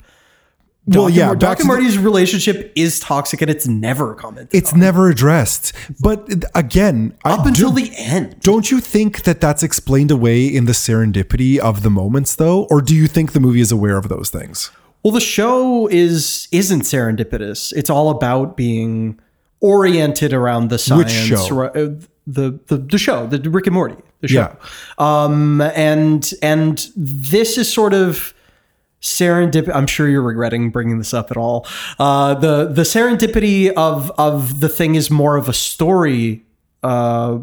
Doc 0.88 0.98
Well, 0.98 1.10
yeah, 1.10 1.26
Mar- 1.26 1.36
Doc 1.36 1.60
and 1.60 1.68
the- 1.68 1.72
Marty's 1.74 1.96
relationship 1.96 2.72
is 2.74 2.98
toxic, 2.98 3.40
and 3.40 3.48
it's 3.48 3.68
never 3.68 4.14
commented. 4.14 4.48
It's 4.52 4.74
never 4.74 5.08
addressed. 5.08 5.72
But 6.00 6.28
again, 6.56 7.14
Up 7.24 7.40
I 7.40 7.48
until 7.48 7.70
do- 7.70 7.82
the 7.84 7.92
end. 7.96 8.36
Don't 8.40 8.68
you 8.70 8.80
think 8.80 9.22
that 9.22 9.40
that's 9.40 9.62
explained 9.62 10.10
away 10.10 10.44
in 10.44 10.64
the 10.64 10.72
serendipity 10.72 11.56
of 11.58 11.82
the 11.84 11.90
moments, 11.90 12.34
though, 12.34 12.64
or 12.64 12.80
do 12.82 12.96
you 12.96 13.06
think 13.06 13.30
the 13.32 13.38
movie 13.38 13.60
is 13.60 13.70
aware 13.70 13.96
of 13.96 14.08
those 14.08 14.28
things? 14.28 14.72
Well, 15.04 15.12
the 15.12 15.20
show 15.20 15.86
is 15.88 16.48
isn't 16.50 16.82
serendipitous. 16.82 17.72
It's 17.74 17.88
all 17.90 18.10
about 18.10 18.56
being 18.56 19.20
oriented 19.60 20.32
around 20.32 20.68
the 20.70 20.78
science. 20.78 21.04
Which 21.30 21.38
show? 21.38 21.62
uh, 21.66 21.90
The, 22.26 22.58
the 22.68 22.76
the 22.78 22.98
show, 22.98 23.26
the 23.26 23.38
Rick 23.50 23.66
and 23.66 23.74
Morty, 23.74 23.96
the 24.20 24.28
show. 24.28 24.34
Yeah. 24.40 24.54
Um, 24.98 25.60
and 25.60 26.32
and 26.42 26.88
this 26.96 27.58
is 27.58 27.72
sort 27.72 27.94
of 27.94 28.32
serendip. 29.02 29.70
I'm 29.74 29.86
sure 29.86 30.08
you're 30.08 30.22
regretting 30.22 30.70
bringing 30.70 30.98
this 30.98 31.12
up 31.12 31.30
at 31.30 31.36
all. 31.36 31.66
Uh, 31.98 32.34
the 32.34 32.66
the 32.66 32.82
serendipity 32.82 33.70
of 33.72 34.10
of 34.18 34.60
the 34.60 34.68
thing 34.68 34.94
is 34.94 35.10
more 35.10 35.36
of 35.36 35.48
a 35.48 35.52
story. 35.52 36.44
Uh, 36.82 37.40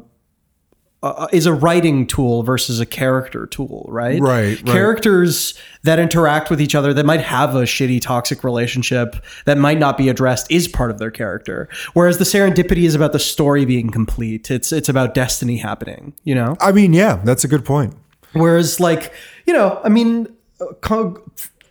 uh, 1.01 1.27
is 1.31 1.45
a 1.45 1.53
writing 1.53 2.05
tool 2.05 2.43
versus 2.43 2.79
a 2.81 2.85
character 2.85 3.45
tool, 3.45 3.85
right? 3.87 4.19
Right, 4.19 4.57
right. 4.57 4.65
Characters 4.65 5.57
that 5.83 5.97
interact 5.97 6.49
with 6.49 6.59
each 6.59 6.75
other 6.75 6.93
that 6.93 7.05
might 7.05 7.21
have 7.21 7.55
a 7.55 7.61
shitty 7.61 8.01
toxic 8.01 8.43
relationship 8.43 9.15
that 9.45 9.57
might 9.57 9.79
not 9.79 9.97
be 9.97 10.09
addressed 10.09 10.51
is 10.51 10.67
part 10.67 10.91
of 10.91 10.99
their 10.99 11.11
character. 11.11 11.69
Whereas 11.93 12.17
the 12.17 12.25
serendipity 12.25 12.83
is 12.83 12.95
about 12.95 13.13
the 13.13 13.19
story 13.19 13.63
being 13.63 13.91
complete. 13.91 14.51
It's 14.51 14.73
it's 14.73 14.89
about 14.89 15.13
destiny 15.13 15.57
happening, 15.57 16.13
you 16.25 16.35
know? 16.35 16.57
I 16.59 16.73
mean, 16.73 16.91
yeah, 16.91 17.21
that's 17.23 17.45
a 17.45 17.47
good 17.47 17.63
point. 17.63 17.95
Whereas 18.33 18.81
like, 18.81 19.13
you 19.45 19.53
know, 19.53 19.79
I 19.85 19.89
mean, 19.89 20.27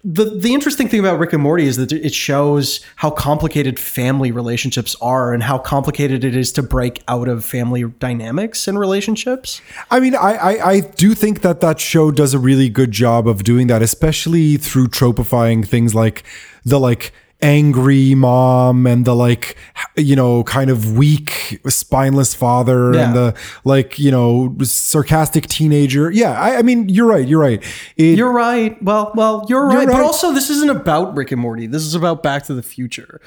the 0.04 0.24
the 0.24 0.54
interesting 0.54 0.88
thing 0.88 1.00
about 1.00 1.18
Rick 1.18 1.32
and 1.32 1.42
Morty 1.42 1.66
is 1.66 1.76
that 1.76 1.92
it 1.92 2.14
shows 2.14 2.80
how 2.96 3.10
complicated 3.10 3.78
family 3.78 4.30
relationships 4.30 4.94
are 5.00 5.34
and 5.34 5.42
how 5.42 5.58
complicated 5.58 6.24
it 6.24 6.36
is 6.36 6.52
to 6.52 6.62
break 6.62 7.02
out 7.08 7.28
of 7.28 7.44
family 7.44 7.84
dynamics 7.84 8.68
and 8.68 8.78
relationships. 8.78 9.60
I 9.90 9.98
mean, 10.00 10.14
I, 10.14 10.32
I 10.34 10.70
I 10.70 10.80
do 10.80 11.14
think 11.14 11.40
that 11.42 11.60
that 11.60 11.80
show 11.80 12.10
does 12.10 12.32
a 12.32 12.38
really 12.38 12.68
good 12.68 12.92
job 12.92 13.26
of 13.26 13.42
doing 13.42 13.66
that, 13.66 13.82
especially 13.82 14.56
through 14.56 14.88
tropifying 14.88 15.66
things 15.66 15.94
like 15.94 16.22
the 16.64 16.78
like 16.78 17.12
angry 17.40 18.16
mom 18.16 18.84
and 18.84 19.04
the 19.04 19.14
like 19.14 19.56
you 19.96 20.16
know 20.16 20.42
kind 20.42 20.70
of 20.70 20.96
weak 20.96 21.60
spineless 21.68 22.34
father 22.34 22.92
Yeah. 22.92 23.06
and 23.06 23.14
the 23.16 23.34
like 23.64 23.96
you 23.96 24.10
know 24.10 24.56
sarcastic 24.62 25.46
teenager 25.46 26.10
yeah 26.10 26.32
I, 26.32 26.56
I 26.58 26.62
mean 26.62 26.88
you're 26.88 27.06
right 27.06 27.26
you're 27.28 27.40
right 27.40 27.62
It- 27.96 28.18
You're 28.18 28.32
right. 28.32 28.80
Well, 28.82 29.12
well, 29.14 29.46
you're 29.48 29.66
right. 29.66 29.72
You're 29.82 29.86
But 29.86 29.98
right. 29.98 30.02
also, 30.04 30.32
this 30.32 30.50
isn't 30.50 30.70
about 30.70 31.16
Rick 31.16 31.30
and 31.32 31.40
Morty. 31.40 31.66
This 31.66 31.82
is 31.82 31.94
about 31.94 32.22
Back 32.22 32.44
to 32.44 32.54
the 32.54 32.62
Future, 32.62 33.20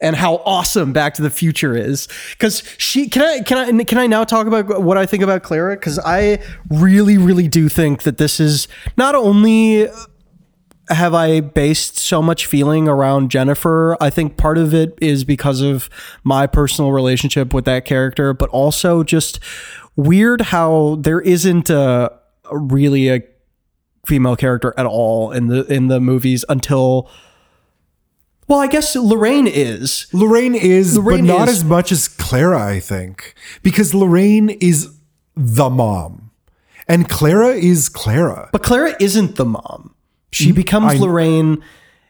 and 0.00 0.16
how 0.16 0.36
awesome 0.44 0.92
Back 0.92 1.14
to 1.14 1.22
the 1.22 1.30
Future 1.30 1.74
is. 1.76 2.08
Because 2.32 2.62
she 2.78 3.08
can 3.08 3.22
I 3.22 3.40
can 3.40 3.80
I 3.80 3.84
can 3.84 3.98
I 3.98 4.06
now 4.06 4.24
talk 4.24 4.46
about 4.46 4.82
what 4.82 4.98
I 4.98 5.06
think 5.06 5.22
about 5.22 5.42
Clara? 5.42 5.76
Because 5.76 5.98
I 5.98 6.38
really, 6.70 7.16
really 7.18 7.48
do 7.48 7.68
think 7.68 8.02
that 8.02 8.18
this 8.18 8.40
is 8.40 8.66
not 8.96 9.14
only 9.14 9.88
have 10.88 11.14
I 11.14 11.40
based 11.40 11.96
so 11.96 12.20
much 12.20 12.46
feeling 12.46 12.88
around 12.88 13.30
Jennifer. 13.30 13.96
I 14.00 14.10
think 14.10 14.36
part 14.36 14.58
of 14.58 14.74
it 14.74 14.98
is 15.00 15.24
because 15.24 15.60
of 15.60 15.88
my 16.22 16.46
personal 16.46 16.92
relationship 16.92 17.54
with 17.54 17.64
that 17.64 17.84
character, 17.84 18.34
but 18.34 18.50
also 18.50 19.02
just 19.02 19.40
weird 19.96 20.40
how 20.42 20.96
there 21.00 21.20
isn't 21.20 21.70
a, 21.70 22.12
a 22.50 22.58
really 22.58 23.08
a 23.08 23.22
female 24.06 24.36
character 24.36 24.74
at 24.76 24.84
all 24.86 25.32
in 25.32 25.46
the 25.46 25.64
in 25.72 25.88
the 25.88 26.00
movies 26.00 26.44
until 26.48 27.08
well, 28.46 28.58
I 28.58 28.66
guess 28.66 28.94
Lorraine 28.94 29.46
is. 29.46 30.06
Lorraine 30.12 30.54
is, 30.54 30.98
Lorraine 30.98 31.26
but 31.26 31.38
not 31.38 31.48
is. 31.48 31.58
as 31.58 31.64
much 31.64 31.90
as 31.90 32.08
Clara, 32.08 32.62
I 32.62 32.78
think, 32.78 33.34
because 33.62 33.94
Lorraine 33.94 34.50
is 34.50 34.94
the 35.34 35.70
mom, 35.70 36.30
and 36.86 37.08
Clara 37.08 37.54
is 37.54 37.88
Clara. 37.88 38.50
But 38.52 38.62
Clara 38.62 38.94
isn't 39.00 39.36
the 39.36 39.46
mom. 39.46 39.93
She 40.34 40.46
mm-hmm. 40.46 40.54
becomes 40.54 40.94
I- 40.94 40.96
Lorraine 40.96 41.62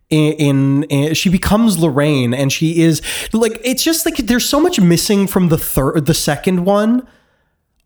in, 0.09 0.33
in, 0.35 0.83
in- 0.85 1.15
she 1.15 1.29
becomes 1.29 1.79
Lorraine 1.79 2.33
and 2.33 2.51
she 2.51 2.81
is 2.81 3.03
like 3.33 3.61
it's 3.63 3.83
just 3.83 4.07
like 4.07 4.17
there's 4.17 4.49
so 4.49 4.61
much 4.61 4.81
missing 4.81 5.27
from 5.27 5.49
the 5.49 5.59
third 5.59 6.07
the 6.07 6.15
second 6.15 6.65
one 6.65 7.07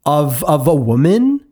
of 0.06 0.44
of 0.44 0.66
a 0.68 0.74
woman 0.74 1.44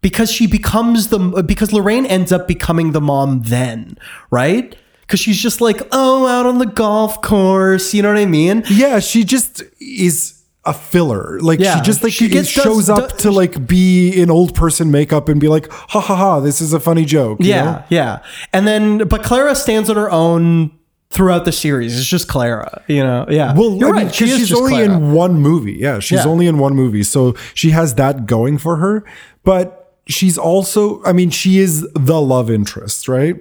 because 0.00 0.30
she 0.30 0.46
becomes 0.46 1.08
the 1.08 1.18
because 1.42 1.72
Lorraine 1.72 2.06
ends 2.06 2.30
up 2.30 2.46
becoming 2.46 2.92
the 2.92 3.00
mom 3.00 3.42
then, 3.42 3.98
right? 4.30 4.76
Cuz 5.08 5.18
she's 5.18 5.42
just 5.42 5.60
like, 5.60 5.80
"Oh, 5.90 6.26
out 6.26 6.46
on 6.46 6.58
the 6.58 6.66
golf 6.66 7.20
course." 7.22 7.92
You 7.92 8.02
know 8.02 8.08
what 8.08 8.18
I 8.18 8.26
mean? 8.26 8.62
Yeah, 8.70 9.00
she 9.00 9.24
just 9.24 9.62
is 9.80 10.37
a 10.68 10.72
filler. 10.72 11.38
Like 11.40 11.58
Yeah, 11.60 11.76
she 11.76 11.82
just 11.82 12.02
like 12.02 12.12
she 12.12 12.28
gets- 12.28 12.48
shows 12.48 12.86
does- 12.86 12.90
up 12.90 13.18
to 13.18 13.30
like 13.30 13.66
be 13.66 14.10
in 14.10 14.30
old 14.30 14.54
person 14.54 14.90
makeup 14.90 15.28
and 15.28 15.40
be 15.40 15.48
like, 15.48 15.70
ha 15.72 16.00
ha 16.00 16.14
ha, 16.16 16.40
this 16.40 16.60
is 16.60 16.72
a 16.72 16.80
funny 16.80 17.04
joke. 17.04 17.38
you 17.40 17.50
Yeah, 17.50 17.64
know? 17.64 17.82
yeah. 17.88 18.18
And 18.52 18.66
then, 18.66 18.98
but 19.08 19.22
Clara 19.22 19.54
stands 19.54 19.88
on 19.90 19.96
her 19.96 20.10
own 20.10 20.70
throughout 21.10 21.44
the 21.46 21.52
series. 21.52 21.98
It's 21.98 22.06
just 22.06 22.28
Clara, 22.28 22.82
you 22.86 23.02
know. 23.02 23.24
Yeah. 23.30 23.54
Well, 23.54 23.74
you're 23.76 23.88
I 23.88 23.92
mean, 23.92 24.06
right. 24.06 24.14
She 24.14 24.26
she's 24.26 24.52
only 24.52 24.72
Clara. 24.72 24.84
in 24.84 25.12
one 25.12 25.34
movie. 25.40 25.72
Yeah, 25.80 26.00
she's 26.00 26.24
Yeah. 26.24 26.30
only 26.30 26.46
in 26.46 26.58
one 26.58 26.74
movie, 26.74 27.02
so 27.02 27.34
she 27.54 27.70
has 27.70 27.94
that 27.94 28.26
going 28.26 28.58
for 28.58 28.76
her. 28.76 29.04
But 29.42 29.94
she's 30.06 30.36
also, 30.36 31.02
I 31.04 31.12
mean, 31.14 31.30
she 31.30 31.58
is 31.60 31.86
the 31.94 32.20
love 32.20 32.50
interest, 32.50 33.08
right? 33.08 33.36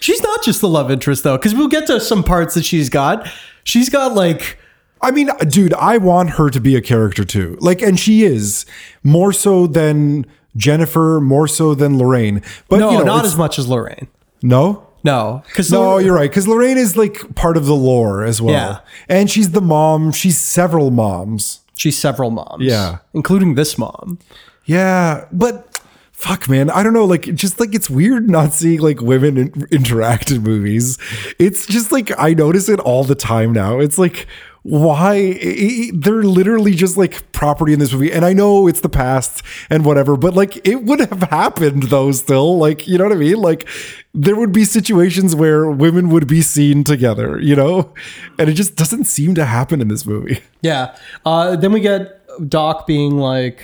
She's 0.00 0.22
not 0.22 0.42
just 0.44 0.60
the 0.60 0.68
love 0.68 0.90
interest 0.90 1.24
though, 1.24 1.38
because 1.38 1.54
we'll 1.54 1.68
get 1.68 1.86
to 1.86 2.00
some 2.00 2.22
parts 2.22 2.54
that 2.54 2.64
she's 2.66 2.90
got. 2.90 3.26
She's 3.64 3.88
got 3.88 4.14
like 4.14 4.58
I 5.02 5.10
mean, 5.10 5.28
dude, 5.48 5.74
I 5.74 5.98
want 5.98 6.30
her 6.30 6.50
to 6.50 6.60
be 6.60 6.74
a 6.76 6.80
character 6.80 7.24
too. 7.24 7.56
Like, 7.60 7.82
and 7.82 7.98
she 7.98 8.22
is 8.24 8.64
more 9.04 9.32
so 9.32 9.66
than 9.66 10.26
Jennifer, 10.56 11.20
more 11.20 11.46
so 11.46 11.74
than 11.74 11.98
Lorraine. 11.98 12.42
But 12.68 12.78
no, 12.78 12.90
you 12.90 12.98
know, 12.98 13.04
not 13.04 13.24
as 13.24 13.36
much 13.36 13.58
as 13.58 13.68
Lorraine. 13.68 14.08
No, 14.42 14.86
No, 15.04 15.42
because 15.46 15.70
no, 15.70 15.98
you're 15.98 16.14
right. 16.14 16.30
Because 16.30 16.48
Lorraine 16.48 16.78
is 16.78 16.96
like 16.96 17.34
part 17.34 17.56
of 17.56 17.66
the 17.66 17.74
lore 17.74 18.24
as 18.24 18.40
well. 18.40 18.54
Yeah. 18.54 18.78
and 19.08 19.30
she's 19.30 19.50
the 19.50 19.60
mom. 19.60 20.12
She's 20.12 20.38
several 20.38 20.90
moms. 20.90 21.60
she's 21.76 21.96
several 21.98 22.30
moms. 22.30 22.64
Yeah. 22.64 22.98
including 23.14 23.54
this 23.54 23.76
mom. 23.78 24.18
Yeah, 24.64 25.26
but 25.30 25.80
fuck, 26.12 26.48
man, 26.48 26.70
I 26.70 26.82
don't 26.82 26.92
know. 26.94 27.04
Like, 27.04 27.22
just 27.34 27.60
like 27.60 27.74
it's 27.74 27.88
weird 27.90 28.28
not 28.28 28.52
seeing 28.52 28.80
like 28.80 29.00
women 29.00 29.36
in- 29.36 29.66
interact 29.70 30.30
in 30.30 30.42
movies. 30.42 30.98
It's 31.38 31.66
just 31.66 31.92
like 31.92 32.10
I 32.18 32.34
notice 32.34 32.68
it 32.68 32.80
all 32.80 33.04
the 33.04 33.14
time 33.14 33.52
now. 33.52 33.78
It's 33.78 33.98
like 33.98 34.26
why 34.68 35.90
they're 35.94 36.24
literally 36.24 36.74
just 36.74 36.96
like 36.96 37.30
property 37.30 37.72
in 37.72 37.78
this 37.78 37.92
movie. 37.92 38.10
And 38.12 38.24
i 38.24 38.32
know 38.32 38.66
it's 38.66 38.80
the 38.80 38.88
past 38.88 39.42
and 39.70 39.84
whatever 39.84 40.16
but 40.16 40.34
like 40.34 40.66
it 40.66 40.82
would 40.82 40.98
have 40.98 41.22
happened 41.24 41.84
though 41.84 42.10
still. 42.12 42.58
Like 42.58 42.88
you 42.88 42.98
know 42.98 43.04
what 43.04 43.12
i 43.12 43.16
mean? 43.16 43.36
Like 43.36 43.68
there 44.12 44.34
would 44.34 44.50
be 44.52 44.64
situations 44.64 45.36
where 45.36 45.70
women 45.70 46.08
would 46.08 46.26
be 46.26 46.42
seen 46.42 46.82
together 46.82 47.38
you 47.40 47.54
know? 47.54 47.94
And 48.38 48.48
it 48.50 48.54
just 48.54 48.74
doesn't 48.74 49.04
seem 49.04 49.34
to 49.36 49.44
happen 49.44 49.80
in 49.80 49.88
this 49.88 50.04
movie. 50.04 50.40
Yeah. 50.62 50.96
Uh, 51.24 51.54
then 51.54 51.70
we 51.72 51.78
get 51.80 52.22
Doc 52.48 52.86
being 52.88 53.18
like, 53.18 53.60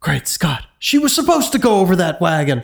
"Great 0.00 0.28
Scott, 0.28 0.66
she 0.78 0.98
was 0.98 1.12
supposed 1.14 1.50
to 1.52 1.58
go 1.58 1.80
over 1.80 1.96
that 1.96 2.20
wagon." 2.20 2.62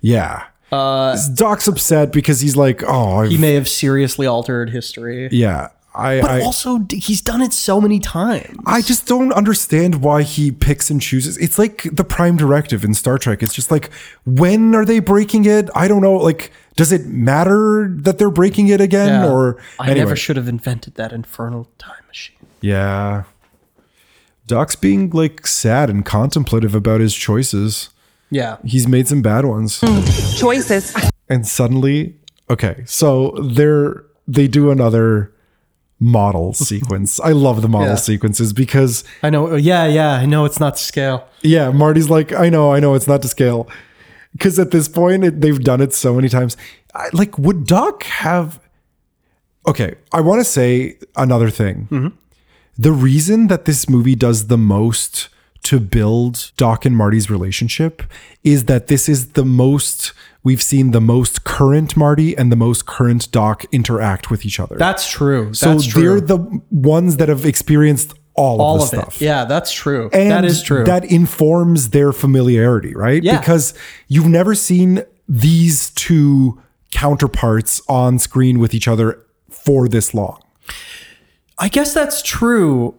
yeah. 0.00 0.44
Uh 0.72 1.18
doc's 1.34 1.66
upset 1.68 2.10
because 2.12 2.40
he's 2.40 2.56
like 2.56 2.82
oh 2.86 3.22
He 3.22 3.34
I've- 3.34 3.38
may 3.38 3.54
have 3.54 3.68
seriously 3.68 4.26
altered 4.26 4.70
history. 4.70 5.28
yeah 5.32 5.68
i 5.94 6.20
But 6.20 6.30
I, 6.30 6.40
also, 6.42 6.80
he's 6.90 7.20
done 7.20 7.42
it 7.42 7.52
so 7.52 7.80
many 7.80 7.98
times. 7.98 8.56
I 8.66 8.82
just 8.82 9.06
don't 9.06 9.32
understand 9.32 10.02
why 10.02 10.22
he 10.22 10.50
picks 10.50 10.90
and 10.90 11.00
chooses. 11.00 11.36
It's 11.38 11.58
like 11.58 11.88
the 11.92 12.04
prime 12.04 12.36
directive 12.36 12.84
in 12.84 12.94
Star 12.94 13.18
Trek. 13.18 13.42
It's 13.42 13.54
just 13.54 13.70
like, 13.70 13.90
when 14.24 14.74
are 14.74 14.84
they 14.84 15.00
breaking 15.00 15.46
it? 15.46 15.68
I 15.74 15.88
don't 15.88 16.02
know. 16.02 16.16
Like, 16.16 16.52
does 16.76 16.92
it 16.92 17.06
matter 17.06 17.88
that 18.00 18.18
they're 18.18 18.30
breaking 18.30 18.68
it 18.68 18.80
again? 18.80 19.24
Yeah. 19.24 19.30
Or 19.30 19.62
I 19.78 19.94
never 19.94 20.16
should 20.16 20.36
have 20.36 20.48
invented 20.48 20.94
that 20.94 21.12
infernal 21.12 21.68
time 21.78 22.04
machine. 22.06 22.36
Yeah. 22.60 23.24
Doc's 24.46 24.76
being 24.76 25.10
like 25.10 25.46
sad 25.46 25.90
and 25.90 26.04
contemplative 26.04 26.74
about 26.74 27.00
his 27.00 27.14
choices. 27.14 27.90
Yeah. 28.30 28.58
He's 28.64 28.86
made 28.86 29.08
some 29.08 29.22
bad 29.22 29.44
ones. 29.44 29.80
Choices. 30.38 30.94
And 31.28 31.46
suddenly, 31.46 32.16
okay, 32.48 32.82
so 32.86 33.30
they're 33.42 34.04
they 34.26 34.48
do 34.48 34.70
another 34.70 35.32
model 36.00 36.52
sequence. 36.70 37.20
I 37.20 37.32
love 37.32 37.62
the 37.62 37.68
model 37.68 37.88
Yeah. 37.88 37.94
sequences 37.96 38.52
because 38.52 39.04
I 39.22 39.30
know. 39.30 39.54
Yeah, 39.54 39.86
yeah. 39.86 40.12
I 40.14 40.26
know 40.26 40.44
it's 40.46 40.58
not 40.58 40.76
to 40.76 40.82
scale. 40.82 41.28
Yeah, 41.42 41.70
Marty's 41.70 42.08
like, 42.10 42.32
I 42.32 42.48
know, 42.48 42.72
I 42.72 42.80
know, 42.80 42.94
it's 42.94 43.06
not 43.06 43.22
to 43.22 43.28
scale. 43.28 43.68
Because 44.32 44.58
at 44.58 44.70
this 44.70 44.88
point, 44.88 45.24
it, 45.24 45.40
they've 45.40 45.62
done 45.62 45.80
it 45.80 45.92
so 45.92 46.14
many 46.14 46.28
times. 46.28 46.56
I, 46.94 47.08
like, 47.12 47.36
would 47.38 47.66
Doc 47.66 48.04
have? 48.04 48.60
Okay, 49.66 49.94
I 50.12 50.20
want 50.20 50.40
to 50.40 50.44
say 50.44 50.96
another 51.16 51.50
thing. 51.50 51.88
Mm-hmm. 51.90 52.08
The 52.78 52.92
reason 52.92 53.48
that 53.48 53.64
this 53.66 53.88
movie 53.90 54.14
does 54.14 54.46
the 54.46 54.56
most 54.56 55.28
to 55.62 55.80
build 55.80 56.52
Doc 56.56 56.84
and 56.84 56.96
Marty's 56.96 57.28
relationship 57.30 58.02
is 58.42 58.64
that 58.64 58.86
this 58.86 59.08
is 59.08 59.32
the 59.32 59.44
most 59.44 60.12
we've 60.42 60.62
seen 60.62 60.92
the 60.92 61.00
most 61.00 61.44
current 61.44 61.96
Marty 61.96 62.36
and 62.36 62.50
the 62.50 62.56
most 62.56 62.86
current 62.86 63.30
Doc 63.30 63.64
interact 63.72 64.30
with 64.30 64.46
each 64.46 64.58
other. 64.58 64.76
That's 64.76 65.08
true. 65.08 65.52
so 65.52 65.72
That's 65.72 65.86
true. 65.86 66.02
they're 66.02 66.20
the 66.20 66.62
ones 66.70 67.18
that 67.18 67.28
have 67.28 67.44
experienced 67.44 68.14
all, 68.34 68.62
all 68.62 68.76
of 68.76 68.82
of 68.82 68.88
stuff. 68.88 69.20
it. 69.20 69.26
Yeah, 69.26 69.44
that's 69.44 69.70
true. 69.72 70.08
And 70.12 70.30
that 70.30 70.44
is 70.44 70.62
true. 70.62 70.84
That 70.84 71.04
informs 71.04 71.90
their 71.90 72.12
familiarity, 72.12 72.94
right? 72.94 73.22
Yeah. 73.22 73.38
Because 73.38 73.74
you've 74.08 74.28
never 74.28 74.54
seen 74.54 75.04
these 75.28 75.90
two 75.90 76.60
counterparts 76.90 77.82
on 77.88 78.18
screen 78.18 78.58
with 78.58 78.72
each 78.74 78.88
other 78.88 79.24
for 79.50 79.88
this 79.88 80.14
long. 80.14 80.42
I 81.58 81.68
guess 81.68 81.92
that's 81.92 82.22
true. 82.22 82.94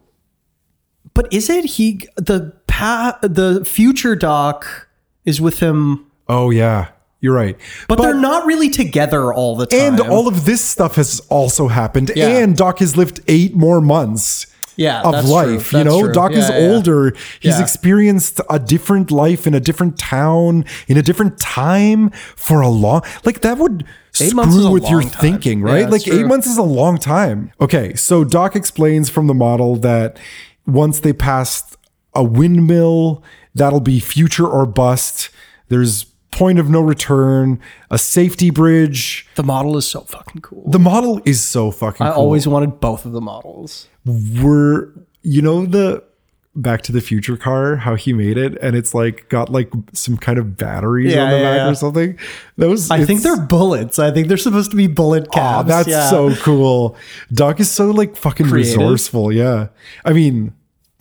But 1.14 1.32
is 1.34 1.50
it 1.50 1.66
he 1.66 2.02
the 2.16 2.54
pa- 2.68 3.20
the 3.22 3.66
future 3.66 4.16
doc 4.16 4.88
is 5.26 5.42
with 5.42 5.60
him 5.60 6.06
Oh 6.30 6.50
yeah, 6.50 6.88
you're 7.20 7.34
right. 7.36 7.58
but, 7.90 7.98
they're 8.00 8.14
not 8.14 8.46
really 8.46 8.70
together 8.70 9.34
all 9.34 9.56
the 9.58 9.66
time. 9.66 9.80
And 9.80 10.00
all 10.00 10.28
of 10.30 10.46
this 10.46 10.64
stuff 10.64 10.96
has 10.96 11.20
also 11.30 11.68
happened. 11.68 12.12
Yeah. 12.16 12.38
And 12.38 12.56
Doc 12.56 12.80
has 12.80 12.96
lived 12.96 13.20
eight 13.28 13.54
more 13.56 13.82
months. 13.82 14.48
Yeah, 14.78 15.02
of 15.02 15.26
life. 15.28 15.74
You 15.74 15.84
know, 15.84 16.00
true. 16.06 16.14
Doc 16.14 16.32
is 16.32 16.48
Yeah, 16.50 16.58
yeah. 16.58 16.74
older. 16.74 17.14
He's 17.42 17.58
Yeah. 17.58 17.62
experienced 17.62 18.40
a 18.50 18.58
different 18.58 19.12
life 19.12 19.46
in 19.46 19.54
a 19.54 19.60
different 19.60 20.00
town, 20.00 20.64
in 20.88 20.96
a 20.98 21.02
different 21.02 21.38
time 21.38 22.10
for 22.38 22.62
a 22.62 22.70
long 22.70 23.02
like 23.26 23.42
that 23.42 23.58
would 23.58 23.84
Eight 24.20 24.30
screw 24.30 24.72
with 24.72 24.90
your 24.90 25.02
time. 25.02 25.12
thinking, 25.12 25.62
right? 25.62 25.90
like 25.90 26.08
eight 26.08 26.26
months 26.26 26.48
is 26.48 26.58
a 26.58 26.64
long 26.64 26.98
time. 26.98 27.52
Okay, 27.60 27.94
so 27.96 28.24
Doc 28.24 28.56
explains 28.56 29.10
from 29.10 29.28
the 29.28 29.34
model 29.34 29.76
that 29.76 30.18
once 30.66 31.00
they 31.00 31.14
pass 31.14 31.76
a 32.14 32.24
windmill, 32.24 33.24
that'll 33.56 33.80
be 33.80 34.00
future 34.00 34.48
or 34.48 34.66
bust. 34.66 35.30
There's 35.70 36.06
point 36.32 36.60
of 36.60 36.70
no 36.70 36.82
return, 36.82 37.60
a 37.90 37.98
safety 37.98 38.50
bridge. 38.50 39.28
The 39.36 39.44
model 39.44 39.78
is 39.78 39.88
so 39.88 40.02
fucking 40.02 40.42
cool. 40.42 40.64
The 40.70 40.80
model 40.80 41.22
is 41.26 41.44
so 41.44 41.72
fucking 41.72 42.06
I 42.06 42.12
cool. 42.12 42.22
always 42.22 42.48
wanted 42.48 42.80
both 42.80 43.06
of 43.06 43.12
the 43.12 43.22
models. 43.22 43.88
were 44.06 44.94
you 45.22 45.42
know 45.42 45.66
the 45.66 46.04
Back 46.53 46.82
to 46.84 46.91
the 46.91 46.99
Future 46.99 47.38
car, 47.38 47.78
how 47.78 47.95
he 47.95 48.11
made 48.11 48.38
it, 48.38 48.57
and 48.61 48.76
it's 48.76 48.94
like 48.94 49.30
got 49.30 49.49
like 49.49 49.72
some 49.94 50.18
kind 50.18 50.38
of 50.38 50.57
batteries 50.57 51.14
Yeah, 51.14 51.23
on 51.23 51.30
the 51.32 51.38
yeah, 51.38 51.44
back 51.44 51.57
yeah. 51.60 51.69
or 51.69 51.76
something. 51.76 52.19
Those 52.57 52.91
I 52.91 53.06
think 53.06 53.22
they're 53.22 53.40
bullets. 53.40 53.99
I 53.99 54.11
think 54.11 54.28
they're 54.28 54.36
supposed 54.36 54.69
to 54.72 54.76
be 54.78 54.88
bullet 54.88 55.28
Aw, 55.30 55.64
caps. 55.64 55.69
that's 55.69 56.10
so 56.10 56.36
cool. 56.44 56.98
Doc 57.32 57.61
is 57.61 57.72
so 57.72 57.91
like 57.91 58.18
fucking 58.18 58.48
Creative. 58.49 58.76
resourceful. 58.78 59.32
Yeah. 59.32 59.68
I 60.03 60.11
mean, 60.11 60.53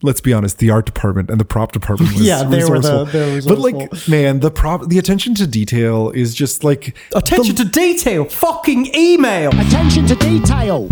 let's 0.03 0.21
be 0.21 0.33
honest, 0.33 0.59
the 0.59 0.71
art 0.71 0.87
department 0.87 1.31
and 1.31 1.39
the 1.41 1.45
prop 1.45 1.73
department 1.73 2.13
was 2.13 2.23
Yeah, 2.27 2.43
they 2.45 2.65
were 2.65 2.79
the- 2.81 3.05
resourceful. 3.05 3.05
they 3.07 3.35
were 3.35 3.43
But 3.43 3.59
like, 3.59 4.09
man, 4.09 4.41
the 4.41 4.51
prop 4.51 4.89
the 4.89 4.99
attention 4.99 5.35
to 5.37 5.47
detail 5.47 6.11
is 6.11 6.35
just 6.35 6.65
like 6.65 6.97
Attention 7.15 7.55
to 7.57 7.65
detail. 7.65 8.25
Fucking 8.25 8.95
email. 8.95 9.51
Attention 9.61 10.07
to 10.07 10.15
detail. 10.15 10.89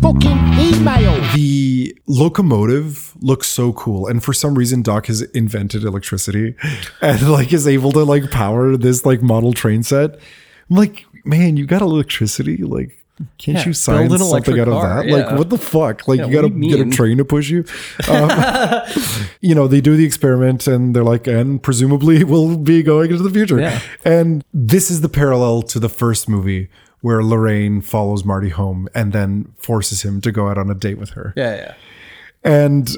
Fucking 0.00 0.38
email. 0.58 1.14
the 1.34 1.96
locomotive 2.06 3.14
looks 3.20 3.46
so 3.48 3.72
cool 3.72 4.06
and 4.06 4.22
for 4.22 4.32
some 4.32 4.54
reason 4.56 4.82
doc 4.82 5.06
has 5.06 5.22
invented 5.32 5.84
electricity 5.84 6.54
and 7.00 7.28
like 7.30 7.52
is 7.52 7.66
able 7.68 7.92
to 7.92 8.02
like 8.04 8.30
power 8.30 8.76
this 8.76 9.04
like 9.06 9.22
model 9.22 9.52
train 9.52 9.82
set 9.82 10.18
i'm 10.70 10.76
like 10.76 11.04
man 11.24 11.56
you 11.56 11.66
got 11.66 11.82
electricity 11.82 12.56
like 12.58 13.01
can't 13.38 13.58
Yeah, 13.58 13.64
you 13.64 13.70
an 13.70 14.18
something 14.18 14.60
out 14.60 14.68
of 14.68 14.74
car, 14.74 15.04
that? 15.04 15.10
Like 15.12 15.38
what 15.38 15.50
the 15.50 15.58
fuck? 15.58 16.06
Like 16.08 16.18
Yeah, 16.18 16.26
you 16.26 16.32
gotta 16.32 16.48
you 16.48 16.76
get 16.76 16.86
a 16.86 16.90
train 16.90 17.18
to 17.18 17.24
push 17.24 17.48
you? 17.50 17.64
Um, 18.08 18.30
you 19.40 19.54
know 19.54 19.68
they 19.68 19.80
do 19.80 19.96
the 19.96 20.04
experiment 20.04 20.66
and 20.66 20.94
they're 20.94 21.04
like 21.04 21.26
and 21.26 21.62
presumably 21.62 22.24
we'll 22.24 22.56
be 22.56 22.82
going 22.82 23.10
into 23.10 23.22
the 23.22 23.30
future. 23.30 23.60
Yeah. 23.60 23.80
and 24.04 24.44
this 24.52 24.90
is 24.90 25.00
the 25.00 25.08
parallel 25.08 25.62
to 25.62 25.78
the 25.78 25.88
first 25.88 26.28
movie 26.28 26.68
where 27.00 27.22
lorraine 27.22 27.80
follows 27.80 28.24
marty 28.24 28.48
home 28.50 28.88
and 28.94 29.12
then 29.12 29.52
forces 29.56 30.02
him 30.02 30.20
to 30.20 30.32
go 30.32 30.48
out 30.48 30.58
on 30.58 30.70
a 30.70 30.74
date 30.74 30.98
with 30.98 31.10
her. 31.10 31.32
Yeah, 31.36 31.54
yeah. 31.56 31.74
and 32.44 32.96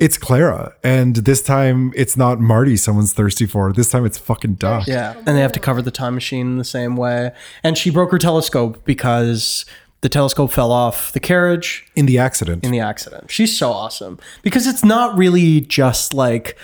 it's 0.00 0.18
Clara. 0.18 0.74
And 0.82 1.14
this 1.16 1.42
time 1.42 1.92
it's 1.94 2.16
not 2.16 2.40
Marty 2.40 2.76
someone's 2.76 3.12
thirsty 3.12 3.46
for. 3.46 3.72
This 3.72 3.90
time 3.90 4.04
it's 4.04 4.18
fucking 4.18 4.54
Doc. 4.54 4.86
Yeah. 4.88 5.14
And 5.18 5.36
they 5.36 5.40
have 5.40 5.52
to 5.52 5.60
cover 5.60 5.82
the 5.82 5.90
time 5.90 6.14
machine 6.14 6.46
in 6.46 6.58
the 6.58 6.64
same 6.64 6.96
way. 6.96 7.30
And 7.62 7.78
she 7.78 7.90
broke 7.90 8.10
her 8.10 8.18
telescope 8.18 8.84
because 8.84 9.64
the 10.00 10.08
telescope 10.08 10.50
fell 10.50 10.72
off 10.72 11.12
the 11.12 11.20
carriage 11.20 11.86
In 11.94 12.06
the 12.06 12.18
accident. 12.18 12.64
in 12.64 12.72
the 12.72 12.80
accident. 12.80 13.30
She's 13.30 13.56
so 13.56 13.70
awesome 13.70 14.18
because 14.42 14.66
it's 14.66 14.82
not 14.82 15.16
really 15.16 15.60
just 15.60 16.14
like, 16.14 16.56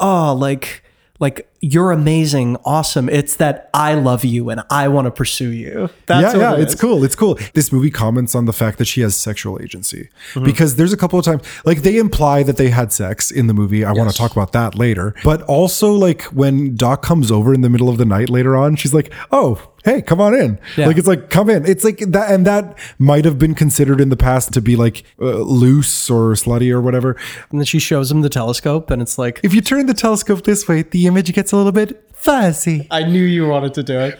oh, 0.00 0.34
like, 0.34 0.82
like 1.20 1.46
you're 1.62 1.90
amazing, 1.92 2.56
awesome. 2.64 3.08
It's 3.10 3.36
that 3.36 3.68
I 3.74 3.92
love 3.94 4.24
you 4.24 4.48
and 4.48 4.62
I 4.70 4.88
want 4.88 5.04
to 5.04 5.10
pursue 5.10 5.50
you. 5.50 5.90
That's 6.06 6.34
yeah, 6.34 6.40
yeah, 6.40 6.54
it 6.56 6.60
it's 6.62 6.74
cool. 6.74 7.04
It's 7.04 7.14
cool. 7.14 7.38
This 7.52 7.70
movie 7.70 7.90
comments 7.90 8.34
on 8.34 8.46
the 8.46 8.52
fact 8.54 8.78
that 8.78 8.86
she 8.86 9.02
has 9.02 9.14
sexual 9.14 9.60
agency 9.60 10.08
Mm-hmm. 10.32 10.44
because 10.44 10.76
there's 10.76 10.92
a 10.92 10.96
couple 10.96 11.18
of 11.18 11.24
times, 11.24 11.42
like 11.64 11.82
they 11.82 11.98
imply 11.98 12.42
that 12.44 12.56
they 12.56 12.70
had 12.70 12.92
sex 12.92 13.30
in 13.30 13.46
the 13.46 13.54
movie. 13.54 13.84
I 13.84 13.92
want 13.92 14.10
to 14.10 14.16
talk 14.16 14.32
about 14.32 14.52
that 14.52 14.74
later. 14.74 15.14
But 15.22 15.42
also, 15.42 15.92
like 15.92 16.22
when 16.24 16.74
Doc 16.76 17.02
comes 17.02 17.30
over 17.30 17.52
in 17.52 17.60
the 17.60 17.68
middle 17.68 17.88
of 17.90 17.98
the 17.98 18.04
night 18.06 18.30
later 18.30 18.56
on, 18.56 18.76
she's 18.76 18.94
like, 18.94 19.12
"Oh, 19.30 19.69
hey, 19.84 20.02
come 20.02 20.20
on 20.20 20.34
in." 20.34 20.58
Yeah. 20.76 20.86
Like 20.86 20.98
it's 20.98 21.08
like, 21.08 21.30
"Come 21.30 21.50
in." 21.50 21.64
It's 21.66 21.84
like 21.84 21.98
that, 21.98 22.30
and 22.32 22.46
that 22.46 22.78
might 22.98 23.24
have 23.24 23.38
been 23.38 23.54
considered 23.54 24.00
in 24.00 24.08
the 24.08 24.16
past 24.16 24.52
to 24.52 24.60
be 24.60 24.76
like 24.76 25.04
uh, 25.20 25.38
loose 25.38 26.10
or 26.10 26.32
slutty 26.32 26.70
or 26.70 26.80
whatever. 26.80 27.16
And 27.50 27.60
then 27.60 27.64
she 27.64 27.78
shows 27.78 28.10
him 28.10 28.22
the 28.22 28.28
telescope 28.28 28.90
and 28.90 29.02
it's 29.02 29.18
like, 29.18 29.40
If 29.42 29.54
you 29.54 29.60
turn 29.60 29.86
the 29.86 29.94
telescope 29.94 30.44
this 30.44 30.68
way, 30.68 30.82
the 30.82 31.06
image 31.06 31.32
gets 31.32 31.52
a 31.52 31.56
little 31.56 31.72
bit 31.72 32.09
fuzzy. 32.20 32.86
I 32.90 33.04
knew 33.04 33.22
you 33.24 33.48
wanted 33.48 33.74
to 33.74 33.82
do 33.82 33.98
it. 33.98 34.18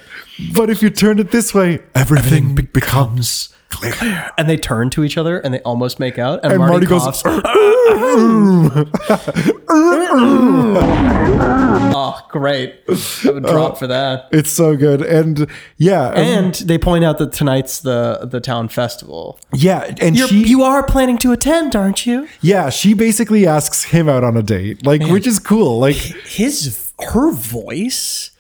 But 0.55 0.71
if 0.71 0.83
you 0.83 0.91
turn 0.91 1.19
it 1.19 1.31
this 1.31 1.53
way, 1.55 1.81
everything, 1.95 2.55
be- 2.55 2.63
becomes 2.63 3.51
clear. 3.69 4.31
And 4.39 4.49
they 4.49 4.57
turn 4.57 4.91
to 4.91 5.05
each 5.05 5.17
other 5.19 5.39
and 5.39 5.53
they 5.55 5.61
almost 5.61 6.01
make 6.01 6.19
out. 6.19 6.41
And, 6.43 6.53
And 6.53 6.59
Marty, 6.61 6.73
Marty 6.73 6.87
goes, 6.87 7.03
coughs. 7.23 7.25
oh, 10.93 12.27
great. 12.31 12.75
I 12.89 13.31
would 13.31 13.43
drop 13.45 13.79
for 13.79 13.87
that. 13.87 14.29
It's 14.33 14.51
so 14.51 14.77
good. 14.77 15.03
And 15.03 15.47
yeah. 15.77 16.09
um, 16.09 16.17
And 16.17 16.55
they 16.55 16.79
point 16.79 17.05
out 17.05 17.19
that 17.19 17.33
tonight's 17.33 17.81
the 17.81 18.27
the 18.31 18.41
town 18.41 18.69
festival. 18.69 19.39
yeah. 19.55 19.95
And 20.01 20.17
You're, 20.17 20.29
she, 20.29 20.47
you 20.49 20.63
are 20.63 20.85
planning 20.85 21.19
to 21.19 21.33
attend, 21.33 21.77
aren't 21.77 22.07
you? 22.07 22.29
yeah, 22.41 22.71
she 22.71 22.95
basically 22.95 23.47
asks 23.47 23.85
him 23.85 24.09
out 24.09 24.25
on 24.25 24.37
a 24.37 24.43
date, 24.43 24.85
like, 24.87 25.03
which 25.07 25.27
is 25.27 25.39
cool. 25.39 25.79
Like, 25.79 25.97
His 25.97 26.90
her 27.05 27.33
voice. 27.33 28.31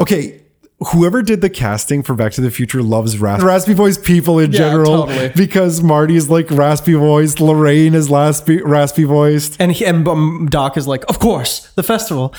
okay. 0.00 0.40
Whoever 0.92 1.20
did 1.20 1.42
the 1.42 1.50
casting 1.50 2.02
for 2.02 2.14
Back 2.14 2.32
to 2.32 2.40
the 2.40 2.50
Future 2.50 2.82
loves 2.82 3.18
rasp- 3.18 3.44
raspy 3.44 3.74
voice 3.74 3.98
people 3.98 4.38
in 4.38 4.50
Yeah, 4.50 4.60
general 4.60 5.06
totally. 5.06 5.28
because 5.36 5.82
Marty's 5.82 6.30
like 6.30 6.50
raspy 6.50 6.94
voiced, 6.94 7.38
Lorraine 7.38 7.92
is 7.94 8.08
raspy, 8.08 8.62
raspy 8.62 9.04
voiced. 9.04 9.56
And 9.60 9.72
he, 9.72 9.84
and 9.84 10.08
um, 10.08 10.48
Doc 10.50 10.78
is 10.78 10.86
like, 10.88 11.04
of 11.10 11.18
course, 11.18 11.70
the 11.74 11.82
festival. 11.82 12.34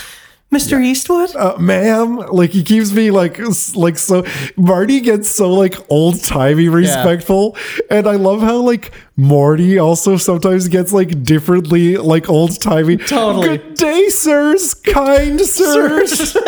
Mr. 0.54 0.84
Eastwood? 0.84 1.34
uh, 1.36 1.56
ma'am 1.58 2.18
like 2.18 2.50
he 2.52 2.62
keeps 2.64 2.92
me 2.92 3.10
like 3.10 3.40
like 3.76 3.98
so 3.98 4.26
marty 4.58 5.00
gets 5.00 5.30
so 5.30 5.50
like 5.50 5.76
old-timey 5.90 6.68
respectful 6.68 7.56
and 7.90 8.06
i 8.08 8.16
love 8.16 8.42
how 8.42 8.58
like 8.58 8.92
morty 9.16 9.78
also 9.80 10.18
sometimes 10.18 10.68
gets 10.68 10.92
like 10.92 11.24
differently 11.24 11.96
like 11.96 12.28
old-timey 12.30 12.98
Totally. 12.98 13.58
good 13.60 13.76
day 13.76 14.10
sirs 14.10 14.74
kind 14.74 15.40
sirs 15.56 16.34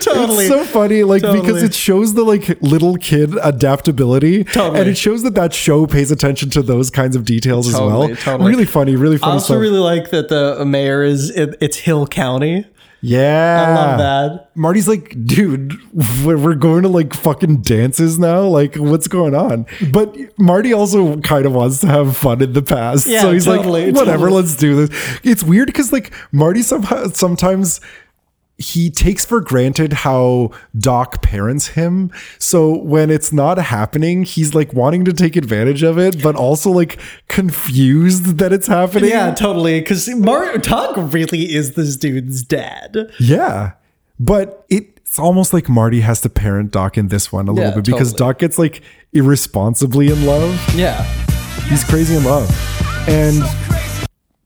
totally. 0.00 0.44
it's 0.46 0.48
so 0.48 0.64
funny 0.64 1.02
like 1.04 1.22
because 1.22 1.62
it 1.62 1.74
shows 1.74 2.14
the 2.14 2.22
like 2.22 2.60
little 2.62 2.96
kid 2.96 3.34
adaptability 3.42 4.44
Totally. 4.44 4.80
and 4.80 4.88
it 4.88 4.96
shows 4.96 5.22
that 5.24 5.34
that 5.34 5.52
show 5.54 5.86
pays 5.86 6.10
attention 6.10 6.50
to 6.50 6.62
those 6.62 6.90
kinds 6.90 7.16
of 7.16 7.24
details 7.24 7.66
as 7.68 7.74
well 7.74 8.08
totally. 8.16 8.50
really 8.50 8.64
funny 8.66 8.94
really 8.96 9.16
I 9.16 9.20
funny 9.20 9.32
also 9.34 9.54
stuff 9.54 9.60
really 9.60 9.78
like 9.78 10.10
that 10.10 10.28
the 10.28 10.64
mayor 10.64 11.02
is 11.02 11.30
it, 11.30 11.56
it's 11.72 11.78
Hill 11.78 12.06
County. 12.06 12.66
Yeah. 13.00 13.64
I 13.66 13.74
love 13.74 13.98
that. 13.98 14.50
Marty's 14.54 14.86
like, 14.86 15.16
dude, 15.24 15.72
we're 16.22 16.54
going 16.54 16.82
to 16.82 16.88
like 16.88 17.14
fucking 17.14 17.62
dances 17.62 18.18
now. 18.18 18.42
Like, 18.42 18.76
what's 18.76 19.08
going 19.08 19.34
on? 19.34 19.66
But 19.90 20.14
Marty 20.38 20.74
also 20.74 21.18
kind 21.22 21.46
of 21.46 21.54
wants 21.54 21.80
to 21.80 21.86
have 21.86 22.14
fun 22.14 22.42
in 22.42 22.52
the 22.52 22.62
past. 22.62 23.06
Yeah, 23.06 23.22
so 23.22 23.32
he's 23.32 23.46
totally, 23.46 23.86
like, 23.86 23.94
whatever, 23.96 24.26
totally. 24.26 24.42
let's 24.42 24.54
do 24.54 24.86
this. 24.86 25.18
It's 25.24 25.42
weird 25.42 25.66
because 25.66 25.92
like 25.92 26.12
Marty 26.30 26.60
somehow 26.60 27.06
sometimes 27.08 27.80
he 28.58 28.90
takes 28.90 29.24
for 29.24 29.40
granted 29.40 29.92
how 29.92 30.50
Doc 30.78 31.20
parents 31.22 31.68
him. 31.68 32.12
So 32.38 32.76
when 32.78 33.10
it's 33.10 33.32
not 33.32 33.58
happening, 33.58 34.22
he's 34.22 34.54
like 34.54 34.72
wanting 34.72 35.04
to 35.06 35.12
take 35.12 35.34
advantage 35.36 35.82
of 35.82 35.98
it, 35.98 36.22
but 36.22 36.36
also 36.36 36.70
like 36.70 37.00
confused 37.28 38.38
that 38.38 38.52
it's 38.52 38.66
happening. 38.66 39.10
Yeah, 39.10 39.34
totally. 39.34 39.80
Because 39.80 40.08
Mar- 40.08 40.58
Doc 40.58 40.94
really 40.96 41.54
is 41.54 41.72
this 41.74 41.96
dude's 41.96 42.42
dad. 42.42 43.10
Yeah. 43.18 43.72
But 44.20 44.64
it's 44.68 45.18
almost 45.18 45.52
like 45.52 45.68
Marty 45.68 46.00
has 46.02 46.20
to 46.20 46.28
parent 46.28 46.70
Doc 46.70 46.96
in 46.96 47.08
this 47.08 47.32
one 47.32 47.48
a 47.48 47.52
little 47.52 47.70
Yeah, 47.70 47.74
bit 47.76 47.84
because 47.84 48.12
totally. 48.12 48.30
Doc 48.32 48.38
gets 48.38 48.58
like 48.58 48.82
irresponsibly 49.12 50.08
in 50.08 50.24
love. 50.24 50.54
Yeah. 50.76 51.02
He's 51.68 51.82
crazy 51.84 52.14
in 52.14 52.22
love. 52.24 52.48
And 53.08 53.42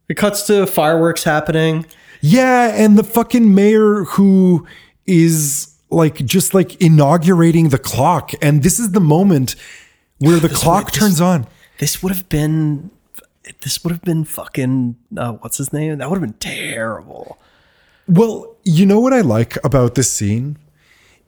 It 0.08 0.14
cuts 0.16 0.46
to 0.46 0.66
fireworks 0.66 1.24
happening. 1.24 1.84
Yeah, 2.20 2.72
and 2.74 2.98
the 2.98 3.04
fucking 3.04 3.54
mayor 3.54 4.04
who 4.04 4.66
is 5.06 5.74
like 5.90 6.16
just 6.24 6.54
like 6.54 6.80
inaugurating 6.80 7.68
the 7.68 7.78
clock. 7.78 8.32
And 8.42 8.62
this 8.62 8.78
is 8.78 8.92
the 8.92 9.00
moment 9.00 9.54
where 10.18 10.38
the 10.40 10.48
clock 10.48 10.90
this- 10.92 11.00
turns 11.00 11.20
on. 11.20 11.46
This 11.78 12.02
would 12.02 12.12
have 12.12 12.28
been. 12.28 12.90
This 13.60 13.82
would 13.84 13.92
have 13.92 14.02
been 14.02 14.24
fucking. 14.24 14.96
Uh, 15.16 15.32
what's 15.34 15.58
his 15.58 15.72
name? 15.72 15.98
That 15.98 16.10
would 16.10 16.20
have 16.20 16.28
been 16.28 16.38
terrible. 16.40 17.38
Well, 18.08 18.56
you 18.64 18.86
know 18.86 18.98
what 19.00 19.12
I 19.12 19.20
like 19.20 19.62
about 19.64 19.94
this 19.94 20.10
scene 20.10 20.56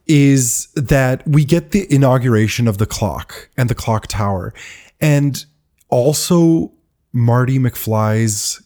is 0.07 0.67
that 0.75 1.25
we 1.27 1.45
get 1.45 1.71
the 1.71 1.85
inauguration 1.93 2.67
of 2.67 2.77
the 2.79 2.85
clock 2.85 3.49
and 3.57 3.69
the 3.69 3.75
clock 3.75 4.07
tower, 4.07 4.53
and 4.99 5.45
also 5.89 6.71
Marty 7.13 7.59
McFly's 7.59 8.61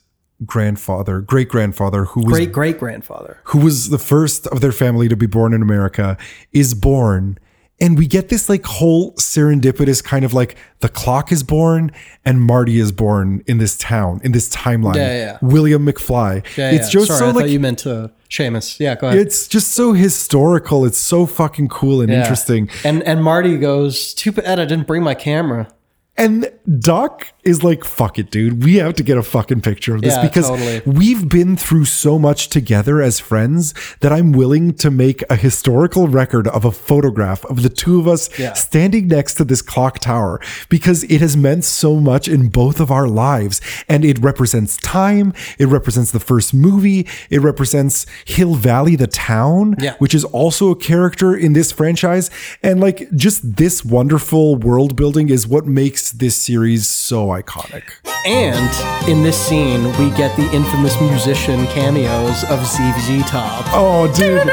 grandfather, 0.45 1.21
great 1.21 1.49
grandfather, 1.49 2.05
who 2.05 2.21
was 2.21 2.33
Great 2.33 2.51
great 2.51 2.79
grandfather. 2.79 3.39
who 3.45 3.59
was 3.59 3.89
the 3.89 3.97
first 3.99 4.47
of 4.47 4.61
their 4.61 4.71
family 4.71 5.07
to 5.07 5.15
be 5.15 5.27
born 5.27 5.53
in 5.53 5.61
America, 5.61 6.17
is 6.51 6.73
born. 6.73 7.37
And 7.81 7.97
we 7.97 8.07
get 8.07 8.29
this 8.29 8.49
like 8.49 8.65
whole 8.65 9.13
serendipitous 9.15 10.01
kind 10.03 10.23
of 10.23 10.33
like 10.33 10.55
the 10.79 10.87
clock 10.89 11.31
is 11.31 11.43
born 11.43 11.91
and 12.23 12.39
Marty 12.41 12.79
is 12.79 12.91
born 12.91 13.43
in 13.47 13.57
this 13.57 13.77
town, 13.77 14.21
in 14.23 14.31
this 14.31 14.47
timeline. 14.49 14.95
Yeah, 14.95 15.13
yeah. 15.17 15.37
William 15.41 15.85
McFly. 15.85 16.45
Yeah, 16.55 16.71
it's 16.71 16.85
yeah. 16.93 16.99
just 16.99 17.07
Sorry, 17.07 17.19
so 17.19 17.25
I 17.25 17.31
like 17.31 17.35
thought 17.45 17.49
you 17.49 17.59
meant 17.59 17.79
to 17.79 18.11
Seamus. 18.29 18.79
Yeah, 18.79 18.95
go 18.95 19.07
ahead. 19.07 19.19
it's 19.19 19.47
just 19.47 19.69
so 19.73 19.93
historical. 19.93 20.85
It's 20.85 20.97
so 20.99 21.25
fucking 21.25 21.67
cool 21.69 21.99
and 21.99 22.09
Yeah. 22.11 22.21
interesting. 22.21 22.69
And 22.85 23.03
and 23.03 23.23
Marty 23.23 23.57
goes, 23.57 24.13
"Too 24.13 24.31
bad 24.31 24.59
I 24.59 24.65
didn't 24.65 24.87
bring 24.87 25.03
my 25.03 25.15
camera." 25.15 25.67
And 26.15 26.51
Doc 26.79 27.32
is 27.43 27.63
like, 27.63 27.83
fuck 27.83 28.17
it, 28.17 28.31
dude. 28.31 28.63
We 28.63 28.75
have 28.75 28.93
to 28.95 29.03
get 29.03 29.17
a 29.17 29.23
fucking 29.23 29.61
picture 29.61 29.95
of 29.95 30.01
this 30.01 30.15
Yeah, 30.15 30.21
because 30.27 30.47
totally. 30.47 30.81
we've 30.85 31.27
been 31.27 31.57
through 31.57 31.85
so 31.85 32.17
much 32.17 32.47
together 32.49 33.01
as 33.01 33.19
friends 33.19 33.73
that 33.99 34.13
I'm 34.13 34.31
willing 34.31 34.73
to 34.75 34.89
make 34.89 35.23
a 35.29 35.35
historical 35.35 36.07
record 36.07 36.47
of 36.47 36.63
a 36.63 36.71
photograph 36.71 37.43
of 37.45 37.61
the 37.63 37.69
two 37.69 37.99
of 37.99 38.07
us 38.07 38.29
Yeah. 38.39 38.53
standing 38.53 39.07
next 39.09 39.33
to 39.35 39.43
this 39.43 39.61
clock 39.61 39.99
tower 39.99 40.39
because 40.69 41.03
it 41.05 41.19
has 41.19 41.35
meant 41.35 41.65
so 41.65 41.99
much 41.99 42.27
in 42.29 42.47
both 42.47 42.79
of 42.79 42.89
our 42.91 43.07
lives. 43.07 43.59
And 43.89 44.05
it 44.05 44.19
represents 44.19 44.77
time, 44.77 45.33
it 45.59 45.67
represents 45.67 46.11
the 46.11 46.19
first 46.21 46.53
movie, 46.53 47.07
it 47.29 47.41
represents 47.41 48.05
Hill 48.25 48.55
Valley, 48.55 48.95
the 48.95 49.07
town, 49.07 49.75
Yeah. 49.79 49.95
which 49.99 50.15
is 50.15 50.23
also 50.25 50.69
a 50.71 50.75
character 50.75 51.35
in 51.35 51.53
this 51.53 51.71
franchise. 51.73 52.29
And 52.61 52.79
like 52.79 53.09
just 53.15 53.57
this 53.57 53.83
wonderful 53.83 54.55
world 54.55 54.95
building 54.95 55.27
is 55.29 55.45
what 55.47 55.65
makes 55.67 56.11
this 56.11 56.35
series 56.37 56.87
so 56.87 57.32
iconic. 57.33 57.83
And 58.25 59.09
in 59.09 59.23
this 59.23 59.37
scene, 59.37 59.83
we 59.97 60.09
get 60.15 60.35
the 60.37 60.49
infamous 60.53 60.99
musician 61.01 61.65
cameos 61.67 62.43
of 62.45 62.65
ZZ 62.65 63.21
Top. 63.29 63.65
Oh, 63.73 64.07
dude. 64.15 64.47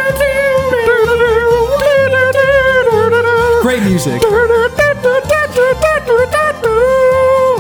Great 3.62 3.82
music. 3.82 4.23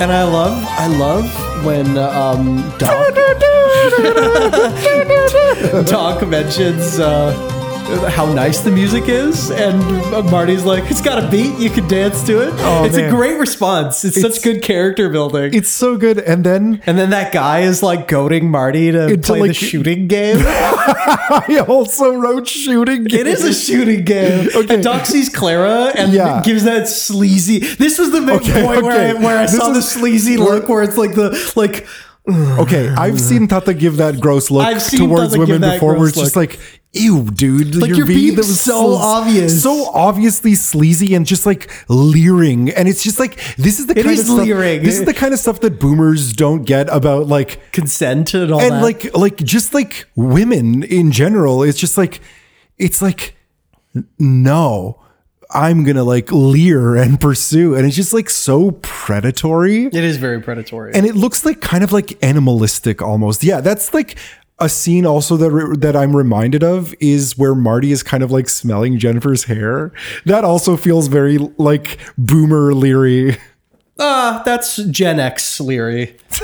And 0.02 0.10
I 0.10 0.24
love, 0.24 0.64
I 0.66 0.86
love 0.86 1.64
when 1.64 1.98
um, 1.98 2.56
Doc, 2.78 3.14
Doc 5.86 6.26
mentions 6.26 6.98
uh, 6.98 7.59
how 8.10 8.32
nice 8.32 8.60
the 8.60 8.70
music 8.70 9.08
is, 9.08 9.50
and 9.50 9.78
Marty's 10.30 10.64
like, 10.64 10.90
"It's 10.90 11.00
got 11.00 11.22
a 11.22 11.28
beat, 11.28 11.58
you 11.58 11.70
can 11.70 11.86
dance 11.88 12.22
to 12.24 12.40
it." 12.46 12.54
Oh, 12.58 12.84
it's 12.84 12.96
man. 12.96 13.06
a 13.08 13.10
great 13.10 13.38
response. 13.38 14.04
It's, 14.04 14.16
It's- 14.16 14.34
such 14.34 14.42
good 14.44 14.62
character 14.62 15.08
building. 15.08 15.52
It's 15.54 15.70
so 15.70 15.96
good. 15.96 16.18
And 16.18 16.44
then 16.44 16.82
and 16.86 16.98
then 16.98 17.10
that 17.10 17.32
guy 17.32 17.60
is 17.60 17.82
like 17.82 18.06
goading 18.08 18.50
Marty 18.50 18.92
to 18.92 19.18
play 19.18 19.40
the 19.40 19.46
like- 19.48 19.56
shooting 19.56 20.06
game. 20.08 20.36
I 20.44 21.64
also 21.68 22.14
wrote 22.14 22.46
shooting. 22.48 23.04
Game. 23.04 23.20
It 23.20 23.26
is 23.26 23.44
a 23.44 23.52
shooting 23.54 24.04
game. 24.04 24.48
Okay. 24.60 24.74
And 24.74 24.82
Doc 24.82 25.06
sees 25.06 25.28
Clara 25.34 25.92
and 25.96 26.12
Yeah. 26.12 26.42
gives 26.44 26.64
that 26.64 26.86
sleazy. 26.88 27.58
This 27.60 27.98
was 27.98 28.10
the 28.10 28.18
Okay, 28.34 28.64
point 28.64 28.82
where 28.82 29.16
I, 29.16 29.18
where 29.20 29.38
I 29.38 29.46
This 29.46 29.56
saw 29.56 29.70
the 29.70 29.80
sleazy 29.82 30.36
look, 30.36 30.68
where 30.68 30.82
it's 30.82 30.96
like 30.98 31.14
the 31.14 31.30
like. 31.56 31.86
Okay, 32.28 32.88
I've 32.90 33.18
seen 33.20 33.48
Tata 33.48 33.72
give 33.74 33.96
that 33.96 34.20
gross 34.20 34.50
look 34.50 34.66
towards 34.90 35.36
women 35.36 35.62
before, 35.62 35.94
where 35.96 36.08
it's 36.08 36.16
just 36.18 36.36
like, 36.36 36.60
ew, 36.92 37.30
dude, 37.30 37.76
Like, 37.76 37.90
you're 37.90 38.04
being 38.06 38.34
that 38.36 38.42
so 38.44 38.94
obvious. 38.94 39.62
so 39.62 39.90
obviously 39.92 40.54
sleazy 40.56 41.14
and 41.14 41.24
just 41.26 41.46
like 41.46 41.70
leering, 41.88 42.70
and 42.70 42.88
it's 42.88 43.02
just 43.02 43.18
like 43.20 43.36
this 43.56 43.78
is 43.78 43.86
the 43.86 43.98
It 43.98 44.02
kind 44.04 44.14
is 44.14 44.20
of 44.20 44.26
stuff, 44.26 44.38
leering. 44.46 44.82
This 44.82 44.98
is 44.98 45.04
the 45.04 45.14
kind 45.14 45.32
of 45.32 45.38
stuff 45.40 45.60
that 45.60 45.78
boomers 45.78 46.32
don't 46.32 46.64
get 46.64 46.88
about 46.92 47.28
like 47.28 47.60
consent 47.72 48.34
and 48.34 48.50
all 48.52 48.60
and 48.60 48.72
that. 48.76 48.82
like 48.82 49.16
like 49.16 49.36
just 49.36 49.72
like 49.74 50.08
women 50.16 50.82
in 50.82 51.12
general. 51.12 51.62
It's 51.62 51.78
just 51.78 51.96
like 51.96 52.20
it's 52.78 53.00
like 53.00 53.36
no. 54.18 54.96
I'm 55.52 55.82
gonna 55.82 56.04
like 56.04 56.30
leer 56.30 56.94
and 56.94 57.20
pursue, 57.20 57.74
and 57.74 57.84
it's 57.84 57.96
just 57.96 58.12
like 58.14 58.30
so 58.30 58.70
predatory. 58.82 59.86
it 59.86 59.94
is 59.94 60.16
very 60.16 60.40
predatory. 60.40 60.92
and 60.94 61.04
it 61.04 61.16
looks 61.16 61.44
like 61.44 61.60
kind 61.60 61.82
of 61.82 61.92
like 61.92 62.16
animalistic 62.22 63.02
almost 63.02 63.42
yeah 63.42 63.60
that's 63.60 63.92
like 63.92 64.16
a 64.60 64.68
scene 64.68 65.06
also 65.06 65.36
that 65.38 65.50
re- 65.50 65.76
that 65.78 65.96
I'm 65.96 66.14
reminded 66.14 66.62
of 66.62 66.94
is 67.00 67.36
where 67.36 67.54
Marty 67.54 67.92
is 67.92 68.02
kind 68.02 68.22
of 68.22 68.30
like 68.30 68.48
smelling 68.48 68.98
Jennifer's 68.98 69.44
hair. 69.44 69.92
That 70.26 70.44
also 70.44 70.76
feels 70.76 71.08
very 71.08 71.38
like 71.38 71.98
boomer 72.18 72.74
leery. 72.74 73.38
Ah, 74.02 74.40
that's 74.46 74.76
Gen 74.76 75.20
X 75.20 75.60
leery. 75.60 76.16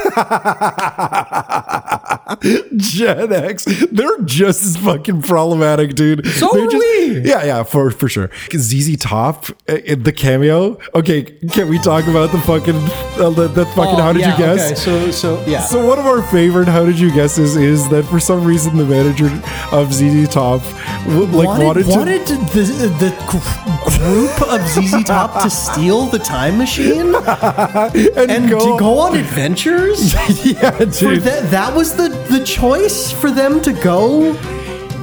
Gen 2.76 3.32
X, 3.32 3.64
they're 3.90 4.18
just 4.24 4.62
as 4.62 4.76
fucking 4.76 5.22
problematic, 5.22 5.94
dude. 5.94 6.26
So 6.26 6.50
They're 6.52 6.66
are 6.66 6.70
just, 6.70 6.84
we. 6.84 7.20
Yeah, 7.20 7.44
yeah, 7.44 7.62
for 7.62 7.90
for 7.90 8.10
sure. 8.10 8.28
ZZ 8.52 8.98
Top, 8.98 9.46
uh, 9.68 9.78
the 9.96 10.12
cameo. 10.14 10.78
Okay, 10.94 11.22
can 11.22 11.68
we 11.68 11.78
talk 11.78 12.06
about 12.06 12.30
the 12.30 12.40
fucking 12.40 12.76
uh, 12.76 13.30
the, 13.30 13.48
the 13.48 13.64
fucking? 13.66 13.94
Oh, 13.94 14.02
how 14.02 14.12
did 14.12 14.20
yeah, 14.20 14.32
you 14.32 14.38
guess? 14.38 14.72
Okay, 14.72 14.74
so 14.74 15.10
so 15.10 15.42
yeah. 15.46 15.62
So 15.62 15.82
one 15.86 15.98
of 15.98 16.04
our 16.04 16.20
favorite 16.24 16.68
"How 16.68 16.84
did 16.84 16.98
you 16.98 17.10
guesses" 17.10 17.56
is 17.56 17.88
that 17.88 18.04
for 18.04 18.20
some 18.20 18.44
reason 18.44 18.76
the 18.76 18.84
manager 18.84 19.30
of 19.72 19.94
ZZ 19.94 20.28
Top 20.28 20.60
like 21.06 21.46
wanted, 21.46 21.86
wanted, 21.86 22.26
to. 22.26 22.34
the 22.36 22.90
the 22.98 23.14
group 23.28 24.42
of 24.42 24.60
ZZ 24.68 25.04
Top 25.04 25.40
to 25.42 25.48
steal 25.48 26.04
the 26.06 26.18
time 26.18 26.58
machine 26.58 27.12
and, 28.16 28.30
and 28.30 28.50
go, 28.50 28.58
to 28.76 28.78
go 28.78 28.98
on 28.98 29.16
adventures. 29.16 30.12
yeah, 30.44 30.78
dude. 30.78 31.22
that, 31.22 31.50
that 31.50 31.74
was 31.74 31.94
the 31.96 32.08
the 32.30 32.44
choice 32.44 33.12
for 33.12 33.30
them 33.30 33.60
to 33.62 33.72
go. 33.72 34.32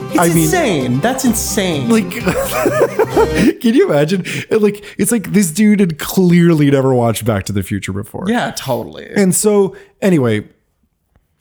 It's 0.09 0.19
I 0.19 0.27
mean- 0.29 0.43
insane. 0.43 0.99
That's 0.99 1.25
insane. 1.25 1.89
like, 1.89 2.11
can 3.61 3.73
you 3.73 3.87
imagine? 3.89 4.23
Like, 4.51 4.83
it's 4.99 5.11
like 5.11 5.31
this 5.31 5.49
dude 5.51 5.79
had 5.79 5.97
clearly 5.97 6.69
never 6.69 6.93
watched 6.93 7.25
Back 7.25 7.45
to 7.45 7.53
the 7.53 7.63
Future 7.63 7.93
before. 7.93 8.25
yeah, 8.27 8.51
totally. 8.51 9.09
And 9.15 9.33
so, 9.33 9.75
anyway, 10.01 10.47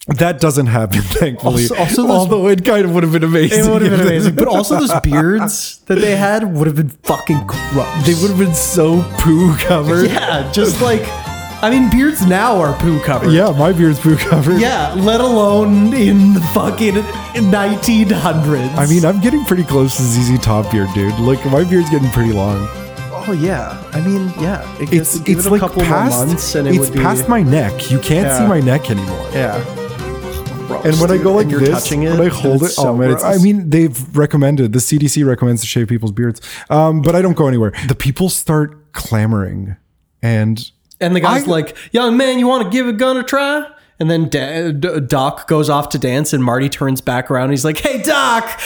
that 0.09 0.41
doesn't 0.41 0.67
happen, 0.67 1.01
thankfully. 1.23 1.63
Also- 1.63 1.77
also 1.77 2.03
those- 2.03 2.11
although 2.11 2.49
it 2.49 2.65
kind 2.65 2.85
of 2.85 2.93
would 2.95 3.03
have 3.05 3.13
been 3.13 3.23
amazing. 3.25 3.65
It 3.65 3.71
would 3.71 3.83
have 3.83 3.91
been 3.93 4.01
amazing. 4.09 4.35
But 4.35 4.49
also 4.49 4.79
those 4.81 4.93
beards 5.01 5.79
that 5.87 5.97
they 6.01 6.17
had 6.17 6.45
would 6.55 6.67
have 6.67 6.77
been 6.77 6.89
fucking 6.91 7.47
gross. 7.47 8.07
They 8.07 8.15
would 8.21 8.31
have 8.31 8.39
been 8.39 8.55
so 8.55 9.03
poo 9.19 9.55
covered. 9.59 10.11
Yeah, 10.11 10.51
just 10.53 10.81
like 10.83 11.03
I 11.65 11.71
mean 11.71 11.89
beards 11.91 12.27
now 12.27 12.57
are 12.61 12.77
poo 12.81 12.99
covered. 13.01 13.31
Yeah, 13.31 13.51
my 13.57 13.71
beard's 13.73 14.01
poo 14.01 14.17
covered. 14.17 14.61
Yeah, 14.61 14.93
let 14.95 15.21
alone 15.21 15.95
in 15.95 16.35
the 16.35 16.41
fucking 16.53 16.95
1900s. 17.35 18.77
I 18.77 18.87
mean, 18.87 19.05
I'm 19.05 19.21
getting 19.21 19.45
pretty 19.45 19.63
close 19.63 19.97
to 19.97 20.03
ZZ 20.03 20.41
Top 20.43 20.71
beard, 20.73 20.89
dude. 20.95 21.17
Like, 21.21 21.45
my 21.47 21.63
beard's 21.63 21.89
getting 21.91 22.11
pretty 22.11 22.33
long. 22.33 22.67
oh 23.25 23.33
yeah. 23.41 23.81
I 23.93 24.01
mean, 24.01 24.33
yeah. 24.41 24.67
It 24.81 24.93
It's 24.93 25.15
it's 25.15 25.29
it 25.29 25.47
a 25.47 25.51
like 25.51 25.61
couple 25.61 25.83
past, 25.83 26.17
more 26.17 26.27
months 26.27 26.55
and 26.57 26.67
it 26.67 26.75
it's 26.75 26.81
would 26.81 26.93
be 26.95 26.99
past 27.01 27.29
my 27.29 27.43
neck. 27.45 27.93
You 27.93 28.01
can't 28.01 28.27
Yeah. 28.27 28.39
see 28.39 28.47
my 28.49 28.59
neck 28.59 28.91
anymore. 28.91 29.29
yeah. 29.33 29.63
Gross, 30.73 30.85
And 30.85 31.01
when 31.01 31.11
I 31.11 31.23
go 31.23 31.33
like 31.35 31.43
And 31.45 31.51
you're 31.53 31.61
this, 31.61 31.71
touching 31.71 32.03
it, 32.05 32.11
when 32.11 32.21
I 32.21 32.29
hold 32.29 32.63
it, 32.63 32.69
so 32.71 32.89
oh 32.89 32.97
man, 32.97 33.11
it's, 33.13 33.23
I 33.25 33.39
mean, 33.39 33.71
they've 33.71 34.17
recommended 34.17 34.73
the 34.73 34.79
CDC 34.79 35.25
recommends 35.27 35.61
to 35.63 35.67
shave 35.67 35.89
people's 35.89 36.13
beards, 36.13 36.41
um, 36.71 37.03
but 37.03 37.15
I 37.15 37.23
don't 37.23 37.37
go 37.37 37.47
anywhere. 37.49 37.73
The 37.89 37.95
people 37.95 38.29
start 38.29 38.93
clamoring, 38.93 39.77
and 40.23 40.71
And 41.01 41.15
the 41.17 41.21
guy's 41.21 41.45
I- 41.49 41.51
like, 41.51 41.77
"Young 41.93 42.17
man, 42.17 42.39
you 42.39 42.47
want 42.47 42.65
to 42.65 42.71
give 42.71 42.87
a 42.87 42.93
gun 42.93 43.17
a 43.17 43.23
try?" 43.23 43.67
And 44.01 44.11
then 44.11 44.29
Da- 44.29 44.73
D- 44.73 45.01
Doc 45.01 45.47
goes 45.47 45.69
off 45.71 45.89
to 45.91 45.99
dance, 45.99 46.33
and 46.33 46.43
Marty 46.43 46.69
turns 46.69 47.01
back 47.01 47.31
around. 47.31 47.45
And 47.45 47.53
he's 47.53 47.65
like, 47.65 47.79
"Hey, 47.79 48.03
Doc, 48.03 48.61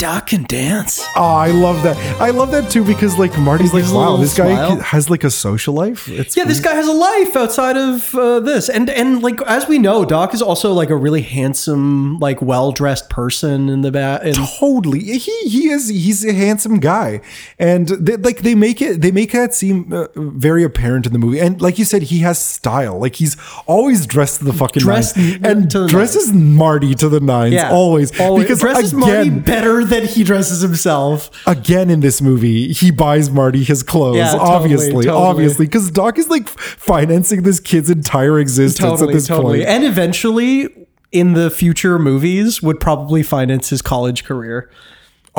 Doc 0.00 0.32
and 0.32 0.46
dance." 0.48 1.04
oh, 1.16 1.22
I 1.22 1.50
love 1.50 1.82
that. 1.82 1.96
I 2.20 2.30
love 2.30 2.50
that 2.52 2.70
too 2.70 2.84
because 2.84 3.18
like 3.18 3.36
Marty's 3.38 3.74
like, 3.74 3.84
wow, 3.92 4.16
this 4.16 4.36
guy 4.36 4.54
smile. 4.54 4.80
has 4.80 5.10
like 5.10 5.24
a 5.24 5.30
social 5.30 5.74
life. 5.74 6.08
It's 6.08 6.36
Yeah, 6.36 6.44
this 6.44 6.60
guy 6.60 6.74
has 6.74 6.88
a 6.88 6.92
life 6.92 7.36
outside 7.36 7.76
of 7.76 8.14
uh, 8.14 8.40
this, 8.40 8.68
and 8.68 8.88
and 8.90 9.22
like 9.22 9.40
as 9.42 9.68
we 9.68 9.78
know, 9.78 10.04
Doc 10.04 10.34
is 10.34 10.42
also 10.42 10.72
like 10.72 10.90
a 10.90 10.96
really 10.96 11.22
handsome, 11.22 12.18
like 12.18 12.40
well 12.40 12.72
dressed 12.72 13.10
person 13.10 13.68
in 13.68 13.82
the 13.82 13.92
back. 13.92 14.22
totally 14.58 15.00
he 15.18 15.48
he 15.48 15.68
is 15.68 15.88
he's 15.88 16.24
a 16.24 16.32
handsome 16.32 16.78
guy 16.80 17.20
and 17.58 17.88
they, 17.88 18.16
like 18.16 18.38
they 18.38 18.54
make 18.54 18.80
it 18.80 19.00
they 19.00 19.10
make 19.10 19.32
that 19.32 19.54
seem 19.54 19.92
uh, 19.92 20.06
very 20.16 20.64
apparent 20.64 21.06
in 21.06 21.12
the 21.12 21.18
movie 21.18 21.38
and 21.38 21.60
like 21.60 21.78
you 21.78 21.84
said 21.84 22.02
he 22.02 22.20
has 22.20 22.38
style 22.38 22.98
like 22.98 23.16
he's 23.16 23.36
always 23.66 24.06
dressed 24.06 24.38
to 24.38 24.44
the 24.44 24.52
fucking 24.52 24.80
Dressed 24.80 25.16
nines 25.16 25.38
and 25.42 25.70
dresses 25.88 26.32
marty 26.32 26.94
to 26.94 27.08
the 27.08 27.20
nines 27.20 27.54
Yeah, 27.54 27.70
always, 27.70 28.18
always 28.20 28.44
because 28.44 28.60
dresses 28.60 28.92
again 28.92 29.00
Marty 29.00 29.30
better 29.30 29.84
than 29.90 30.06
he 30.06 30.24
dresses 30.24 30.62
himself. 30.62 31.30
again 31.46 31.90
in 31.90 32.00
this 32.00 32.22
movie 32.22 32.72
he 32.72 32.90
buys 32.90 33.28
marty 33.30 33.62
his 33.64 33.82
clothes 33.82 34.16
Yeah, 34.16 34.36
obviously 34.38 35.04
totally. 35.04 35.08
obviously 35.08 35.66
because 35.66 35.90
doc 35.90 36.16
is 36.18 36.28
like 36.30 36.48
financing 36.48 37.42
this 37.42 37.60
kid's 37.60 37.90
entire 37.90 38.38
existence 38.38 39.02
at 39.02 39.08
this 39.08 39.26
totally, 39.26 39.58
point 39.58 39.68
and 39.68 39.84
eventually. 39.84 40.68
In 41.12 41.32
the 41.32 41.50
future 41.50 41.98
movies, 41.98 42.62
would 42.62 42.78
probably 42.78 43.24
finance 43.24 43.68
his 43.70 43.82
college 43.82 44.22
career. 44.22 44.70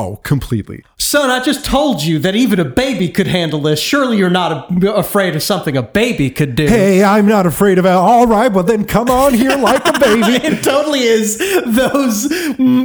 Oh 0.02 0.16
completely 0.24 0.84
Son, 0.98 1.30
I 1.30 1.44
just 1.44 1.66
told 1.66 2.04
you 2.04 2.20
that 2.20 2.36
even 2.36 2.60
a 2.60 2.64
baby 2.64 3.10
could 3.10 3.28
handle 3.28 3.60
this. 3.60 3.80
Surely 3.82 4.18
you're 4.18 4.30
not 4.30 4.72
a- 4.84 4.94
afraid 4.94 5.36
of 5.36 5.42
something 5.44 5.76
a 5.76 5.82
baby 5.82 6.30
could 6.30 6.56
do. 6.56 6.68
hey 6.68 7.04
i'm 7.04 7.26
not 7.28 7.46
afraid 7.46 7.78
of 7.80 7.86
it 7.86 7.90
all 7.90 8.28
right 8.28 8.52
well 8.54 8.64
then 8.64 8.86
come 8.86 9.10
on 9.10 9.34
here 9.34 9.56
like 9.58 9.86
a 9.86 9.94
baby 10.00 10.34
it 10.48 10.64
totally 10.64 11.00
is 11.02 11.38
those 11.66 12.28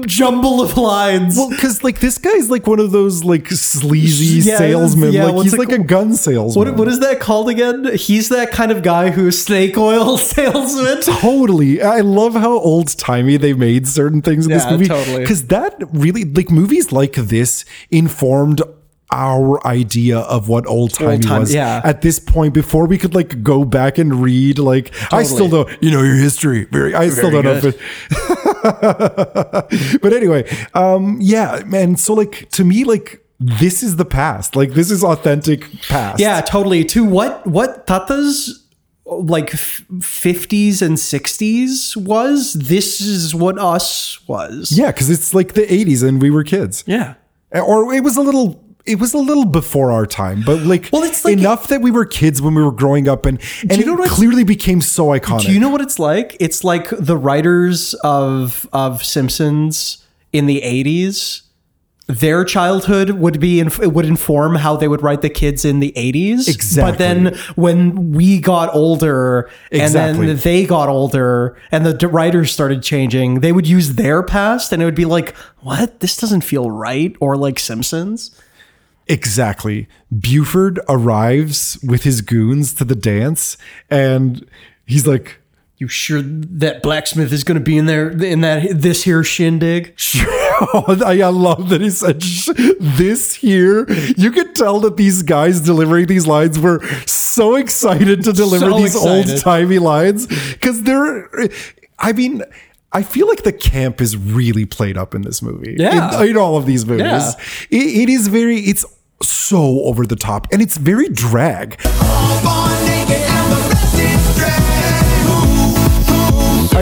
jumble 0.06 0.60
of 0.60 0.76
lines. 0.76 1.36
Well, 1.36 1.50
because 1.50 1.84
like 1.84 2.00
this 2.00 2.18
guy's 2.18 2.50
like 2.50 2.66
one 2.66 2.80
of 2.80 2.90
those 2.90 3.22
like 3.24 3.48
sleazy 3.48 4.48
Yeah, 4.48 4.58
salesmen. 4.58 5.12
yeah, 5.12 5.24
like 5.26 5.34
what's 5.34 5.44
he's 5.44 5.54
it 5.54 5.58
like 5.58 5.68
a 5.72 5.76
called? 5.76 5.88
gun 5.88 6.14
salesman. 6.14 6.66
What, 6.68 6.76
what 6.78 6.88
is 6.88 7.00
that 7.00 7.20
called 7.20 7.48
again? 7.48 7.94
He's 7.96 8.28
that 8.30 8.50
kind 8.50 8.72
of 8.72 8.82
guy 8.82 9.10
who's 9.10 9.42
snake 9.42 9.76
oil 9.78 10.16
salesman. 10.34 11.02
Totally. 11.02 11.82
I 11.82 12.00
love 12.00 12.34
how 12.34 12.52
old 12.58 12.88
timey 12.96 13.36
they 13.36 13.52
made 13.52 13.86
certain 13.86 14.22
things 14.22 14.46
in 14.46 14.52
this 14.52 14.64
Yeah, 14.64 14.70
movie. 14.72 14.86
totally. 14.88 15.20
Because 15.20 15.46
that 15.48 15.74
really, 15.92 16.24
like, 16.24 16.50
movies 16.50 16.90
like 16.92 17.05
this 17.14 17.64
informed 17.90 18.60
our 19.12 19.64
idea 19.64 20.18
of 20.18 20.48
what 20.48 20.66
old 20.66 20.92
timey 20.92 21.12
Old-time- 21.14 21.40
was 21.40 21.54
yeah. 21.54 21.80
at 21.84 22.02
this 22.02 22.18
point 22.18 22.52
before 22.52 22.86
we 22.86 22.98
could 22.98 23.14
like 23.14 23.40
go 23.42 23.64
back 23.64 23.98
and 23.98 24.20
read 24.20 24.58
like 24.58 24.92
I 25.12 25.22
still 25.22 25.48
don't 25.48 25.68
you 25.80 25.92
know 25.92 26.02
your 26.02 26.16
history 26.16 26.64
very 26.72 26.92
I 26.92 27.08
still 27.10 27.30
Very 27.30 27.42
don't 27.42 27.62
know 27.62 27.68
if 27.68 27.76
it 27.76 27.80
but 30.02 30.12
anyway 30.12 30.44
um 30.74 31.18
yeah 31.20 31.62
man 31.66 31.94
so 31.96 32.14
like 32.14 32.50
to 32.50 32.64
me 32.64 32.82
like 32.82 33.22
this 33.38 33.82
is 33.82 33.96
the 33.96 34.04
past 34.04 34.56
like 34.56 34.72
this 34.72 34.90
is 34.90 35.04
authentic 35.04 35.70
past 35.88 36.18
Yeah, 36.18 36.40
totally. 36.40 36.84
To 36.86 37.04
what 37.04 37.46
what 37.46 37.86
Tata's 37.86 38.65
like 39.06 39.54
f- 39.54 39.82
50s 39.92 40.82
and 40.82 40.96
60s 40.96 41.96
was, 41.96 42.54
this 42.54 43.00
is 43.00 43.34
what 43.34 43.58
us 43.58 44.18
was. 44.28 44.72
yeah 44.76 44.90
because 44.90 45.10
it's 45.10 45.32
like 45.32 45.54
the 45.54 45.62
80s 45.66 46.02
and 46.06 46.20
we 46.20 46.30
were 46.30 46.42
kids 46.44 46.82
Yeah. 46.86 47.14
or 47.54 47.94
it 47.94 48.02
was 48.02 48.16
a 48.16 48.22
little 48.22 48.62
it 48.84 49.00
was 49.00 49.12
a 49.14 49.18
little 49.18 49.44
before 49.44 49.90
our 49.90 50.06
time 50.06 50.42
but 50.46 50.60
like, 50.62 50.88
Well, 50.92 51.02
it's 51.02 51.24
like- 51.24 51.38
enough 51.38 51.66
that 51.68 51.80
we 51.82 51.90
were 51.90 52.04
kids 52.04 52.40
when 52.42 52.54
we 52.54 52.62
were 52.62 52.70
growing 52.72 53.08
up 53.08 53.26
and 53.26 53.40
and 53.62 53.76
you 53.78 53.82
it 53.82 53.86
know 53.86 53.94
it's- 53.94 54.12
clearly 54.12 54.44
became 54.44 54.80
so 54.80 55.06
iconic 55.06 55.46
Do 55.46 55.52
you 55.52 55.60
know 55.60 55.70
what 55.70 55.80
it's 55.80 55.98
like? 55.98 56.36
It's 56.40 56.62
like 56.64 56.88
the 56.90 57.16
writers 57.16 57.94
of 58.04 58.68
of 58.72 59.04
Simpsons 59.04 60.04
in 60.32 60.46
the 60.46 60.60
80s. 60.62 61.42
Their 62.08 62.44
childhood 62.44 63.10
would 63.10 63.40
be 63.40 63.58
inf- 63.58 63.78
would 63.80 64.04
inform 64.04 64.54
how 64.54 64.76
they 64.76 64.86
would 64.86 65.02
write 65.02 65.22
the 65.22 65.28
kids 65.28 65.64
in 65.64 65.80
the 65.80 65.92
80s. 65.96 66.46
Exactly. 66.46 66.92
But 66.92 66.98
then 66.98 67.34
when 67.56 68.12
we 68.12 68.38
got 68.38 68.72
older 68.72 69.50
and 69.72 69.92
then 69.92 70.36
they 70.36 70.66
got 70.66 70.88
older 70.88 71.56
and 71.72 71.84
the 71.84 72.08
writers 72.08 72.52
started 72.52 72.82
changing, 72.82 73.40
they 73.40 73.50
would 73.50 73.66
use 73.66 73.94
their 73.94 74.22
past 74.22 74.72
and 74.72 74.80
it 74.80 74.84
would 74.84 74.94
be 74.94 75.04
like, 75.04 75.34
"What? 75.62 75.98
This 75.98 76.16
doesn't 76.16 76.42
feel 76.42 76.70
right." 76.70 77.16
Or 77.18 77.36
like 77.36 77.58
Simpsons. 77.58 78.30
Exactly. 79.08 79.88
Buford 80.16 80.80
arrives 80.88 81.78
with 81.82 82.02
his 82.04 82.20
goons 82.20 82.72
to 82.74 82.84
the 82.84 82.96
dance, 82.96 83.56
and 83.90 84.46
he's 84.84 85.06
like, 85.06 85.40
You 85.78 85.88
sure 85.88 86.22
that 86.22 86.82
blacksmith 86.82 87.32
is 87.32 87.44
going 87.44 87.56
to 87.58 87.64
be 87.64 87.76
in 87.76 87.84
there 87.84 88.08
in 88.08 88.40
that 88.40 88.80
this 88.80 89.04
here 89.04 89.22
shindig? 89.22 89.94
oh, 90.16 90.96
I 91.04 91.20
I 91.20 91.28
love 91.28 91.68
that 91.68 91.82
he 91.82 91.90
said 91.90 92.22
"Sh- 92.22 92.48
this 92.80 93.34
here. 93.34 93.86
You 94.16 94.30
could 94.30 94.54
tell 94.54 94.80
that 94.80 94.96
these 94.96 95.22
guys 95.22 95.60
delivering 95.60 96.06
these 96.06 96.26
lines 96.26 96.58
were 96.58 96.80
so 97.06 97.56
excited 97.56 98.24
to 98.24 98.32
deliver 98.32 98.70
So 98.70 98.78
these 98.78 98.96
old 98.96 99.26
timey 99.42 99.78
lines 99.78 100.26
because 100.26 100.82
they're, 100.84 101.28
I 101.98 102.12
mean, 102.14 102.42
I 102.92 103.02
feel 103.02 103.28
like 103.28 103.42
the 103.42 103.52
camp 103.52 104.00
is 104.00 104.16
really 104.16 104.64
played 104.64 104.96
up 104.96 105.14
in 105.14 105.22
this 105.22 105.42
movie. 105.42 105.76
Yeah. 105.78 106.22
In, 106.22 106.30
in 106.30 106.36
all 106.38 106.56
of 106.56 106.64
these 106.64 106.86
movies. 106.86 107.04
Yeah. 107.04 107.32
It- 107.70 108.00
it 108.02 108.08
is 108.08 108.28
very, 108.28 108.60
it's 108.60 108.86
so 109.20 109.82
over 109.82 110.06
the 110.06 110.16
top 110.16 110.46
and 110.52 110.62
it's 110.62 110.78
very 110.78 111.08
drag. 111.10 111.76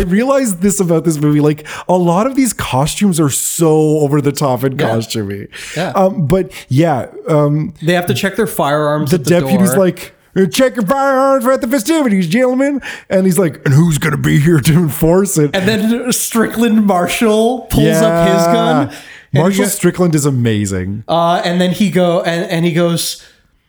Realized 0.04 0.60
this 0.62 0.80
about 0.80 1.04
this 1.04 1.18
movie. 1.18 1.40
Like 1.40 1.66
a 1.88 1.96
lot 1.96 2.26
of 2.26 2.36
these 2.36 2.52
costumes 2.52 3.18
are 3.20 3.30
so 3.30 3.98
over 4.00 4.20
the 4.20 4.32
top 4.32 4.62
and 4.62 4.78
costumey. 4.78 5.48
Yeah. 5.76 5.90
Um, 5.94 6.26
but 6.26 6.52
yeah, 6.68 7.06
um, 7.28 7.74
They 7.82 7.94
have 7.94 8.06
to 8.06 8.14
check 8.14 8.36
their 8.36 8.46
firearms. 8.46 9.10
the, 9.10 9.18
the 9.18 9.24
deputy's 9.30 9.70
door. 9.70 9.78
like, 9.78 10.14
"Uh, 10.36 10.46
check 10.46 10.76
your 10.76 10.86
firearms 10.86 11.44
for 11.44 11.52
at 11.52 11.60
the 11.60 11.68
festivities, 11.68 12.26
gentlemen. 12.28 12.80
And 13.08 13.26
he's 13.26 13.38
like, 13.38 13.64
and 13.64 13.72
who's 13.74 13.98
going 13.98 14.12
to 14.16 14.20
be 14.22 14.38
here 14.40 14.60
to 14.60 14.72
enforce 14.72 15.36
it? 15.38 15.54
And 15.54 15.66
then 15.68 16.12
Strickland 16.12 16.86
Marshall 16.86 17.62
pulls 17.70 17.96
up 17.98 18.26
his 18.28 18.44
gun. 18.46 18.94
Marshall 19.32 19.66
Strickland 19.66 20.14
is 20.14 20.24
amazing. 20.26 21.02
uh, 21.08 21.42
and 21.44 21.60
then 21.60 21.72
he 21.72 21.90
go 21.90 22.22
and, 22.22 22.48
and 22.50 22.64
he 22.64 22.72
goes, 22.72 23.24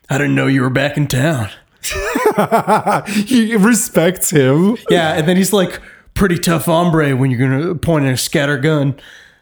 I 0.09 0.17
didn't 0.19 0.35
know 0.35 0.45
you 0.47 0.61
were 0.61 0.69
back 0.69 0.95
in 0.97 1.07
town. 1.07 1.49
he 3.25 3.55
respects 3.55 4.29
him. 4.31 4.77
Yeah, 4.89 5.13
and 5.13 5.27
then 5.27 5.37
he's 5.37 5.53
like, 5.53 5.79
pretty 6.15 6.39
tough 6.39 6.65
hombre 6.65 7.15
when 7.15 7.29
you're 7.29 7.39
gonna 7.39 7.75
point 7.75 8.05
a 8.05 8.17
scatter 8.17 8.57
gun 8.57 8.95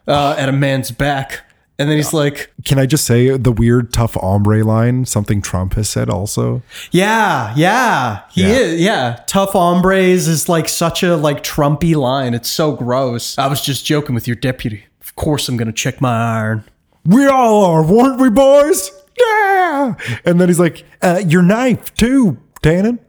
uh, 0.08 0.36
at 0.38 0.50
a 0.50 0.52
man's 0.52 0.92
back. 0.92 1.42
And 1.80 1.90
then 1.90 1.98
he's 1.98 2.14
like, 2.14 2.52
Can 2.66 2.78
I 2.78 2.86
just 2.86 3.04
say 3.04 3.36
the 3.36 3.52
weird 3.52 3.92
tough 3.92 4.16
ombre 4.18 4.64
line? 4.64 5.06
Something 5.06 5.42
Trump 5.42 5.74
has 5.74 5.90
said 5.90 6.08
also. 6.10 6.62
Yeah, 6.92 7.52
yeah, 7.56 8.22
he 8.32 8.44
Yeah. 8.44 8.50
is. 8.50 8.82
Yeah, 8.82 9.20
tough 9.26 9.54
hombres 9.54 10.28
is 10.28 10.48
like 10.48 10.70
such 10.70 11.02
a 11.02 11.16
like 11.16 11.42
Trumpy 11.44 11.96
line. 11.96 12.34
It's 12.36 12.50
so 12.50 12.74
gross. 12.74 13.38
I 13.40 13.48
was 13.48 13.62
just 13.62 13.86
joking 13.86 14.14
with 14.14 14.28
your 14.28 14.36
deputy. 14.36 14.86
Of 15.02 15.16
course, 15.16 15.50
I'm 15.50 15.58
gonna 15.58 15.72
check 15.72 16.00
my 16.00 16.16
iron. 16.40 16.64
We 17.06 17.26
all 17.26 17.66
are, 17.66 17.84
weren't 17.84 18.22
we, 18.22 18.30
boys? 18.30 18.92
Yeah. 19.20 19.96
And 20.26 20.40
then 20.40 20.48
he's 20.50 20.60
like, 20.60 20.86
uh, 21.02 21.22
your 21.28 21.42
knife 21.42 21.94
too, 21.96 22.38
Tannen. 22.62 23.00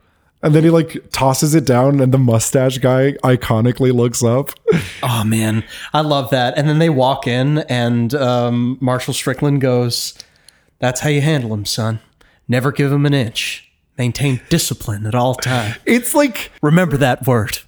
And 0.45 0.55
then 0.55 0.62
he 0.62 0.69
like 0.71 1.11
tosses 1.11 1.55
it 1.55 1.65
down, 1.65 2.01
and 2.01 2.12
the 2.12 2.19
mustache 2.19 2.79
guy 2.79 3.12
iconically 3.25 3.93
looks 3.93 4.23
up. 4.23 4.51
Oh 5.03 5.23
man, 5.23 5.65
I 5.93 6.01
love 6.01 6.31
that. 6.31 6.57
And 6.57 6.69
then 6.69 6.79
they 6.79 6.89
walk 6.89 7.27
in, 7.27 7.59
and 7.59 8.15
um, 8.15 8.79
Marshall 8.81 9.12
Strickland 9.15 9.61
goes, 9.61 10.15
"That's 10.79 11.01
how 11.01 11.09
you 11.11 11.21
handle 11.21 11.53
him, 11.53 11.65
son. 11.66 12.01
Never 12.49 12.73
give 12.73 12.91
him 12.93 13.05
an 13.07 13.12
inch. 13.15 13.71
Maintain 13.99 14.41
discipline 14.49 15.07
at 15.07 15.15
all 15.15 15.35
times. 15.35 15.77
It's 15.87 16.15
like 16.15 16.51
remember 16.62 16.97
that 16.99 17.27
word, 17.27 17.59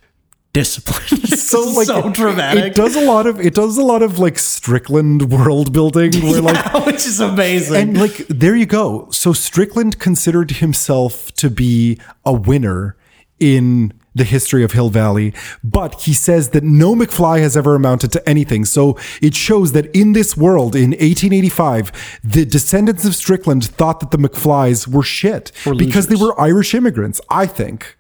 discipline. 0.57 1.27
so 1.27 1.61
like 1.71 1.87
so 1.87 2.09
it- 2.09 2.15
dramatic. 2.15 2.65
It 2.65 2.75
does 2.75 2.97
a 2.97 3.05
lot 3.05 3.27
of 3.27 3.41
it 3.41 3.55
does 3.55 3.77
a 3.79 3.83
lot 3.83 4.03
of 4.03 4.19
like 4.19 4.39
Strickland 4.39 5.31
world 5.31 5.73
building 5.73 6.13
where 6.23 6.41
like 6.41 6.87
which 6.87 7.07
is 7.07 7.21
amazing. 7.21 7.77
and 7.77 8.01
like 8.01 8.17
there 8.29 8.57
you 8.57 8.67
go. 8.67 9.09
So 9.11 9.33
Strickland 9.33 9.99
considered 9.99 10.51
himself 10.53 11.33
to 11.35 11.51
be 11.51 11.99
a 12.25 12.33
winner 12.33 12.97
in 13.39 13.93
the 14.15 14.25
history 14.25 14.65
of 14.65 14.73
Hill 14.73 14.89
Valley, 14.89 15.35
but 15.63 16.01
he 16.03 16.15
says 16.15 16.49
that 16.51 16.65
no 16.65 16.95
McFly 16.95 17.39
has 17.41 17.55
ever 17.55 17.75
amounted 17.75 18.11
to 18.13 18.27
anything. 18.27 18.65
So 18.65 18.97
it 19.21 19.35
shows 19.35 19.73
that 19.73 19.95
in 19.95 20.15
this 20.15 20.35
world, 20.35 20.75
in 20.75 20.93
1885, 20.93 22.21
the 22.25 22.47
descendants 22.47 23.05
of 23.05 23.15
Strickland 23.15 23.67
thought 23.67 24.01
that 24.01 24.13
the 24.13 24.17
McFlys 24.17 24.89
were 24.89 25.03
shit 25.03 25.53
because 25.77 26.07
they 26.07 26.15
were 26.17 26.33
Irish 26.41 26.73
immigrants. 26.75 27.21
I 27.29 27.45
think. 27.45 27.95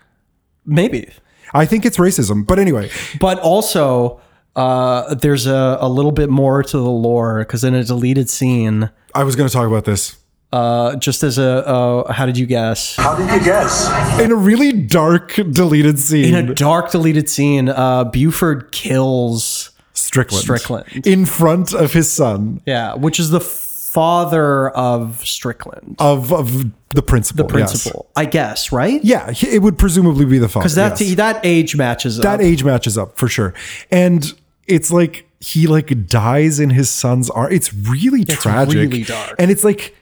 Maybe. 0.65 1.11
I 1.55 1.67
think 1.67 1.85
it's 1.87 1.97
racism. 1.99 2.47
But 2.47 2.59
anyway, 2.59 2.91
But 3.21 3.39
also, 3.41 4.21
uh, 4.55 5.15
there's 5.15 5.47
a, 5.47 5.79
a 5.81 5.89
little 5.89 6.13
bit 6.13 6.29
more 6.31 6.63
to 6.63 6.77
the 6.79 6.91
lore 6.91 7.41
because 7.41 7.65
in 7.65 7.75
a 7.75 7.85
deleted 7.85 8.29
scene, 8.31 8.91
I 9.15 9.25
was 9.25 9.37
going 9.37 9.49
to 9.49 9.53
talk 9.53 9.67
about 9.67 9.85
this. 9.85 10.17
uh, 10.53 10.97
just 10.97 11.23
as 11.23 11.39
a, 11.39 11.67
uh, 11.67 12.13
how 12.13 12.25
did 12.27 12.39
you 12.39 12.47
guess? 12.47 12.97
How 12.97 13.15
did 13.17 13.29
you 13.31 13.45
guess? 13.45 13.89
In 14.21 14.31
a 14.33 14.37
really 14.37 14.73
dark 14.73 15.35
deleted 15.35 15.99
scene. 15.99 16.35
In 16.35 16.51
a 16.51 16.55
dark 16.55 16.91
deleted 16.91 17.29
scene, 17.29 17.69
uh, 17.69 18.05
Buford 18.05 18.71
kills 18.73 19.71
Strickland. 19.93 20.43
Strickland. 20.43 21.07
In 21.07 21.27
front 21.27 21.75
of 21.75 21.93
his 21.93 22.11
son. 22.11 22.61
Yeah, 22.67 22.95
which 22.95 23.19
is 23.19 23.31
the 23.31 23.41
father 23.97 24.69
of 24.71 25.27
Strickland, 25.27 25.97
Of, 25.99 26.31
of 26.31 26.67
the 26.91 27.01
principal. 27.01 27.47
the 27.47 27.59
yes. 27.59 27.71
principal, 27.71 28.11
I 28.15 28.27
guess, 28.27 28.71
right? 28.71 29.03
Yeah, 29.03 29.33
it 29.41 29.63
would 29.63 29.79
presumably 29.79 30.27
be 30.27 30.39
the 30.39 30.49
father. 30.51 30.65
Because 30.65 30.75
that 30.75 31.01
yes. 31.01 31.15
that 31.17 31.41
age 31.45 31.75
matches 31.77 32.19
that 32.19 32.35
up. 32.35 32.41
age 32.43 32.63
matches 32.63 32.99
up 32.99 33.17
for 33.17 33.27
sure. 33.27 33.55
And 33.91 34.23
it's 34.67 34.91
like 34.91 35.27
he 35.41 35.67
like 35.67 36.07
dies 36.09 36.61
in 36.61 36.69
his 36.71 36.91
son's 36.91 37.31
arm. 37.31 37.51
It's 37.53 37.73
really 37.73 38.21
It's 38.21 38.35
tragic. 38.35 38.75
really 38.75 39.03
dark. 39.05 39.35
And 39.39 39.51
it's 39.51 39.65
like 39.65 39.95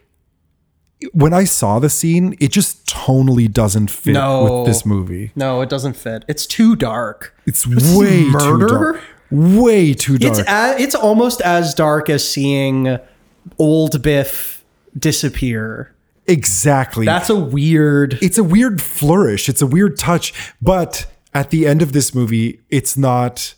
when 1.13 1.33
I 1.33 1.45
saw 1.45 1.79
the 1.79 1.89
scene, 1.91 2.35
it 2.41 2.51
just 2.51 2.85
tonally 2.87 3.53
doesn't 3.53 3.91
fit 3.93 4.15
No. 4.15 4.63
with 4.63 4.67
this 4.67 4.85
movie. 4.85 5.31
No, 5.37 5.61
it 5.61 5.69
doesn't 5.69 5.95
fit. 5.95 6.25
It's 6.27 6.47
too 6.47 6.75
dark. 6.75 7.33
It's 7.47 7.65
way 7.65 8.25
too 8.25 8.67
dark. 8.67 9.03
Way 9.31 9.95
too 9.95 10.19
dark. 10.19 10.39
It's 10.39 10.49
a, 10.49 10.77
it's 10.83 10.95
almost 10.97 11.41
as 11.43 11.75
dark 11.75 12.11
as 12.11 12.29
seeing 12.29 12.99
old 13.59 14.03
Biff 14.03 14.65
disappear. 14.99 15.95
exactly. 16.27 17.05
That's 17.07 17.31
a 17.31 17.39
weird. 17.39 18.19
it's 18.23 18.39
a 18.39 18.45
weird 18.45 18.81
flourish. 18.83 19.49
It's 19.49 19.63
a 19.63 19.67
weird 19.67 19.99
touch. 19.99 20.33
But 20.63 21.07
at 21.35 21.51
the 21.51 21.67
end 21.67 21.83
of 21.83 21.93
this 21.93 22.15
movie, 22.15 22.61
it's 22.71 22.97
not 22.97 23.55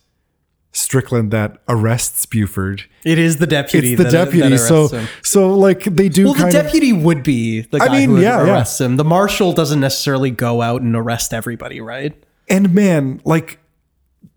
Strickland 0.72 1.30
that 1.30 1.58
arrests 1.68 2.26
Buford. 2.26 2.84
It 3.04 3.18
is 3.18 3.36
the 3.38 3.46
deputy. 3.46 3.92
It's 3.94 3.98
the 3.98 4.04
that- 4.04 4.24
deputy. 4.26 4.50
that 4.50 4.58
so 4.58 4.88
him. 4.88 5.08
so 5.22 5.54
like 5.54 5.84
they 5.84 6.08
do 6.08 6.24
well, 6.26 6.34
the 6.34 6.40
kind 6.42 6.54
of 6.56 6.62
deputy 6.64 6.92
would 6.92 7.22
be 7.22 7.62
the 7.62 7.78
I 7.80 7.88
mean, 7.88 8.10
who 8.10 8.20
yeah, 8.20 8.44
yeah. 8.44 8.52
arrests 8.52 8.80
him. 8.80 8.96
The 8.96 9.04
marshal 9.04 9.52
doesn't 9.52 9.80
necessarily 9.80 10.30
go 10.30 10.60
out 10.62 10.82
and 10.82 10.94
arrest 10.96 11.32
everybody, 11.32 11.80
right? 11.80 12.14
And 12.48 12.74
man, 12.74 13.20
like 13.24 13.58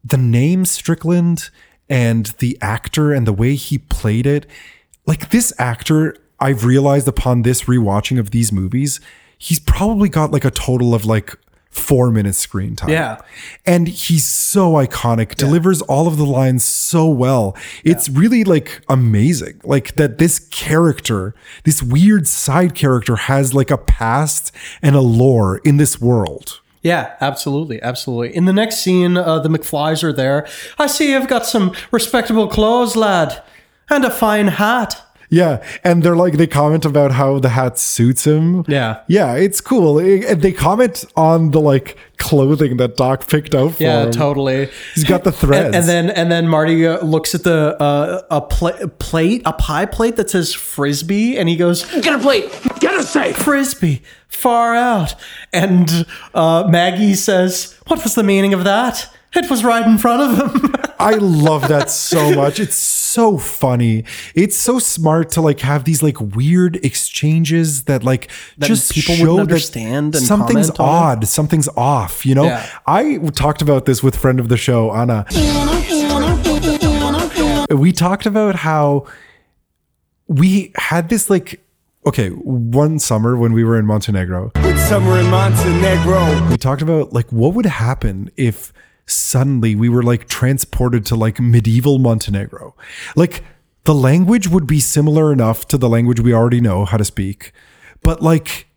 the 0.04 0.18
name 0.18 0.66
Strickland 0.66 1.50
and 1.90 2.28
the 2.40 2.58
actor 2.62 3.12
and 3.14 3.26
the 3.28 3.34
way 3.34 3.56
he 3.56 3.78
played 3.78 4.26
it, 4.26 4.46
like 5.10 5.32
this 5.32 5.52
actor, 5.58 6.16
I've 6.40 6.64
realized 6.64 7.08
upon 7.08 7.42
this 7.42 7.64
rewatching 7.64 8.20
of 8.20 8.30
these 8.30 8.52
movies, 8.52 9.02
he's 9.40 9.60
probably 9.60 10.08
got 10.08 10.30
like 10.32 10.46
a 10.46 10.52
total 10.52 10.94
of 10.94 11.04
like 11.04 11.36
four 11.72 12.12
minutes 12.12 12.38
screen 12.38 12.76
time. 12.76 12.90
Yeah. 12.90 13.20
And 13.66 13.88
he's 13.88 14.24
so 14.24 14.74
iconic, 14.74 15.34
delivers 15.34 15.82
all 15.82 16.08
of 16.08 16.18
the 16.18 16.26
lines 16.26 16.64
so 16.64 17.08
well. 17.08 17.58
It's 17.84 18.08
really 18.08 18.44
like 18.44 18.82
amazing. 18.88 19.60
Like 19.64 19.96
that 19.96 20.20
this 20.20 20.40
character, 20.52 21.34
this 21.64 21.82
weird 21.82 22.28
side 22.28 22.76
character 22.76 23.16
has 23.16 23.54
like 23.54 23.72
a 23.72 23.78
past 23.78 24.52
and 24.84 24.96
a 24.96 25.02
lore 25.02 25.58
in 25.60 25.78
this 25.78 26.00
world. 26.00 26.62
Yeah, 26.84 27.16
absolutely, 27.20 27.82
absolutely. 27.82 28.36
In 28.36 28.46
the 28.46 28.54
next 28.54 28.78
scene, 28.78 29.18
uh, 29.18 29.40
the 29.40 29.50
McFlys 29.50 30.04
are 30.04 30.14
there. 30.14 30.48
I 30.78 30.86
see 30.86 31.12
you've 31.12 31.28
got 31.28 31.48
some 31.48 31.74
respectable 31.92 32.48
clothes, 32.48 32.96
lad, 32.96 33.44
and 33.90 34.06
a 34.06 34.10
fine 34.12 34.48
hat. 34.48 35.02
Yeah, 35.32 35.64
and 35.84 36.02
they're 36.02 36.16
like 36.16 36.38
they 36.38 36.48
comment 36.48 36.86
about 36.86 37.12
how 37.12 37.38
the 37.38 37.50
hat 37.50 37.78
suits 37.78 38.26
him. 38.26 38.66
Yeah. 38.68 39.02
yeah, 39.08 39.36
it's 39.36 39.62
cool. 39.62 40.00
And 40.00 40.42
they 40.42 40.52
comment 40.52 41.06
on 41.16 41.52
the 41.52 41.62
like 41.62 41.98
clothing 42.18 42.78
that 42.78 42.98
Doc 42.98 43.28
picked 43.28 43.54
out 43.54 43.76
for 43.76 43.84
Yeah, 43.84 44.06
him. 44.06 44.12
totally. 44.12 44.70
He's 44.96 45.04
got 45.04 45.24
the 45.24 45.32
threads. 45.32 45.66
And, 45.76 45.76
and 45.76 45.88
then 45.88 46.10
and 46.10 46.32
then 46.32 46.48
Marty 46.48 46.88
uh, 46.88 47.06
looks 47.06 47.36
at 47.36 47.44
the 47.44 47.78
uh, 47.80 48.24
a 48.32 48.42
pla- 48.42 48.88
plate, 48.98 49.44
a 49.46 49.54
pie 49.54 49.86
plate 49.86 50.16
that 50.16 50.32
says 50.32 50.52
frisbee, 50.52 51.38
and 51.38 51.48
he 51.48 51.56
goes, 51.56 51.84
Get 52.02 52.16
a 52.16 52.20
plate. 52.20 52.50
Get 52.80 52.96
a 52.96 53.04
safe. 53.04 53.38
"Frisbee, 53.38 54.02
far 54.30 54.74
out." 54.74 55.14
And 55.54 56.08
uh, 56.34 56.66
Maggie 56.68 57.14
says, 57.14 57.78
"What 57.86 58.04
was 58.04 58.16
the 58.16 58.24
meaning 58.24 58.56
of 58.56 58.64
that?" 58.64 59.08
It 59.36 59.50
was 59.50 59.64
right 59.64 59.86
in 59.86 59.98
front 59.98 60.22
of 60.40 60.64
him. 60.64 60.76
I 61.00 61.14
love 61.16 61.68
that 61.68 61.90
so 61.90 62.34
much. 62.36 62.60
It's 62.60 62.76
so 62.76 63.38
funny. 63.38 64.04
It's 64.36 64.58
so 64.58 64.80
smart 64.80 65.30
to 65.32 65.42
like 65.42 65.60
have 65.62 65.84
these 65.86 66.02
like 66.04 66.20
weird 66.20 66.76
exchanges 66.84 67.84
that 67.84 68.04
like 68.04 68.30
That 68.58 68.68
just 68.68 68.92
people 68.92 69.16
show 69.16 69.22
wouldn't 69.34 69.50
that 69.50 69.54
understand 69.54 70.16
and 70.16 70.24
something's 70.26 70.72
comment 70.72 70.80
on 70.80 71.20
odd, 71.20 71.28
something's 71.28 71.70
off. 71.78 72.26
You 72.26 72.36
know, 72.36 72.46
Yeah. 72.46 72.68
I 72.86 73.18
talked 73.36 73.62
about 73.62 73.86
this 73.86 74.04
with 74.04 74.16
friend 74.16 74.40
of 74.40 74.50
the 74.50 74.58
show 74.58 74.92
Anna. 74.92 75.26
We 77.70 77.92
talked 77.92 78.26
about 78.26 78.56
how 78.56 79.06
we 80.28 80.72
had 80.76 81.10
this 81.10 81.30
like 81.30 81.64
okay 82.06 82.30
one 82.30 82.98
summer 83.00 83.38
when 83.38 83.54
we 83.54 83.64
were 83.64 83.78
in 83.78 83.86
Montenegro. 83.86 84.52
Summer 84.88 85.20
in 85.20 85.28
Montenegro. 85.30 86.50
We 86.50 86.58
talked 86.58 86.82
about 86.82 87.14
like 87.14 87.32
what 87.32 87.54
would 87.54 87.68
happen 87.68 88.32
if 88.36 88.74
suddenly 89.10 89.76
we 89.76 89.90
were 89.90 90.04
like 90.04 90.28
transported 90.28 91.06
to 91.08 91.16
like 91.16 91.40
medieval 91.40 92.00
Montenegro. 92.00 92.76
Like 93.16 93.44
the 93.86 93.94
language 93.96 94.48
would 94.48 94.68
be 94.68 94.80
similar 94.80 95.32
enough 95.34 95.68
to 95.70 95.78
the 95.78 95.90
language 95.90 96.20
we 96.20 96.34
already 96.34 96.62
know 96.62 96.86
how 96.86 96.98
to 96.98 97.06
speak, 97.06 97.52
but 98.04 98.22
like 98.22 98.68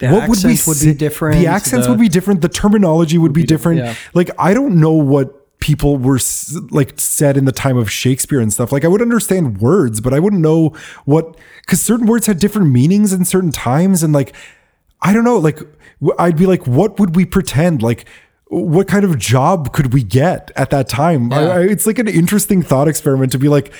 The 0.00 0.06
accents 0.06 0.66
would 0.66 0.74
be 0.80 0.92
say- 0.92 0.94
different, 0.94 1.40
The 1.40 1.46
accents 1.46 1.86
the- 1.86 1.92
would 1.92 2.00
be 2.00 2.08
different. 2.08 2.40
The 2.40 2.48
terminology 2.48 3.16
would, 3.18 3.32
be, 3.32 3.44
different. 3.44 3.78
yeah. 3.78 3.94
Like 4.12 4.30
I 4.38 4.52
don't 4.54 4.80
know 4.80 4.92
what 4.92 5.40
people 5.60 5.96
were 5.96 6.16
s- 6.16 6.56
like 6.70 6.92
said 6.98 7.36
in 7.36 7.44
the 7.46 7.52
time 7.52 7.76
of 7.76 7.90
Shakespeare 7.90 8.40
and 8.40 8.52
stuff. 8.52 8.72
Like 8.72 8.84
I 8.84 8.88
would 8.88 9.00
understand 9.00 9.58
words, 9.58 10.00
but 10.00 10.12
I 10.12 10.18
wouldn't 10.18 10.42
know 10.42 10.74
what 11.04 11.36
because 11.60 11.80
certain 11.80 12.06
words 12.06 12.26
had 12.26 12.38
different 12.38 12.70
meanings 12.70 13.12
in 13.12 13.24
certain 13.24 13.52
times, 13.52 14.02
and 14.02 14.12
like 14.12 14.34
I 15.00 15.12
don't 15.12 15.24
know. 15.24 15.38
Like 15.38 15.60
I'd 16.18 16.36
be 16.36 16.46
like, 16.46 16.66
what 16.66 16.98
would 16.98 17.14
we 17.16 17.24
pretend? 17.24 17.82
Like 17.82 18.04
what 18.48 18.88
kind 18.88 19.04
of 19.04 19.18
job 19.18 19.72
could 19.72 19.92
we 19.92 20.02
get 20.02 20.50
at 20.56 20.70
that 20.70 20.88
time? 20.88 21.30
Yeah. 21.30 21.38
I, 21.38 21.60
it's 21.62 21.86
like 21.86 21.98
an 21.98 22.08
interesting 22.08 22.62
thought 22.62 22.88
experiment 22.88 23.32
to 23.32 23.38
be 23.38 23.48
like. 23.48 23.72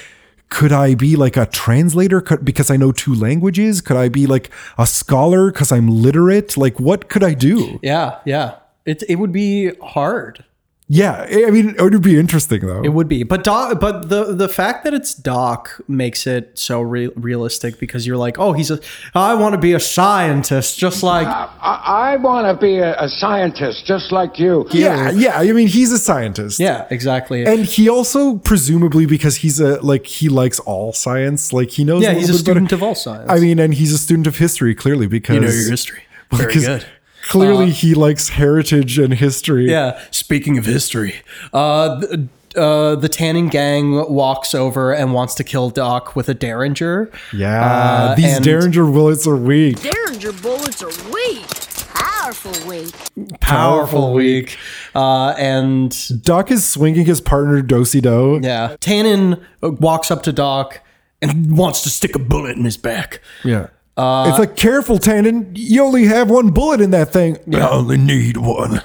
Could 0.50 0.72
I 0.72 0.94
be 0.94 1.16
like 1.16 1.36
a 1.36 1.46
translator 1.46 2.20
could, 2.20 2.44
because 2.44 2.70
I 2.70 2.76
know 2.76 2.92
two 2.92 3.14
languages? 3.14 3.80
Could 3.80 3.96
I 3.96 4.08
be 4.08 4.26
like 4.26 4.50
a 4.78 4.86
scholar 4.86 5.50
because 5.50 5.72
I'm 5.72 5.88
literate? 5.88 6.56
Like, 6.56 6.78
what 6.78 7.08
could 7.08 7.24
I 7.24 7.34
do? 7.34 7.80
yeah, 7.82 8.20
yeah. 8.24 8.56
It 8.84 9.02
it 9.08 9.16
would 9.16 9.32
be 9.32 9.74
hard. 9.76 10.44
Yeah, 10.86 11.26
I 11.30 11.50
mean, 11.50 11.70
it 11.78 11.80
would 11.80 12.02
be 12.02 12.18
interesting 12.18 12.66
though. 12.66 12.82
It 12.82 12.90
would 12.90 13.08
be, 13.08 13.22
but 13.22 13.42
Doc, 13.42 13.80
but 13.80 14.10
the 14.10 14.34
the 14.34 14.50
fact 14.50 14.84
that 14.84 14.92
it's 14.92 15.14
Doc 15.14 15.80
makes 15.88 16.26
it 16.26 16.58
so 16.58 16.82
re- 16.82 17.08
realistic 17.16 17.78
because 17.78 18.06
you're 18.06 18.18
like, 18.18 18.38
oh, 18.38 18.52
he's 18.52 18.70
a, 18.70 18.78
I 19.14 19.32
want 19.34 19.54
to 19.54 19.58
be 19.58 19.72
a 19.72 19.80
scientist, 19.80 20.78
just 20.78 21.02
like 21.02 21.26
I, 21.26 21.48
I 21.62 22.16
want 22.16 22.46
to 22.46 22.60
be 22.60 22.76
a, 22.76 23.00
a 23.02 23.08
scientist 23.08 23.86
just 23.86 24.12
like 24.12 24.38
you. 24.38 24.66
yeah, 24.72 25.10
yeah. 25.10 25.38
I 25.38 25.52
mean, 25.52 25.68
he's 25.68 25.90
a 25.90 25.98
scientist. 25.98 26.60
yeah, 26.60 26.86
exactly. 26.90 27.46
And 27.46 27.64
he 27.64 27.88
also, 27.88 28.36
presumably, 28.36 29.06
because 29.06 29.36
he's 29.36 29.60
a 29.60 29.80
like 29.80 30.04
he 30.06 30.28
likes 30.28 30.60
all 30.60 30.92
science, 30.92 31.50
like 31.50 31.70
he 31.70 31.84
knows. 31.84 32.02
yeah, 32.02 32.08
little 32.08 32.20
he's 32.20 32.28
a 32.28 32.32
bit 32.34 32.38
student 32.40 32.72
it. 32.72 32.74
of 32.74 32.82
all 32.82 32.94
science. 32.94 33.30
I 33.30 33.38
mean, 33.40 33.58
and 33.58 33.72
he's 33.72 33.94
a 33.94 33.98
student 33.98 34.26
of 34.26 34.36
history, 34.36 34.74
clearly, 34.74 35.06
because 35.06 35.34
you 35.34 35.40
know 35.40 35.48
your 35.48 35.70
history 35.70 36.02
very 36.30 36.46
because 36.46 36.66
good. 36.66 36.86
Clearly, 37.24 37.66
Uh, 37.66 37.68
he 37.70 37.94
likes 37.94 38.30
heritage 38.30 38.98
and 38.98 39.14
history. 39.14 39.70
Yeah. 39.70 39.98
Speaking 40.10 40.58
of 40.58 40.66
history, 40.66 41.16
uh, 41.52 42.00
th- 42.00 42.20
uh, 42.56 42.94
the 42.96 43.08
Tannen 43.08 43.50
gang 43.50 43.92
walks 44.12 44.54
over 44.54 44.92
and 44.92 45.12
wants 45.12 45.34
to 45.36 45.44
kill 45.44 45.70
Doc 45.70 46.14
with 46.14 46.28
a 46.28 46.34
derringer. 46.34 47.10
yeah. 47.32 47.64
Uh, 47.64 48.14
these 48.14 48.38
Derringer 48.40 48.84
bullets 48.84 49.26
are 49.26 49.36
weak. 49.36 49.80
Derringer 49.82 50.32
bullets 50.32 50.82
are 50.82 50.92
weak. 51.12 51.46
Powerful 51.94 52.52
weak. 52.68 52.94
Powerful 53.40 54.12
weak. 54.14 54.56
Uh, 54.94 55.30
and 55.38 55.94
Doc 56.22 56.50
is 56.50 56.64
swinging 56.66 57.06
his 57.06 57.20
partner 57.20 57.60
Dosey 57.62 58.00
Do. 58.00 58.40
yeah, 58.42 58.76
Tannen 58.80 59.40
uh, 59.62 59.70
walks 59.72 60.10
up 60.10 60.22
to 60.24 60.32
Doc 60.32 60.80
and 61.20 61.56
wants 61.56 61.82
to 61.82 61.90
stick 61.90 62.14
a 62.14 62.18
bullet 62.18 62.56
in 62.56 62.64
his 62.64 62.76
back. 62.76 63.20
Yeah. 63.44 63.66
Uh, 63.96 64.26
it's 64.28 64.38
like 64.38 64.56
careful, 64.56 64.98
Tannen. 64.98 65.52
You 65.54 65.84
only 65.84 66.06
have 66.06 66.28
one 66.30 66.50
bullet 66.50 66.80
in 66.80 66.90
that 66.90 67.12
thing. 67.12 67.38
I 67.54 67.68
only 67.70 67.96
need 67.96 68.36
one. 68.36 68.82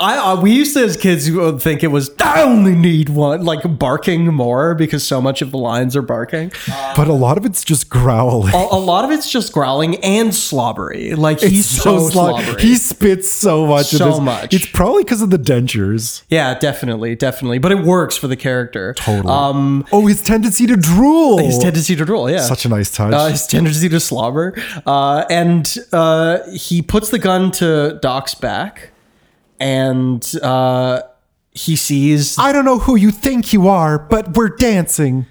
I, 0.00 0.16
I 0.16 0.34
we 0.40 0.52
used 0.52 0.74
to 0.74 0.84
as 0.84 0.96
kids 0.96 1.28
uh, 1.28 1.58
think 1.58 1.82
it 1.82 1.88
was 1.88 2.10
I 2.20 2.42
only 2.42 2.74
need 2.76 3.08
one, 3.08 3.44
like 3.44 3.60
barking 3.78 4.26
more 4.26 4.74
because 4.74 5.04
so 5.04 5.20
much 5.20 5.42
of 5.42 5.50
the 5.50 5.58
lines 5.58 5.96
are 5.96 6.02
barking. 6.02 6.52
But 6.96 7.08
a 7.08 7.12
lot 7.12 7.36
of 7.36 7.44
it's 7.44 7.64
just 7.64 7.88
growling. 7.88 8.54
A, 8.54 8.58
a 8.58 8.78
lot 8.78 9.04
of 9.04 9.10
it's 9.10 9.28
just 9.30 9.52
growling 9.52 9.96
and 10.04 10.32
slobbery. 10.34 11.14
Like 11.14 11.40
he's 11.40 11.60
It's 11.72 11.82
so, 11.82 11.98
slo- 11.98 12.38
slobbery. 12.38 12.62
He 12.62 12.76
spits 12.76 13.28
so 13.28 13.66
much. 13.66 13.86
So 13.86 14.20
much. 14.20 14.54
It's 14.54 14.66
probably 14.66 15.02
because 15.02 15.20
of 15.22 15.30
the 15.30 15.38
dentures. 15.38 16.22
yeah, 16.28 16.56
definitely, 16.58 17.16
definitely. 17.16 17.58
But 17.58 17.72
it 17.72 17.78
works 17.80 18.16
for 18.16 18.28
the 18.28 18.36
character. 18.36 18.94
Totally. 18.94 19.32
Um, 19.32 19.84
oh, 19.90 20.06
his 20.06 20.22
tendency 20.22 20.66
to 20.68 20.76
drool. 20.76 21.38
his 21.38 21.58
tendency 21.58 21.96
to 21.96 22.04
drool. 22.04 22.30
Yeah, 22.30 22.42
Such 22.42 22.64
a 22.64 22.68
nice 22.68 22.90
touch. 22.94 23.12
uh, 23.12 23.26
his 23.28 23.46
tendency 23.46 23.88
to 23.88 23.98
slobber, 24.00 24.54
uh, 24.86 25.24
and 25.28 25.76
uh, 25.92 26.38
he 26.52 26.82
puts 26.82 27.10
the 27.10 27.18
gun 27.18 27.50
to 27.52 27.98
Doc's 28.00 28.34
back, 28.34 28.90
and 29.60 30.34
uh, 30.42 31.02
he 31.52 31.76
sees. 31.76 32.38
I 32.38 32.52
don't 32.52 32.64
know 32.64 32.78
who 32.78 32.96
you 32.96 33.10
think 33.10 33.52
you 33.52 33.68
are, 33.68 33.98
but 33.98 34.36
we're 34.36 34.50
dancing. 34.50 35.26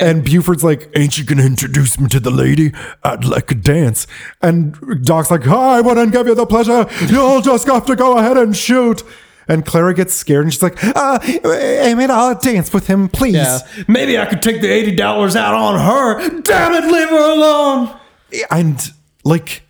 And 0.00 0.24
Buford's 0.24 0.64
like, 0.64 0.90
Ain't 0.96 1.18
you 1.18 1.24
gonna 1.24 1.44
introduce 1.44 2.00
me 2.00 2.08
to 2.08 2.18
the 2.20 2.30
lady? 2.30 2.72
I'd 3.04 3.24
like 3.24 3.50
a 3.52 3.54
dance. 3.54 4.06
And 4.42 4.76
Doc's 5.04 5.30
like, 5.30 5.44
hi, 5.44 5.78
I 5.78 5.80
wouldn't 5.80 6.12
give 6.12 6.26
you 6.26 6.34
the 6.34 6.46
pleasure. 6.46 6.86
You'll 7.06 7.40
just 7.40 7.66
have 7.68 7.86
to 7.86 7.94
go 7.94 8.18
ahead 8.18 8.36
and 8.36 8.56
shoot. 8.56 9.04
And 9.46 9.64
Clara 9.64 9.94
gets 9.94 10.14
scared 10.14 10.44
and 10.44 10.52
she's 10.52 10.62
like, 10.62 10.82
uh, 10.82 11.18
Emmett, 11.22 12.10
I'll 12.10 12.34
dance 12.34 12.72
with 12.72 12.86
him, 12.86 13.08
please. 13.08 13.34
Yeah, 13.34 13.58
maybe 13.86 14.18
I 14.18 14.26
could 14.26 14.42
take 14.42 14.62
the 14.62 14.70
eighty 14.70 14.96
dollars 14.96 15.36
out 15.36 15.54
on 15.54 15.78
her. 15.78 16.40
Damn 16.40 16.72
it, 16.72 16.90
leave 16.90 17.10
her 17.10 17.32
alone. 17.32 17.94
And 18.50 18.80
like, 19.22 19.62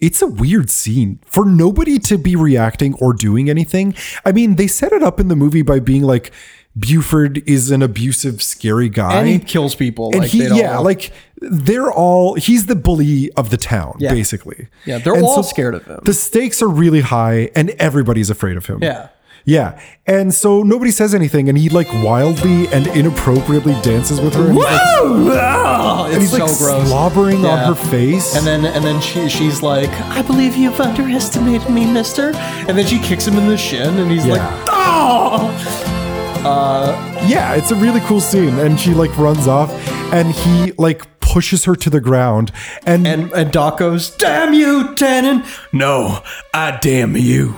it's 0.00 0.20
a 0.22 0.26
weird 0.26 0.70
scene 0.70 1.20
for 1.24 1.44
nobody 1.44 1.98
to 2.00 2.18
be 2.18 2.36
reacting 2.36 2.94
or 2.94 3.12
doing 3.12 3.48
anything. 3.48 3.94
I 4.24 4.32
mean, 4.32 4.56
they 4.56 4.66
set 4.66 4.92
it 4.92 5.02
up 5.02 5.18
in 5.20 5.28
the 5.28 5.36
movie 5.36 5.62
by 5.62 5.80
being 5.80 6.02
like, 6.02 6.32
Buford 6.76 7.42
is 7.48 7.70
an 7.70 7.82
abusive, 7.82 8.42
scary 8.42 8.88
guy. 8.88 9.20
And 9.20 9.28
he 9.28 9.38
kills 9.38 9.74
people. 9.76 10.10
and 10.10 10.20
like, 10.22 10.30
he 10.30 10.44
yeah 10.48 10.78
like 10.78 11.12
they're 11.40 11.90
all 11.92 12.34
he's 12.34 12.66
the 12.66 12.74
bully 12.74 13.30
of 13.32 13.50
the 13.50 13.56
town 13.56 13.94
Yeah. 14.00 14.10
basically 14.12 14.66
Yeah, 14.84 14.98
they're 14.98 15.14
And 15.14 15.22
all 15.22 15.42
scared 15.44 15.74
of 15.74 15.84
him. 15.84 16.00
the 16.04 16.14
stakes 16.14 16.60
are 16.62 16.68
really 16.68 17.00
high 17.02 17.50
and 17.54 17.70
everybody's 17.78 18.28
afraid 18.28 18.56
of 18.56 18.66
him 18.66 18.80
Yeah. 18.82 19.08
Yeah 19.46 19.78
and 20.06 20.32
so 20.32 20.62
nobody 20.62 20.90
says 20.90 21.14
anything 21.14 21.48
and 21.48 21.58
he 21.58 21.68
like 21.68 21.88
wildly 22.02 22.66
and 22.68 22.86
inappropriately 22.88 23.74
dances 23.82 24.20
with 24.20 24.34
her 24.34 24.44
and 24.48 24.54
he's 24.54 24.64
like, 24.64 24.80
Oh, 24.82 26.08
and 26.10 26.20
he's 26.22 26.30
so 26.30 26.38
like 26.46 26.58
gross. 26.58 26.88
slobbering 26.88 27.42
Yeah. 27.42 27.50
on 27.66 27.74
her 27.74 27.90
face 27.90 28.34
And 28.36 28.46
then 28.46 28.64
and 28.64 28.82
then 28.84 29.00
she 29.00 29.28
she's 29.28 29.62
like, 29.62 29.90
I 30.18 30.22
believe 30.22 30.56
you've 30.56 30.80
underestimated 30.80 31.68
me, 31.70 31.84
mister. 31.90 32.32
And 32.68 32.76
then 32.78 32.86
she 32.86 32.98
kicks 33.00 33.26
him 33.26 33.34
in 33.36 33.46
the 33.48 33.56
shin 33.58 33.98
and 33.98 34.10
he's 34.10 34.24
like, 34.26 34.40
Yeah. 34.40 34.64
Oh 34.68 36.40
uh, 36.44 37.24
yeah 37.26 37.54
it's 37.54 37.70
a 37.70 37.74
really 37.76 38.00
cool 38.00 38.20
scene 38.20 38.58
and 38.58 38.78
she 38.78 38.92
like 38.92 39.16
runs 39.18 39.46
off 39.46 39.70
and 40.12 40.30
he 40.32 40.72
like 40.72 41.02
pushes 41.20 41.64
her 41.64 41.74
to 41.74 41.88
the 41.90 42.00
ground 42.00 42.52
and 42.86 43.06
and, 43.06 43.32
and 43.32 43.50
Doc 43.52 43.78
goes, 43.78 44.10
Damn 44.16 44.52
you, 44.54 44.94
Tannen. 44.94 45.44
No, 45.72 46.20
I 46.52 46.78
damn 46.80 47.16
you. 47.16 47.54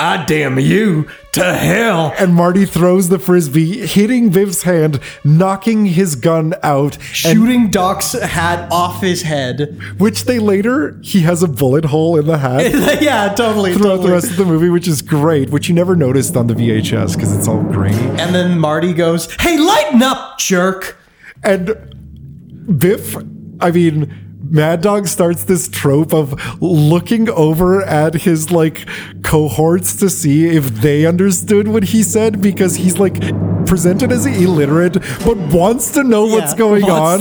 I 0.00 0.24
damn 0.26 0.58
you 0.60 1.08
To 1.32 1.44
hell. 1.44 2.14
And 2.18 2.34
Marty 2.34 2.64
throws 2.64 3.10
the 3.10 3.18
frisbee, 3.18 3.86
hitting 3.86 4.30
Biff's 4.30 4.62
hand, 4.62 4.98
knocking 5.22 5.84
his 5.86 6.16
gun 6.16 6.54
out, 6.62 6.96
and- 6.96 7.02
Shooting 7.04 7.70
Doc's 7.70 8.12
hat 8.12 8.66
off 8.72 9.02
his 9.02 9.22
head. 9.22 9.78
which 9.98 10.24
they 10.24 10.38
later 10.38 10.98
he 11.02 11.20
has 11.20 11.42
a 11.42 11.48
bullet 11.48 11.84
hole 11.84 12.16
in 12.18 12.26
the 12.26 12.38
hat. 12.38 12.72
yeah, 13.02 13.28
totally. 13.34 13.74
Throughout 13.74 13.88
totally. 13.96 14.06
the 14.08 14.12
rest 14.14 14.30
of 14.30 14.36
the 14.38 14.46
movie, 14.46 14.70
which 14.70 14.88
is 14.88 15.02
great, 15.02 15.50
which 15.50 15.68
you 15.68 15.74
never 15.74 15.94
noticed 15.94 16.34
on 16.36 16.46
the 16.46 16.54
VHS 16.54 17.14
because 17.14 17.36
it's 17.36 17.46
all 17.46 17.62
grainy. 17.62 17.96
and 18.20 18.34
then 18.34 18.58
Marty 18.58 18.94
goes, 18.94 19.30
"Hey, 19.38 19.58
lighten 19.58 20.02
up, 20.02 20.38
jerk!" 20.38 20.96
And 21.44 21.74
Biff, 22.78 23.16
I 23.60 23.70
mean, 23.70 24.27
Mad 24.50 24.80
Dog 24.80 25.06
starts 25.06 25.44
this 25.44 25.68
trope 25.68 26.12
of 26.14 26.60
looking 26.62 27.28
over 27.30 27.82
at 27.82 28.14
his 28.14 28.50
like 28.50 28.86
cohorts 29.22 29.96
to 29.96 30.08
see 30.10 30.46
if 30.46 30.66
they 30.66 31.06
understood 31.06 31.68
what 31.68 31.84
he 31.84 32.02
said 32.02 32.40
because 32.40 32.76
he's 32.76 32.98
like 32.98 33.20
presented 33.66 34.10
as 34.10 34.24
illiterate 34.24 34.94
but 35.24 35.36
wants 35.52 35.90
to 35.92 36.02
know 36.02 36.24
what's 36.26 36.54
going 36.54 36.84
on. 36.84 37.20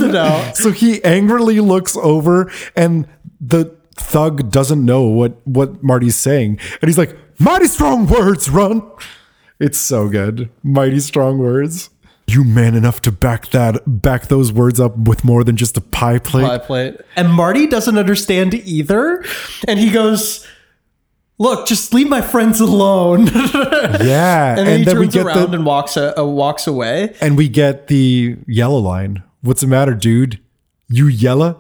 So 0.56 0.72
he 0.72 1.04
angrily 1.04 1.60
looks 1.60 1.98
over 1.98 2.52
and 2.76 3.08
the 3.42 3.76
thug 3.96 4.50
doesn't 4.52 4.84
know 4.84 5.04
what 5.04 5.46
what 5.46 5.84
Marty's 5.84 6.16
saying. 6.16 6.60
And 6.82 6.88
he's 6.90 6.98
like, 6.98 7.16
"Mighty 7.40 7.68
strong 7.68 8.08
words, 8.08 8.50
run." 8.50 8.82
It's 9.60 9.78
so 9.78 10.08
good. 10.08 10.50
Mighty 10.64 11.00
strong 11.00 11.40
words. 11.40 11.90
You 12.30 12.44
man 12.44 12.76
enough 12.76 13.02
to 13.04 13.12
back 13.12 13.52
that 13.52 13.82
back 14.02 14.28
those 14.28 14.52
words 14.52 14.80
up 14.82 14.98
with 14.98 15.24
more 15.24 15.44
than 15.46 15.56
just 15.56 15.78
a 15.78 15.82
pie 15.82 16.20
plate. 16.20 16.46
Pie 16.46 16.58
plate. 16.58 16.98
And 17.16 17.32
Marty 17.32 17.68
doesn't 17.68 17.98
understand 17.98 18.54
either, 18.54 19.24
and 19.68 19.80
he 19.80 19.90
goes. 19.92 20.46
Look, 21.40 21.68
just 21.68 21.94
leave 21.94 22.10
my 22.10 22.22
friends 22.22 22.60
alone. 22.60 23.28
Yeah, 24.02 24.50
and 24.58 24.58
then 24.58 24.68
and 24.68 24.80
he 24.80 24.86
then 24.86 24.98
we 24.98 25.04
turns 25.06 25.14
get 25.14 25.26
around 25.28 25.52
the- 25.52 25.58
and 25.58 25.66
walks 25.66 25.96
uh, 25.96 26.14
uh, 26.18 26.26
walks 26.26 26.66
away. 26.66 27.16
And 27.22 27.38
we 27.38 27.48
get 27.48 27.88
the 27.88 28.38
yellow 28.48 28.80
line. 28.80 29.22
What's 29.42 29.62
the 29.62 29.68
matter, 29.68 29.94
dude? 29.94 30.40
You 30.90 31.08
yella? 31.08 31.58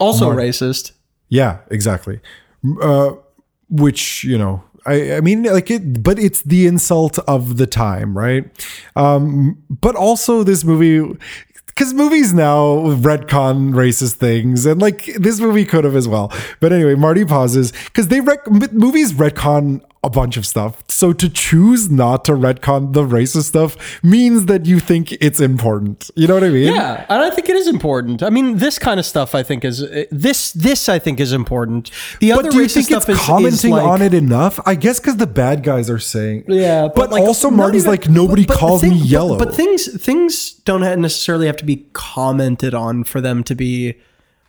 Also 0.00 0.26
Mar- 0.26 0.34
racist. 0.36 0.90
Yeah, 1.28 1.58
exactly. 1.70 2.20
Uh, 2.82 3.12
which 3.70 4.24
you 4.24 4.36
know, 4.36 4.64
I, 4.86 5.16
I 5.16 5.20
mean, 5.20 5.42
like 5.44 5.70
it, 5.70 6.02
but 6.02 6.18
it's 6.18 6.42
the 6.42 6.66
insult 6.66 7.18
of 7.20 7.56
the 7.56 7.66
time, 7.66 8.16
right? 8.16 8.44
Um, 8.94 9.62
but 9.68 9.96
also 9.96 10.42
this 10.42 10.64
movie. 10.64 11.18
Because 11.66 11.92
movies 11.92 12.32
now 12.32 12.78
retcon 13.04 13.72
racist 13.74 14.14
things, 14.14 14.64
and 14.64 14.80
like 14.80 15.04
this 15.18 15.40
movie 15.40 15.66
could 15.66 15.84
have 15.84 15.94
as 15.94 16.08
well. 16.08 16.32
But 16.58 16.72
anyway, 16.72 16.94
Marty 16.94 17.26
pauses 17.26 17.70
because 17.72 18.08
they 18.08 18.20
rec- 18.20 18.50
movies 18.72 19.12
retcon 19.12 19.82
a 20.06 20.10
bunch 20.10 20.36
of 20.36 20.46
stuff. 20.46 20.82
So 20.88 21.12
to 21.12 21.28
choose 21.28 21.90
not 21.90 22.24
to 22.26 22.32
retcon 22.32 22.92
the 22.94 23.02
racist 23.02 23.44
stuff 23.54 23.76
means 24.02 24.46
that 24.46 24.64
you 24.64 24.78
think 24.80 25.12
it's 25.12 25.40
important. 25.40 26.10
You 26.14 26.26
know 26.28 26.34
what 26.34 26.44
I 26.44 26.48
mean? 26.48 26.72
Yeah, 26.72 27.04
and 27.08 27.22
I 27.22 27.30
think 27.30 27.48
it 27.48 27.56
is 27.56 27.66
important. 27.68 28.22
I 28.22 28.30
mean, 28.30 28.56
this 28.58 28.78
kind 28.78 28.98
of 29.00 29.04
stuff 29.06 29.34
I 29.34 29.42
think 29.42 29.64
is 29.64 29.80
this 30.10 30.52
this 30.52 30.88
I 30.88 30.98
think 30.98 31.20
is 31.20 31.32
important. 31.32 31.90
The 32.20 32.32
other 32.32 32.44
But 32.44 32.52
do 32.52 32.58
you 32.62 32.68
think 32.68 32.86
stuff 32.86 33.08
it's 33.08 33.20
is 33.20 33.26
commenting 33.26 33.72
is 33.72 33.76
like, 33.78 33.84
on 33.84 34.00
it 34.00 34.14
enough? 34.14 34.60
I 34.64 34.74
guess 34.74 35.00
because 35.00 35.16
the 35.18 35.26
bad 35.26 35.62
guys 35.62 35.90
are 35.90 35.98
saying. 35.98 36.44
Yeah, 36.48 36.88
but, 36.94 37.10
like, 37.10 37.22
also 37.22 37.50
Marty's 37.50 37.82
even- 37.82 37.90
like 37.90 38.08
nobody 38.08 38.44
but- 38.46 38.54
but 38.54 38.58
calls 38.60 38.80
thing- 38.82 38.90
me 38.92 38.96
yellow. 38.98 39.38
But, 39.38 39.54
things 39.54 39.88
things 40.02 40.52
don't 40.64 40.80
necessarily 41.00 41.46
have 41.46 41.56
to 41.58 41.64
be 41.64 41.86
commented 41.92 42.74
on 42.74 43.04
for 43.04 43.20
them 43.20 43.42
to 43.44 43.54
be 43.54 43.96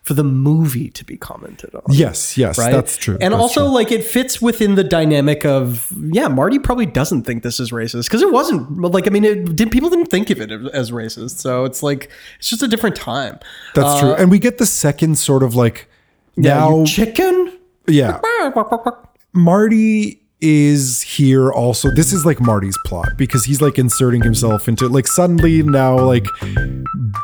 for 0.07 0.13
the 0.13 0.23
movie 0.23 0.89
to 0.89 1.03
be 1.03 1.17
commented 1.17 1.75
on. 1.75 1.81
yes, 1.89 2.37
yes, 2.37 2.57
Right, 2.57 2.71
that's 2.71 2.95
true. 2.95 3.17
and 3.19 3.33
that's 3.33 3.41
also 3.41 3.65
true. 3.65 3.73
like 3.75 3.91
it 3.91 4.05
fits 4.05 4.41
within 4.41 4.75
the 4.75 4.83
dynamic 4.85 5.45
of 5.45 5.91
yeah, 6.13 6.29
Marty 6.29 6.59
probably 6.59 6.85
doesn't 6.85 7.23
think 7.23 7.43
this 7.43 7.59
is 7.59 7.71
racist 7.71 8.05
because 8.05 8.21
it 8.21 8.31
wasn't 8.31 8.79
like 8.81 9.05
I 9.05 9.09
mean, 9.09 9.25
it, 9.25 9.53
did 9.53 9.69
people 9.69 9.89
didn't 9.89 10.05
think 10.05 10.29
of 10.29 10.39
it 10.39 10.49
as 10.73 10.91
racist, 10.91 11.39
so 11.39 11.65
it's 11.65 11.83
like 11.83 12.09
it's 12.39 12.49
just 12.49 12.63
a 12.63 12.69
different 12.69 12.95
time. 12.95 13.37
that's 13.75 13.87
Uh, 13.87 13.99
true. 13.99 14.13
And 14.13 14.31
we 14.31 14.39
get 14.39 14.57
the 14.59 14.65
second 14.65 15.17
sort 15.17 15.43
of 15.43 15.55
like 15.55 15.89
Yeah, 16.37 16.53
now. 16.59 16.79
you 16.79 16.85
chicken. 16.85 17.57
yeah, 17.87 18.21
Marty 19.33 20.21
is 20.39 21.01
here 21.01 21.51
also. 21.51 21.89
This 21.91 22.13
is 22.13 22.25
like 22.25 22.39
Marty's 22.39 22.77
plot 22.85 23.17
because 23.17 23.45
he's 23.45 23.61
like 23.61 23.77
inserting 23.79 24.21
himself 24.21 24.67
into 24.67 24.87
like 24.87 25.07
suddenly 25.07 25.63
now 25.63 25.97
like 25.97 26.25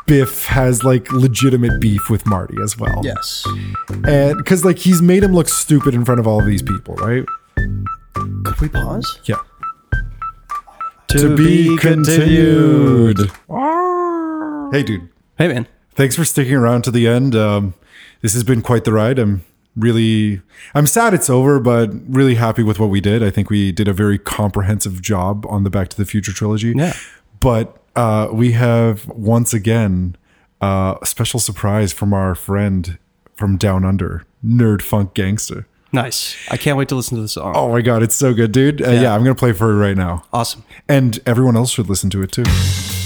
Biff 0.06 0.44
has 0.46 0.82
like 0.84 1.10
legitimate 1.12 1.80
beef 1.80 2.10
with 2.10 2.26
Marty 2.26 2.56
as 2.62 2.76
well. 2.78 3.00
Yes. 3.04 3.46
and 4.04 4.36
because 4.38 4.64
like 4.64 4.78
he's 4.78 5.00
made 5.00 5.22
him 5.22 5.32
look 5.32 5.48
stupid 5.48 5.94
in 5.94 6.04
front 6.04 6.20
of 6.20 6.26
all 6.26 6.40
of 6.40 6.46
these 6.46 6.62
people, 6.62 6.94
right? 6.96 7.24
Could 7.54 8.60
we 8.60 8.68
pause? 8.68 9.20
Yeah. 9.24 9.38
To 11.08 11.36
be 11.36 11.76
continued. 11.78 13.18
Hey, 14.72 14.82
dude. 14.82 15.08
Hey, 15.38 15.46
man. 15.48 15.68
Thanks 15.94 16.16
for 16.16 16.24
sticking 16.24 16.54
around 16.54 16.82
to 16.82 16.90
the 16.90 17.06
end. 17.06 17.36
Um, 17.36 17.74
this 18.20 18.32
has 18.34 18.42
been 18.42 18.62
quite 18.62 18.82
the 18.82 18.92
ride. 18.92 19.20
I'm 19.20 19.44
really, 19.76 20.40
I'm 20.74 20.86
sad 20.86 21.14
it's 21.14 21.30
over, 21.30 21.60
but 21.60 21.90
really 22.08 22.34
happy 22.36 22.62
with 22.62 22.78
what 22.78 22.90
we 22.90 23.00
did. 23.00 23.22
I 23.22 23.30
think 23.30 23.50
we 23.50 23.72
did 23.72 23.88
a 23.88 23.92
very 23.92 24.18
comprehensive 24.18 25.02
job 25.02 25.46
on 25.48 25.64
the 25.64 25.70
Back 25.70 25.88
to 25.88 25.96
the 25.96 26.04
Future 26.04 26.32
trilogy. 26.32 26.72
Yeah. 26.76 26.94
But 27.40 27.76
uh, 27.96 28.28
we 28.32 28.52
have 28.52 29.06
once 29.08 29.52
again 29.52 30.16
uh, 30.60 30.96
a 31.00 31.06
special 31.06 31.40
surprise 31.40 31.92
from 31.92 32.12
our 32.12 32.34
friend 32.34 32.98
from 33.36 33.56
Down 33.56 33.84
Under, 33.84 34.24
Nerd 34.44 34.82
Funk 34.82 35.14
Gangster. 35.14 35.66
Nice. 35.92 36.36
I 36.50 36.56
can't 36.56 36.76
wait 36.76 36.88
to 36.88 36.96
listen 36.96 37.16
to 37.16 37.22
the 37.22 37.28
song. 37.28 37.52
Oh 37.54 37.70
my 37.70 37.80
god, 37.80 38.02
it's 38.02 38.16
so 38.16 38.34
good, 38.34 38.50
dude. 38.50 38.82
Uh, 38.82 38.90
yeah. 38.90 39.02
Yeah. 39.02 39.14
I'm 39.14 39.22
gonna 39.22 39.34
play 39.34 39.52
for 39.52 39.70
it 39.70 39.76
right 39.76 39.96
now. 39.96 40.24
Awesome. 40.32 40.64
And 40.88 41.20
everyone 41.24 41.56
else 41.56 41.70
should 41.70 41.88
listen 41.88 42.10
to 42.10 42.22
it 42.22 42.32
too. 42.32 43.03